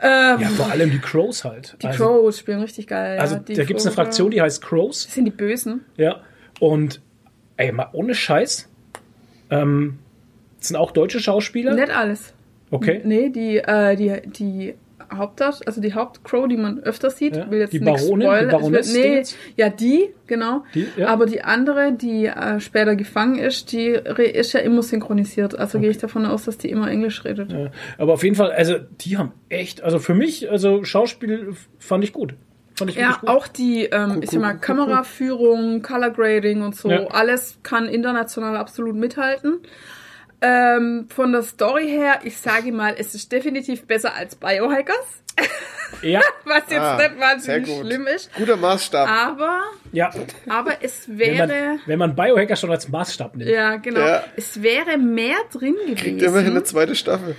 [0.01, 1.75] Ähm, ja, vor allem die Crows halt.
[1.81, 3.17] die also, Crows spielen richtig geil.
[3.19, 5.05] Also da gibt's eine Vogel- Fraktion, die heißt Crows.
[5.05, 5.83] Das sind die Bösen.
[5.97, 6.21] Ja.
[6.59, 7.01] Und
[7.57, 8.69] ey, mal ohne Scheiß.
[9.49, 9.97] Ähm,
[10.59, 11.73] das sind auch deutsche Schauspieler.
[11.73, 12.33] Nicht alles.
[12.71, 13.01] Okay.
[13.03, 14.73] Nee, die, äh, die, die
[15.11, 18.49] Hauptdarst also die Hauptcrow, die man öfter sieht, Ja, will jetzt die nichts Baronin, spoilern.
[18.49, 19.23] die Baroness will- nee,
[19.55, 20.63] ja, die, genau.
[20.75, 21.07] Die, ja.
[21.07, 25.57] Aber die andere, die äh, später gefangen ist, die re- ist ja immer synchronisiert.
[25.57, 27.51] Also gehe ich davon aus, dass die immer Englisch redet.
[27.51, 32.03] Ja, Aber auf jeden Fall, also die haben echt, also für mich, also Schauspiel fand
[32.03, 32.35] ich gut.
[32.75, 33.29] Fand ich Ja, gut.
[33.29, 38.95] auch die, ähm, ich sag mal, Kameraführung, Color Grading und so, alles kann international absolut
[38.95, 39.59] mithalten.
[40.41, 44.95] Ähm, von der Story her, ich sage mal, es ist definitiv besser als Biohackers.
[46.01, 47.85] Ja, was jetzt Ah, nicht sehr wahnsinnig gut.
[47.85, 48.29] schlimm ist.
[48.35, 49.09] Guter Maßstab.
[49.09, 49.61] Aber,
[49.91, 50.11] ja.
[50.47, 53.49] aber es Wenn man, wäre, wenn man Biohacker schon als Maßstab nimmt.
[53.49, 54.23] ja genau, Ja.
[54.37, 56.51] es wäre mehr drin Kriegt immerhin gewesen.
[56.51, 57.35] eine zweite Staffel.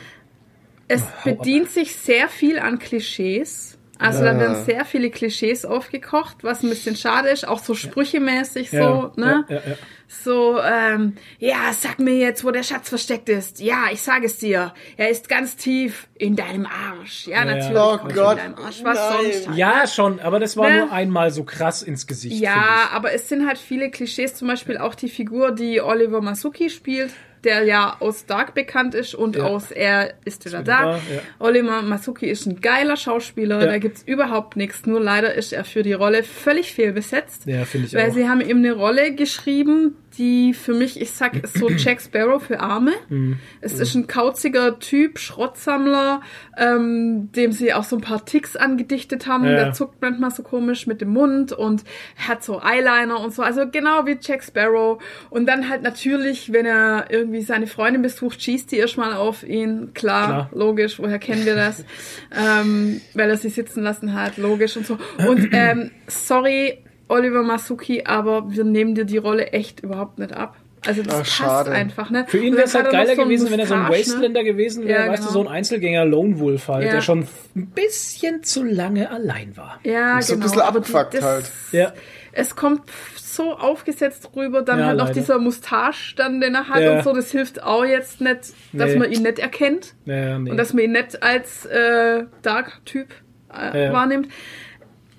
[0.89, 3.79] Es bedient sich sehr viel an Klischees.
[4.01, 8.73] Also da werden sehr viele Klischees aufgekocht, was ein bisschen schade ist, auch so sprüchemäßig
[8.73, 9.45] Ja, so, ne?
[9.49, 9.75] ja, ja, ja.
[10.09, 13.61] So, ähm, ja, sag mir jetzt, wo der Schatz versteckt ist.
[13.61, 14.75] Ja, ich sage es dir.
[14.97, 17.29] Er ist ganz tief in deinem Arsch.
[17.29, 17.77] Ja, natürlich.
[17.79, 18.83] Oh Gott, in deinem Arsch.
[18.83, 19.19] Was nein.
[19.33, 19.49] sonst?
[19.49, 19.57] halt.
[19.59, 20.79] Ja, schon, aber das war Ne?
[20.79, 22.41] nur einmal so krass ins Gesicht.
[22.41, 22.93] Ja, ich.
[22.97, 27.13] aber es sind halt viele Klischees, zum Beispiel auch die Figur, die Oliver Masuki spielt,
[27.45, 29.45] der ja aus Dark bekannt ist und Ja.
[29.45, 30.97] aus Er ist wieder da.
[30.97, 31.01] ja.
[31.39, 33.67] Oliver Masuki ist ein geiler Schauspieler, Ja.
[33.67, 37.47] da gibt's überhaupt nichts, nur leider ist er für die Rolle völlig fehlbesetzt.
[37.47, 38.15] Ja, finde ich Weil auch.
[38.15, 42.43] sie haben ihm eine Rolle geschrieben, die für mich, ich sag, ist so Jack Sparrow
[42.43, 42.93] für Arme.
[43.11, 43.39] Mhm.
[43.61, 46.21] Es ist ein kauziger Typ, Schrottsammler,
[46.57, 49.45] ähm, dem sie auch so ein paar Ticks angedichtet haben.
[49.45, 49.51] Ja.
[49.53, 51.83] Der zuckt manchmal so komisch mit dem Mund und
[52.17, 53.43] hat so Eyeliner und so.
[53.43, 55.03] Also genau wie Jack Sparrow.
[55.29, 59.93] Und dann halt natürlich, wenn er irgendwie seine Freundin besucht, schießt die erstmal auf ihn.
[59.95, 60.51] Klar, Klar.
[60.53, 61.85] logisch, woher kennen wir das?
[62.31, 64.99] ähm, weil er sie sitzen lassen hat, logisch und so.
[65.27, 66.79] Und ähm, sorry,
[67.11, 70.57] Oliver Masuki, aber wir nehmen dir die Rolle echt überhaupt nicht ab.
[70.87, 71.71] Also das Ach, passt schade.
[71.73, 72.25] einfach, ne?
[72.27, 74.15] Für ihn wäre es halt er geiler so gewesen, wenn er so ein Mustache, ne?
[74.15, 75.43] Wastelander gewesen wäre, Ja, weißt du, genau.
[75.43, 76.93] so ein Einzelgänger Lone Wolf halt, Ja.
[76.93, 79.79] der schon ein bisschen zu lange allein war.
[79.85, 80.45] Ja, So ein genau.
[80.51, 81.51] bisschen aber abgefuckt das, halt.
[81.73, 81.93] Ja.
[82.33, 82.83] Es kommt
[83.19, 85.21] so aufgesetzt rüber, dann Ja, halt noch leider.
[85.21, 86.97] dieser Mustache dann, den er hat Ja.
[86.97, 88.97] und so, das hilft auch jetzt nicht, dass Nee.
[88.97, 90.51] man ihn nicht erkennt Ja, nee.
[90.51, 93.09] und dass man ihn nicht als äh, Dark-Typ
[93.53, 93.93] äh, Ja.
[93.93, 94.29] wahrnimmt.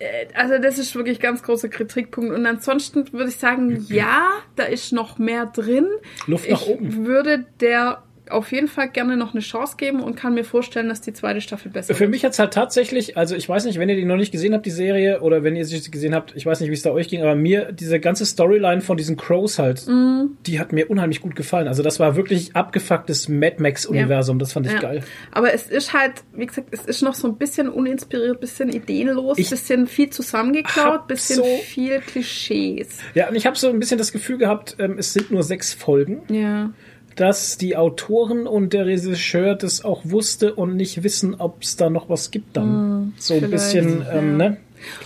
[0.02, 2.34] Äh, Also das ist wirklich ganz großer Kritikpunkt.
[2.34, 5.88] Und ansonsten würde ich sagen, ja, da ist noch mehr drin.
[6.28, 7.06] Luft nach ich oben.
[7.06, 11.01] würde der auf jeden Fall gerne noch eine Chance geben und kann mir vorstellen, dass
[11.01, 12.11] die zweite Staffel besser Für wird.
[12.11, 14.65] mich hat's halt tatsächlich, also ich weiß nicht, wenn ihr die noch nicht gesehen habt,
[14.65, 17.07] die Serie, oder wenn ihr sie gesehen habt, ich weiß nicht, wie es da euch
[17.09, 20.37] ging, aber mir, diese ganze Storyline von diesen Crows halt, Mhm.
[20.45, 21.67] die hat mir unheimlich gut gefallen.
[21.67, 24.79] Also das war wirklich abgefucktes Mad Max-Universum, das fand ich Ja.
[24.79, 25.03] geil.
[25.31, 29.37] Aber es ist halt, wie gesagt, es ist noch so ein bisschen uninspiriert, bisschen ideenlos,
[29.37, 32.99] Ich bisschen viel zusammengeklaut, bisschen so- viel Klischees.
[33.13, 35.73] Ja, und ich habe so ein bisschen das Gefühl gehabt, ähm, es sind nur sechs
[35.73, 36.71] Folgen, Ja.
[37.15, 41.89] Dass die Autoren und der Regisseur das auch wusste und nicht wissen, ob es da
[41.89, 43.13] noch was gibt dann.
[43.17, 44.49] so ein bisschen, ähm, ja.
[44.49, 44.57] ne?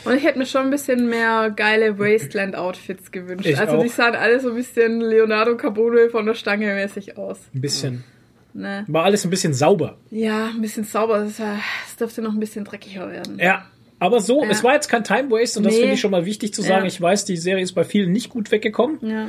[0.05, 3.45] Und ich hätte mir schon ein bisschen mehr geile Wasteland-Outfits gewünscht.
[3.45, 3.93] Ich also die auch.
[3.93, 7.39] sahen alle so ein bisschen Leonardo Carbone von der Stange mäßig aus.
[7.53, 8.03] Ein bisschen.
[8.53, 8.85] Ne?
[8.87, 9.97] War alles ein bisschen sauber.
[10.11, 11.19] Ja, ein bisschen sauber.
[11.37, 13.37] Das dürfte noch ein bisschen dreckiger werden.
[13.37, 13.65] Ja.
[13.99, 14.49] Aber so, Ja.
[14.49, 15.79] es war jetzt kein Time Waste und das Nee.
[15.79, 16.83] finde ich schon mal wichtig zu sagen.
[16.83, 16.87] Ja.
[16.87, 18.99] Ich weiß, die Serie ist bei vielen nicht gut weggekommen.
[19.01, 19.27] Ja.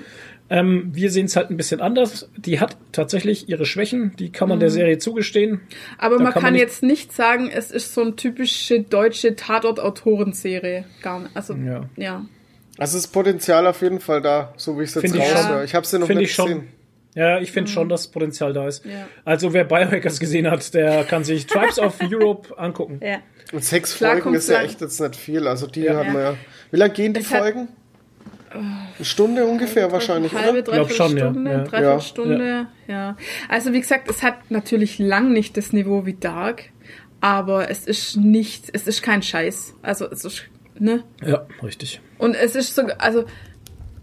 [0.48, 2.28] Ähm, wir sehen es halt ein bisschen anders.
[2.36, 5.60] Die hat tatsächlich ihre Schwächen, die kann man der Serie zugestehen.
[5.98, 8.80] Aber Da man kann kann, man nicht- jetzt nicht sagen, es ist so eine typische
[8.80, 10.84] deutsche Tatort-Autorenserie.
[11.02, 11.30] Gar nicht.
[11.36, 11.88] Also, Ja.
[11.96, 12.24] ja.
[12.78, 15.54] Also das Potenzial auf jeden Fall da, so wie ich es jetzt Finde ich raushöre.
[15.58, 15.64] schon.
[15.64, 16.46] Ich habe sie noch Finde nicht ich schon.
[16.48, 16.68] gesehen.
[17.14, 18.84] Ja, ich finde schon, dass Potenzial da ist.
[18.84, 18.90] Mhm.
[18.92, 19.08] Ja.
[19.24, 23.00] Also wer Biohackers gesehen hat, der kann sich Tribes of Europe angucken.
[23.02, 23.18] ja.
[23.52, 25.46] Und sechs Klar Folgen ist ja echt jetzt nicht viel.
[25.46, 25.96] Also die Ja.
[25.96, 26.34] hat man ja.
[26.72, 27.68] Wie lange gehen die Es hat- Folgen?
[28.58, 30.62] Eine Stunde ungefähr wahrscheinlich, halbe, oder?
[30.62, 31.30] Glaub dreiviertel schon, ja.
[31.30, 31.58] Stunde, Ja.
[31.58, 32.00] dreiviertel Ja.
[32.00, 33.16] Stunde, ja.
[33.48, 36.64] Also wie gesagt, es hat natürlich lang nicht das Niveau wie Dark,
[37.20, 39.74] aber es ist nicht, es ist kein Scheiß.
[39.82, 40.44] Also es ist,
[40.78, 41.04] ne?
[41.24, 42.00] Ja, richtig.
[42.18, 43.24] Und es ist so, also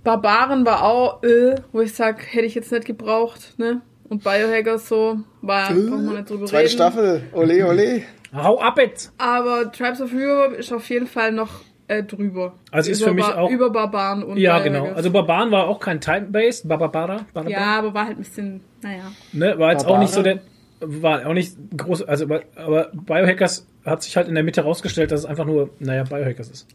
[0.03, 3.81] Barbaren war auch, äh, wo ich sag, hätte ich jetzt nicht gebraucht, ne?
[4.09, 6.73] Und Biohacker so, war, braucht man nicht drüber Zweite reden.
[6.73, 7.23] Staffel.
[7.31, 8.03] Ole, ole.
[8.33, 9.13] Hau ab jetzt!
[9.17, 11.61] Aber Tribes of Europe ist auf jeden Fall noch
[11.99, 12.53] äh, drüber.
[12.71, 14.83] Also ist über für mich Bar- auch- Über Barbaren und Ja, Biohackers.
[14.83, 14.95] genau.
[14.95, 16.67] Also Barbaren war auch kein Time-Based.
[16.67, 16.87] Barbara,
[17.33, 17.49] Barbara.
[17.49, 19.03] Ja, aber war halt ein bisschen, naja.
[19.31, 20.01] Ne, war jetzt auch Barbara.
[20.03, 20.39] nicht so der,
[20.81, 25.11] war auch nicht groß, also, aber, aber Biohackers hat sich halt in der Mitte rausgestellt,
[25.11, 26.67] dass es einfach nur, naja, Biohackers ist.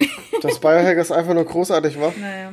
[0.42, 2.12] Dass Biohackers einfach nur großartig war.
[2.20, 2.52] Naja.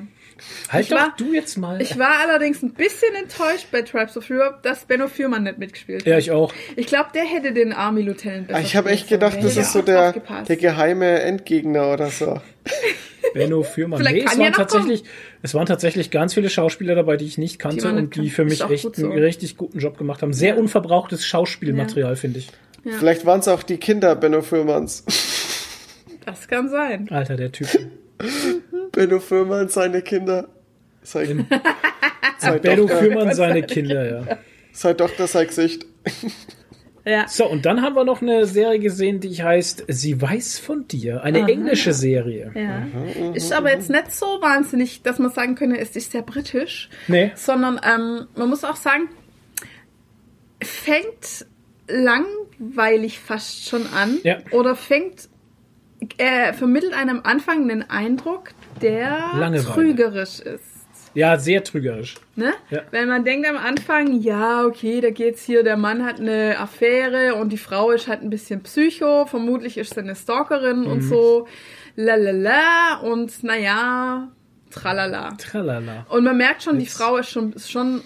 [0.69, 1.81] Halt Ich doch war- du jetzt mal.
[1.81, 6.01] Ich war allerdings ein bisschen enttäuscht bei Tribes of Europe, dass Benno Fürmann nicht mitgespielt
[6.01, 6.07] hat.
[6.07, 6.53] ja, ich auch.
[6.75, 9.81] Ich glaube, der hätte den Army Lieutenant besser Ich habe echt gedacht, das ist so
[9.81, 10.13] der,
[10.47, 12.41] der geheime Endgegner oder so.
[13.33, 13.99] Benno Fürmann.
[13.99, 15.03] Vielleicht Nee, es waren ja tatsächlich,
[15.41, 18.45] es waren tatsächlich ganz viele Schauspieler dabei, die ich nicht kannte nicht und die für
[18.45, 19.09] mich echt gut so.
[19.09, 20.31] einen richtig guten Job gemacht haben.
[20.31, 22.49] Sehr unverbrauchtes Schauspielmaterial, finde ich.
[22.87, 25.03] Vielleicht waren es auch die Kinder Benno Fürmanns.
[26.25, 27.07] Das kann sein.
[27.09, 27.67] Alter, der Typ.
[28.91, 30.47] Benno Fürmann, seine Kinder.
[31.01, 31.25] Sei,
[32.39, 34.37] sei, Benno Fürmann, seine Kinder, ja.
[34.71, 35.85] sei Tochter, sei Gesicht.
[37.05, 37.27] Ja.
[37.27, 41.21] So, und dann haben wir noch eine Serie gesehen, die heißt Sie weiß von dir.
[41.23, 41.47] Eine Aha.
[41.49, 42.51] englische Serie.
[42.55, 43.31] Ja.
[43.33, 47.31] Ist aber jetzt nicht so wahnsinnig, dass man sagen könnte, es ist sehr britisch, Nee.
[47.35, 49.07] sondern ähm, man muss auch sagen,
[50.63, 51.45] fängt
[51.87, 54.37] langweilig fast schon an Ja.
[54.51, 55.29] oder fängt
[56.17, 58.49] er vermittelt einem am Anfang einen Eindruck,
[58.81, 59.63] der Langeweile.
[59.73, 60.63] trügerisch ist.
[61.13, 62.15] Ja, sehr trügerisch.
[62.35, 62.51] Ne?
[62.69, 62.81] Ja.
[62.91, 67.35] Wenn man denkt am Anfang, ja, okay, da geht's hier, der Mann hat eine Affäre
[67.35, 70.87] und die Frau ist halt ein bisschen psycho, vermutlich ist sie eine Stalkerin Mhm.
[70.87, 71.47] und so,
[71.95, 74.29] lalala, und naja,
[74.71, 75.31] tralala.
[75.37, 76.05] Tralala.
[76.09, 78.01] Und man merkt schon, die Jetzt- Frau ist schon, ist schon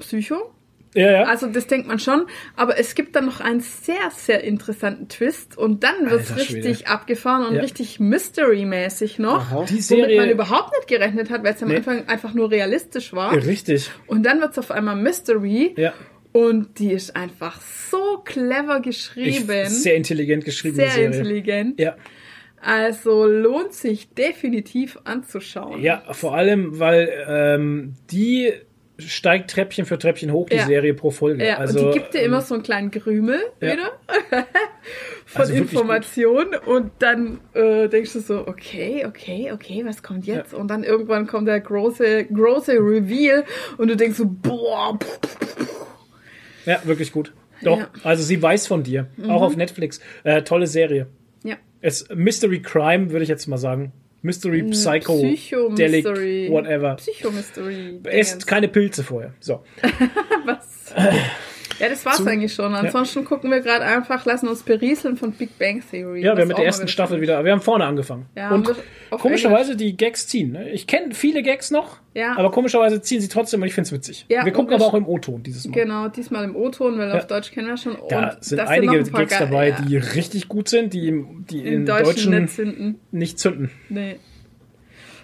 [0.00, 0.52] psycho.
[0.94, 1.22] Ja, ja.
[1.24, 5.56] Also das denkt man schon, aber es gibt dann noch einen sehr, sehr interessanten Twist
[5.58, 6.68] und dann wird's Alter Schwede.
[6.68, 7.60] richtig abgefahren und Ja.
[7.62, 9.50] richtig Mystery-mäßig noch.
[9.50, 9.64] Aha.
[9.64, 10.20] die Womit Serie.
[10.20, 11.76] man überhaupt nicht gerechnet hat, weil es am Nee.
[11.76, 13.32] Anfang einfach nur realistisch war.
[13.34, 13.90] Richtig.
[14.06, 15.74] Und dann wird's auf einmal Mystery.
[15.76, 15.92] Ja.
[16.32, 17.60] Und die ist einfach
[17.90, 19.66] so clever Ich, geschrieben.
[19.68, 21.06] sehr intelligent geschrieben, sehr Serie.
[21.06, 21.80] intelligent.
[21.80, 21.96] Ja.
[22.60, 25.80] Also lohnt sich definitiv anzuschauen.
[25.80, 28.52] ja, vor allem, weil ähm, die
[28.98, 30.66] steigt Treppchen für Treppchen hoch, die Ja.
[30.66, 31.46] Serie pro Folge.
[31.46, 33.72] Ja, also, und die gibt dir ähm, immer so einen kleinen Krümel ja.
[33.72, 33.92] wieder
[35.26, 40.52] von Also Informationen und dann äh, denkst du so, okay, okay, okay, was kommt jetzt?
[40.52, 43.44] Und dann irgendwann kommt der große, große Reveal
[43.76, 44.98] und du denkst so, boah.
[46.66, 47.32] Ja, wirklich gut.
[47.62, 47.84] Doch, Ja.
[47.84, 48.00] Mhm.
[48.04, 49.08] also sie weiß von dir.
[49.28, 50.00] Auch auf Netflix.
[50.24, 51.06] Äh, tolle Serie.
[51.44, 51.56] ja.
[51.80, 53.92] Es Mystery Crime, würde ich jetzt mal sagen.
[54.22, 56.48] Mystery Psycho, Delic, Psycho-Mystery.
[56.50, 56.96] whatever.
[56.96, 58.00] Psycho-Mystery.
[58.04, 59.32] Esst keine Pilze vorher.
[59.40, 59.62] So.
[60.44, 60.92] Was?
[61.78, 62.74] Ja, das war's eigentlich schon.
[62.74, 66.20] Ansonsten gucken wir gerade einfach, lassen uns berieseln von Big Bang Theory.
[66.22, 68.26] Ja, wir haben mit der ersten Staffel wieder, wir haben vorne angefangen.
[68.36, 68.68] Ja, und
[69.10, 70.52] komischerweise die Gags ziehen.
[70.52, 70.70] ne?
[70.70, 72.36] Ich kenne viele Gags noch, Ja.
[72.36, 74.26] aber komischerweise ziehen sie trotzdem und ich find's witzig.
[74.28, 75.74] Ja, wir gucken aber auch im O-Ton dieses Mal.
[75.74, 77.14] Genau, diesmal im O-Ton, weil Ja.
[77.18, 77.96] auf Deutsch kennen wir schon.
[78.08, 81.60] Da und sind einige ein paar Gags dabei, ja, die richtig gut sind, die, die
[81.60, 83.00] im in Deutschen, Deutschen nicht zünden.
[83.12, 83.70] nicht zünden.
[83.88, 84.16] Nee.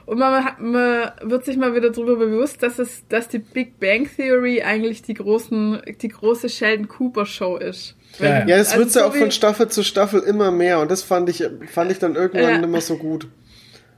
[0.07, 3.81] Und man, hat, man wird sich mal wieder darüber bewusst, dass es, dass die Big
[3.81, 7.97] Bang Theory eigentlich die großen, die große Sheldon Cooper Show ist.
[8.21, 8.59] Ja, ja.
[8.59, 11.29] Das Also wird's ja so auch von Staffel zu Staffel immer mehr und das fand
[11.31, 12.59] ich, fand ich dann irgendwann Ja.
[12.59, 13.29] nicht mehr so gut.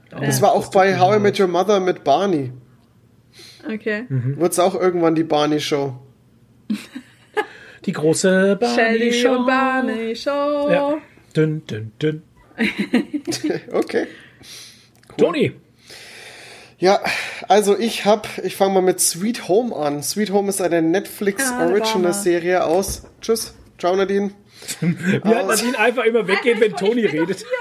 [0.09, 2.51] Das war auch bei How I Met Your Mother mit Barney.
[3.69, 4.05] Okay.
[4.07, 4.37] Mhm.
[4.37, 5.97] Wird's auch irgendwann die Barney Show.
[7.85, 9.37] Die große Barney Shelly Show.
[9.37, 10.69] und Barney Show.
[10.71, 10.97] Ja.
[11.35, 12.21] Dünn, dünn, dünn.
[13.71, 14.07] Okay.
[15.17, 15.53] Toni,
[16.79, 16.99] Ja,
[17.47, 20.03] also ich hab, ich fange mal mit Sweet Home an.
[20.03, 22.13] Sweet Home ist eine Netflix Ah, Original er.
[22.13, 23.03] Serie aus.
[23.19, 23.55] Tschüss.
[23.79, 24.31] Ciao Nadine.
[24.81, 27.45] wie hat Nadine einfach immer weggehen, wenn Toni redet.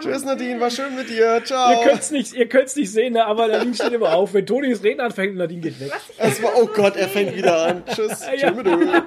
[0.00, 1.42] Tschüss Nadine, war schön mit dir.
[1.44, 1.72] Ciao.
[1.72, 4.32] Ihr könnt's nicht, ihr könnt's nicht sehen, ne, aber Nadine steht immer auf.
[4.32, 5.90] Wenn Toni das Reden anfängt, Nadine geht weg.
[6.18, 7.82] Es war, oh Gott, er fängt wieder an.
[7.92, 8.24] Tschüss.
[8.40, 8.52] Ja.
[8.52, 8.64] Tschüss.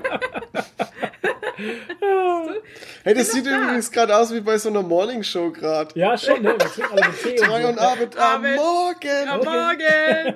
[3.03, 5.97] Hey, das sieht übrigens gerade aus wie bei so einer Morning Show gerade.
[5.99, 6.53] Ja, schon, ne?
[6.53, 7.81] Mit Drei und so.
[7.81, 8.41] Abend am.
[8.55, 9.27] Morgen.
[9.27, 10.35] Am Morgen!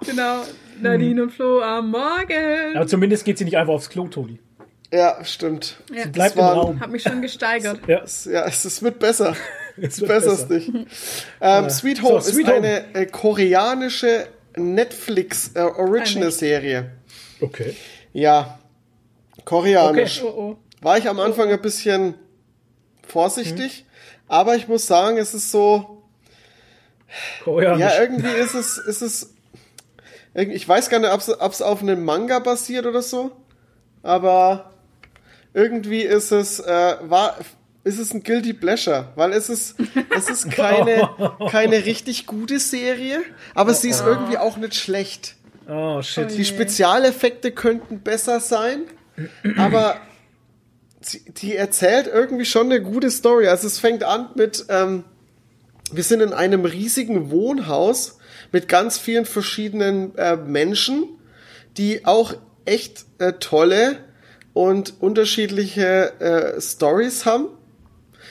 [0.06, 0.42] genau.
[0.80, 2.76] Nadine und Flo am Morgen.
[2.76, 4.38] Aber zumindest geht sie nicht einfach aufs Klo, Toni.
[4.92, 5.76] Ja, stimmt.
[5.92, 6.06] Ja.
[6.06, 6.80] Bleibt im war- Raum.
[6.80, 7.80] Hab mich schon gesteigert.
[7.86, 9.34] Ja, Ja, es, es wird besser.
[9.80, 10.70] es Du wird besserst besser.
[10.70, 10.86] dich.
[11.40, 12.56] Ähm, Sweet So, Home Sweet ist Home.
[12.56, 16.90] eine äh, koreanische Netflix äh, Original Serie.
[17.40, 17.74] Okay.
[18.12, 18.58] Ja,
[19.44, 20.22] koreanisch.
[20.22, 20.56] Oh oh.
[20.80, 22.14] War ich am Anfang ein bisschen
[23.06, 23.84] vorsichtig,
[24.28, 26.02] aber ich muss sagen, es ist so,
[27.44, 27.80] Koreanisch.
[27.80, 29.34] ja, irgendwie ist es, ist es,
[30.34, 33.32] ich weiß gar nicht, ob es auf einem Manga basiert oder so,
[34.02, 34.72] aber
[35.54, 37.36] irgendwie ist es, äh, war,
[37.84, 39.76] ist es ein Guilty Pleasure, weil es ist,
[40.16, 41.10] es ist keine,
[41.50, 43.22] keine richtig gute Serie,
[43.54, 45.36] aber sie ist irgendwie auch nicht schlecht.
[45.68, 46.30] oh, shit.
[46.30, 48.82] Die Spezialeffekte könnten besser sein,
[49.56, 49.96] aber
[51.38, 53.48] die erzählt irgendwie schon eine gute Story.
[53.48, 55.04] Also es fängt an mit, ähm,
[55.92, 58.18] wir sind in einem riesigen Wohnhaus
[58.52, 61.08] mit ganz vielen verschiedenen äh, Menschen,
[61.76, 62.34] die auch
[62.64, 63.98] echt äh, tolle
[64.52, 67.48] und unterschiedliche äh, Stories haben.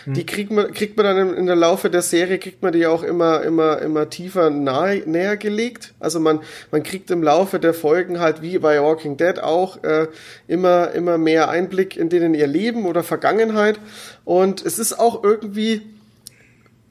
[0.06, 3.04] Die kriegt man, kriegt man dann in der Laufe der Serie, kriegt man die auch
[3.04, 5.94] immer, immer, immer tiefer nahe, näher gelegt.
[6.00, 6.40] Also man,
[6.72, 10.08] man kriegt im Laufe der Folgen halt wie bei Walking Dead auch äh,
[10.48, 13.80] immer, immer mehr Einblick in denen ihr Leben oder Vergangenheit.
[14.26, 15.82] Und es ist auch irgendwie,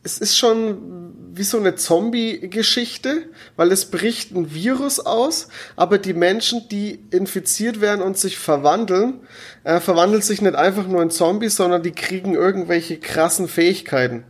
[0.02, 3.22] es ist schon wie so eine Zombie-Geschichte,
[3.56, 9.20] weil es bricht ein Virus aus, aber die Menschen, die infiziert werden und sich verwandeln,
[9.64, 14.24] äh, verwandeln sich nicht einfach nur in Zombies, sondern die kriegen irgendwelche krassen Fähigkeiten.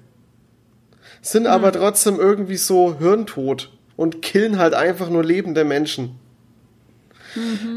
[1.22, 6.18] Sind aber trotzdem irgendwie so hirntot und killen halt einfach nur lebende Menschen.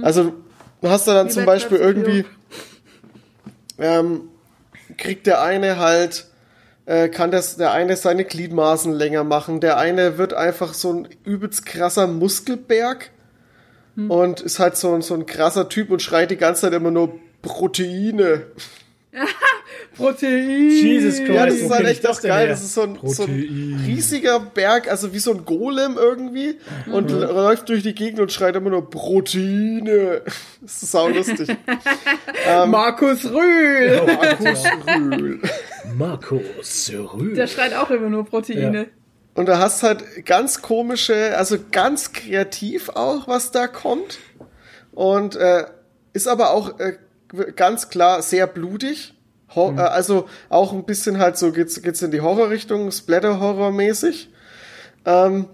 [0.02, 0.34] Also
[0.82, 2.26] du hast da dann Wie zum bei Beispiel irgendwie
[3.78, 4.30] ähm,
[4.98, 6.28] kriegt der eine halt,
[6.86, 11.08] äh, kann das, der eine seine Gliedmaßen länger machen, der eine wird einfach so ein
[11.24, 13.10] übelst krasser Muskelberg
[13.96, 16.90] und ist halt so, ein- so ein krasser Typ und schreit die ganze Zeit immer
[16.92, 18.48] nur Proteine.
[19.96, 20.70] Protein.
[20.72, 21.30] Jesus Christ.
[21.32, 22.32] Ja, das ist halt echt auch geil.
[22.40, 22.48] her?
[22.48, 26.58] Das ist so ein, so ein riesiger Berg, also wie so ein Golem irgendwie.
[26.92, 27.20] Und Mhm.
[27.20, 30.22] läuft durch die Gegend und schreit immer nur Proteine.
[30.62, 31.48] Das ist sau lustig.
[32.68, 34.02] Markus Rühl.
[34.08, 35.40] Markus Rühl.
[35.98, 37.36] Markus Rühl.
[37.36, 38.88] Der schreit auch immer nur Proteine.
[39.36, 44.20] Und da hast halt ganz komische, also ganz kreativ auch, was da kommt.
[44.92, 45.66] Und äh,
[46.14, 46.98] ist aber auch äh,
[47.56, 49.16] ganz klar sehr blutig.
[49.56, 54.30] Ho äh, also auch ein bisschen halt so geht's, geht's in die Horrorrichtung, Splatter-Horror-mäßig.
[55.06, 55.48] Ähm,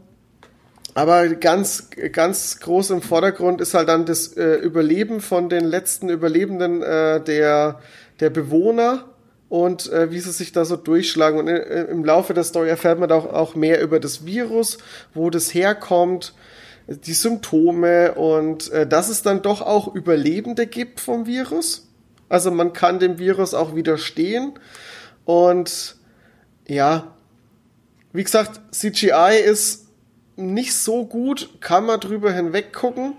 [0.94, 6.10] aber ganz, ganz groß im Vordergrund ist halt dann das äh, Überleben von den letzten
[6.10, 7.80] Überlebenden äh, der,
[8.20, 9.06] der Bewohner
[9.50, 11.40] und äh, wie sie sich da so durchschlagen.
[11.40, 14.78] Und äh, im Laufe der Story erfährt man auch, auch mehr über das Virus,
[15.14, 16.34] wo das herkommt,
[16.88, 21.88] die Symptome und äh, dass es dann doch auch Überlebende gibt vom Virus.
[22.30, 24.54] Also man kann dem Virus auch widerstehen.
[25.26, 25.96] Und
[26.68, 27.16] ja,
[28.14, 29.88] wie gesagt, CGI ist
[30.36, 33.14] nicht so gut, kann man drüber hinweg gucken.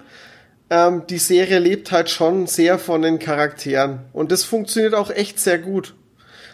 [0.71, 4.01] Ähm, die Serie lebt halt schon sehr von den Charakteren.
[4.13, 5.95] Und das funktioniert auch echt sehr gut.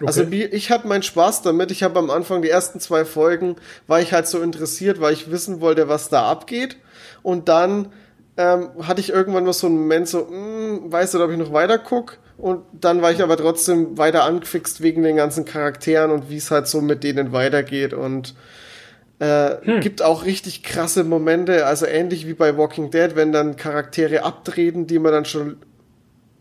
[0.04, 1.70] Also wie, ich hatte meinen Spaß damit.
[1.70, 3.56] Ich habe am Anfang die ersten zwei Folgen,
[3.86, 6.76] war ich halt so interessiert, weil ich wissen wollte, was da abgeht.
[7.22, 7.92] Und dann
[8.36, 11.52] ähm, hatte ich irgendwann mal so einen Moment so, hm, weißt du, ob ich noch
[11.52, 12.18] weiter guck?
[12.36, 16.50] Und dann war ich aber trotzdem weiter angefixt wegen den ganzen Charakteren und wie es
[16.50, 17.94] halt so mit denen weitergeht.
[17.94, 18.34] Und
[19.18, 24.24] äh, gibt auch richtig krasse Momente, also ähnlich wie bei Walking Dead, wenn dann Charaktere
[24.24, 25.56] abtreten, die man dann schon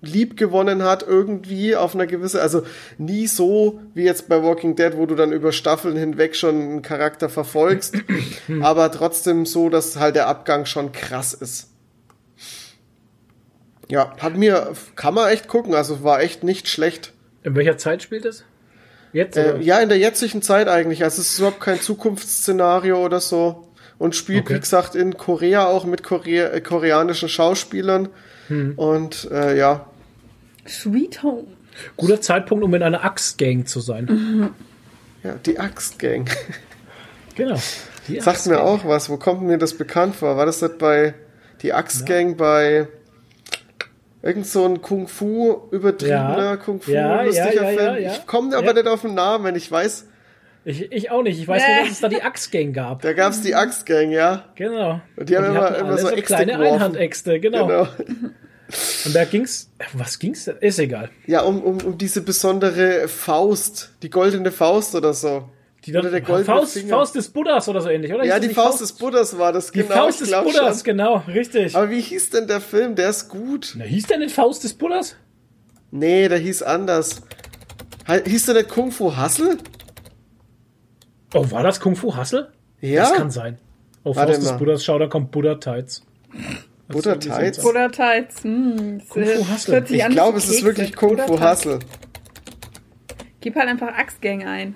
[0.01, 2.63] lieb gewonnen hat irgendwie auf einer gewisse, also
[2.97, 6.81] nie so wie jetzt bei Walking Dead, wo du dann über Staffeln hinweg schon einen
[6.81, 7.95] Charakter verfolgst,
[8.61, 11.69] aber trotzdem so, dass halt der Abgang schon krass ist.
[13.87, 17.13] Ja, hat mir, kann man echt gucken, also war echt nicht schlecht.
[17.43, 18.43] In welcher Zeit spielt es?
[19.13, 19.37] Jetzt?
[19.37, 21.03] Äh, ja, in der jetzigen Zeit eigentlich.
[21.03, 23.69] Also es ist überhaupt kein Zukunftsszenario oder so.
[23.97, 24.55] Und spielt, Okay.
[24.55, 28.09] wie gesagt, in Korea auch mit Korea äh, koreanischen Schauspielern.
[28.47, 28.73] Hm.
[28.77, 29.85] Und äh, ja,
[30.67, 31.45] Sweet Home.
[31.97, 34.53] Guter Zeitpunkt, um in einer Axtgang zu sein.
[35.23, 36.29] ja, die Axtgang.
[37.35, 37.59] Genau.
[38.07, 39.09] Die Sagt mir auch was.
[39.09, 40.37] Wo kommt mir das bekannt vor?
[40.37, 41.13] War das nicht bei
[41.61, 42.87] die Axtgang bei
[44.21, 46.55] irgend so ein Kung Fu übertriebener Ja.
[46.55, 47.93] Kung Fu Ja, lustiger ja, ja, Film?
[47.95, 48.11] ja, ja.
[48.13, 48.73] Ich komme aber Ja.
[48.73, 49.53] nicht auf den Namen.
[49.57, 50.05] Ich weiß,
[50.67, 51.39] Ich, ich auch nicht.
[51.39, 53.01] Ich weiß nur, dass es da die Axtgang gab.
[53.03, 54.45] da gab's die Axtgang, ja.
[54.55, 54.99] Genau.
[55.15, 56.73] Und die haben immer- hatten immer alle so Äxte kleine geworfen.
[56.73, 57.67] Einhandäxte, genau.
[57.67, 57.87] Genau.
[59.05, 59.69] Und da ging's.
[59.93, 60.57] Was ging's denn?
[60.59, 61.11] Ist egal.
[61.27, 65.47] Ja, um, um, um diese besondere Faust, die goldene Faust oder so.
[65.85, 66.89] Die Oder der goldene Faust, Finger.
[66.95, 68.25] Faust des Buddhas oder so ähnlich, oder?
[68.25, 69.93] Ja, die Faust, nicht des Buddhas war das, Die genau.
[69.93, 70.83] Faust ich des Buddhas, schon.
[70.83, 71.75] genau, richtig.
[71.75, 72.95] Aber wie hieß denn der Film?
[72.95, 73.75] Der ist gut.
[73.77, 75.15] Na, hieß der nicht Faust des Buddhas?
[75.91, 77.21] Nee, der hieß anders.
[78.25, 79.57] Hieß der nicht Kung Fu Hustle?
[81.35, 82.51] Oh, war das Kung Fu Hustle?
[82.81, 83.01] Ja.
[83.03, 83.57] Das kann sein.
[84.03, 84.57] Oh, Warte Faust des.
[84.57, 86.03] Buddhas, schau, da kommt Buddha Tights.
[86.89, 87.61] Wie Tights?
[87.61, 88.43] Buddha Tights.
[88.43, 91.39] Hm, das Kung Fu sich Ich glaube, es ist wirklich Kung Buddha Fu.
[91.41, 91.79] Hustle.
[93.41, 94.75] Gib halt einfach Axtgang ein.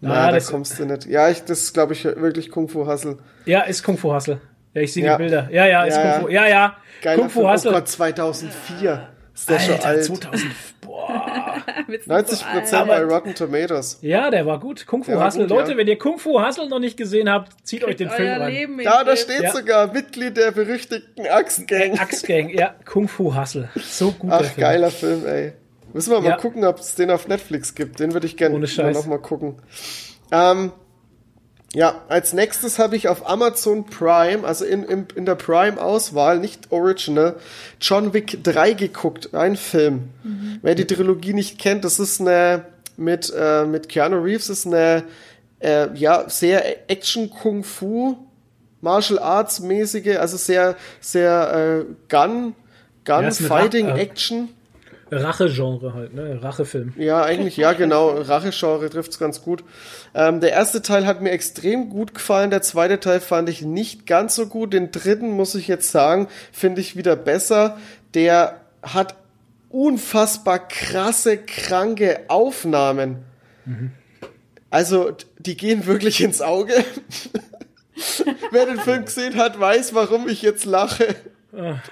[0.00, 1.06] Na, Ah, da das- kommst du nicht.
[1.06, 3.18] Ja, ich, das ist, glaube ich, wirklich Kung Fu Hustle.
[3.46, 4.40] Ja, ist Kung Fu Hustle.
[4.74, 5.16] Ja, ich sehe Ja.
[5.16, 5.48] die Bilder.
[5.50, 6.20] Ja, ja, ist Ja, Kung ja.
[6.20, 6.28] Fu.
[6.28, 6.76] Ja, ja.
[7.02, 7.48] Geiler Kung Fu.
[7.50, 7.70] Hustle.
[7.70, 9.08] Oh Gott, 2004.
[9.34, 10.04] Ist der schon alt?
[10.04, 10.44] 2000.
[10.80, 11.56] Boah.
[11.88, 13.98] Wird's nicht 90 so Prozent bei Rotten Tomatoes.
[14.00, 14.86] Ja, der war gut.
[14.86, 15.42] Kung Fu Der Hustle.
[15.42, 15.76] gut, Leute, ja.
[15.78, 18.46] wenn ihr Kung Fu Hustle noch nicht gesehen habt, zieht euch den Film.
[18.46, 19.50] Leben in Da, da steht Ja.
[19.52, 21.98] sogar Mitglied der berüchtigten Axtgang.
[21.98, 23.68] Axtgang, ja, Kung Fu Hustle.
[23.76, 24.30] So gut.
[24.30, 24.60] der Ach, Film.
[24.60, 25.52] geiler Film, ey.
[25.92, 26.36] Müssen wir mal Ja.
[26.36, 27.98] gucken, ob es den auf Netflix gibt.
[28.00, 28.96] Den würde ich gerne Ohne Scheiß.
[28.96, 29.56] noch mal gucken.
[30.32, 30.72] Ähm,
[31.74, 36.70] ja, als nächstes habe ich auf Amazon Prime, also in, in, in der Prime-Auswahl, nicht
[36.70, 37.34] Original,
[37.80, 39.34] John Wick 3 geguckt.
[39.34, 40.10] Ein Film.
[40.62, 42.64] Wer die Trilogie nicht kennt, das ist eine,
[42.96, 45.02] mit, äh, mit Keanu Reeves, ist eine,
[45.58, 48.18] äh, ja, sehr Action-Kung-Fu,
[48.80, 52.54] Martial Arts mäßige, also sehr, sehr äh, Gun,
[53.04, 53.42] Gun, ist
[55.10, 56.42] Rache-Genre halt, ne?
[56.42, 56.94] Rachefilm.
[56.96, 58.10] Ja, eigentlich, ja, genau.
[58.10, 59.64] Rache-Genre trifft's ganz gut.
[60.14, 62.50] Ähm, der erste Teil hat mir extrem gut gefallen.
[62.50, 64.72] Der zweite Teil fand ich nicht ganz so gut.
[64.72, 67.78] Den dritten, muss ich jetzt sagen, finde ich wieder besser.
[68.14, 69.14] Der hat
[69.70, 73.24] unfassbar krasse, kranke Aufnahmen.
[74.70, 76.72] Also, die gehen wirklich ins Auge.
[78.50, 81.14] Wer den Film gesehen hat, weiß, warum ich jetzt lache.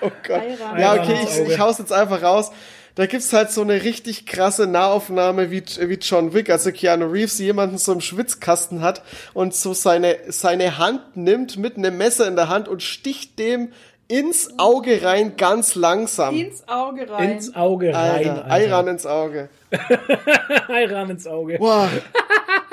[0.01, 0.43] Oh Gott.
[0.79, 2.51] Ja, okay, ich, ich hau's jetzt einfach raus.
[2.95, 7.39] Da gibt's halt so eine richtig krasse Nahaufnahme wie, wie John Wick, also Keanu Reeves
[7.39, 9.03] jemanden so im Schwitzkasten hat
[9.33, 13.73] und so seine, seine Hand nimmt mit einem Messer in der Hand und sticht dem
[14.09, 16.37] ins Auge rein, ganz langsam.
[16.37, 17.31] Ins Auge rein.
[17.31, 18.29] Ins Auge rein.
[18.29, 19.49] Alter, Eiran ins Auge.
[20.69, 21.57] Eiran ins Auge.
[21.59, 21.89] Boah.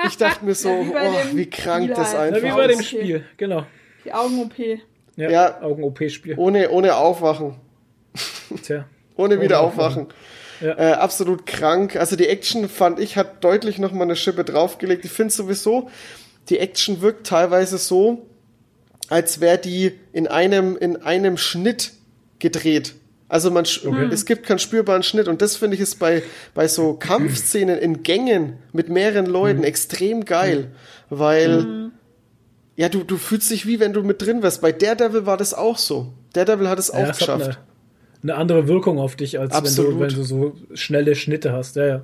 [0.06, 2.32] Ich dachte mir so, Wie bei oh, wie krank Spiel das halt.
[2.32, 2.88] Ja, einfach wie bei dem ist.
[2.88, 3.66] Spiel, genau.
[4.04, 4.58] Die Augen-OP.
[5.16, 5.62] Ja, Ja.
[5.62, 6.36] Augen-OP-Spiel.
[6.38, 7.56] Ohne, ohne Aufwachen.
[8.64, 8.86] Tja.
[9.20, 10.08] Ohne wieder aufwachen.
[10.62, 10.78] Ja.
[10.78, 11.96] Äh, absolut krank.
[11.96, 15.06] Also die Action, fand ich, hat deutlich noch mal eine Schippe draufgelegt.
[15.06, 15.90] Ich finde sowieso,
[16.50, 18.26] die Action wirkt teilweise so,
[19.10, 21.92] als wäre die in einem, in einem Schnitt
[22.40, 22.96] gedreht.
[23.28, 26.24] Also man, sch- es gibt keinen spürbaren Schnitt und das finde ich ist bei,
[26.56, 30.72] bei so Kampfszenen in Gängen mit mehreren Leuten extrem geil,
[31.10, 31.92] weil
[32.76, 34.62] ja, du, du fühlst dich wie wenn du mit drin wärst.
[34.62, 36.14] Bei Daredevil war das auch so.
[36.34, 37.60] Daredevil hat es auch Ja, hat geschafft.
[38.24, 41.76] Eine, andere Wirkung auf dich, als wenn du, wenn du so schnelle Schnitte hast.
[41.76, 42.02] Ja, ja.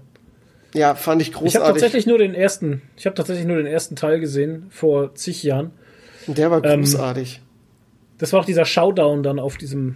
[0.73, 1.69] Ja, fand ich Ich habe großartig.
[1.73, 5.71] tatsächlich nur den ersten, ich habe tatsächlich nur den ersten Teil gesehen vor zig Jahren.
[6.27, 7.41] Und der war Ähm, großartig.
[8.17, 9.95] Das war auch dieser Showdown dann auf diesem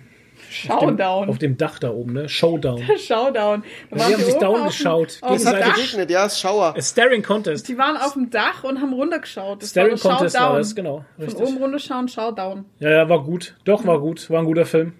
[0.49, 1.29] Showdown.
[1.29, 2.29] auf dem Dach da oben, ne?
[2.29, 2.81] Showdown.
[2.97, 3.63] Showdown.
[3.91, 5.17] Da Ja, waren die haben sich down auf dem- geschaut.
[5.21, 6.73] Auf es dem hat geregnet, ja, es Schauer.
[6.77, 7.67] A Staring Contest.
[7.67, 9.61] Die waren auf dem Dach und haben runtergeschaut.
[9.61, 10.57] Das Staring war der Contest war Showdown.
[10.59, 11.05] das, genau.
[11.17, 11.45] Von Richtig.
[11.45, 12.65] oben runterschauen, Showdown.
[12.79, 13.55] Ja, ja, war gut.
[13.65, 14.29] Doch, war gut.
[14.29, 14.93] War ein guter Film.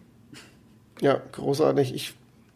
[1.02, 1.94] Ja, großartig.
[1.94, 2.14] Ich,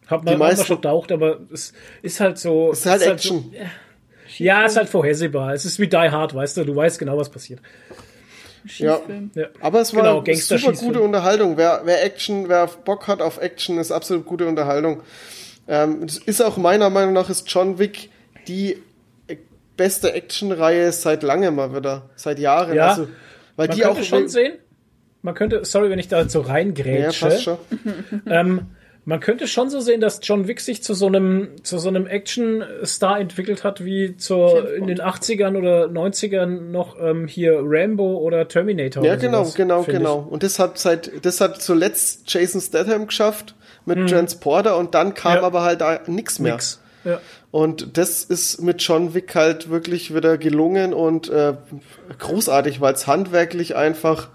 [0.07, 2.71] Hab mal, Die hab mal meisten- schon getaucht, aber es ist halt so.
[2.71, 3.53] es ist halt Action.
[3.53, 5.53] So, ja, ist halt vorhersehbar.
[5.53, 6.65] Es ist wie Die Hard, weißt du.
[6.65, 7.59] Du weißt genau, was passiert.
[8.65, 9.31] Schießfilm.
[9.35, 9.47] Ja.
[9.59, 11.57] Aber es war Genau, super gute Unterhaltung.
[11.57, 15.03] Wer, wer Action, wer Bock hat auf Action, ist absolut gute Unterhaltung.
[15.67, 18.09] Ähm, es ist auch meiner Meinung nach ist John Wick
[18.47, 18.81] die
[19.75, 22.75] beste Actionreihe seit langem mal wieder, seit Jahren.
[22.75, 23.07] Ja, also,
[23.55, 24.53] weil Man die auch schon sehen.
[25.23, 27.31] Man könnte, sorry, wenn ich da so ja, reingrätsche.
[27.39, 27.57] schon.
[28.27, 28.67] Ähm,
[29.05, 32.07] man könnte schon so sehen, dass John Wick sich zu so einem, zu so einem
[32.07, 38.47] Action-Star entwickelt hat, wie zur, in den 80ern oder 90ern noch ähm, hier Rambo oder
[38.47, 39.03] Terminator.
[39.03, 40.27] Ja, oder genau, sowas, genau, genau.
[40.29, 45.33] Und das hat seit, das hat zuletzt Jason Statham geschafft mit Transporter und dann kam
[45.33, 45.37] Mhm.
[45.39, 45.43] Ja.
[45.43, 46.39] aber halt da nichts Ich.
[46.39, 46.53] mehr.
[46.53, 46.79] Nix.
[47.03, 47.19] Ja.
[47.51, 51.53] Und das ist mit John Wick halt wirklich wieder gelungen und äh,
[52.19, 54.29] großartig, weil es handwerklich einfach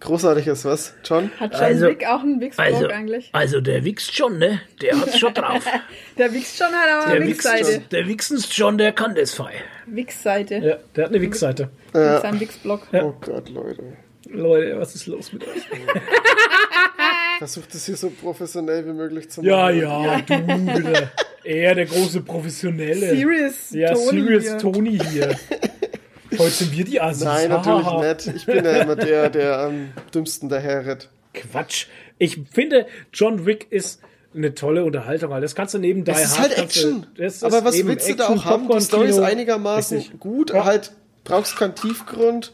[0.00, 1.30] großartig ist, was, John?
[1.38, 3.28] Hat John Also- Wick auch einen Wix-Blog Also, eigentlich?
[3.32, 4.60] also der wichst schon, ne?
[4.80, 5.62] Der hat's schon drauf.
[6.18, 7.84] Der Wichst schon hat aber Der eine schon.
[7.90, 9.54] Der wichstens schon, der kann das fein.
[9.86, 10.56] Wix-Seite.
[10.56, 11.70] ja, der hat eine Wix-Seite.
[11.94, 12.88] Mit seinem Wix-Blog.
[12.92, 13.82] Oh Gott, Leute.
[14.28, 15.62] Leute, was ist los mit euch?
[17.38, 19.80] Versucht es hier so professionell wie möglich zu Ja, machen.
[19.80, 21.10] ja, du bitte.
[21.42, 23.16] Er, der große Professionelle.
[23.16, 24.58] Serious ja, Tony Serious hier.
[24.58, 25.36] Tony hier.
[26.38, 27.24] Heute sind wir die Assis.
[27.24, 28.36] Nein, natürlich nicht.
[28.36, 31.08] Ich bin ja immer der, der am dümmsten daherritt.
[31.34, 31.86] Quatsch.
[32.18, 34.00] Ich finde, John Wick ist
[34.34, 36.80] eine tolle Unterhaltung, weil das kannst du neben Die Es ist Hard halt kannst du-
[36.88, 37.06] Action.
[37.16, 38.68] das ist Aber was willst du da auch haben?
[38.68, 40.20] Die Story ist einigermaßen Richtig.
[40.20, 40.64] gut, Ja.
[40.64, 40.92] halt
[41.24, 42.52] brauchst keinen Tiefgrund,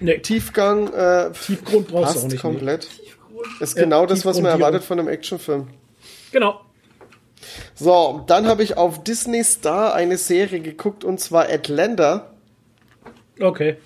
[0.00, 2.40] Nee, Tiefgang, äh, Tiefgrund brauchst du auch nicht.
[2.40, 2.88] komplett.
[3.60, 5.68] Ist Ja, genau das, was man erwartet von einem Actionfilm.
[6.30, 6.60] Genau.
[7.74, 12.30] So, dann habe ich auf Disney Star eine Serie geguckt und zwar Atlanta.
[13.40, 13.76] Okay.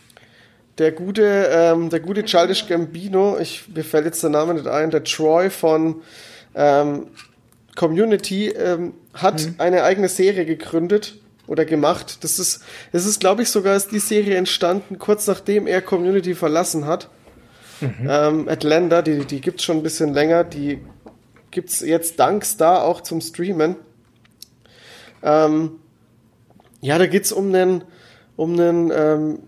[0.78, 4.90] Der gute, ähm, der gute Childish Gambino, ich, mir fällt jetzt der Name nicht ein,
[4.90, 6.02] der Troy von
[6.54, 7.08] ähm,
[7.76, 12.24] Community ähm, hat eine eigene Serie gegründet oder gemacht.
[12.24, 16.34] Das ist, das ist, glaube ich, sogar ist die Serie entstanden, kurz nachdem er Community
[16.34, 17.08] verlassen hat.
[17.82, 20.80] Ähm, Atlanta, die, die gibt's schon ein bisschen länger, die
[21.50, 23.74] gibt's jetzt dank Star auch zum Streamen.
[25.22, 25.80] Ähm,
[26.80, 27.84] ja, da geht's um einen,
[28.36, 29.38] um einen ähm,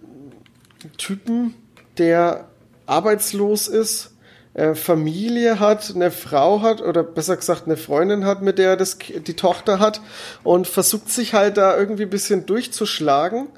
[0.96, 1.54] Typen,
[1.98, 2.48] der
[2.86, 4.14] arbeitslos ist,
[4.54, 8.76] äh, Familie hat, eine Frau hat oder besser gesagt eine Freundin hat, mit der er
[8.76, 10.00] das, die Tochter hat
[10.42, 13.48] und versucht sich halt da irgendwie ein bisschen durchzuschlagen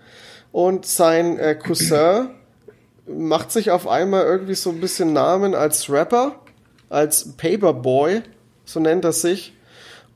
[0.52, 2.30] und sein äh, Cousin
[3.06, 6.40] macht sich auf einmal irgendwie so ein bisschen Namen als Rapper,
[6.88, 8.22] als Paperboy,
[8.64, 9.56] so nennt er sich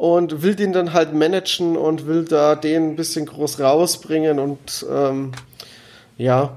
[0.01, 4.87] und will den dann halt managen und will da den ein bisschen groß rausbringen und
[4.91, 5.33] ähm,
[6.17, 6.57] ja.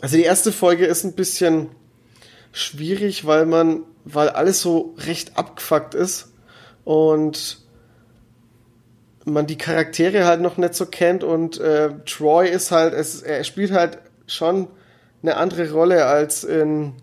[0.00, 1.68] Also die erste Folge ist ein bisschen
[2.50, 6.32] schwierig, weil man, weil alles so recht abgefuckt ist
[6.82, 7.60] und
[9.24, 13.44] man die Charaktere halt noch nicht so kennt und äh, Troy ist halt, es, er
[13.44, 14.66] spielt halt schon
[15.22, 16.94] eine andere Rolle als in,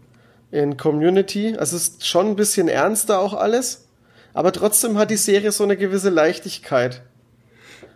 [0.52, 1.56] in Community.
[1.58, 3.85] Also es ist schon ein bisschen ernster auch alles,
[4.36, 7.02] aber trotzdem hat die Serie so eine gewisse Leichtigkeit,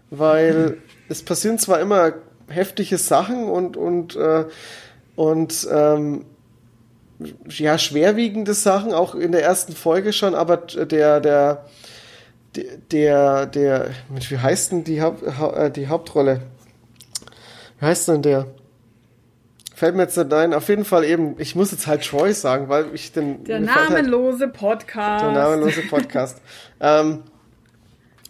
[0.09, 0.77] weil
[1.09, 2.13] es passieren zwar immer
[2.47, 4.45] heftige Sachen und und äh,
[5.15, 6.25] und ähm,
[7.49, 11.65] ja schwerwiegende Sachen auch in der ersten Folge schon, aber der der
[12.91, 13.89] der der
[14.29, 16.41] wie heißt denn die Haupt, Hau- äh, die Hauptrolle?
[17.79, 18.47] Wie heißt denn der?
[19.79, 20.53] Fällt mir jetzt nicht ein.
[20.53, 23.45] Auf jeden Fall eben, ich muss jetzt halt Troy sagen, weil ich den.
[23.45, 25.23] Der halt- namenlose Podcast.
[25.23, 26.41] Der namenlose Podcast.
[26.81, 27.23] ähm,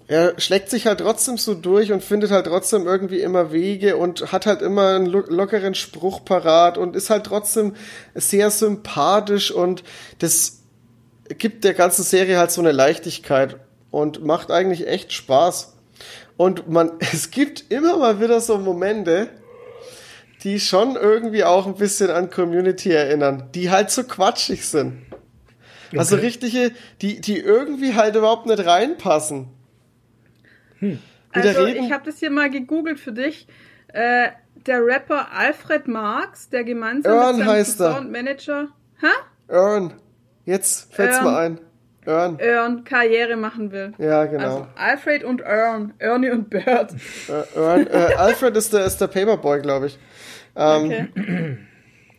[0.07, 4.31] er schlägt sich halt trotzdem so durch und findet halt trotzdem irgendwie immer Wege und
[4.31, 7.75] hat halt immer einen lo lockeren Spruch parat und ist halt trotzdem
[8.15, 9.83] sehr sympathisch und
[10.17, 10.63] das
[11.37, 13.57] gibt der ganzen Serie halt so eine Leichtigkeit
[13.91, 15.73] und macht eigentlich echt Spaß.
[16.37, 19.29] Und man, es gibt immer mal wieder so Momente,
[20.43, 25.01] die schon irgendwie auch ein bisschen an Community erinnern, die halt so quatschig sind.
[25.97, 26.25] Also Okay.
[26.25, 29.47] richtige, die, die irgendwie halt überhaupt nicht reinpassen.
[30.79, 30.97] Wieder
[31.31, 31.83] Also reden.
[31.85, 33.47] ich habe das hier mal gegoogelt für dich.
[33.89, 34.29] Äh,
[34.65, 37.93] der Rapper Alfred Marx, der gemeinsam Earn mit seinem heißt er.
[37.93, 38.67] Soundmanager
[39.01, 39.07] Hä?
[39.53, 39.93] Earn.
[40.45, 41.23] Jetzt fällt's Ähm.
[41.23, 41.59] mir ein.
[42.05, 42.39] Earn.
[42.41, 43.93] Earn Karriere machen will.
[43.97, 44.43] Ja, genau.
[44.43, 45.93] Also Alfred und Earn.
[45.99, 46.93] Ernie und Bert.
[47.27, 47.87] Äh, Earn.
[47.87, 49.97] Äh, Alfred ist der, ist der Paperboy, glaube ich.
[50.59, 51.57] Ähm, Okay.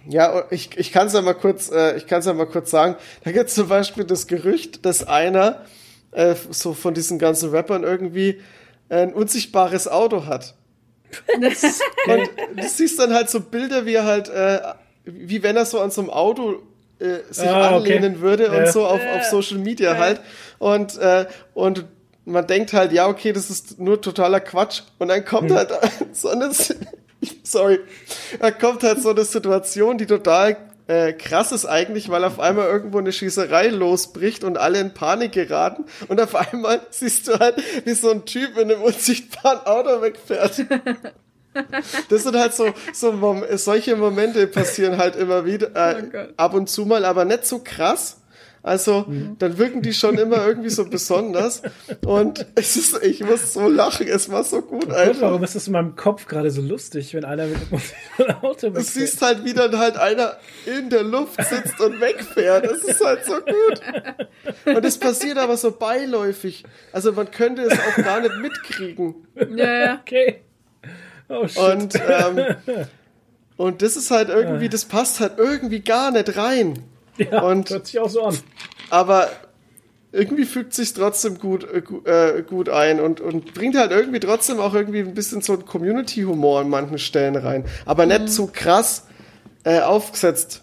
[0.08, 2.96] Ja, ich, ich kann es ja mal kurz, äh, ich kann ja mal kurz sagen.
[3.22, 5.66] Da gibt es zum Beispiel das Gerücht, dass einer
[6.12, 8.40] äh, so von diesen ganzen Rappern irgendwie
[8.88, 10.54] ein unsichtbares Auto hat.
[12.06, 14.60] Und du siehst dann halt so Bilder, wie er halt, äh,
[15.04, 16.62] wie wenn er so an so einem Auto
[16.98, 17.96] äh, sich Ah, okay.
[17.96, 18.72] anlehnen würde und Ja.
[18.72, 20.22] so auf, auf Social Media halt.
[20.58, 21.84] Und, äh, und
[22.24, 24.80] man denkt halt, ja, okay, das ist nur totaler Quatsch.
[24.98, 25.70] Und dann kommt halt
[26.12, 26.50] so eine,
[27.42, 27.80] sorry,
[28.38, 30.56] da kommt halt so eine Situation, die total
[30.90, 35.32] äh, krass ist eigentlich, weil auf einmal irgendwo eine Schießerei losbricht und alle in Panik
[35.32, 40.02] geraten und auf einmal siehst du halt, wie so ein Typ in einem unsichtbaren Auto
[40.02, 40.66] wegfährt.
[42.08, 46.54] Das sind halt so, so Mom solche Momente passieren halt immer wieder, äh, Oh ab
[46.54, 48.19] und zu mal, aber nicht so krass.
[48.62, 49.06] Also,
[49.38, 51.62] dann wirken die schon immer irgendwie so besonders.
[52.04, 55.22] Und es ist, ich muss so lachen, es war so gut Gott, einfach.
[55.22, 58.82] warum ist das in meinem Kopf gerade so lustig, wenn einer mit dem Auto Du
[58.82, 62.66] siehst halt, wie dann halt einer in der Luft sitzt und wegfährt.
[62.66, 64.76] Das ist halt so gut.
[64.76, 66.64] Und es passiert aber so beiläufig.
[66.92, 69.14] Also man könnte es auch gar nicht mitkriegen.
[69.56, 70.00] Ja, ja.
[70.02, 70.42] Okay.
[71.30, 71.58] Oh shit.
[71.58, 72.56] Und, ähm,
[73.56, 76.82] und das ist halt irgendwie, das passt halt irgendwie gar nicht rein.
[77.30, 78.38] ja, und- hört sich auch so an.
[78.90, 79.28] Aber
[80.12, 84.58] irgendwie fügt sich trotzdem gut, äh, äh, gut ein und, und bringt halt irgendwie trotzdem
[84.58, 87.64] auch irgendwie ein bisschen so einen Community-Humor an manchen Stellen rein.
[87.86, 88.08] Aber Mhm.
[88.12, 89.06] nicht so krass
[89.64, 90.62] äh, aufgesetzt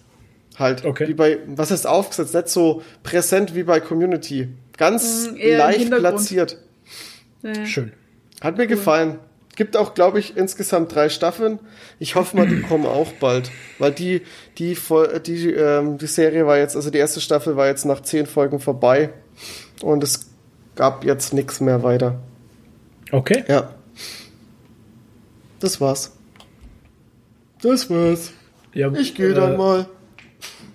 [0.58, 0.84] halt.
[0.84, 1.08] Okay.
[1.08, 2.34] Wie bei, was heißt aufgesetzt?
[2.34, 4.50] Nicht so präsent wie bei Community.
[4.76, 6.58] Ganz Mhm, leicht platziert.
[7.44, 7.66] ja.
[7.66, 7.94] Schön.
[8.42, 9.20] Hat mir gefallen.
[9.58, 11.58] Gibt auch, glaube ich, insgesamt drei Staffeln.
[11.98, 13.50] Ich hoffe mal, die kommen auch bald.
[13.80, 14.22] Weil die,
[14.60, 14.78] die,
[15.26, 18.60] die, ähm, die Serie war jetzt, also die erste Staffel war jetzt nach zehn Folgen
[18.60, 19.10] vorbei.
[19.82, 20.30] Und es
[20.76, 22.20] gab jetzt nichts mehr weiter.
[23.12, 23.46] Okay.
[23.48, 23.74] Ja.
[25.60, 26.16] Das war's.
[27.64, 28.34] Das war's.
[28.76, 29.88] Ja, Ich gehe äh, dann mal.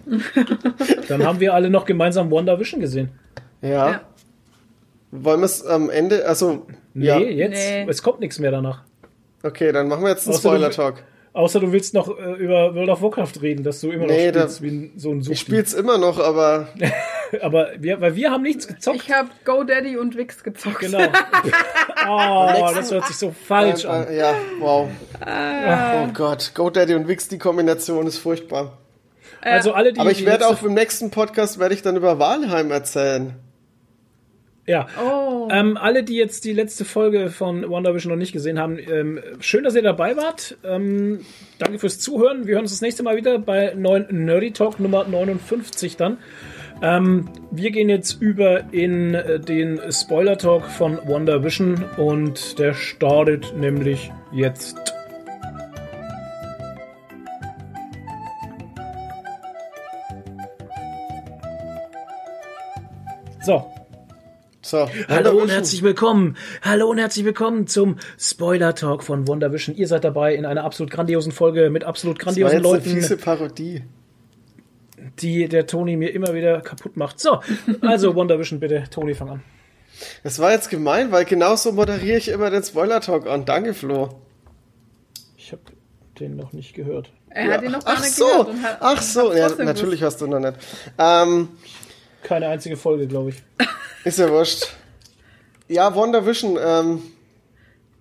[1.09, 3.11] Dann haben wir alle noch gemeinsam WandaVision gesehen.
[3.61, 3.91] Ja.
[3.91, 4.01] Ja.
[5.12, 7.18] Wollen wir es am Ende, also, Nee, ja.
[7.18, 7.52] jetzt.
[7.55, 7.86] Nee.
[7.89, 8.82] Es kommt nichts mehr danach.
[9.42, 11.02] Okay, dann machen wir jetzt einen Spoiler-Talk.
[11.34, 14.28] Außer du willst noch äh, über World of Warcraft reden, dass du immer noch Nee,
[14.28, 15.36] spielst da- wie ein, so ein Ich Suchti.
[15.41, 16.68] spiel's immer noch, aber
[17.41, 18.97] Aber wir, weil wir haben nichts gezockt.
[19.05, 20.81] Ich habe GoDaddy und Wix gezockt.
[20.81, 20.99] Genau.
[22.08, 24.07] oh, das hört sich so falsch an.
[24.08, 24.89] Äh, Ja, wow.
[25.20, 26.05] Ah.
[26.05, 28.76] Oh Gott, GoDaddy und Wix, die Kombination ist furchtbar.
[29.41, 30.00] Also alle, die.
[30.00, 33.34] Aber ich werde auch im nächsten Podcast werde ich dann über Walheim erzählen.
[34.73, 34.86] Ja.
[34.99, 35.49] Oh.
[35.52, 39.65] Ähm, alle, die jetzt die letzte Folge von WandaVision noch nicht gesehen haben, ähm, schön,
[39.65, 40.57] dass ihr dabei wart.
[40.65, 41.20] Ähm,
[41.59, 42.47] danke fürs Zuhören.
[42.47, 46.17] Wir hören uns das nächste Mal wieder bei neuen Nerdy Talk Nummer 59 dann.
[46.81, 53.55] Ähm, wir gehen jetzt über in äh, den Spoiler Talk von WandaVision und der startet
[53.55, 54.94] nämlich jetzt.
[63.42, 63.67] So,
[64.65, 66.36] So, Hallo und herzlich willkommen.
[66.62, 69.74] Hallo und herzlich willkommen zum Spoiler Talk von WandaVision.
[69.76, 72.73] Ihr seid dabei in einer absolut grandiosen Folge mit absolut Das war grandiosen jetzt eine
[72.74, 72.91] Leuten.
[72.91, 73.82] fiese Parodie.
[75.18, 77.18] die der Toni mir immer wieder kaputt macht.
[77.18, 77.41] So,
[77.81, 78.84] also WandaVision, bitte.
[78.89, 79.42] Toni, fang an.
[80.23, 83.44] Das war jetzt gemein, weil genauso moderiere ich immer den Spoiler-Talk an.
[83.44, 84.10] Danke, Flo.
[85.36, 85.62] Ich habe
[86.20, 87.10] den noch nicht gehört.
[87.31, 88.49] er hat ihn noch gar Ach nicht so, gehört.
[88.49, 90.55] und hat- ach so, ja, natürlich hast du noch nicht.
[90.99, 91.49] Ähm,
[92.23, 93.42] Keine einzige Folge, glaube ich.
[94.05, 94.68] ist ja wurscht.
[95.68, 97.02] Ja, WandaVision, ähm,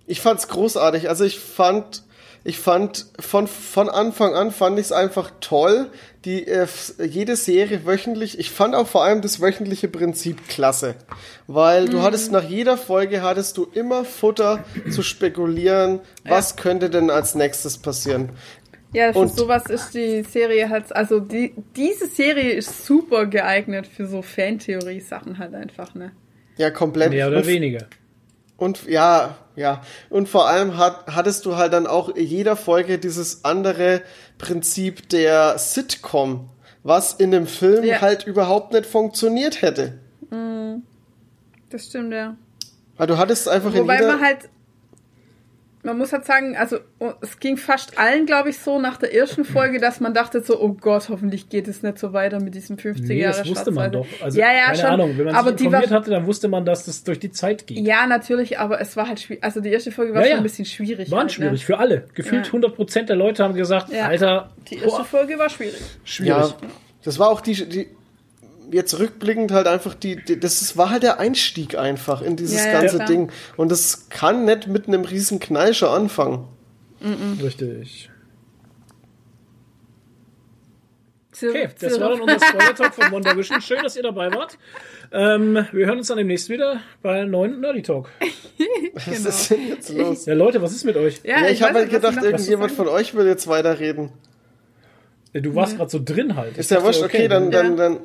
[0.06, 1.08] ich fand's großartig.
[1.08, 2.02] Also ich fand,
[2.44, 5.90] ich fand von, von Anfang an fand ich es einfach toll.
[6.24, 6.66] Die, äh,
[7.04, 10.94] jede Serie wöchentlich, ich fand auch vor allem das wöchentliche Prinzip klasse.
[11.46, 17.10] Weil du hattest nach jeder Folge hattest du immer Futter zu spekulieren, was könnte denn
[17.10, 18.30] als nächstes passieren.
[18.92, 23.86] Ja, für Und- sowas ist die Serie halt, also die, diese Serie ist super geeignet
[23.86, 26.12] für so Fantheorie-Sachen halt einfach, ne?
[26.58, 27.10] Ja, komplett.
[27.10, 27.86] Mehr oder und, weniger.
[28.58, 29.82] Und ja, ja.
[30.10, 34.02] Und vor allem hat, hattest du halt dann auch in jeder Folge dieses andere
[34.38, 36.50] Prinzip der Sitcom,
[36.82, 38.00] was in dem Film Ja.
[38.02, 39.98] halt überhaupt nicht funktioniert hätte.
[41.70, 42.36] Das stimmt, ja.
[42.98, 44.08] Weil du hattest einfach in Wobei jeder...
[44.16, 44.50] man halt,
[45.84, 49.12] man muss halt sagen, also oh, es ging fast allen, glaube ich, so nach der
[49.14, 52.54] ersten Folge, dass man dachte so, oh Gott, hoffentlich geht es nicht so weiter mit
[52.54, 54.06] diesem 50 Nee, Jahre das wusste man doch.
[54.22, 54.86] Also, ja, ja, keine schon.
[54.86, 57.18] Ahnung, wenn man aber sich die informiert war, hatte, dann wusste man, dass das durch
[57.18, 57.78] die Zeit geht.
[57.78, 59.42] ja, natürlich, aber es war halt schwierig.
[59.42, 60.36] Also die erste Folge war Ja, schon ja.
[60.38, 61.10] ein bisschen schwierig.
[61.10, 61.66] Waren halt, schwierig Ne?
[61.66, 62.04] für alle.
[62.14, 62.52] Gefühlt Ja.
[62.52, 64.06] 100% der Leute haben gesagt, Ja.
[64.06, 65.80] Alter, Die erste boah, Folge war schwierig.
[66.04, 66.28] schwierig.
[66.30, 66.54] Ja,
[67.04, 67.88] das war auch die, die
[68.72, 72.72] jetzt rückblickend halt einfach die, die das war halt der Einstieg einfach in dieses Ja,
[72.72, 73.08] ja, ganze klar.
[73.08, 73.30] Ding.
[73.56, 76.48] Und das kann nicht mit einem riesen Knall schon anfangen.
[77.42, 78.08] Richtig.
[81.32, 83.60] Zu- Okay, das war dann unser Spoiler-Talk von Wonder Vision.
[83.62, 84.58] Schön, dass ihr dabei wart.
[85.12, 88.10] Ähm, wir hören uns dann demnächst wieder bei einem neuen Nerdy Talk.
[88.94, 89.28] Was Genau.
[89.30, 90.26] ist denn jetzt los?
[90.26, 91.20] Ja, Leute, was ist mit euch?
[91.24, 94.10] Ja, ich, habe weiß halt was gedacht, ich irgendjemand von euch will jetzt weiterreden.
[95.32, 96.58] Du warst gerade so drin halt.
[96.58, 97.88] Ist ja wurscht, okay, dann, dann, Ja.
[97.88, 98.00] dann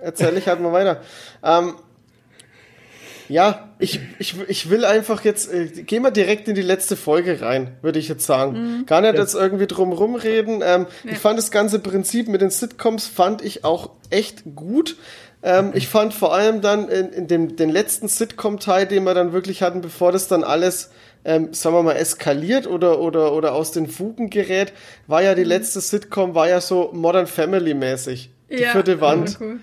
[0.00, 1.00] erzähle ich halt mal weiter.
[1.42, 1.74] Ähm,
[3.28, 7.42] ja, ich, ich, ich will einfach jetzt, äh, gehen wir direkt in die letzte Folge
[7.42, 8.84] rein, würde ich jetzt sagen.
[8.86, 10.62] Gar nicht jetzt irgendwie drum rumreden.
[10.64, 14.96] Ähm, Ich fand das ganze Prinzip mit den Sitcoms fand ich auch echt gut.
[15.42, 19.32] Ähm, ich fand vor allem dann in, in dem den letzten Sitcom-Teil, den wir dann
[19.32, 20.90] wirklich hatten, bevor das dann alles,
[21.24, 24.72] ähm, sagen wir mal, eskaliert oder, oder, oder aus den Fugen gerät,
[25.06, 28.30] war ja die letzte Sitcom, war ja so Modern Family-mäßig.
[28.50, 29.36] Die Ja, vierte Wand.
[29.36, 29.56] aber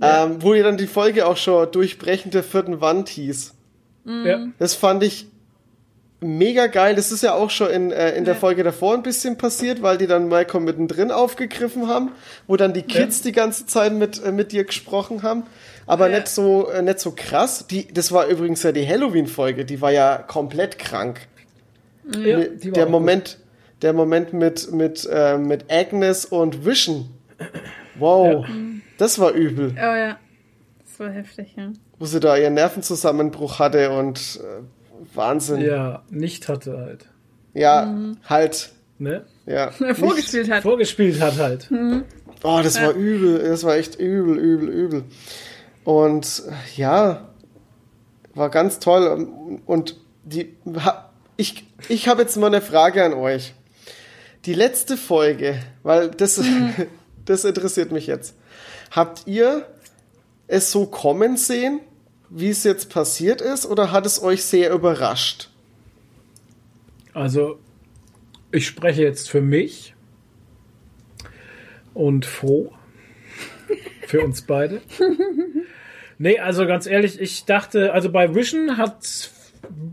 [0.00, 0.08] cool.
[0.32, 3.54] Ähm, wo ja dann die Folge auch schon Durchbrechen der vierten Wand hieß.
[4.04, 4.46] Ja.
[4.58, 5.26] Das fand ich
[6.20, 6.94] mega geil.
[6.94, 8.40] Das ist ja auch schon in, äh, in der Ja.
[8.40, 12.10] Folge davor ein bisschen passiert, weil die dann Malcolm mittendrin aufgegriffen haben,
[12.46, 15.42] wo dann die Kids die ganze Zeit mit, äh, mit dir gesprochen haben.
[15.86, 16.16] Aber Ja.
[16.18, 17.66] nicht so, äh, nicht so krass.
[17.68, 21.20] Die, das war übrigens ja die Halloween-Folge, die war ja komplett krank.
[22.12, 23.38] Ja, Mit- die war der Moment,
[23.82, 27.10] der Moment mit, mit, äh, mit Agnes und Vision.
[27.98, 28.46] Wow,
[28.98, 29.72] das war übel.
[29.76, 30.18] Oh ja.
[30.84, 31.72] Das war heftig, ja.
[31.98, 34.62] wo sie da ihren Nervenzusammenbruch hatte und äh,
[35.14, 35.60] Wahnsinn.
[35.60, 37.06] Ja, Ja, nicht hatte halt.
[38.28, 38.70] halt.
[38.98, 39.24] Ne?
[39.44, 39.70] Ja.
[39.94, 40.62] Vorgespielt hat.
[40.62, 41.70] Vorgespielt hat halt.
[42.42, 43.40] Oh, das war übel.
[43.40, 45.04] Das war echt übel, übel, übel.
[45.84, 47.28] Und äh, ja,
[48.34, 49.28] war ganz toll.
[49.66, 53.54] Und die, ha- ich, ich habe jetzt mal eine Frage an euch.
[54.46, 56.40] Die letzte Folge, weil das,
[57.24, 58.34] das interessiert mich jetzt.
[58.90, 59.66] Habt ihr
[60.46, 61.80] es so kommen sehen,
[62.28, 65.50] wie es jetzt passiert ist, oder hat es euch sehr überrascht?
[67.12, 67.58] Also,
[68.52, 69.94] ich spreche jetzt für mich
[71.94, 72.72] und froh
[74.06, 74.82] für uns beide.
[76.18, 79.30] Nee, also ganz ehrlich, ich dachte, also bei Vision hat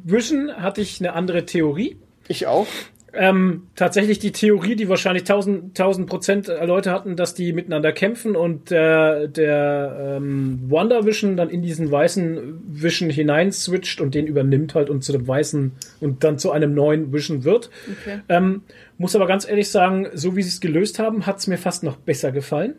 [0.04, 1.98] Vision hatte ich eine andere Theorie.
[2.28, 2.68] Ich auch.
[3.16, 8.36] Ähm, tatsächlich die Theorie, die wahrscheinlich 1000, 1000 Prozent Leute hatten, dass die miteinander kämpfen
[8.36, 14.26] und der, der ähm, Wonder Vision dann in diesen weißen Vision hinein switcht und den
[14.26, 17.70] übernimmt halt und zu dem weißen und dann zu einem neuen Vision wird.
[18.02, 18.20] Okay.
[18.30, 18.64] Ähm,
[18.98, 21.84] muss aber ganz ehrlich sagen, so wie sie es gelöst haben, hat es mir fast
[21.84, 22.74] noch besser gefallen.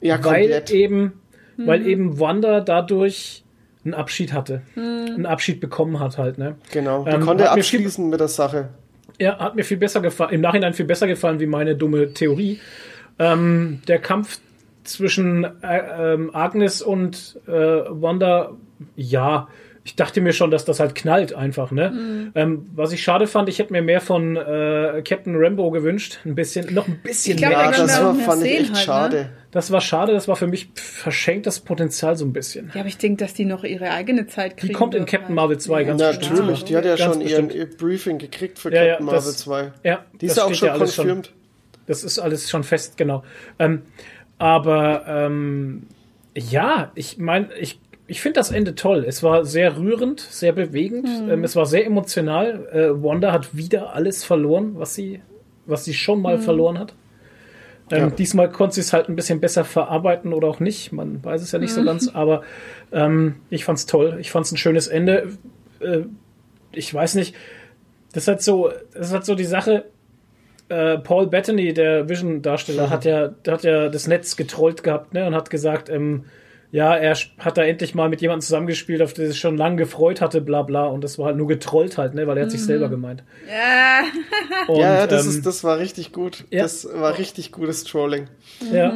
[0.00, 0.70] Ja, weil komplett.
[0.72, 1.12] eben,
[1.56, 1.66] Mhm.
[1.68, 3.44] weil eben Wanda dadurch
[3.84, 4.62] einen Abschied hatte.
[4.74, 4.82] Mhm.
[5.14, 6.56] Einen Abschied bekommen hat halt, ne?
[6.72, 7.04] Genau.
[7.04, 8.70] Die Ähm, konnte abschließen mit der Sache.
[9.18, 12.60] Ja, hat mir viel besser gefallen, im Nachhinein viel besser gefallen wie meine dumme Theorie.
[13.18, 14.40] Ähm, der Kampf
[14.82, 18.52] zwischen äh, ähm, Agnes und äh, Wanda,
[18.96, 19.48] ja,
[19.86, 22.32] ich dachte mir schon, dass das halt knallt einfach, ne?
[22.34, 26.34] Ähm, was ich schade fand, ich hätte mir mehr von äh, Captain Rambo gewünscht, ein
[26.34, 27.60] bisschen, noch ein bisschen Ich glaub, mehr.
[27.60, 28.82] Ja, das war, fand ich sehen echt halt, ne?
[28.82, 29.28] schade.
[29.50, 32.70] Das war schade, das war für mich verschenktes Potenzial so ein bisschen.
[32.74, 34.68] Ja, aber ich denke, dass die noch ihre eigene Zeit kriegen.
[34.68, 35.34] Die kommt in Captain halt.
[35.36, 36.38] Marvel 2 ganz Ja, bestimmt.
[36.38, 36.64] natürlich.
[36.64, 37.70] Die hat ja Ganz schon ihren bestimmt.
[37.72, 39.72] ihr Briefing gekriegt für Ja, ja, Captain Marvel das- 2.
[39.84, 41.32] Ja, Die ist das ja auch schon alles confirmed.
[41.86, 43.22] Das ist alles schon fest, genau.
[43.58, 43.82] Ähm,
[44.38, 45.86] aber ähm,
[46.36, 49.04] ja, ich meine, ich, ich finde das Ende toll.
[49.06, 51.08] Es war sehr rührend, sehr bewegend.
[51.28, 52.68] Ähm, es war sehr emotional.
[52.72, 55.20] Äh, Wanda hat wieder alles verloren, was sie,
[55.66, 56.94] was sie schon mal verloren hat.
[57.90, 58.10] Ähm, Ja.
[58.10, 60.92] Diesmal konnte sie es halt ein bisschen besser verarbeiten oder auch nicht.
[60.92, 62.42] Man weiß es ja nicht so ganz, aber
[62.92, 64.18] ähm, ich fand's toll.
[64.20, 65.28] Ich fand's ein schönes Ende.
[65.80, 66.02] Äh,
[66.72, 67.34] ich weiß nicht.
[68.12, 69.86] Das ist halt so, das halt so die Sache.
[70.68, 75.26] Äh, Paul Bettany, der Vision-Darsteller, hat ja, der hat ja das Netz getrollt gehabt, ne,
[75.26, 76.24] und hat gesagt, ähm,
[76.74, 79.76] ja, er hat da endlich mal mit jemandem zusammengespielt, auf der er sich schon lange
[79.76, 80.86] gefreut hatte, bla bla.
[80.86, 83.22] Und das war halt nur getrollt halt, ne, weil er hat sich selber gemeint.
[83.48, 84.02] Ja.
[84.66, 86.44] Und, ja, das, ähm, ist, das war richtig gut.
[86.50, 86.64] ja.
[86.64, 88.26] Das war richtig gutes Trolling.
[88.72, 88.92] Ja.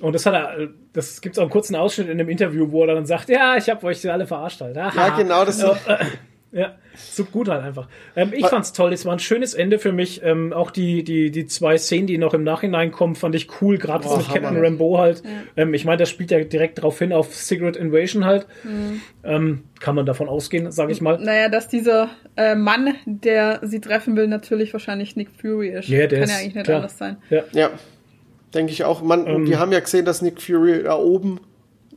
[0.00, 2.94] Und das hat er, das gibt's auch einen kurzen Ausschnitt in einem Interview, wo er
[2.94, 4.78] dann sagt, ja, ich habe euch alle verarscht halt.
[4.78, 5.08] Aha.
[5.08, 5.62] Ja, genau, das
[6.52, 7.86] Ja, so gut halt einfach.
[8.16, 8.92] Ähm, ich fand's toll.
[8.92, 10.20] Es war ein schönes Ende für mich.
[10.24, 13.78] Ähm, auch die, die, die zwei Szenen, die noch im Nachhinein kommen, fand ich cool.
[13.78, 14.62] Gerade mit Captain Hammer.
[14.62, 15.22] Rambo halt.
[15.56, 18.46] Ähm, ich meine, das spielt ja direkt darauf hin auf Secret Invasion halt.
[18.64, 19.00] Mhm.
[19.22, 21.18] Ähm, kann man davon ausgehen, sage ich mal.
[21.20, 25.88] Naja, dass dieser äh, Mann, der sie treffen will, natürlich wahrscheinlich Nick Fury ist.
[25.88, 26.76] Ja, der Kann ist- ja eigentlich nicht klar.
[26.78, 27.16] anders sein.
[27.30, 27.70] Ja, Ja,
[28.54, 29.02] denke ich auch.
[29.02, 29.44] Man, Ähm.
[29.44, 31.38] die haben ja gesehen, dass Nick Fury da oben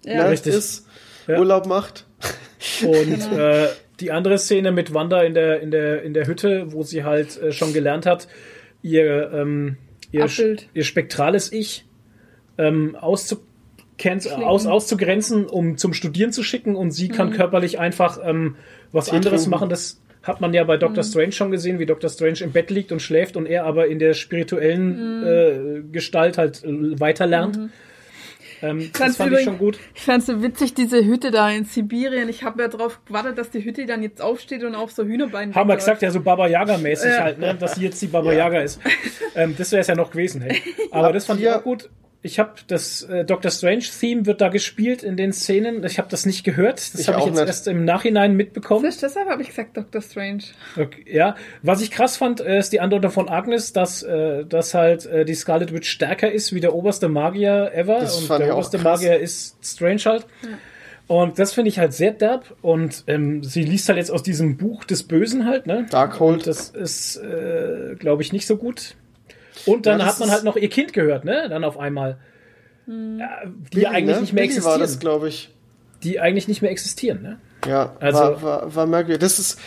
[0.05, 0.27] Ja.
[0.27, 0.85] ne, ist,
[1.27, 1.39] Ja.
[1.39, 2.05] Urlaub macht.
[2.85, 3.67] Und äh,
[3.99, 7.41] die andere Szene mit Wanda in der, in der, in der Hütte, wo sie halt
[7.41, 8.27] äh, schon gelernt hat,
[8.81, 9.77] ihr, ähm,
[10.11, 10.27] ihr,
[10.73, 11.85] ihr spektrales Ich
[12.57, 13.35] ähm, aus,
[13.97, 18.55] auszugrenzen, um zum Studieren zu schicken und sie kann körperlich einfach ähm,
[18.91, 19.49] was Tee anderes trinken.
[19.51, 19.69] machen.
[19.69, 22.91] Das hat man ja bei Doctor Strange schon gesehen, wie Doctor Strange im Bett liegt
[22.91, 27.59] und schläft und er aber in der spirituellen äh, Gestalt halt äh, weiter lernt.
[28.63, 29.79] Ähm, das Fand's fand ich übrigens- schon gut.
[29.93, 32.29] Ich fand's so witzig, diese Hütte da in Sibirien.
[32.29, 35.53] Ich habe ja drauf gewartet, dass die Hütte dann jetzt aufsteht und auf so Hühnerbeinen
[35.53, 37.23] Haben wir gesagt, ja, so Baba Yaga-mäßig Ja.
[37.23, 37.55] halt, ne?
[37.55, 38.79] dass sie jetzt die Baba Yaga ist.
[39.35, 40.61] Ähm, das wäre es ja noch gewesen, hey.
[40.91, 41.89] Aber das fand ich auch gut.
[42.25, 45.83] Ich habe das äh, Doctor Strange-Theme wird da gespielt in den Szenen.
[45.83, 46.93] Ich habe das nicht gehört.
[46.93, 47.47] Das habe ich jetzt nicht.
[47.47, 48.85] erst im Nachhinein mitbekommen.
[48.85, 50.43] Siehst du, Deshalb habe ich gesagt Doctor Strange.
[50.77, 54.73] Okay, ja, was ich krass fand, äh, ist die Andeutung von Agnes, dass, äh, dass
[54.73, 57.99] halt äh, die Scarlet Witch stärker ist wie der oberste Magier ever.
[57.99, 59.01] Das und fand der ich auch oberste krass.
[59.01, 60.25] Magier ist Strange halt.
[61.07, 62.55] Und das finde ich halt sehr derb.
[62.61, 65.85] Und ähm, sie liest halt jetzt aus diesem Buch des Bösen halt, ne?
[65.89, 66.37] Darkhold.
[66.37, 68.95] Und das ist, äh, glaube ich, nicht so gut.
[69.65, 71.47] Und dann Ja, hat man halt noch ihr Kind gehört, ne?
[71.49, 72.17] Dann auf einmal.
[72.85, 72.93] Ja,
[73.45, 74.21] die Billy, eigentlich ne?
[74.21, 74.79] nicht mehr Billy war existieren.
[74.81, 75.49] das, glaube ich.
[76.03, 77.39] die eigentlich nicht mehr existieren, ne?
[77.65, 79.21] Ja, Also- war, war, war merkwürdig.
[79.21, 79.57] Das ist,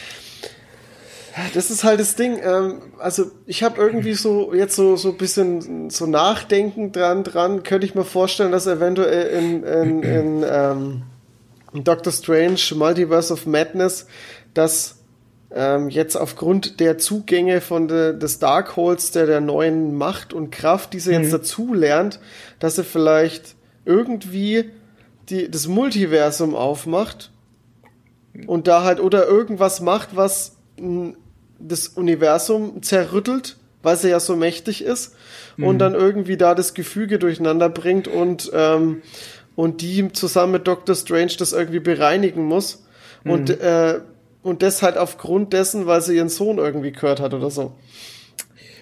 [1.55, 2.39] das ist halt das Ding.
[2.43, 7.63] Ähm, also ich habe irgendwie so jetzt so so ein bisschen so Nachdenken dran dran.
[7.63, 11.03] Könnte ich mir vorstellen, dass eventuell in, in, in, ähm,
[11.73, 14.07] in Doctor Strange Multiverse of Madness,
[14.55, 14.99] dass
[15.55, 20.93] ähm, jetzt aufgrund der Zugänge von de, des Darkholds, der der neuen Macht und Kraft,
[20.93, 22.21] die sie jetzt dazu lernt,
[22.59, 24.71] dass sie vielleicht irgendwie
[25.29, 27.31] die, das Multiversum aufmacht
[28.47, 31.15] und da halt oder irgendwas macht, was mh,
[31.59, 35.15] das Universum zerrüttelt, weil sie ja so mächtig ist
[35.59, 39.03] und dann irgendwie da das Gefüge durcheinander bringt und ähm,
[39.55, 42.85] und die zusammen mit Doctor Strange das irgendwie bereinigen muss.
[43.25, 44.01] Und äh,
[44.47, 47.73] und das halt aufgrund dessen, weil sie ihren Sohn irgendwie gehört hat oder so.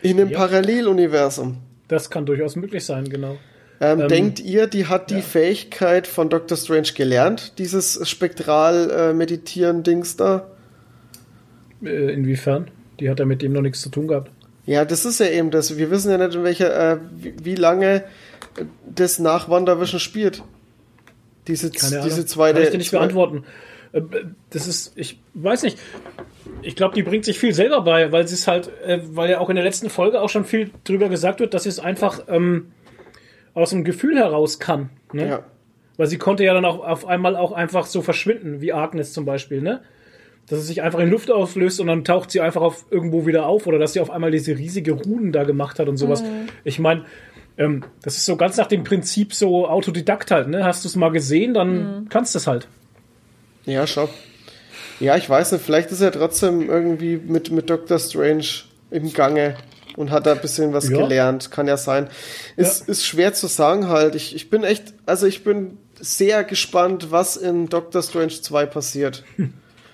[0.03, 0.39] In einem Ja.
[0.39, 1.59] Paralleluniversum.
[1.89, 3.37] Das kann durchaus möglich sein, genau.
[3.81, 6.57] Ähm, Ähm, denkt ihr, die hat die Fähigkeit von Dr.
[6.57, 10.47] Strange gelernt, dieses spektral äh, da?
[11.83, 12.71] Äh, inwiefern?
[13.01, 14.31] Die hat ja mit dem noch nichts zu tun gehabt.
[14.67, 15.77] Ja, das ist ja eben das.
[15.77, 18.03] Wir wissen ja nicht, in welcher, äh, wie, wie lange äh,
[18.95, 20.43] das nach WandaVision spielt.
[21.47, 22.09] Diese, Keine Ahnung.
[22.09, 22.55] diese zweite.
[22.55, 23.45] Kann ich dir nicht beantworten.
[23.95, 24.03] Äh,
[24.51, 25.79] Das ist, ich weiß nicht.
[26.63, 29.41] Ich glaube, die bringt sich viel selber bei, weil sie es halt, äh, weil ja
[29.41, 32.25] auch in der letzten Folge auch schon viel drüber gesagt wird, dass sie es einfach
[32.29, 32.73] ähm,
[33.55, 34.91] aus dem Gefühl heraus kann.
[35.13, 35.29] Ne?
[35.29, 35.45] Ja.
[35.97, 39.25] Weil sie konnte ja dann auch auf einmal auch einfach so verschwinden, wie Agnes zum
[39.25, 39.81] Beispiel, ne?
[40.49, 43.47] Dass es sich einfach in Luft auflöst und dann taucht sie einfach auf irgendwo wieder
[43.47, 46.23] auf oder dass sie auf einmal diese riesige Ruden da gemacht hat und sowas.
[46.65, 47.05] Ich meine,
[47.57, 50.65] ähm, das ist so ganz nach dem Prinzip so Autodidakt halt, ne?
[50.65, 52.67] Hast du es mal gesehen, dann kannst du es halt.
[53.67, 54.09] Ja, schau.
[55.01, 57.99] Ja, ich weiß nicht, vielleicht ist er trotzdem irgendwie mit, mit Dr.
[57.99, 58.45] Strange
[58.91, 59.57] im Gange
[59.97, 60.99] und hat da ein bisschen was Ja.
[60.99, 61.51] gelernt.
[61.51, 62.09] Kann ja sein.
[62.57, 64.15] Ist, ist schwer zu sagen halt.
[64.15, 69.25] Ich, ich bin echt, also ich bin sehr gespannt, was in Doctor Strange 2 passiert.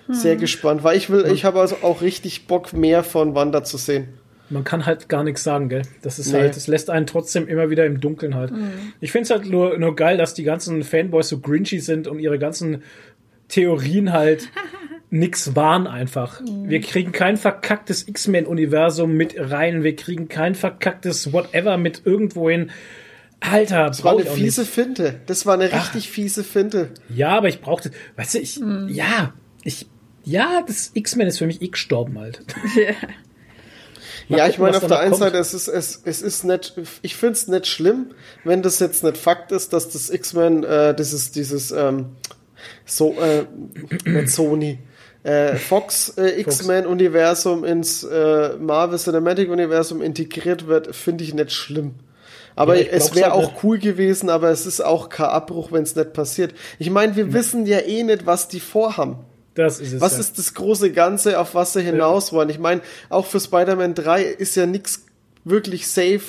[0.09, 3.77] Sehr gespannt, weil ich will, ich habe also auch richtig Bock, mehr von Wanda zu
[3.77, 4.09] sehen.
[4.49, 5.83] Man kann halt gar nichts sagen, gell?
[6.01, 6.39] Das ist Nee.
[6.39, 8.51] halt, das lässt einen trotzdem immer wieder im Dunkeln halt.
[8.99, 12.19] Ich finde es halt nur, nur geil, dass die ganzen Fanboys so grinchy sind und
[12.19, 12.83] ihre ganzen
[13.51, 14.49] Theorien halt
[15.11, 16.41] nix waren einfach.
[16.45, 22.71] Wir kriegen kein verkacktes X-Men-Universum mit rein, wir kriegen kein verkacktes Whatever mit irgendwohin.
[23.41, 24.71] Alter, Das war eine ich auch fiese nicht.
[24.73, 25.19] Finte.
[25.25, 26.91] Das war eine richtig fiese Finte.
[27.09, 29.87] Ja, aber ich brauchte, weißt du, ich, ja, ich,
[30.23, 32.45] ja, das X-Men ist für mich eh gestorben halt.
[34.29, 35.23] Mal ja, gucken, ich meine, auf der einen kommt.
[35.23, 38.11] Seite, es ist, es, es ist nicht, ich finde es nicht schlimm,
[38.45, 42.11] wenn das jetzt nicht Fakt ist, dass das X-Men, äh, dieses, dieses, ähm,
[42.85, 43.45] so, äh,
[44.09, 44.79] nicht Sony,
[45.23, 51.95] äh, Fox äh, X-Men-Universum ins äh, Marvel Cinematic Universum integriert wird, finde ich nicht schlimm.
[52.55, 53.63] Aber Ja, es wäre halt auch nicht.
[53.63, 56.53] cool gewesen, aber es ist auch kein Abbruch, wenn es nicht passiert.
[56.79, 59.17] Ich meine, wir wissen ja eh nicht, was die vorhaben.
[59.53, 60.01] Das ist es.
[60.01, 60.19] Was ja.
[60.19, 62.49] ist das große Ganze, auf was sie hinaus wollen?
[62.49, 65.05] Ich meine, auch für Spider-Man 3 ist ja nichts
[65.43, 66.21] wirklich safe,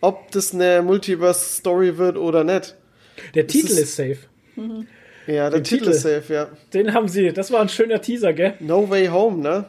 [0.00, 2.76] ob das eine Multiverse-Story wird oder nicht.
[3.34, 4.18] Der Titel ist- ist safe.
[5.26, 6.48] Ja, der Titel ist safe, ja.
[6.74, 7.32] Den haben sie.
[7.32, 8.54] Das war ein schöner Teaser, gell?
[8.60, 9.66] No Way Home, ne?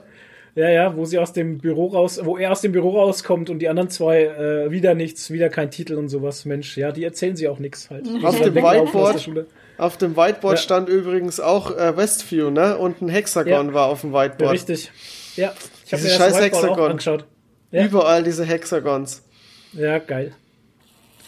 [0.56, 3.60] Ja, ja, wo sie aus dem Büro raus, wo er aus dem Büro rauskommt und
[3.60, 6.44] die anderen zwei äh, wieder nichts, wieder kein Titel und sowas.
[6.46, 8.06] Mensch, ja, die erzählen sie auch nichts halt.
[8.24, 9.46] Auf Die dem Whiteboard-.
[9.78, 10.62] Auf dem Whiteboard Ja.
[10.62, 12.78] stand übrigens auch äh, Westview, ne?
[12.78, 13.74] Und ein Hexagon Ja.
[13.74, 14.52] war auf dem Ja, Whiteboard.
[14.54, 14.92] richtig.
[15.38, 15.54] Ja,
[15.86, 16.92] ich habe mir das scheiß Whiteboard auch Hexagon.
[16.92, 17.26] angeschaut.
[17.72, 17.86] Ja.
[17.86, 19.24] Überall diese Hexagons.
[19.72, 20.34] Ja, geil.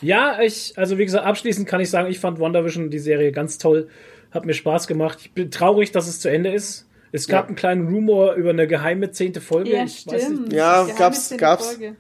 [0.02, 3.58] Ja, ich, also wie gesagt, abschließend kann ich sagen, ich fand WandaVision die Serie ganz
[3.58, 3.88] toll.
[4.34, 5.20] Hat mir Spaß gemacht.
[5.22, 6.88] Ich bin traurig, dass es zu Ende ist.
[7.12, 7.48] Es gab Ja.
[7.50, 9.72] einen kleinen Rumor über eine geheime zehnte Folge.
[9.72, 10.54] Ja, Ich weiß nicht, stimmt.
[10.54, 11.68] Ja, gab's- gab's.
[11.68, 11.96] Folge.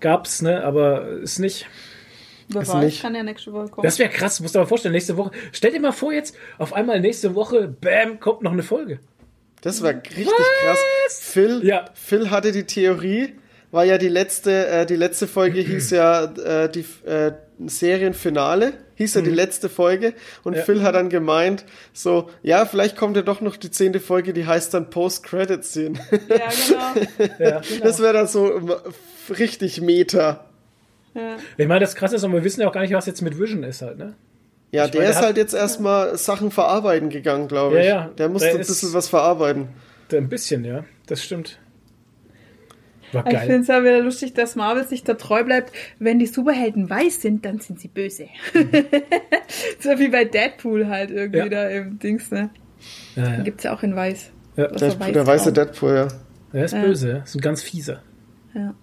[0.00, 1.66] gab's, ne, aber ist nicht.
[2.58, 3.00] Ist nicht.
[3.02, 3.84] kann ja nächste Woche kommen.
[3.84, 5.30] Das wäre krass, musst du dir mal vorstellen, nächste Woche.
[5.52, 8.98] Stell dir mal vor jetzt, auf einmal nächste Woche, bam, kommt noch eine Folge.
[9.62, 10.78] Das war richtig krass.
[11.20, 11.86] Phil, Ja.
[11.94, 13.34] Phil hatte die Theorie,
[13.72, 17.32] war ja die letzte, äh, die letzte Folge hieß ja äh, die äh,
[17.66, 20.58] Serienfinale, hieß ja die letzte Folge und Mhm.
[20.58, 20.64] Ja.
[20.64, 24.46] Phil hat dann gemeint, so, ja, vielleicht kommt ja doch noch die zehnte Folge, die
[24.46, 25.98] heißt dann Post-Credit-Scene.
[26.28, 26.48] Ja,
[26.94, 27.30] genau.
[27.38, 27.60] Ja.
[27.82, 28.60] Das wäre dann so
[29.38, 30.44] richtig Meta.
[31.14, 31.36] ja.
[31.56, 33.38] Ich meine, das krasse ist, und wir wissen ja auch gar nicht, was jetzt mit
[33.38, 34.14] Vision ist halt, ne?
[34.70, 37.84] Ja, Ich der meine, der ist halt jetzt erstmal Sachen verarbeiten gegangen, glaube ich.
[37.86, 38.10] Ja, ja.
[38.16, 39.68] Der musste Der ein bisschen was verarbeiten.
[40.10, 41.58] Ein bisschen, ja, das stimmt.
[43.12, 43.46] War Ich geil.
[43.46, 45.72] finde es ja wieder lustig, dass Marvel sich da treu bleibt.
[45.98, 48.26] Wenn die Superhelden weiß sind, dann sind sie böse.
[49.80, 51.48] so wie bei Deadpool halt irgendwie Ja.
[51.48, 52.50] da im Dings, ne?
[53.16, 53.42] Ja, ja.
[53.42, 54.30] Gibt's ja auch in Weiß.
[54.56, 54.68] Ja.
[54.68, 55.52] Der, war der weiße.
[55.52, 56.08] Deadpool, ja.
[56.52, 56.82] Er ist Ja.
[56.82, 57.16] böse, ja.
[57.18, 58.02] ist ein ganz fieser.
[58.54, 58.74] Ja.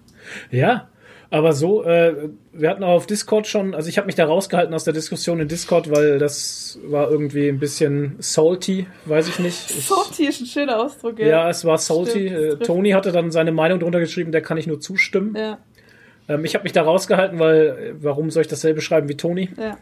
[0.51, 0.89] Ja,
[1.31, 4.73] aber so, äh, wir hatten auch auf Discord schon, also ich habe mich da rausgehalten
[4.73, 9.69] aus der Diskussion in Discord, weil das war irgendwie ein bisschen salty, weiß ich nicht.
[9.77, 11.27] Ich, Salty ist ein schöner Ausdruck, ja.
[11.27, 12.29] ja, es war salty.
[12.29, 12.65] Stimmt, Äh.
[12.65, 15.35] Tony hatte dann seine Meinung drunter geschrieben, der kann ich nur zustimmen.
[15.35, 15.59] Ja,
[16.27, 19.49] Ähm, ich habe mich da rausgehalten, weil, äh, warum soll ich dasselbe schreiben wie Tony?
[19.57, 19.77] ja.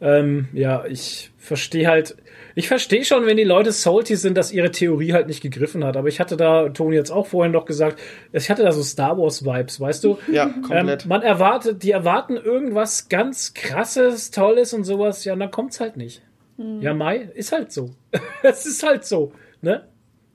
[0.00, 2.16] Ähm, ja, ich verstehe halt,
[2.54, 5.96] ich verstehe schon, wenn die Leute salty sind, dass ihre Theorie halt nicht gegriffen hat.
[5.96, 8.00] Aber ich hatte da, Toni jetzt auch vorhin noch gesagt,
[8.32, 10.18] ich hatte da so Star Wars Vibes, weißt du?
[10.30, 11.06] Ja, Ähm, komplett.
[11.06, 15.96] man erwartet, die erwarten irgendwas ganz krasses, tolles und sowas, ja, und dann kommt's halt
[15.96, 16.22] nicht.
[16.56, 16.80] Hm.
[16.82, 17.90] Ja, Mai, ist halt so.
[18.42, 19.32] Es ist halt so,
[19.62, 19.88] ne?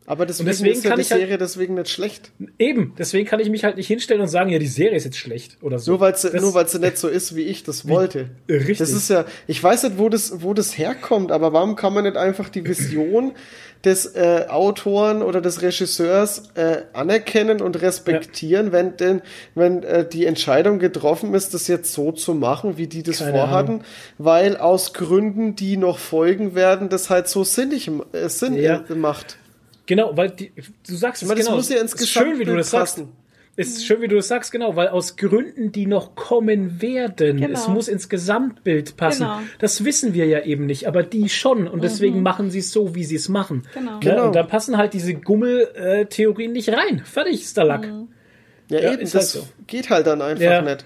[0.10, 2.32] Aber deswegen, deswegen ist ja kann die ich halt- Serie deswegen nicht schlecht.
[2.58, 5.18] Eben, deswegen kann ich mich halt nicht hinstellen und sagen, ja, die Serie ist jetzt
[5.18, 5.92] schlecht oder so.
[5.92, 8.30] Nur weil sie nur weil sie nicht so ist, wie ich das wollte.
[8.50, 8.80] Richtig.
[8.80, 12.06] Das ist ja, ich weiß nicht, wo das, wo das herkommt, aber warum kann man
[12.06, 13.34] nicht einfach die Vision
[13.86, 19.22] des äh, Autoren oder des Regisseurs äh, anerkennen und respektieren, wenn denn,
[19.56, 23.32] wenn äh, die Entscheidung getroffen ist, das jetzt so zu machen, wie die das Keine
[23.32, 23.82] vorhatten,
[24.18, 28.84] weil aus Gründen, die noch folgen werden, das halt so sinnig äh, Sinn Ja.
[28.90, 29.38] äh, macht.
[29.90, 30.52] Genau, weil die,
[30.88, 31.58] du sagst meine, es das genau.
[31.58, 32.96] muss ja ins ist schön, wie du Gesamtbild das sagst.
[32.98, 33.12] passen.
[33.56, 37.60] Ist schön, wie du das sagst, genau, weil aus Gründen, die noch kommen werden, Genau.
[37.60, 39.24] es muss ins Gesamtbild passen.
[39.24, 39.40] Genau.
[39.58, 42.96] Das wissen wir ja eben nicht, aber die schon und deswegen machen sie es so,
[42.96, 43.64] wie sie es machen.
[43.74, 43.94] Genau.
[43.96, 44.00] Ne?
[44.00, 44.28] Genau.
[44.28, 47.02] Und da passen halt diese Gummel-Theorien nicht rein.
[47.04, 47.86] Fertig ist der Lack.
[48.70, 49.50] Ja, Ja, eben, ist das halt so.
[49.68, 50.62] geht halt dann einfach Ja.
[50.62, 50.86] nicht.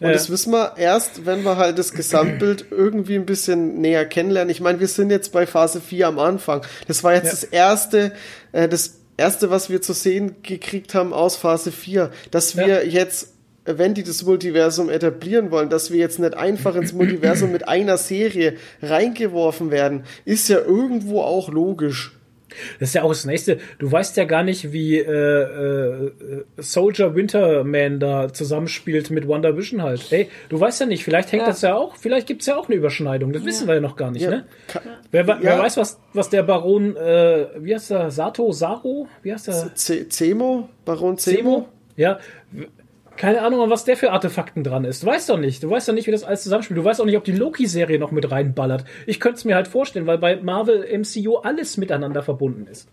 [0.00, 0.12] Und Ja.
[0.14, 4.50] das wissen wir erst, wenn wir halt das Gesamtbild irgendwie ein bisschen näher kennenlernen.
[4.50, 6.62] Ich meine, wir sind jetzt bei Phase 4 am Anfang.
[6.88, 7.30] Das war jetzt Ja.
[7.30, 8.12] das erste,
[8.52, 12.82] äh, das erste, was wir zu sehen gekriegt haben aus Phase 4, dass wir Ja.
[12.82, 13.28] jetzt
[13.64, 17.96] wenn die das Multiversum etablieren wollen, dass wir jetzt nicht einfach ins Multiversum mit einer
[17.96, 22.12] Serie reingeworfen werden, ist ja irgendwo auch logisch.
[22.80, 23.58] Das ist ja auch das Nächste.
[23.78, 26.12] Du weißt ja gar nicht, wie äh, äh,
[26.58, 30.12] Soldier Winterman da zusammenspielt mit Wonder Vision halt.
[30.12, 31.48] Ey, du weißt ja nicht, vielleicht hängt Ja.
[31.48, 33.32] das ja auch, vielleicht gibt's ja auch eine Überschneidung.
[33.32, 34.30] Das wissen wir ja noch gar nicht, Ja.
[34.30, 34.44] ne?
[35.10, 35.58] Wer, wer Ja.
[35.58, 39.08] weiß, was, was der Baron, äh, wie heißt der, Sato, Saro?
[39.22, 39.74] Wie heißt der?
[39.74, 40.68] Zemo?
[40.84, 41.36] Baron Zemo?
[41.38, 41.68] Zemo?
[41.96, 42.18] Ja.
[43.22, 45.04] Keine Ahnung, an was der für Artefakten dran ist.
[45.04, 45.62] Du weißt doch nicht.
[45.62, 46.76] Du weißt doch nicht, wie das alles zusammenspielt.
[46.76, 48.84] Du weißt auch nicht, ob die Loki-Serie noch mit reinballert.
[49.06, 52.88] Ich könnte es mir halt vorstellen, weil bei Marvel MCU alles miteinander verbunden ist.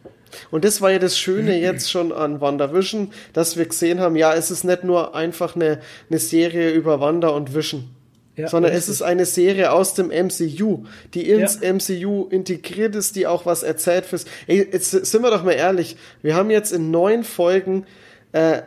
[0.51, 4.35] Und das war ja das Schöne jetzt schon an WandaVision, dass wir gesehen haben, ja,
[4.35, 5.79] es ist nicht nur einfach eine,
[6.11, 7.89] eine Serie über Wanda und Vision,
[8.35, 8.93] Ja, sondern es richtig.
[8.93, 10.83] ist eine Serie aus dem MCU,
[11.15, 11.73] die ins Ja.
[11.73, 14.25] MCU integriert ist, die auch was erzählt fürs.
[14.45, 17.87] Ey, jetzt sind wir doch mal ehrlich, wir haben jetzt in neun Folgen
[18.31, 18.61] äh,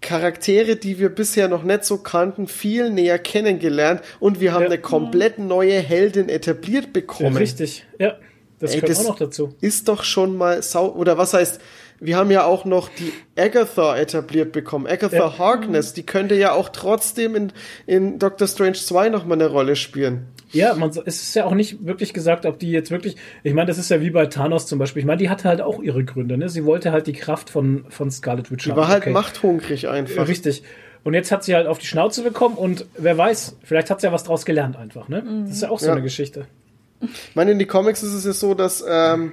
[0.00, 4.68] Charaktere, die wir bisher noch nicht so kannten, viel näher kennengelernt und wir haben Ja.
[4.68, 7.36] eine komplett neue Heldin etabliert bekommen.
[7.36, 8.16] Richtig, ja.
[8.58, 9.54] Das Ey, gehört das- auch noch dazu.
[9.60, 11.60] ist doch schon mal sau, oder was heißt,
[12.00, 14.86] wir haben ja auch noch die Agatha etabliert bekommen.
[14.86, 15.38] Agatha Ja.
[15.38, 17.52] Harkness, die könnte ja auch trotzdem in,
[17.86, 20.26] in Doctor Strange 2 noch mal eine Rolle spielen.
[20.52, 23.68] Ja, man, es ist ja auch nicht wirklich gesagt, ob die jetzt wirklich, ich meine,
[23.68, 25.00] das ist ja wie bei Thanos zum Beispiel.
[25.00, 26.48] Ich meine, die hatte halt auch ihre Gründe, ne?
[26.48, 28.78] Sie wollte halt die Kraft von, von Scarlet Witch Die haben.
[28.78, 29.12] war halt Okay.
[29.12, 30.26] machthungrig Ja, einfach.
[30.26, 30.64] Richtig.
[31.04, 34.08] Und jetzt hat sie halt auf die Schnauze bekommen und wer weiß, vielleicht hat sie
[34.08, 35.22] ja was draus gelernt einfach, ne?
[35.46, 35.92] Das ist ja auch so Ja.
[35.92, 36.46] eine Geschichte.
[37.02, 39.32] Ich meine, in die Comics ist es ja so, dass, ähm,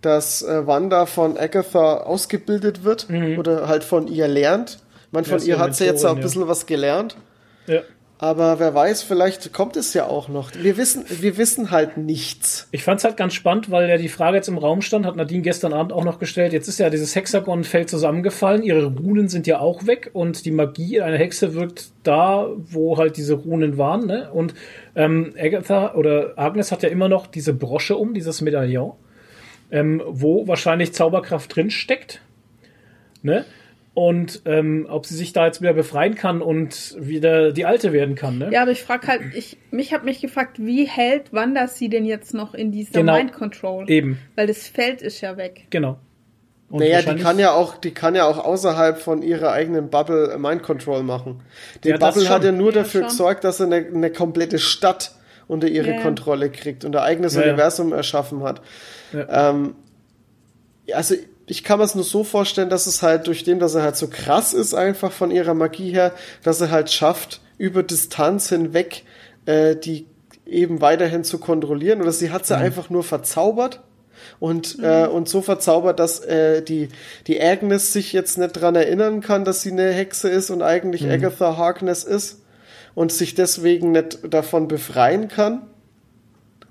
[0.00, 4.78] dass äh, Wanda von Agatha ausgebildet wird oder halt von ihr lernt.
[5.06, 6.26] Ich meine, Ja, von ist ihr hat sie jetzt auch ein Mentorin, ja.
[6.26, 7.16] bisschen was gelernt.
[7.66, 7.82] Ja.
[8.20, 10.50] Aber wer weiß, vielleicht kommt es ja auch noch.
[10.60, 12.66] Wir wissen, wir wissen halt nichts.
[12.72, 15.42] Ich fand's halt ganz spannend, weil ja die Frage jetzt im Raum stand, hat Nadine
[15.42, 16.52] gestern Abend auch noch gestellt.
[16.52, 21.00] Jetzt ist ja dieses Hexagon-Feld zusammengefallen, ihre Runen sind ja auch weg und die Magie
[21.00, 24.06] einer Hexe wirkt da, wo halt diese Runen waren.
[24.06, 24.28] Ne?
[24.32, 24.52] Und
[24.96, 28.94] ähm, Agatha oder Agnes hat ja immer noch diese Brosche um, dieses Medaillon,
[29.70, 32.20] ähm, wo wahrscheinlich Zauberkraft drin steckt.
[33.22, 33.44] Ne?
[33.94, 38.14] Und ähm, ob sie sich da jetzt wieder befreien kann und wieder die Alte werden
[38.14, 38.38] kann.
[38.38, 38.50] Ne?
[38.52, 42.04] Ja, aber ich frage halt, ich, mich habe mich gefragt, wie hält Wanda sie denn
[42.04, 43.16] jetzt noch in dieser Genau.
[43.16, 43.90] Mind Control?
[43.90, 45.66] Eben, Weil das Feld ist ja weg.
[45.70, 45.98] genau.
[46.70, 50.36] Und Naja, die kann ja auch, die kann ja auch außerhalb von ihrer eigenen Bubble
[50.38, 51.40] Mind Control machen.
[51.82, 53.08] Die Ja, Bubble hat ja nur Ja, dafür schon.
[53.08, 55.12] gesorgt, dass sie eine, eine komplette Stadt
[55.48, 56.00] unter ihre ja.
[56.02, 57.48] Kontrolle kriegt und ein eigenes Ja, ja.
[57.48, 58.60] Universum erschaffen hat.
[59.12, 59.50] Ja.
[59.50, 59.74] Ähm,
[60.94, 61.14] also
[61.46, 63.96] ich kann mir es nur so vorstellen, dass es halt durch dem, dass er halt
[63.96, 66.12] so krass ist, einfach von ihrer Magie her,
[66.42, 69.02] dass er halt schafft, über Distanz hinweg
[69.46, 70.06] äh, die
[70.46, 72.00] eben weiterhin zu kontrollieren.
[72.02, 72.46] Oder sie hat Mhm.
[72.46, 73.80] sie einfach nur verzaubert
[74.40, 76.88] und, äh, und so verzaubert, dass äh, die,
[77.26, 81.02] die Agnes sich jetzt nicht dran erinnern kann, dass sie eine Hexe ist und eigentlich
[81.02, 81.12] Mhm.
[81.12, 82.42] Agatha Harkness ist
[82.98, 85.62] und sich deswegen nicht davon befreien kann.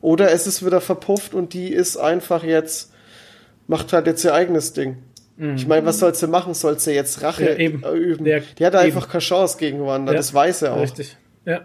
[0.02, 2.92] Oder es ist wieder verpufft und die ist einfach jetzt,
[3.68, 4.98] macht halt jetzt ihr eigenes Ding.
[5.56, 6.54] Ich meine, was soll sie machen?
[6.54, 7.48] Soll sie jetzt Rache Mhm.
[7.48, 7.84] Ja, eben.
[7.84, 8.26] äh, üben?
[8.26, 9.12] Ja, die hat einfach eben.
[9.12, 10.82] keine Chance gegen Wanda, Ja, das weiß er auch.
[10.82, 11.16] Richtig.
[11.46, 11.62] Ja.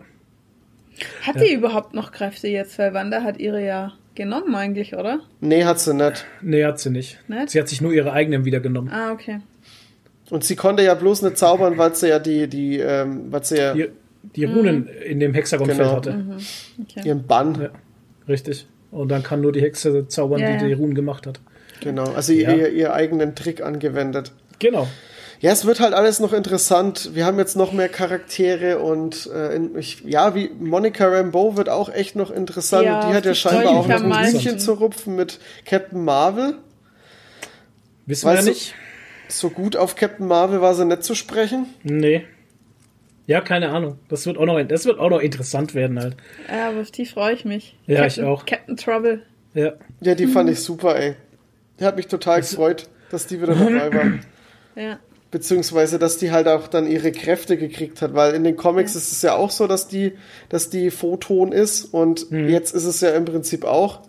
[1.22, 2.78] Hat die überhaupt noch Kräfte jetzt?
[2.78, 5.20] Weil Wanda hat ihre ja genommen eigentlich, oder?
[5.40, 6.24] Nee, hat sie nicht.
[6.40, 7.18] Nee, hat sie nicht.
[7.28, 7.50] Nicht?
[7.50, 8.90] Sie hat sich nur ihre eigenen wieder genommen.
[8.92, 9.40] Ah, okay.
[10.30, 13.56] Und sie konnte ja bloß nicht zaubern, weil sie ja die, die, ähm, weil sie
[13.56, 13.88] ja Die,
[14.22, 15.92] die Runen in dem Hexagonfeld Genau.
[15.96, 16.24] hatte.
[16.82, 17.06] okay.
[17.08, 17.70] ihren Bann, Ja.
[18.28, 18.66] Richtig.
[18.90, 20.66] Und dann kann nur die Hexe zaubern, Ja, die ja.
[20.68, 21.40] die Runen gemacht hat.
[21.80, 22.52] genau, also Ja.
[22.52, 24.32] ihr, ihr eigenen Trick angewendet.
[24.58, 24.86] Genau.
[25.40, 27.10] Ja, es wird halt alles noch interessant.
[27.14, 31.68] Wir haben jetzt noch mehr Charaktere und äh, in, ich, ja, wie Monica Rambeau wird
[31.68, 32.84] auch echt noch interessant.
[32.84, 36.54] Ja, und die hat ja scheinbar auch noch ein Hühnchen zu rupfen mit Captain Marvel.
[38.06, 38.74] Wissen wir Weißt ja du- nicht.
[39.28, 41.66] So gut auf Captain Marvel war sie nicht zu sprechen.
[41.82, 42.24] Nee.
[43.26, 43.98] Ja, keine Ahnung.
[44.08, 46.16] Das wird auch noch, das wird auch noch interessant werden halt.
[46.50, 47.76] Ja, aber auf die freue ich mich.
[47.86, 48.46] Ja, Captain, ich auch.
[48.46, 49.22] Captain Trouble.
[49.54, 49.72] Ja.
[50.00, 51.14] Ja, die fand ich super, ey.
[51.78, 54.12] Die hat mich total gefreut, dass die wieder dabei war.
[54.74, 54.98] Ja.
[55.30, 59.12] Beziehungsweise, dass die halt auch dann ihre Kräfte gekriegt hat, weil in den Comics ist
[59.12, 60.12] es ja auch so, dass die,
[60.48, 64.00] dass die Photon ist und jetzt ist es ja im Prinzip auch.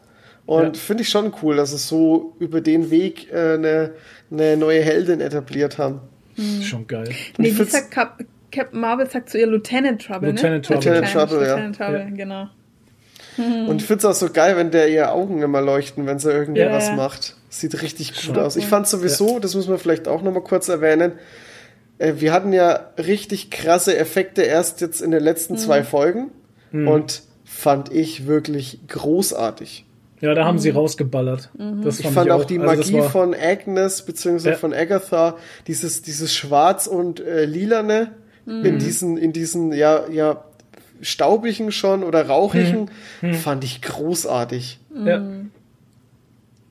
[0.46, 0.82] Und Ja.
[0.82, 3.92] finde ich schon cool, dass es so über den Weg äh, eine,
[4.32, 6.02] eine neue Heldin etabliert haben.
[6.38, 7.10] Ist schon geil.
[7.38, 8.20] Nee, sagt Cap
[8.54, 10.76] Captain Marvel sagt zu ihr Lieutenant Trouble, Lieutenant ne?
[10.76, 10.92] Trouble.
[10.94, 11.54] Lieutenant Trouble, ja.
[11.56, 12.10] Lieutenant Trouble, Ja.
[12.16, 12.48] genau.
[13.70, 16.32] Und ich finde es auch so geil, wenn der ihr Augen immer leuchten, wenn sie
[16.32, 16.96] irgendwie Ja, was ja.
[16.96, 17.36] macht.
[17.50, 18.56] Sieht richtig gut aus.
[18.56, 21.14] Ich fand sowieso, das muss man vielleicht auch nochmal kurz erwähnen,
[22.00, 26.32] äh, wir hatten ja richtig krasse Effekte erst jetzt in den letzten zwei Folgen
[26.72, 29.86] und fand ich wirklich großartig.
[30.22, 31.50] Ja, da haben sie rausgeballert.
[31.84, 34.56] Das Ich fand auch die Also Magie von Agnes beziehungsweise Ja.
[34.58, 35.36] von Agatha,
[35.68, 38.12] dieses, dieses Schwarz und äh, Lilane
[38.46, 40.44] in diesen, in diesen, ja, ja,
[41.02, 42.90] staubigen schon oder rauchigen,
[43.22, 43.34] Mhm.
[43.34, 44.80] fand ich großartig.
[45.06, 45.22] Ja.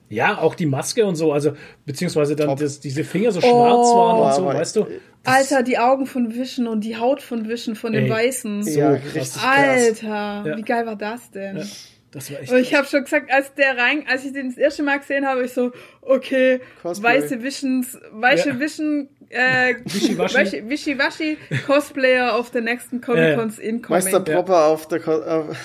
[0.09, 1.53] ja, auch die Maske und so, also
[1.85, 4.85] beziehungsweise dann das, diese Finger so schwarz waren und so, aber- weißt du?
[5.25, 8.09] Alter, die Augen von Vision und die Haut von Vision von den Ey.
[8.11, 8.63] Weißen.
[8.63, 9.39] So ja, krass.
[9.43, 10.57] Alter, Ja.
[10.57, 11.57] wie geil war das denn?
[11.57, 11.63] Ja.
[12.13, 12.51] Das war echt.
[12.51, 15.25] Und ich habe schon gesagt, als der rein, als ich den das erste Mal gesehen
[15.27, 17.09] habe, ich so, okay, Cosplay.
[17.21, 18.59] weiße Visions, weiße Ja.
[18.59, 20.37] Vision, äh, Wischiwaschi.
[20.37, 23.89] Wischi- Wischiwaschi Cosplayer auf der nächsten Comic Cons incoming.
[24.03, 25.55] Meister Propper auf der Ko auf,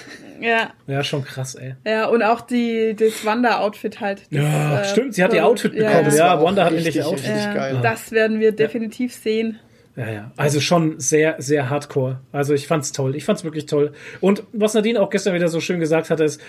[0.41, 1.75] Ja, ja, schon krass, ey.
[1.85, 4.21] ja, und auch die, das Wanda-Outfit halt.
[4.31, 6.17] Das, Ja, äh, stimmt, sie hat ihr Outfit ja, bekommen.
[6.17, 7.29] Ja, Wanda hat richtig, endlich Outfit.
[7.29, 7.79] richtig Ja, geil.
[7.83, 9.59] das werden wir definitiv sehen.
[9.99, 10.33] Ja, ja.
[10.37, 12.21] Also schon sehr, sehr hardcore.
[12.31, 13.17] Also ich fand's toll.
[13.17, 13.93] Ich fand's wirklich toll.
[14.21, 16.41] Und was Nadine auch gestern wieder so schön gesagt hat, ist,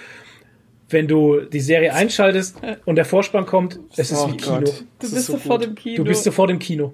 [0.90, 4.60] wenn du die Serie einschaltest und der Vorspann kommt, es ist Oh wie Kino.
[4.60, 5.96] Gott, Du das bist ist so sofort im Kino.
[5.98, 6.94] Du bist sofort im Kino.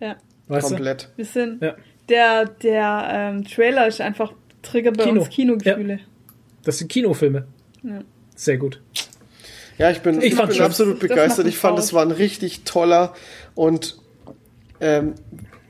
[0.00, 0.16] ja.
[0.48, 1.10] Weißt komplett.
[1.16, 1.76] Wir sind, Ja.
[2.08, 5.20] der, der ähm, Trailer ist einfach, triggert bei Kino.
[5.20, 5.96] uns Kinogefühle.
[5.98, 6.02] du?
[6.64, 7.46] Das sind Kinofilme.
[7.84, 8.00] Ja.
[8.34, 8.80] Sehr gut.
[9.78, 11.46] Ja, ich bin, Ich ich bin absolut begeistert.
[11.46, 13.14] Ich fand, es war ein richtig toller
[13.54, 13.96] und
[14.80, 15.14] ähm,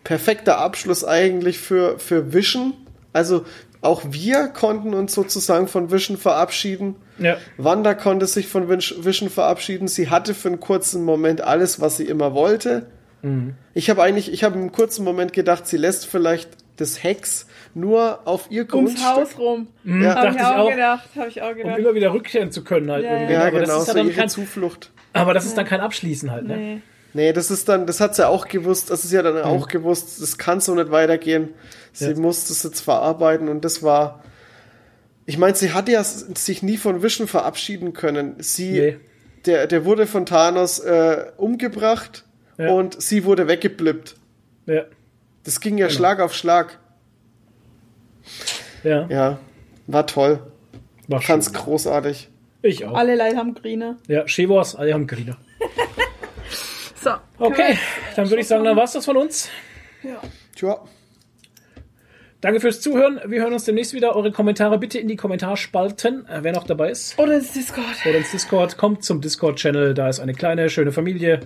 [0.04, 2.74] perfekter Abschluss eigentlich für, für Vision.
[3.12, 3.44] Also
[3.82, 6.96] auch wir konnten uns sozusagen von Vision verabschieden.
[7.18, 7.36] Ja.
[7.56, 9.88] Wanda konnte sich von Vision verabschieden.
[9.88, 12.86] Sie hatte für einen kurzen Moment alles, was sie immer wollte.
[13.22, 13.54] Mhm.
[13.74, 18.20] Ich habe eigentlich, ich habe im kurzen Moment gedacht, sie lässt vielleicht das Hex nur
[18.24, 19.06] auf ihr Ums Grundstück.
[19.06, 19.68] Haus rum.
[19.84, 20.70] Ja, Habe ich ich auch, auch.
[20.70, 21.08] gedacht.
[21.16, 21.78] Habe ich auch Um gedacht.
[21.78, 23.32] immer wieder rückkehren zu können halt Ja, irgendwie.
[23.34, 24.90] ja aber, das genau, ist ja so dann ihre kein, Zuflucht.
[25.12, 26.56] aber das ist dann kein Abschließen halt, ne?
[26.56, 26.80] Nee.
[27.12, 30.20] Nee, das ist dann, das hat sie auch gewusst, das ist ja dann auch gewusst,
[30.22, 31.48] das kann so nicht weitergehen.
[31.92, 32.16] Sie Ja.
[32.16, 34.22] muss das jetzt verarbeiten und das war,
[35.26, 38.36] ich meine, sie hat ja sich nie von Vision verabschieden können.
[38.38, 38.96] Sie, Nee.
[39.46, 42.24] der, der wurde von Thanos äh, umgebracht
[42.58, 42.70] Ja.
[42.70, 44.14] und sie wurde weggeblippt.
[44.66, 44.84] Ja.
[45.42, 46.78] Das ging ja Schlag auf Schlag.
[48.84, 49.06] Ja.
[49.08, 49.38] Ja,
[49.88, 50.40] war toll.
[51.08, 51.54] War Ganz schön.
[51.54, 52.28] großartig.
[52.62, 52.94] Ich auch.
[52.94, 53.96] Alle Leute haben Grine.
[54.06, 55.36] Ja, Chevors, alle haben Griner.
[57.02, 57.10] So.
[57.38, 57.78] Okay,
[58.16, 59.48] dann würde ich sagen, dann war's das von uns.
[60.54, 60.84] Tja,
[62.40, 63.20] Danke fürs Zuhören.
[63.26, 64.16] Wir hören uns demnächst wieder.
[64.16, 67.18] Eure Kommentare bitte in die Kommentarspalten, äh, wer noch dabei ist.
[67.18, 67.84] Oder ins Discord.
[68.06, 68.78] Oder ins Discord.
[68.78, 69.92] Kommt zum Discord-Channel.
[69.92, 71.40] Da ist eine kleine, schöne Familie.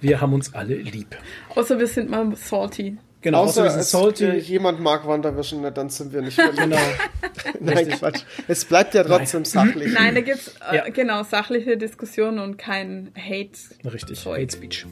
[0.00, 1.16] Wir haben uns alle lieb.
[1.54, 2.96] Außer wir sind mal salty.
[3.20, 4.24] Genau, außer sind es, salty.
[4.24, 6.58] äh, jemand mag Wanderwischen, ne, dann sind wir nicht verliebt.
[6.58, 6.76] Genau.
[7.60, 8.20] Nein, Quatsch.
[8.46, 9.92] Es bleibt ja trotzdem sachlich.
[9.92, 10.88] Nein, da gibt's äh, Ja.
[10.88, 13.58] genau sachliche Diskussionen und kein Hate.
[13.92, 14.20] Richtig.
[14.20, 14.40] Zeug.
[14.42, 14.86] Hate Speech.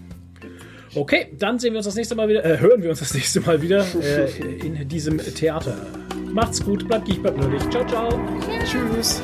[0.94, 3.40] Okay, dann sehen wir uns das nächste Mal wieder, äh, hören wir uns das nächste
[3.40, 4.28] Mal wieder äh,
[4.66, 5.76] in diesem Theater.
[6.32, 7.60] Macht's gut, bleibt geek, bleibt nerdig.
[7.70, 8.08] Ciao, ciao.
[8.64, 9.22] Tschüss.